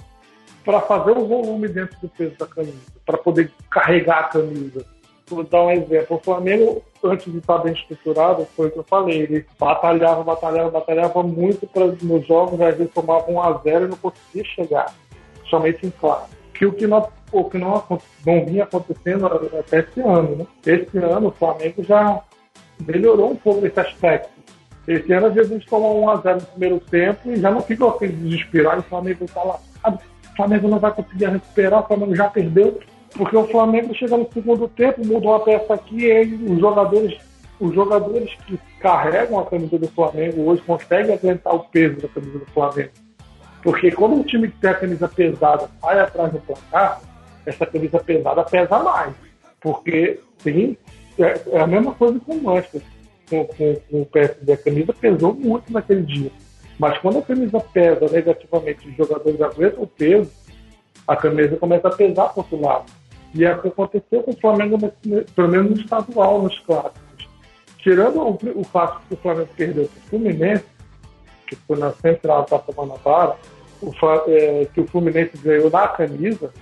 para 0.64 0.80
fazer 0.82 1.12
o 1.12 1.28
volume 1.28 1.68
dentro 1.68 1.98
do 2.02 2.08
peso 2.08 2.38
da 2.38 2.48
camisa, 2.48 2.78
para 3.06 3.18
poder 3.18 3.52
carregar 3.70 4.20
a 4.20 4.24
camisa. 4.24 4.86
Vou 5.28 5.44
dar 5.44 5.64
um 5.64 5.72
exemplo. 5.72 6.18
O 6.18 6.20
Flamengo, 6.20 6.82
antes 7.04 7.32
de 7.32 7.38
estar 7.38 7.58
bem 7.58 7.74
estruturado, 7.74 8.48
foi 8.56 8.68
o 8.68 8.72
que 8.72 8.80
eu 8.80 8.84
falei, 8.84 9.22
ele 9.24 9.46
batalhava, 9.60 10.24
batalhava, 10.24 10.70
batalhava 10.70 11.24
muito 11.24 11.68
pra, 11.68 11.88
nos 11.88 12.26
jogos, 12.26 12.62
às 12.62 12.78
vezes 12.78 12.94
tomava 12.94 13.30
um 13.30 13.42
a 13.42 13.58
zero 13.60 13.86
e 13.86 13.90
não 13.90 13.98
conseguia 13.98 14.46
chegar, 14.46 14.94
somente 15.50 15.86
em 15.86 15.90
claro. 15.90 16.24
Que 16.54 16.66
o 16.66 16.72
que 16.72 16.88
não 16.88 17.10
o 17.34 17.50
que 17.50 17.58
não, 17.58 17.84
não 18.26 18.46
vinha 18.46 18.64
acontecendo 18.64 19.26
até 19.26 19.80
esse 19.80 20.00
ano. 20.02 20.36
Né? 20.36 20.48
Esse 20.66 20.98
ano 21.00 21.30
o 21.30 21.32
Flamengo 21.32 21.84
já 21.84 22.22
melhorou 22.86 23.32
um 23.32 23.36
pouco 23.36 23.66
esse 23.66 23.80
aspecto. 23.80 24.30
Esse 24.88 25.14
ano, 25.14 25.28
às 25.28 25.34
vezes, 25.34 25.52
a 25.52 25.54
gente 25.56 25.68
toma 25.68 25.88
1x0 25.88 26.36
no 26.36 26.48
primeiro 26.48 26.80
tempo 26.80 27.32
e 27.32 27.36
já 27.38 27.50
não 27.50 27.62
fica 27.62 27.88
aquele 27.88 28.14
desespero. 28.14 28.70
Aí 28.70 28.80
o 28.80 28.84
Flamengo 28.84 29.26
está 29.26 29.44
lá, 29.44 29.60
o 29.86 30.36
Flamengo 30.36 30.68
não 30.68 30.80
vai 30.80 30.92
conseguir 30.92 31.26
recuperar, 31.26 31.82
o 31.82 31.88
Flamengo 31.88 32.16
já 32.16 32.30
perdeu. 32.30 32.80
Porque 33.16 33.38
o 33.38 33.48
Flamengo 33.48 33.94
chega 33.94 34.18
no 34.18 34.28
segundo 34.34 34.68
tempo, 34.68 35.06
muda 35.06 35.28
uma 35.28 35.40
peça 35.40 35.74
aqui 35.76 36.06
e 36.06 36.52
os 36.52 36.60
jogadores, 36.60 37.16
os 37.60 37.74
jogadores 37.74 38.34
que 38.48 38.60
carregam 38.80 39.40
a 39.40 39.46
camisa 39.46 39.78
do 39.78 39.88
Flamengo 39.90 40.50
hoje 40.50 40.64
conseguem 40.64 41.14
aguentar 41.14 41.54
o 41.54 41.60
peso 41.60 42.02
da 42.02 42.08
camisa 42.08 42.40
do 42.40 42.46
Flamengo. 42.48 42.92
Porque 43.62 43.92
quando 43.92 44.16
um 44.16 44.24
time 44.24 44.50
que 44.50 44.58
tem 44.58 44.72
a 44.72 44.74
camisa 44.74 45.08
pesada 45.08 45.70
sai 45.80 46.00
atrás 46.00 46.32
do 46.34 46.40
placar, 46.40 47.02
essa 47.46 47.66
camisa 47.66 48.00
pesada 48.00 48.44
pesa 48.44 48.80
mais. 48.80 49.14
Porque 49.62 50.20
tem, 50.44 50.78
é, 51.20 51.40
é 51.52 51.62
a 51.62 51.68
mesma 51.68 51.94
coisa 51.94 52.20
com 52.20 52.34
o 52.34 52.44
Manchester, 52.44 52.82
com, 53.34 53.46
com, 53.46 53.76
com 53.90 54.02
o 54.02 54.06
PSD. 54.06 54.54
A 54.54 54.58
camisa 54.58 54.94
pesou 54.94 55.34
muito 55.34 55.72
naquele 55.74 56.04
dia. 56.04 56.32
Mas 56.78 56.98
quando 57.00 57.20
a 57.20 57.22
camisa 57.24 57.60
pesa 57.60 58.08
negativamente, 58.12 58.88
os 58.88 58.96
jogadores 58.96 59.42
aguentam 59.42 59.84
o 59.84 59.88
peso, 59.88 60.32
a 61.08 61.16
camisa 61.16 61.56
começa 61.58 61.88
a 61.88 61.92
pesar 61.92 62.30
para 62.30 62.44
outro 62.44 62.62
lado. 62.62 62.86
E 63.34 63.44
é 63.44 63.56
o 63.56 63.62
que 63.62 63.68
aconteceu 63.68 64.22
com 64.22 64.32
o 64.32 64.40
Flamengo, 64.40 64.78
pelo 65.36 65.48
menos 65.48 65.72
no 65.72 65.82
estadual, 65.82 66.44
nos 66.44 66.58
clássicos. 66.60 67.30
Tirando 67.80 68.20
o, 68.20 68.30
o 68.32 68.38
que 68.38 69.14
o 69.14 69.18
Flamengo 69.18 69.50
perdeu 69.58 69.86
para 69.86 70.00
o 70.00 70.10
Fluminense, 70.10 70.66
que 71.48 71.56
foi 71.56 71.78
na 71.78 71.92
central 71.92 72.42
da 72.42 72.60
Taça 72.60 72.72
Guanabara, 72.72 73.36
o, 73.82 73.92
é, 74.28 74.66
que 74.74 74.82
o 74.82 74.88
Fluminense 74.88 75.38
ganhou 75.38 75.70
na 75.70 75.88
camisa, 75.88 76.54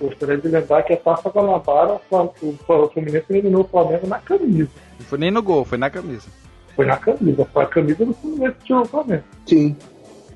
Gostaria 0.00 0.36
de 0.36 0.48
lembrar 0.48 0.82
que 0.82 0.92
a 0.92 0.96
Taça 0.96 1.30
Guanabara, 1.30 2.00
o 2.10 2.88
Fluminense 2.88 3.24
eliminou 3.30 3.62
o 3.62 3.68
Flamengo 3.68 4.06
na 4.06 4.18
camisa. 4.18 4.70
Não 4.98 5.06
foi 5.06 5.18
nem 5.18 5.30
no 5.30 5.42
gol, 5.42 5.64
foi 5.64 5.78
na 5.78 5.88
camisa. 5.88 6.28
Foi 6.74 6.84
na 6.84 6.96
camisa, 6.96 7.44
foi 7.46 7.62
a 7.62 7.66
camisa 7.66 8.04
do 8.04 8.12
Fluminense 8.14 8.56
que 8.58 8.64
tirou 8.64 8.82
o 8.82 8.86
Flamengo. 8.86 9.24
Sim. 9.46 9.76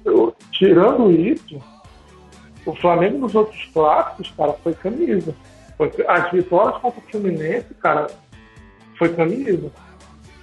Eu, 0.04 0.34
tirando 0.50 1.10
isso, 1.10 1.60
o 2.64 2.74
Flamengo 2.74 3.18
nos 3.18 3.34
outros 3.34 3.64
clássicos, 3.72 4.32
cara, 4.36 4.52
foi 4.54 4.72
camisa. 4.74 5.34
Foi, 5.76 5.92
as 6.08 6.30
vitórias 6.30 6.80
contra 6.80 7.00
o 7.00 7.10
Fluminense, 7.10 7.74
cara, 7.74 8.06
foi 8.98 9.10
camisa. 9.10 9.70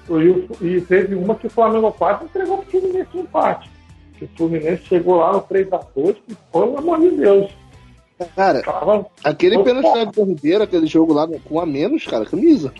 E, 0.09 0.65
e 0.65 0.82
teve 0.82 1.15
uma 1.15 1.36
que 1.36 1.47
o 1.47 1.49
Flamengo 1.49 1.91
quase 1.91 2.26
entregou 2.26 2.59
pro 2.59 2.72
Fluminense 2.72 3.09
um 3.15 3.22
empate. 3.22 3.70
Que 4.18 4.26
o 4.26 4.30
Fluminense 4.38 4.84
chegou 4.86 5.18
lá 5.18 5.34
no 5.34 5.41
3x2 5.41 6.18
e, 6.28 6.36
pelo 6.51 6.78
amor 6.78 6.99
de 6.99 7.11
Deus, 7.11 7.51
Cara, 8.36 8.63
aquele 9.24 9.63
pênalti 9.63 10.11
de 10.11 10.24
Ribeiro, 10.24 10.63
aquele 10.63 10.88
jogo 10.88 11.13
lá 11.13 11.28
com 11.45 11.59
a 11.59 11.65
menos, 11.65 12.05
cara, 12.05 12.26
camisa. 12.26 12.74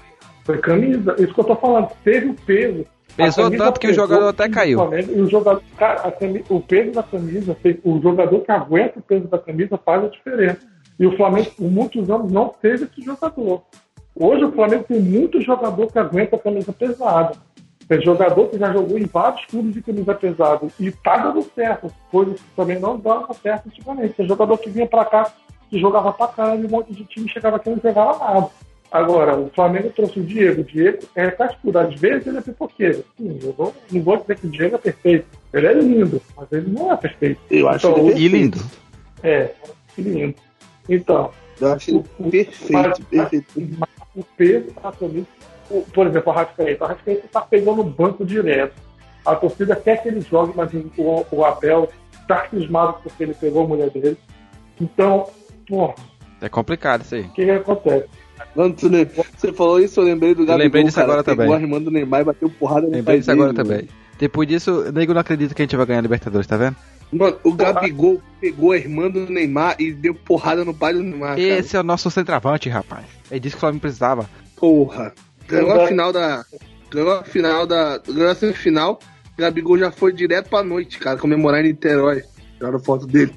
Foi 0.44 0.58
camisa. 0.58 1.16
Isso 1.20 1.34
que 1.34 1.40
eu 1.40 1.44
tô 1.44 1.56
falando. 1.56 1.90
Teve 2.04 2.30
o 2.30 2.34
peso. 2.34 2.86
Pesou 3.16 3.50
tanto 3.52 3.80
que 3.80 3.88
o 3.88 3.94
jogador 3.94 4.28
até 4.28 4.48
caiu. 4.48 4.80
E 4.94 5.22
o, 5.22 5.30
jogador, 5.30 5.62
cara, 5.78 6.12
camisa, 6.12 6.46
o 6.50 6.62
peso 6.62 6.92
da 6.92 7.04
camisa, 7.04 7.58
o 7.84 8.02
jogador 8.02 8.40
que 8.42 8.52
aguenta 8.52 9.00
o 9.00 9.02
peso 9.02 9.28
da 9.28 9.40
camisa 9.40 9.78
faz 9.84 10.04
a 10.04 10.08
diferença. 10.08 10.60
E 11.00 11.06
o 11.06 11.16
Flamengo, 11.16 11.52
por 11.52 11.70
muitos 11.70 12.10
anos, 12.10 12.32
não 12.32 12.50
teve 12.62 12.86
esse 12.86 13.02
jogador. 13.02 13.64
Hoje 14.16 14.46
o 14.46 14.52
Flamengo 14.52 14.86
tem 14.88 15.00
muito 15.00 15.42
jogador 15.42 15.92
que 15.92 16.00
aguenta 16.00 16.36
a 16.36 16.40
camisa 16.40 16.74
pesada. 16.74 17.34
Tem 17.88 18.02
jogador 18.02 18.50
que 18.50 18.58
já 18.58 18.72
jogou 18.74 18.98
em 18.98 19.06
vários 19.06 19.46
clubes 19.46 19.74
de 19.74 19.82
camisa 19.82 20.14
pesada 20.14 20.68
e 20.80 20.92
tá 20.92 21.18
dando 21.18 21.42
certo, 21.56 21.90
coisa 22.12 22.34
que 22.34 22.42
também 22.56 22.80
não 22.80 23.00
dava 23.00 23.34
certo 23.36 23.68
antigamente. 23.68 24.14
Tem 24.16 24.28
jogador 24.28 24.58
que 24.58 24.70
vinha 24.70 24.86
para 24.86 25.06
cá, 25.06 25.32
que 25.70 25.80
jogava 25.80 26.12
pra 26.12 26.28
caramba 26.28 26.64
e 26.64 26.66
um 26.66 26.70
monte 26.70 26.94
de 26.94 27.06
time 27.06 27.30
chegava 27.30 27.56
aqui 27.56 27.70
e 27.70 27.74
não 27.76 27.82
jogava 27.82 28.20
nada. 28.34 28.50
Agora, 28.92 29.38
o 29.38 29.50
Flamengo 29.54 29.90
trouxe 29.90 30.20
o 30.20 30.24
Diego. 30.24 30.62
O 30.62 30.64
Diego 30.64 31.00
é 31.16 31.30
cascudo. 31.32 31.78
Às 31.78 31.94
vezes 32.00 32.26
ele 32.28 32.38
é 32.38 32.42
pipoqueiro. 32.42 33.04
Sim, 33.18 33.38
eu 33.44 33.52
vou, 33.54 33.74
não 33.92 34.02
vou 34.02 34.18
dizer 34.18 34.38
que 34.38 34.48
o 34.48 34.50
Diego 34.50 34.76
é 34.76 34.80
perfeito. 34.80 35.26
Ele 35.54 35.68
é 35.68 35.74
lindo, 35.74 36.22
mas 36.38 36.52
ele 36.54 36.70
não 36.72 36.92
é 36.94 36.96
perfeito. 36.98 37.40
Eu 37.52 37.68
acho 37.68 37.88
então, 37.90 38.10
ele 38.10 38.20
E 38.20 38.28
lindo. 38.30 38.60
É, 39.24 39.52
que 39.94 40.02
lindo. 40.02 40.36
Então, 40.88 41.32
Eu 41.60 41.74
acho 41.74 41.90
ele 41.92 41.98
O- 41.98 42.28
o- 42.28 42.30
perfeito, 42.32 42.72
mas- 42.72 43.00
perfeito. 43.10 43.62
o 44.16 44.24
peso 44.38 44.74
camisa, 45.00 45.26
o- 45.26 45.28
por 45.94 46.08
exemplo, 46.08 46.32
o 46.32 46.36
Arrascaeta. 46.36 46.84
O 46.84 46.88
Arrascaeta 46.88 47.26
está 47.26 47.42
pegando 47.42 47.82
o 47.82 47.84
banco 47.84 48.26
direto. 48.26 48.76
A 49.26 49.36
torcida 49.36 49.76
quer 49.76 50.02
que 50.02 50.08
ele 50.08 50.22
jogue, 50.22 50.54
mas 50.56 50.72
o, 50.74 51.26
o 51.32 51.46
Abel 51.46 51.90
está 52.22 52.48
cismado 52.50 52.98
porque 53.04 53.24
ele 53.24 53.34
pegou 53.34 53.66
a 53.66 53.68
mulher 53.68 53.90
dele. 53.90 54.18
Então, 54.80 55.30
pô, 55.68 55.94
É 56.42 56.48
complicado 56.48 57.02
isso 57.02 57.16
aí. 57.16 57.22
o 57.22 57.30
que, 57.30 57.46
que 57.46 57.52
acontece? 57.52 58.08
Mano, 58.56 58.76
você 59.36 59.52
falou 59.54 59.80
isso, 59.80 60.00
eu 60.00 60.06
lembrei 60.06 60.34
do 60.34 60.46
Gabigol, 60.46 60.58
lembrei 60.58 60.84
disso 60.84 60.96
cara, 60.96 61.08
agora 61.08 61.24
também. 61.24 61.54
a 61.54 61.60
irmã 61.60 61.82
do 61.82 61.92
Neymar 61.92 62.22
e 62.22 62.24
bateu 62.24 62.50
porrada 62.50 62.88
no 62.88 62.94
Lembrei 62.94 63.20
disso 63.20 63.32
agora 63.32 63.54
também. 63.54 63.88
Depois 64.18 64.48
disso, 64.48 64.72
o 64.88 64.92
nego 64.92 65.14
não 65.14 65.22
acredita 65.22 65.54
que 65.54 65.62
a 65.62 65.66
gente 65.66 65.76
vai 65.76 65.86
ganhar 65.86 66.00
a 66.00 66.02
Libertadores, 66.02 66.48
tá 66.48 66.58
vendo? 66.58 66.76
Mano, 67.12 67.38
o 67.44 67.54
Gabigol 67.54 68.22
pegou 68.42 68.72
a 68.72 68.78
irmã 68.78 69.10
do 69.10 69.30
Neymar 69.30 69.76
e 69.80 69.92
deu 69.92 70.14
porrada 70.14 70.66
no 70.66 70.74
pai 70.74 70.94
do 70.94 71.04
Neymar, 71.04 71.30
cara. 71.30 71.42
Esse 71.42 71.78
é 71.78 71.80
o 71.80 71.84
nosso 71.84 72.10
centroavante, 72.10 72.68
rapaz. 72.68 73.06
É 73.30 73.40
disso 73.40 73.56
que 73.56 73.58
o 73.58 73.62
Flamengo 73.62 73.82
precisava. 73.82 74.30
Porra. 74.56 75.14
Ganhou 75.48 75.82
a 75.82 75.88
final 75.88 76.12
da. 76.14 76.46
Ganhou 76.92 77.12
a 77.12 77.24
final 77.24 77.66
da. 77.66 77.98
Ganhou 77.98 78.30
a 78.32 78.36
semifinal. 78.36 79.00
Gabigol 79.38 79.78
já 79.78 79.92
foi 79.92 80.12
direto 80.14 80.50
pra 80.50 80.64
noite, 80.64 80.98
cara, 80.98 81.18
comemorar 81.18 81.60
em 81.62 81.68
Niterói. 81.68 82.24
Tiraram 82.58 82.80
foto 82.80 83.06
dele. 83.06 83.34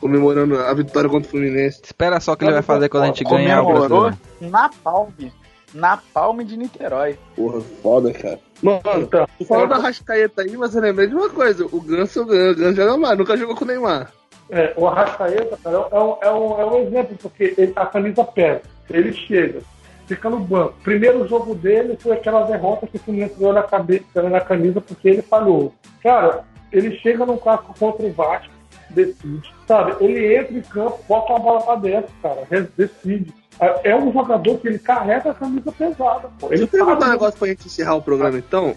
Comemorando 0.00 0.58
a 0.58 0.72
vitória 0.74 1.08
contra 1.08 1.26
o 1.26 1.30
Fluminense. 1.30 1.80
Espera 1.82 2.20
só 2.20 2.32
o 2.32 2.36
que 2.36 2.44
ele 2.44 2.52
vai 2.52 2.62
fazer 2.62 2.88
quando 2.88 3.04
a 3.04 3.06
gente 3.06 3.24
ganhar 3.24 3.62
o 3.62 3.72
brasileiro. 3.72 4.16
na 4.40 4.68
Palme. 4.84 5.32
Na 5.74 5.96
Palme 5.96 6.44
de 6.44 6.56
Niterói. 6.56 7.18
Porra, 7.34 7.60
foda, 7.82 8.12
cara. 8.12 8.38
Mano, 8.62 8.80
Então, 9.02 9.26
tu 9.38 9.44
falou 9.44 9.66
da 9.66 9.78
Rascaeta 9.78 10.42
aí, 10.42 10.56
mas 10.56 10.74
eu 10.74 10.82
lembrei 10.82 11.06
de 11.08 11.14
uma 11.14 11.28
coisa. 11.30 11.66
O 11.66 11.80
Ganso, 11.80 12.22
o 12.22 12.26
Ganso 12.26 12.74
já 12.74 12.86
não 12.86 12.98
mais, 12.98 13.18
nunca 13.18 13.36
jogou 13.36 13.56
com 13.56 13.64
o 13.64 13.68
Neymar. 13.68 14.12
É, 14.50 14.72
o 14.76 14.86
Arrascaeta, 14.86 15.58
cara, 15.62 15.76
é 15.90 15.98
um, 15.98 16.16
é 16.22 16.30
um, 16.32 16.60
é 16.60 16.64
um 16.66 16.78
exemplo, 16.86 17.16
porque 17.20 17.54
ele- 17.58 17.72
a 17.76 17.84
camisa 17.86 18.24
pesa. 18.24 18.62
Ele 18.88 19.12
chega, 19.12 19.60
fica 20.08 20.28
no 20.30 20.40
banco. 20.40 20.74
Primeiro 20.82 21.28
jogo 21.28 21.54
dele 21.54 21.96
foi 22.00 22.12
aquela 22.16 22.42
derrota 22.42 22.86
que 22.86 22.96
o 22.96 23.00
Fluminense 23.00 23.34
ganhou 23.38 23.52
na, 23.52 23.62
cabe- 23.62 24.04
na 24.14 24.40
camisa 24.40 24.80
porque 24.80 25.08
ele 25.08 25.22
falhou. 25.22 25.72
Cara, 26.02 26.44
ele 26.72 26.96
chega 26.98 27.24
num 27.24 27.36
clássico 27.36 27.74
contra 27.78 28.04
o 28.06 28.12
Vasco, 28.12 28.52
decide. 28.90 29.52
Sabe, 29.66 29.94
ele 30.00 30.34
entra 30.36 30.54
em 30.56 30.62
campo, 30.62 30.98
bota 31.08 31.34
a 31.36 31.38
bola 31.38 31.60
pra 31.60 31.76
dentro, 31.76 32.10
cara, 32.22 32.46
decide. 32.76 33.32
É 33.60 33.90
é 33.90 33.96
um 33.96 34.12
jogador 34.12 34.56
que 34.58 34.68
ele 34.68 34.78
carrega 34.78 35.30
a 35.30 35.34
camisa 35.34 35.70
pesada. 35.72 36.28
Pô. 36.38 36.48
Deixa 36.48 36.54
Ele 36.54 36.62
eu 36.64 36.68
perguntar 36.68 37.06
um 37.08 37.10
negócio 37.10 37.38
pra 37.38 37.48
gente 37.48 37.66
encerrar 37.66 37.96
o 37.96 38.02
programa, 38.02 38.38
então. 38.38 38.74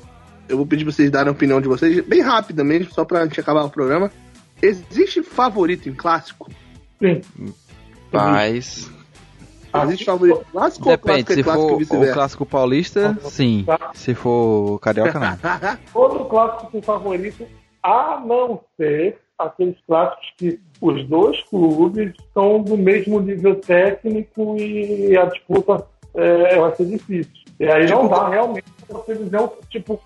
Eu 0.49 0.57
vou 0.57 0.65
pedir 0.65 0.83
pra 0.83 0.91
vocês 0.91 1.09
darem 1.09 1.29
a 1.29 1.31
opinião 1.31 1.61
de 1.61 1.67
vocês, 1.67 2.03
bem 2.05 2.19
rapidamente, 2.19 2.93
só 2.93 3.05
pra 3.05 3.23
gente 3.23 3.39
acabar 3.39 3.63
o 3.63 3.69
programa. 3.69 4.11
Existe 4.61 5.23
favorito 5.23 5.87
em 5.87 5.93
clássico? 5.93 6.49
Sim. 6.99 7.21
Mas. 8.11 8.90
Existe 9.73 10.05
favorito 10.05 10.45
clássico 10.51 10.89
ou 10.89 10.91
Depende, 10.97 11.23
clássico 11.23 11.31
é 11.31 11.35
se 11.35 11.43
clássico 11.43 11.85
for 11.85 12.03
o 12.09 12.13
clássico 12.13 12.45
paulista, 12.45 13.17
sim. 13.21 13.65
Se 13.93 14.13
for 14.13 14.73
o 14.73 14.79
carioca, 14.79 15.19
não. 15.19 15.37
Todo 15.93 16.25
clássico 16.25 16.71
tem 16.71 16.81
favorito, 16.81 17.47
a 17.83 18.21
não 18.25 18.61
ser 18.77 19.19
aqueles 19.39 19.75
clássicos 19.87 20.33
que 20.37 20.59
os 20.81 21.07
dois 21.07 21.41
clubes 21.43 22.13
estão 22.19 22.61
do 22.61 22.77
mesmo 22.77 23.19
nível 23.19 23.55
técnico 23.55 24.55
e 24.57 25.17
a 25.17 25.25
disputa 25.25 25.85
é, 26.13 26.59
vai 26.59 26.75
ser 26.75 26.85
difícil. 26.85 27.31
E 27.59 27.65
aí 27.65 27.89
não 27.89 28.07
dá 28.07 28.27
realmente 28.29 28.65
pra 28.87 28.97
você 28.99 29.15
dizer, 29.15 29.39
tipo, 29.69 29.99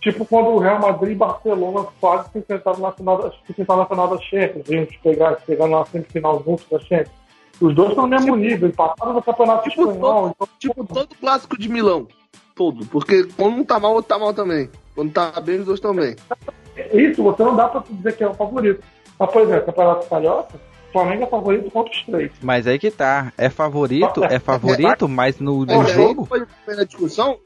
tipo 0.00 0.24
quando 0.26 0.48
o 0.48 0.58
Real 0.58 0.80
Madrid 0.80 1.12
e 1.12 1.14
Barcelona 1.14 1.86
quase 2.00 2.30
se 2.32 2.38
enfrentaram 2.38 2.80
na 2.80 2.92
final, 2.92 3.18
da- 3.22 3.30
se 3.30 3.36
enfrentaram 3.50 3.80
na 3.80 3.86
final 3.86 4.08
da 4.08 4.18
Champions, 4.18 4.66
juntos 4.66 4.96
pegar, 5.02 5.36
pegar 5.46 5.68
na 5.68 5.84
semifinal 5.86 6.42
juntos 6.44 6.66
da 6.70 6.78
Champions. 6.80 7.21
Os 7.62 7.74
dois 7.74 7.90
estão 7.90 8.04
no 8.04 8.10
mesmo 8.10 8.34
nível, 8.36 8.68
empataram 8.68 9.12
no 9.12 9.22
Campeonato 9.22 9.68
Tipo, 9.70 9.82
Espanhol. 9.90 10.34
Então, 10.34 10.48
Tipo, 10.58 10.84
todo 10.84 11.14
clássico 11.20 11.58
de 11.58 11.68
Milão. 11.68 12.08
Todo. 12.56 12.84
Porque 12.86 13.24
quando 13.36 13.56
um 13.58 13.64
tá 13.64 13.78
mal, 13.78 13.92
o 13.92 13.94
outro 13.94 14.08
tá 14.08 14.18
mal 14.18 14.34
também. 14.34 14.68
Quando 14.94 15.12
tá 15.12 15.40
bem, 15.40 15.60
os 15.60 15.66
dois 15.66 15.80
também. 15.80 16.16
Isso, 16.92 17.22
você 17.22 17.42
não 17.42 17.54
dá 17.54 17.68
pra 17.68 17.82
dizer 17.88 18.16
que 18.16 18.24
é 18.24 18.28
o 18.28 18.34
favorito. 18.34 18.82
Mas, 19.18 19.30
por 19.30 19.42
exemplo, 19.42 19.66
Campeonato 19.66 20.08
Carioca, 20.08 20.54
o 20.88 20.92
Flamengo 20.92 21.22
é 21.22 21.26
favorito 21.26 21.70
contra 21.70 21.92
os 21.92 22.02
três. 22.02 22.32
Mas 22.42 22.66
aí 22.66 22.78
que 22.78 22.90
tá. 22.90 23.32
É 23.38 23.48
favorito, 23.48 24.24
é 24.24 24.38
favorito, 24.38 25.08
mas 25.08 25.38
no, 25.38 25.64
no 25.64 25.84
jogo. 25.86 26.24
foi 26.26 26.40
a 26.42 26.46
primeira 26.46 26.84
discussão, 26.84 27.38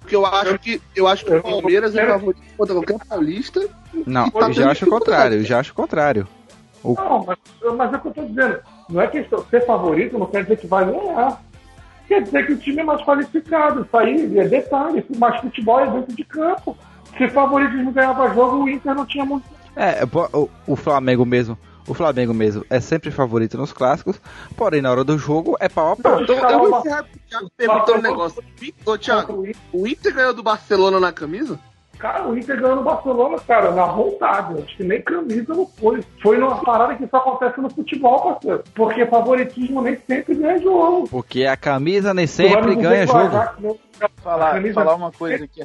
porque 0.00 0.16
eu 0.16 0.26
acho 0.26 0.58
que, 0.58 0.82
eu 0.96 1.06
acho 1.06 1.24
que 1.24 1.32
o 1.34 1.42
Palmeiras 1.42 1.94
é 1.94 2.06
favorito 2.06 2.42
contra 2.56 2.74
qualquer 2.74 2.98
paulista. 3.06 3.68
Não, 4.06 4.28
tá 4.30 4.48
eu 4.48 4.52
já 4.52 4.70
acho 4.70 4.84
o 4.86 4.90
contrário, 4.90 5.38
eu 5.38 5.44
já 5.44 5.60
acho 5.60 5.72
o 5.72 5.74
contrário. 5.74 6.26
O- 6.82 6.94
Não, 6.94 7.24
mas, 7.26 7.38
mas 7.76 7.92
é 7.92 7.96
o 7.96 8.00
que 8.00 8.08
eu 8.08 8.12
tô 8.12 8.24
dizendo. 8.24 8.58
Não 8.90 9.00
é 9.00 9.06
questão 9.06 9.44
ser 9.46 9.64
favorito, 9.64 10.18
não 10.18 10.26
quer 10.26 10.42
dizer 10.42 10.58
que 10.58 10.66
vai 10.66 10.84
ganhar. 10.84 11.40
Quer 12.08 12.22
dizer 12.22 12.46
que 12.46 12.52
o 12.52 12.58
time 12.58 12.80
é 12.80 12.84
mais 12.84 13.02
qualificado. 13.02 13.82
Isso 13.82 13.96
aí 13.96 14.38
é 14.38 14.48
detalhe. 14.48 15.04
Mas 15.16 15.40
futebol 15.40 15.80
é 15.80 15.86
dentro 15.90 16.14
de 16.14 16.24
campo. 16.24 16.76
Se 17.16 17.28
favoritismo 17.28 17.92
ganhava 17.92 18.34
jogo, 18.34 18.64
o 18.64 18.68
Inter 18.68 18.94
não 18.94 19.06
tinha 19.06 19.24
muito. 19.24 19.44
É, 19.76 20.00
o, 20.32 20.48
o 20.66 20.76
Flamengo 20.76 21.24
mesmo. 21.24 21.56
O 21.86 21.94
Flamengo 21.94 22.32
mesmo 22.32 22.64
é 22.70 22.78
sempre 22.78 23.10
favorito 23.10 23.56
nos 23.56 23.72
clássicos, 23.72 24.20
porém 24.56 24.80
na 24.80 24.90
hora 24.90 25.02
do 25.02 25.18
jogo 25.18 25.56
é 25.58 25.68
pau 25.68 25.92
a 25.92 25.96
pau. 25.96 26.22
Então 26.22 26.36
eu 26.36 26.58
vou 26.58 26.78
encerrar 26.78 27.02
com 27.02 27.16
o 27.16 27.20
Thiago 27.28 27.50
perguntando 27.56 27.98
um 27.98 28.02
negócio. 28.02 28.44
Ô, 28.84 28.98
Thiago, 28.98 29.44
o 29.72 29.86
Inter 29.88 30.14
ganhou 30.14 30.34
do 30.34 30.42
Barcelona 30.42 31.00
na 31.00 31.12
camisa? 31.12 31.58
Cara, 32.00 32.26
o 32.26 32.36
Inter 32.36 32.58
ganhou 32.58 32.76
no 32.76 32.82
Barcelona, 32.82 33.36
cara, 33.46 33.72
na 33.72 33.84
vontade. 33.84 34.54
Acho 34.62 34.76
que 34.76 34.82
nem 34.82 35.02
camisa 35.02 35.52
não 35.54 35.66
foi. 35.66 36.00
Foi 36.22 36.38
numa 36.38 36.56
parada 36.64 36.94
que 36.96 37.06
só 37.08 37.18
acontece 37.18 37.60
no 37.60 37.68
futebol, 37.68 38.18
parceiro. 38.20 38.64
Porque 38.74 39.04
favoritismo 39.04 39.82
nem 39.82 39.98
sempre 40.08 40.34
ganha 40.34 40.58
jogo. 40.58 41.06
Porque 41.10 41.44
a 41.44 41.56
camisa 41.58 42.14
nem 42.14 42.26
sempre 42.26 42.74
ganha 42.74 43.06
jogo. 43.06 43.36
Não- 43.60 43.76
Falar, 44.22 44.52
camisa 44.54 44.74
falar 44.74 44.94
uma 44.94 45.12
coisa 45.12 45.44
aqui. 45.44 45.62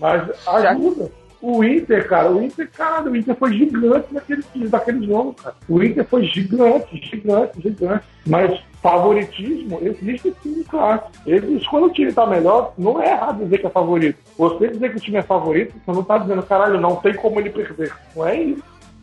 Mas 0.00 0.48
ajuda. 0.48 1.10
O 1.42 1.62
Inter, 1.62 2.08
cara, 2.08 2.30
o 2.32 2.42
Inter, 2.42 2.70
cara, 2.72 3.08
o 3.10 3.14
Inter 3.14 3.34
foi 3.36 3.52
gigante 3.52 4.06
naquele, 4.12 4.42
naquele 4.54 5.06
jogo, 5.06 5.34
cara. 5.34 5.54
O 5.68 5.82
Inter 5.82 6.04
foi 6.06 6.24
gigante, 6.24 6.96
gigante, 6.96 7.60
gigante. 7.60 8.04
Mas 8.26 8.58
favoritismo 8.86 9.80
existe 9.82 10.32
sim, 10.42 10.62
claro. 10.62 11.02
Existe 11.26 11.68
quando 11.68 11.86
o 11.86 11.90
time 11.90 12.12
tá 12.12 12.24
melhor, 12.24 12.72
não 12.78 13.02
é 13.02 13.10
errado 13.10 13.42
dizer 13.42 13.58
que 13.58 13.66
é 13.66 13.70
favorito. 13.70 14.18
Você 14.38 14.68
dizer 14.68 14.90
que 14.90 14.96
o 14.96 15.00
time 15.00 15.16
é 15.16 15.22
favorito, 15.22 15.74
você 15.84 15.92
não 15.92 16.04
tá 16.04 16.18
dizendo, 16.18 16.42
caralho, 16.44 16.80
não 16.80 16.94
tem 16.94 17.14
como 17.14 17.40
ele 17.40 17.50
perder. 17.50 17.92
Não 18.14 18.26
é 18.26 18.40
isso. 18.40 18.62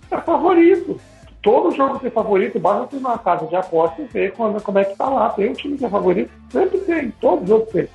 É 0.10 0.18
favorito. 0.18 0.98
Todo 1.42 1.76
jogo 1.76 2.00
tem 2.00 2.10
favorito, 2.10 2.58
basta 2.58 2.88
ter 2.88 2.98
uma 2.98 3.18
casa 3.18 3.46
de 3.46 3.56
aposta 3.58 4.02
e 4.02 4.06
ver 4.06 4.32
quando, 4.32 4.62
como 4.64 4.80
é 4.80 4.86
que 4.86 4.96
tá 4.96 5.10
lá. 5.10 5.30
Tem 5.32 5.50
um 5.50 5.54
time 5.54 5.78
que 5.78 5.84
é 5.84 5.90
favorito? 5.90 6.32
Sempre 6.50 6.78
tem, 6.80 7.12
todos 7.20 7.44
os 7.44 7.52
outros 7.52 7.74
tem. 7.74 7.90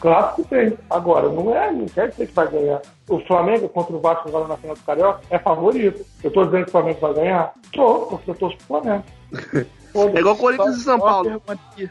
Clássico 0.00 0.48
tem. 0.48 0.72
Agora, 0.88 1.28
não 1.28 1.54
é, 1.54 1.70
não 1.70 1.84
quer 1.86 2.08
dizer 2.08 2.28
que 2.28 2.34
vai 2.34 2.48
ganhar. 2.48 2.80
O 3.08 3.18
Flamengo 3.20 3.68
contra 3.68 3.94
o 3.94 4.00
Vasco 4.00 4.28
agora 4.28 4.48
na 4.48 4.56
final 4.56 4.74
do 4.74 4.82
Carioca 4.82 5.20
é 5.28 5.38
favorito. 5.38 6.02
Eu 6.24 6.30
tô 6.30 6.44
dizendo 6.46 6.64
que 6.64 6.68
o 6.68 6.72
Flamengo 6.72 7.00
vai 7.00 7.14
ganhar? 7.14 7.52
Tô, 7.72 8.00
porque 8.06 8.30
eu 8.30 8.34
torço 8.34 8.56
pro 8.56 8.66
Flamengo. 8.66 9.04
É 10.14 10.20
igual 10.20 10.34
o 10.34 10.38
Corinthians 10.38 10.76
e 10.76 10.80
São 10.82 10.98
Paulo. 10.98 11.42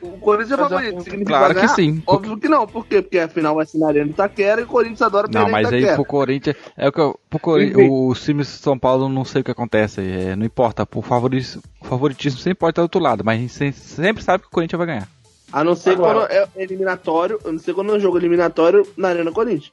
O 0.01 0.17
Corinthians 0.19 0.51
é 0.59 0.63
favorito. 0.63 1.01
Significa 1.03 1.25
Claro 1.29 1.43
vai 1.53 1.53
que 1.53 1.61
ganhar? 1.61 1.75
sim. 1.75 2.03
Óbvio 2.07 2.37
que 2.37 2.47
não. 2.49 2.67
Por 2.67 2.85
quê? 2.85 3.01
Porque 3.01 3.19
a 3.19 3.27
final 3.27 3.55
vai 3.55 3.65
ser 3.65 3.77
na 3.79 3.87
Arena 3.87 4.05
do 4.05 4.11
Itaquera 4.11 4.61
e 4.61 4.63
o 4.63 4.67
Corinthians 4.67 5.01
adora 5.01 5.27
Não, 5.27 5.45
perder 5.45 5.51
mas 5.51 5.71
em 5.71 5.75
aí 5.89 5.95
pro 5.95 6.05
Corinthians. 6.05 6.55
É 6.77 6.87
o 6.87 6.91
que 6.91 6.99
eu, 7.01 7.19
pro 7.29 7.39
Cori- 7.39 7.69
Enfim. 7.71 7.89
os 7.91 8.23
times 8.23 8.47
de 8.47 8.53
São 8.53 8.77
Paulo 8.77 9.09
não 9.09 9.25
sei 9.25 9.41
o 9.41 9.43
que 9.43 9.51
acontece. 9.51 10.01
é, 10.01 10.35
não 10.35 10.45
importa. 10.45 10.85
Por 10.85 11.03
favoritismo, 11.03 11.61
favoritismo 11.81 12.39
sempre 12.39 12.59
pode 12.59 12.71
estar 12.71 12.81
do 12.81 12.85
outro 12.85 12.99
lado, 13.01 13.23
mas 13.23 13.37
a 13.37 13.41
gente 13.41 13.53
se- 13.53 13.71
sempre 13.95 14.23
sabe 14.23 14.41
que 14.43 14.47
o 14.47 14.51
Corinthians 14.51 14.77
vai 14.77 14.87
ganhar. 14.87 15.07
A 15.53 15.63
não 15.63 15.75
ser 15.75 15.91
Agora. 15.91 16.27
quando 16.27 16.31
é 16.31 16.47
eliminatório, 16.63 17.39
a 17.45 17.51
não 17.51 17.59
ser 17.59 17.73
quando 17.73 17.93
é 17.93 17.97
um 17.97 17.99
jogo 17.99 18.17
eliminatório 18.17 18.85
na 18.97 19.09
Arena 19.09 19.31
Corinthians. 19.31 19.71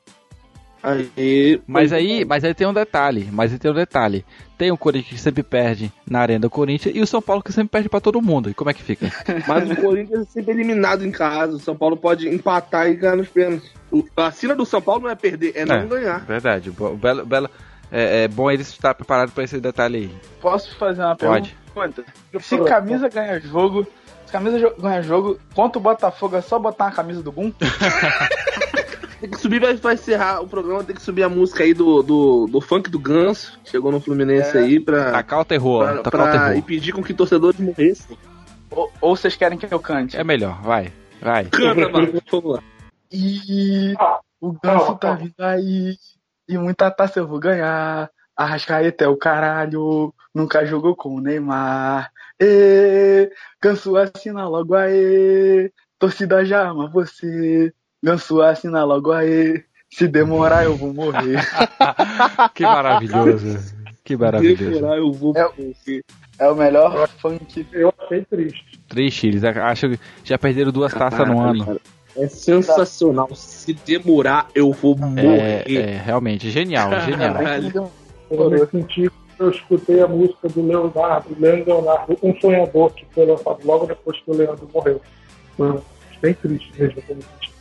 Aí. 0.82 1.60
Mas 1.66 1.92
aí, 1.92 2.24
mas 2.24 2.42
aí 2.44 2.52
tem 2.54 2.66
um 2.66 2.72
detalhe, 2.72 3.28
mas 3.30 3.52
aí 3.52 3.58
tem 3.58 3.70
um 3.70 3.74
detalhe. 3.74 4.24
Tem 4.58 4.70
o 4.72 4.76
Corinthians 4.76 5.14
que 5.14 5.20
sempre 5.20 5.42
perde 5.42 5.92
na 6.08 6.20
arena 6.20 6.40
do 6.40 6.50
Corinthians 6.50 6.94
e 6.94 7.00
o 7.00 7.06
São 7.06 7.22
Paulo 7.22 7.42
que 7.42 7.52
sempre 7.52 7.70
perde 7.70 7.88
pra 7.88 8.00
todo 8.00 8.20
mundo. 8.22 8.50
E 8.50 8.54
como 8.54 8.70
é 8.70 8.74
que 8.74 8.82
fica? 8.82 9.10
Mas 9.46 9.70
o 9.70 9.76
Corinthians 9.76 10.22
é 10.22 10.24
sempre 10.30 10.52
eliminado 10.52 11.04
em 11.04 11.10
casa. 11.10 11.54
O 11.56 11.58
São 11.60 11.76
Paulo 11.76 11.96
pode 11.96 12.28
empatar 12.28 12.88
e 12.88 12.94
ganhar 12.94 13.16
nos 13.16 13.28
pênaltis. 13.28 13.70
O- 13.90 14.04
A 14.16 14.30
sina 14.30 14.54
do 14.54 14.64
São 14.66 14.80
Paulo 14.82 15.02
não 15.02 15.10
é 15.10 15.14
perder, 15.14 15.52
é 15.56 15.64
não 15.64 15.74
É. 15.76 15.86
ganhar. 15.86 16.24
Verdade. 16.24 16.70
O 16.70 16.96
Belo, 16.96 17.26
Belo, 17.26 17.50
é, 17.90 18.24
é 18.24 18.28
bom 18.28 18.50
eles 18.50 18.68
estar 18.68 18.94
preparados 18.94 19.32
pra 19.34 19.44
esse 19.44 19.60
detalhe 19.60 19.96
aí. 19.98 20.10
Posso 20.40 20.76
fazer 20.76 21.02
uma 21.02 21.16
Pode. 21.16 21.56
pergunta? 21.74 22.04
Se 22.40 22.58
camisa 22.58 23.08
ganha 23.08 23.40
jogo, 23.40 23.86
se 24.26 24.32
camisa 24.32 24.58
jo- 24.58 24.74
ganha 24.80 25.02
jogo, 25.02 25.38
contra 25.54 25.78
o 25.78 25.82
Botafogo 25.82 26.36
é 26.36 26.40
só 26.40 26.58
botar 26.58 26.84
uma 26.86 26.92
camisa 26.92 27.22
do 27.22 27.32
Gum? 27.32 27.52
Tem 29.22 29.30
que 29.30 29.38
subir, 29.38 29.60
vai, 29.60 29.76
vai 29.76 29.94
encerrar 29.94 30.40
o 30.40 30.48
programa, 30.48 30.82
tem 30.82 30.96
que 30.96 31.00
subir 31.00 31.22
a 31.22 31.28
música 31.28 31.62
aí 31.62 31.72
do, 31.72 32.02
do, 32.02 32.48
do 32.48 32.60
funk 32.60 32.90
do 32.90 32.98
Ganso. 32.98 33.56
Chegou 33.64 33.92
no 33.92 34.00
Fluminense 34.00 34.58
aí 34.58 34.80
pra, 34.80 35.12
Tacar 35.12 35.38
o 35.38 35.44
terror, 35.44 35.84
pra, 35.84 36.02
tacar 36.02 36.20
o 36.20 36.24
pra 36.24 36.32
terror. 36.32 36.56
impedir 36.56 36.92
com 36.92 37.04
que 37.04 37.14
torcedores 37.14 37.60
morressem. 37.60 38.18
ou, 38.68 38.90
ou 39.00 39.14
vocês 39.14 39.36
querem 39.36 39.56
que 39.56 39.72
eu 39.72 39.78
cante? 39.78 40.16
É 40.16 40.24
melhor, 40.24 40.60
vai, 40.62 40.92
vai. 41.20 41.44
Canta, 41.44 41.88
mano, 41.88 42.08
por 42.08 42.22
favor. 42.28 42.62
E 43.12 43.94
o 44.40 44.52
Ganso 44.60 44.96
tá 44.96 45.14
vindo 45.14 45.38
aí. 45.38 45.96
E 46.48 46.58
muita 46.58 46.90
taça 46.90 47.20
eu 47.20 47.28
vou 47.28 47.38
ganhar. 47.38 48.10
Arrascaeta 48.36 49.04
é 49.04 49.08
o 49.08 49.16
caralho, 49.16 50.12
nunca 50.34 50.66
jogou 50.66 50.96
com 50.96 51.14
o 51.14 51.20
Neymar. 51.20 52.10
Ê, 52.40 53.30
Ganso 53.62 53.96
assina 53.96 54.48
logo 54.48 54.74
aí, 54.74 55.70
torcida 55.96 56.44
já 56.44 56.68
ama 56.68 56.90
você. 56.90 57.72
Ganso 58.02 58.42
assina 58.42 58.84
logo 58.84 59.12
aí, 59.12 59.62
se 59.90 60.08
demorar 60.08 60.64
eu 60.64 60.76
vou 60.76 60.92
morrer. 60.92 61.38
que 62.54 62.62
maravilhoso. 62.64 63.74
Que 64.04 64.16
maravilhoso. 64.16 64.70
Demorar, 64.80 64.96
eu 64.98 65.12
vou 65.12 65.32
É- 65.36 65.42
morrer. 65.42 66.04
É 66.38 66.48
o 66.48 66.54
melhor 66.56 67.08
funk. 67.20 67.64
Eu 67.72 67.92
achei 68.00 68.24
triste. 68.24 68.80
Triste, 68.88 69.26
eles 69.28 69.44
acham 69.44 69.90
que 69.90 70.00
já 70.24 70.36
perderam 70.36 70.72
duas 70.72 70.92
taças 70.92 71.26
no 71.28 71.38
ano. 71.40 71.64
cara. 71.64 71.80
É 72.16 72.26
sensacional. 72.28 73.28
Se 73.34 73.72
demorar, 73.72 74.48
eu 74.54 74.72
vou 74.72 74.96
É, 75.00 75.06
morrer. 75.06 75.64
é, 75.76 75.96
realmente, 76.04 76.50
genial, 76.50 76.90
genial. 77.02 77.36
Eu 78.30 78.50
me 78.50 78.66
senti 78.66 79.10
eu 79.38 79.50
escutei 79.50 80.00
a 80.00 80.06
música 80.06 80.48
do 80.48 80.64
Leonardo, 80.64 81.34
Leandro 81.38 81.64
Leonardo, 81.74 82.16
Um 82.22 82.38
Sonhador, 82.40 82.92
que 82.94 83.04
foi 83.12 83.26
lançado 83.26 83.58
logo 83.64 83.86
depois 83.86 84.16
que 84.20 84.30
o 84.30 84.34
Leandro 84.34 84.68
morreu. 84.72 85.00
Foi 85.56 85.80
bem 86.20 86.34
triste 86.34 86.72
mesmo. 86.78 87.02
como 87.02 87.20
senti. 87.22 87.51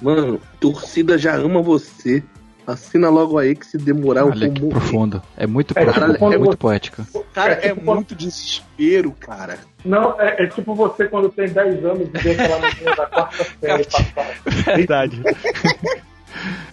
Mano, 0.00 0.40
torcida 0.58 1.16
já 1.18 1.34
ama 1.34 1.60
você. 1.62 2.22
Assina 2.66 3.08
logo 3.08 3.36
aí 3.36 3.56
que 3.56 3.66
se 3.66 3.76
demorar 3.76 4.20
eu 4.20 4.26
Olha 4.28 4.48
vou 4.48 4.60
morrer. 4.60 4.70
profundo. 4.70 5.22
É 5.36 5.46
muito 5.46 5.76
É, 5.76 5.82
profundo, 5.84 6.12
tipo, 6.12 6.24
é 6.32 6.38
muito 6.38 6.50
você- 6.52 6.56
poético. 6.56 7.06
Cara, 7.32 7.54
É 7.54 7.66
é 7.68 7.74
tipo- 7.74 7.94
muito 7.94 8.14
desespero, 8.14 9.10
cara. 9.18 9.58
Não, 9.84 10.20
é, 10.20 10.44
é 10.44 10.46
tipo 10.46 10.74
você 10.74 11.08
quando 11.08 11.28
tem 11.30 11.48
10 11.48 11.84
anos 11.84 12.08
e 12.14 12.18
vê 12.18 12.30
aquela 12.32 12.58
menina 12.60 12.94
da 12.96 13.06
quarta 13.06 13.44
série 13.60 13.84
passada. 13.84 14.34
Verdade. 14.76 15.22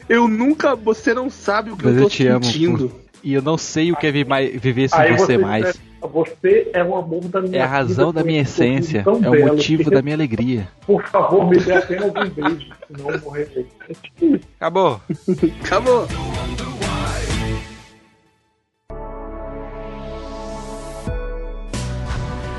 Eu 0.07 0.27
nunca. 0.27 0.75
Você 0.75 1.13
não 1.13 1.29
sabe 1.29 1.71
o 1.71 1.77
que 1.77 1.85
Mas 1.85 1.95
eu 1.95 2.01
tô 2.01 2.05
eu 2.07 2.09
te 2.11 2.27
amo, 2.27 2.43
sentindo. 2.45 2.91
E 3.23 3.33
eu 3.33 3.41
não 3.41 3.57
sei 3.57 3.91
o 3.91 3.95
que 3.95 4.07
é 4.07 4.11
vi- 4.11 4.23
mais- 4.25 4.51
viver 4.59 4.87
sem 4.89 4.99
Aí 4.99 5.11
você 5.17 5.17
você 5.17 5.37
mais. 5.37 5.79
Você 6.01 6.69
é 6.73 6.83
o 6.83 6.95
amor 6.95 7.21
da 7.27 7.41
minha 7.41 7.57
É 7.57 7.61
a 7.61 7.67
razão 7.67 8.07
vida, 8.11 8.19
da 8.21 8.25
minha 8.25 8.45
sorriso 8.45 8.63
essência. 8.83 9.03
É 9.05 9.09
o 9.09 9.31
belo 9.31 9.47
motivo 9.47 9.83
que, 9.85 9.89
da 9.89 10.01
minha 10.01 10.15
alegria. 10.17 10.67
Por 10.85 11.03
favor, 11.07 11.49
me 11.49 11.57
dê 11.57 11.73
apenas 11.73 12.05
um 12.05 12.11
beijo, 12.29 12.67
senão 12.87 13.11
eu 13.11 13.21
morrerei. 13.21 13.65
É 13.89 13.91
isso. 14.25 14.39
Acabou. 14.57 15.01
Acabou. 15.65 16.07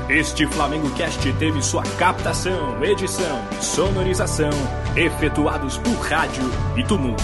Este 0.09 0.47
Flamengo 0.47 0.89
Cast 0.95 1.31
teve 1.33 1.61
sua 1.61 1.83
captação, 1.99 2.83
edição 2.83 3.39
e 3.59 3.63
sonorização 3.63 4.49
efetuados 4.95 5.77
por 5.77 5.93
rádio 5.99 6.43
e 6.75 6.83
tumulto. 6.83 7.23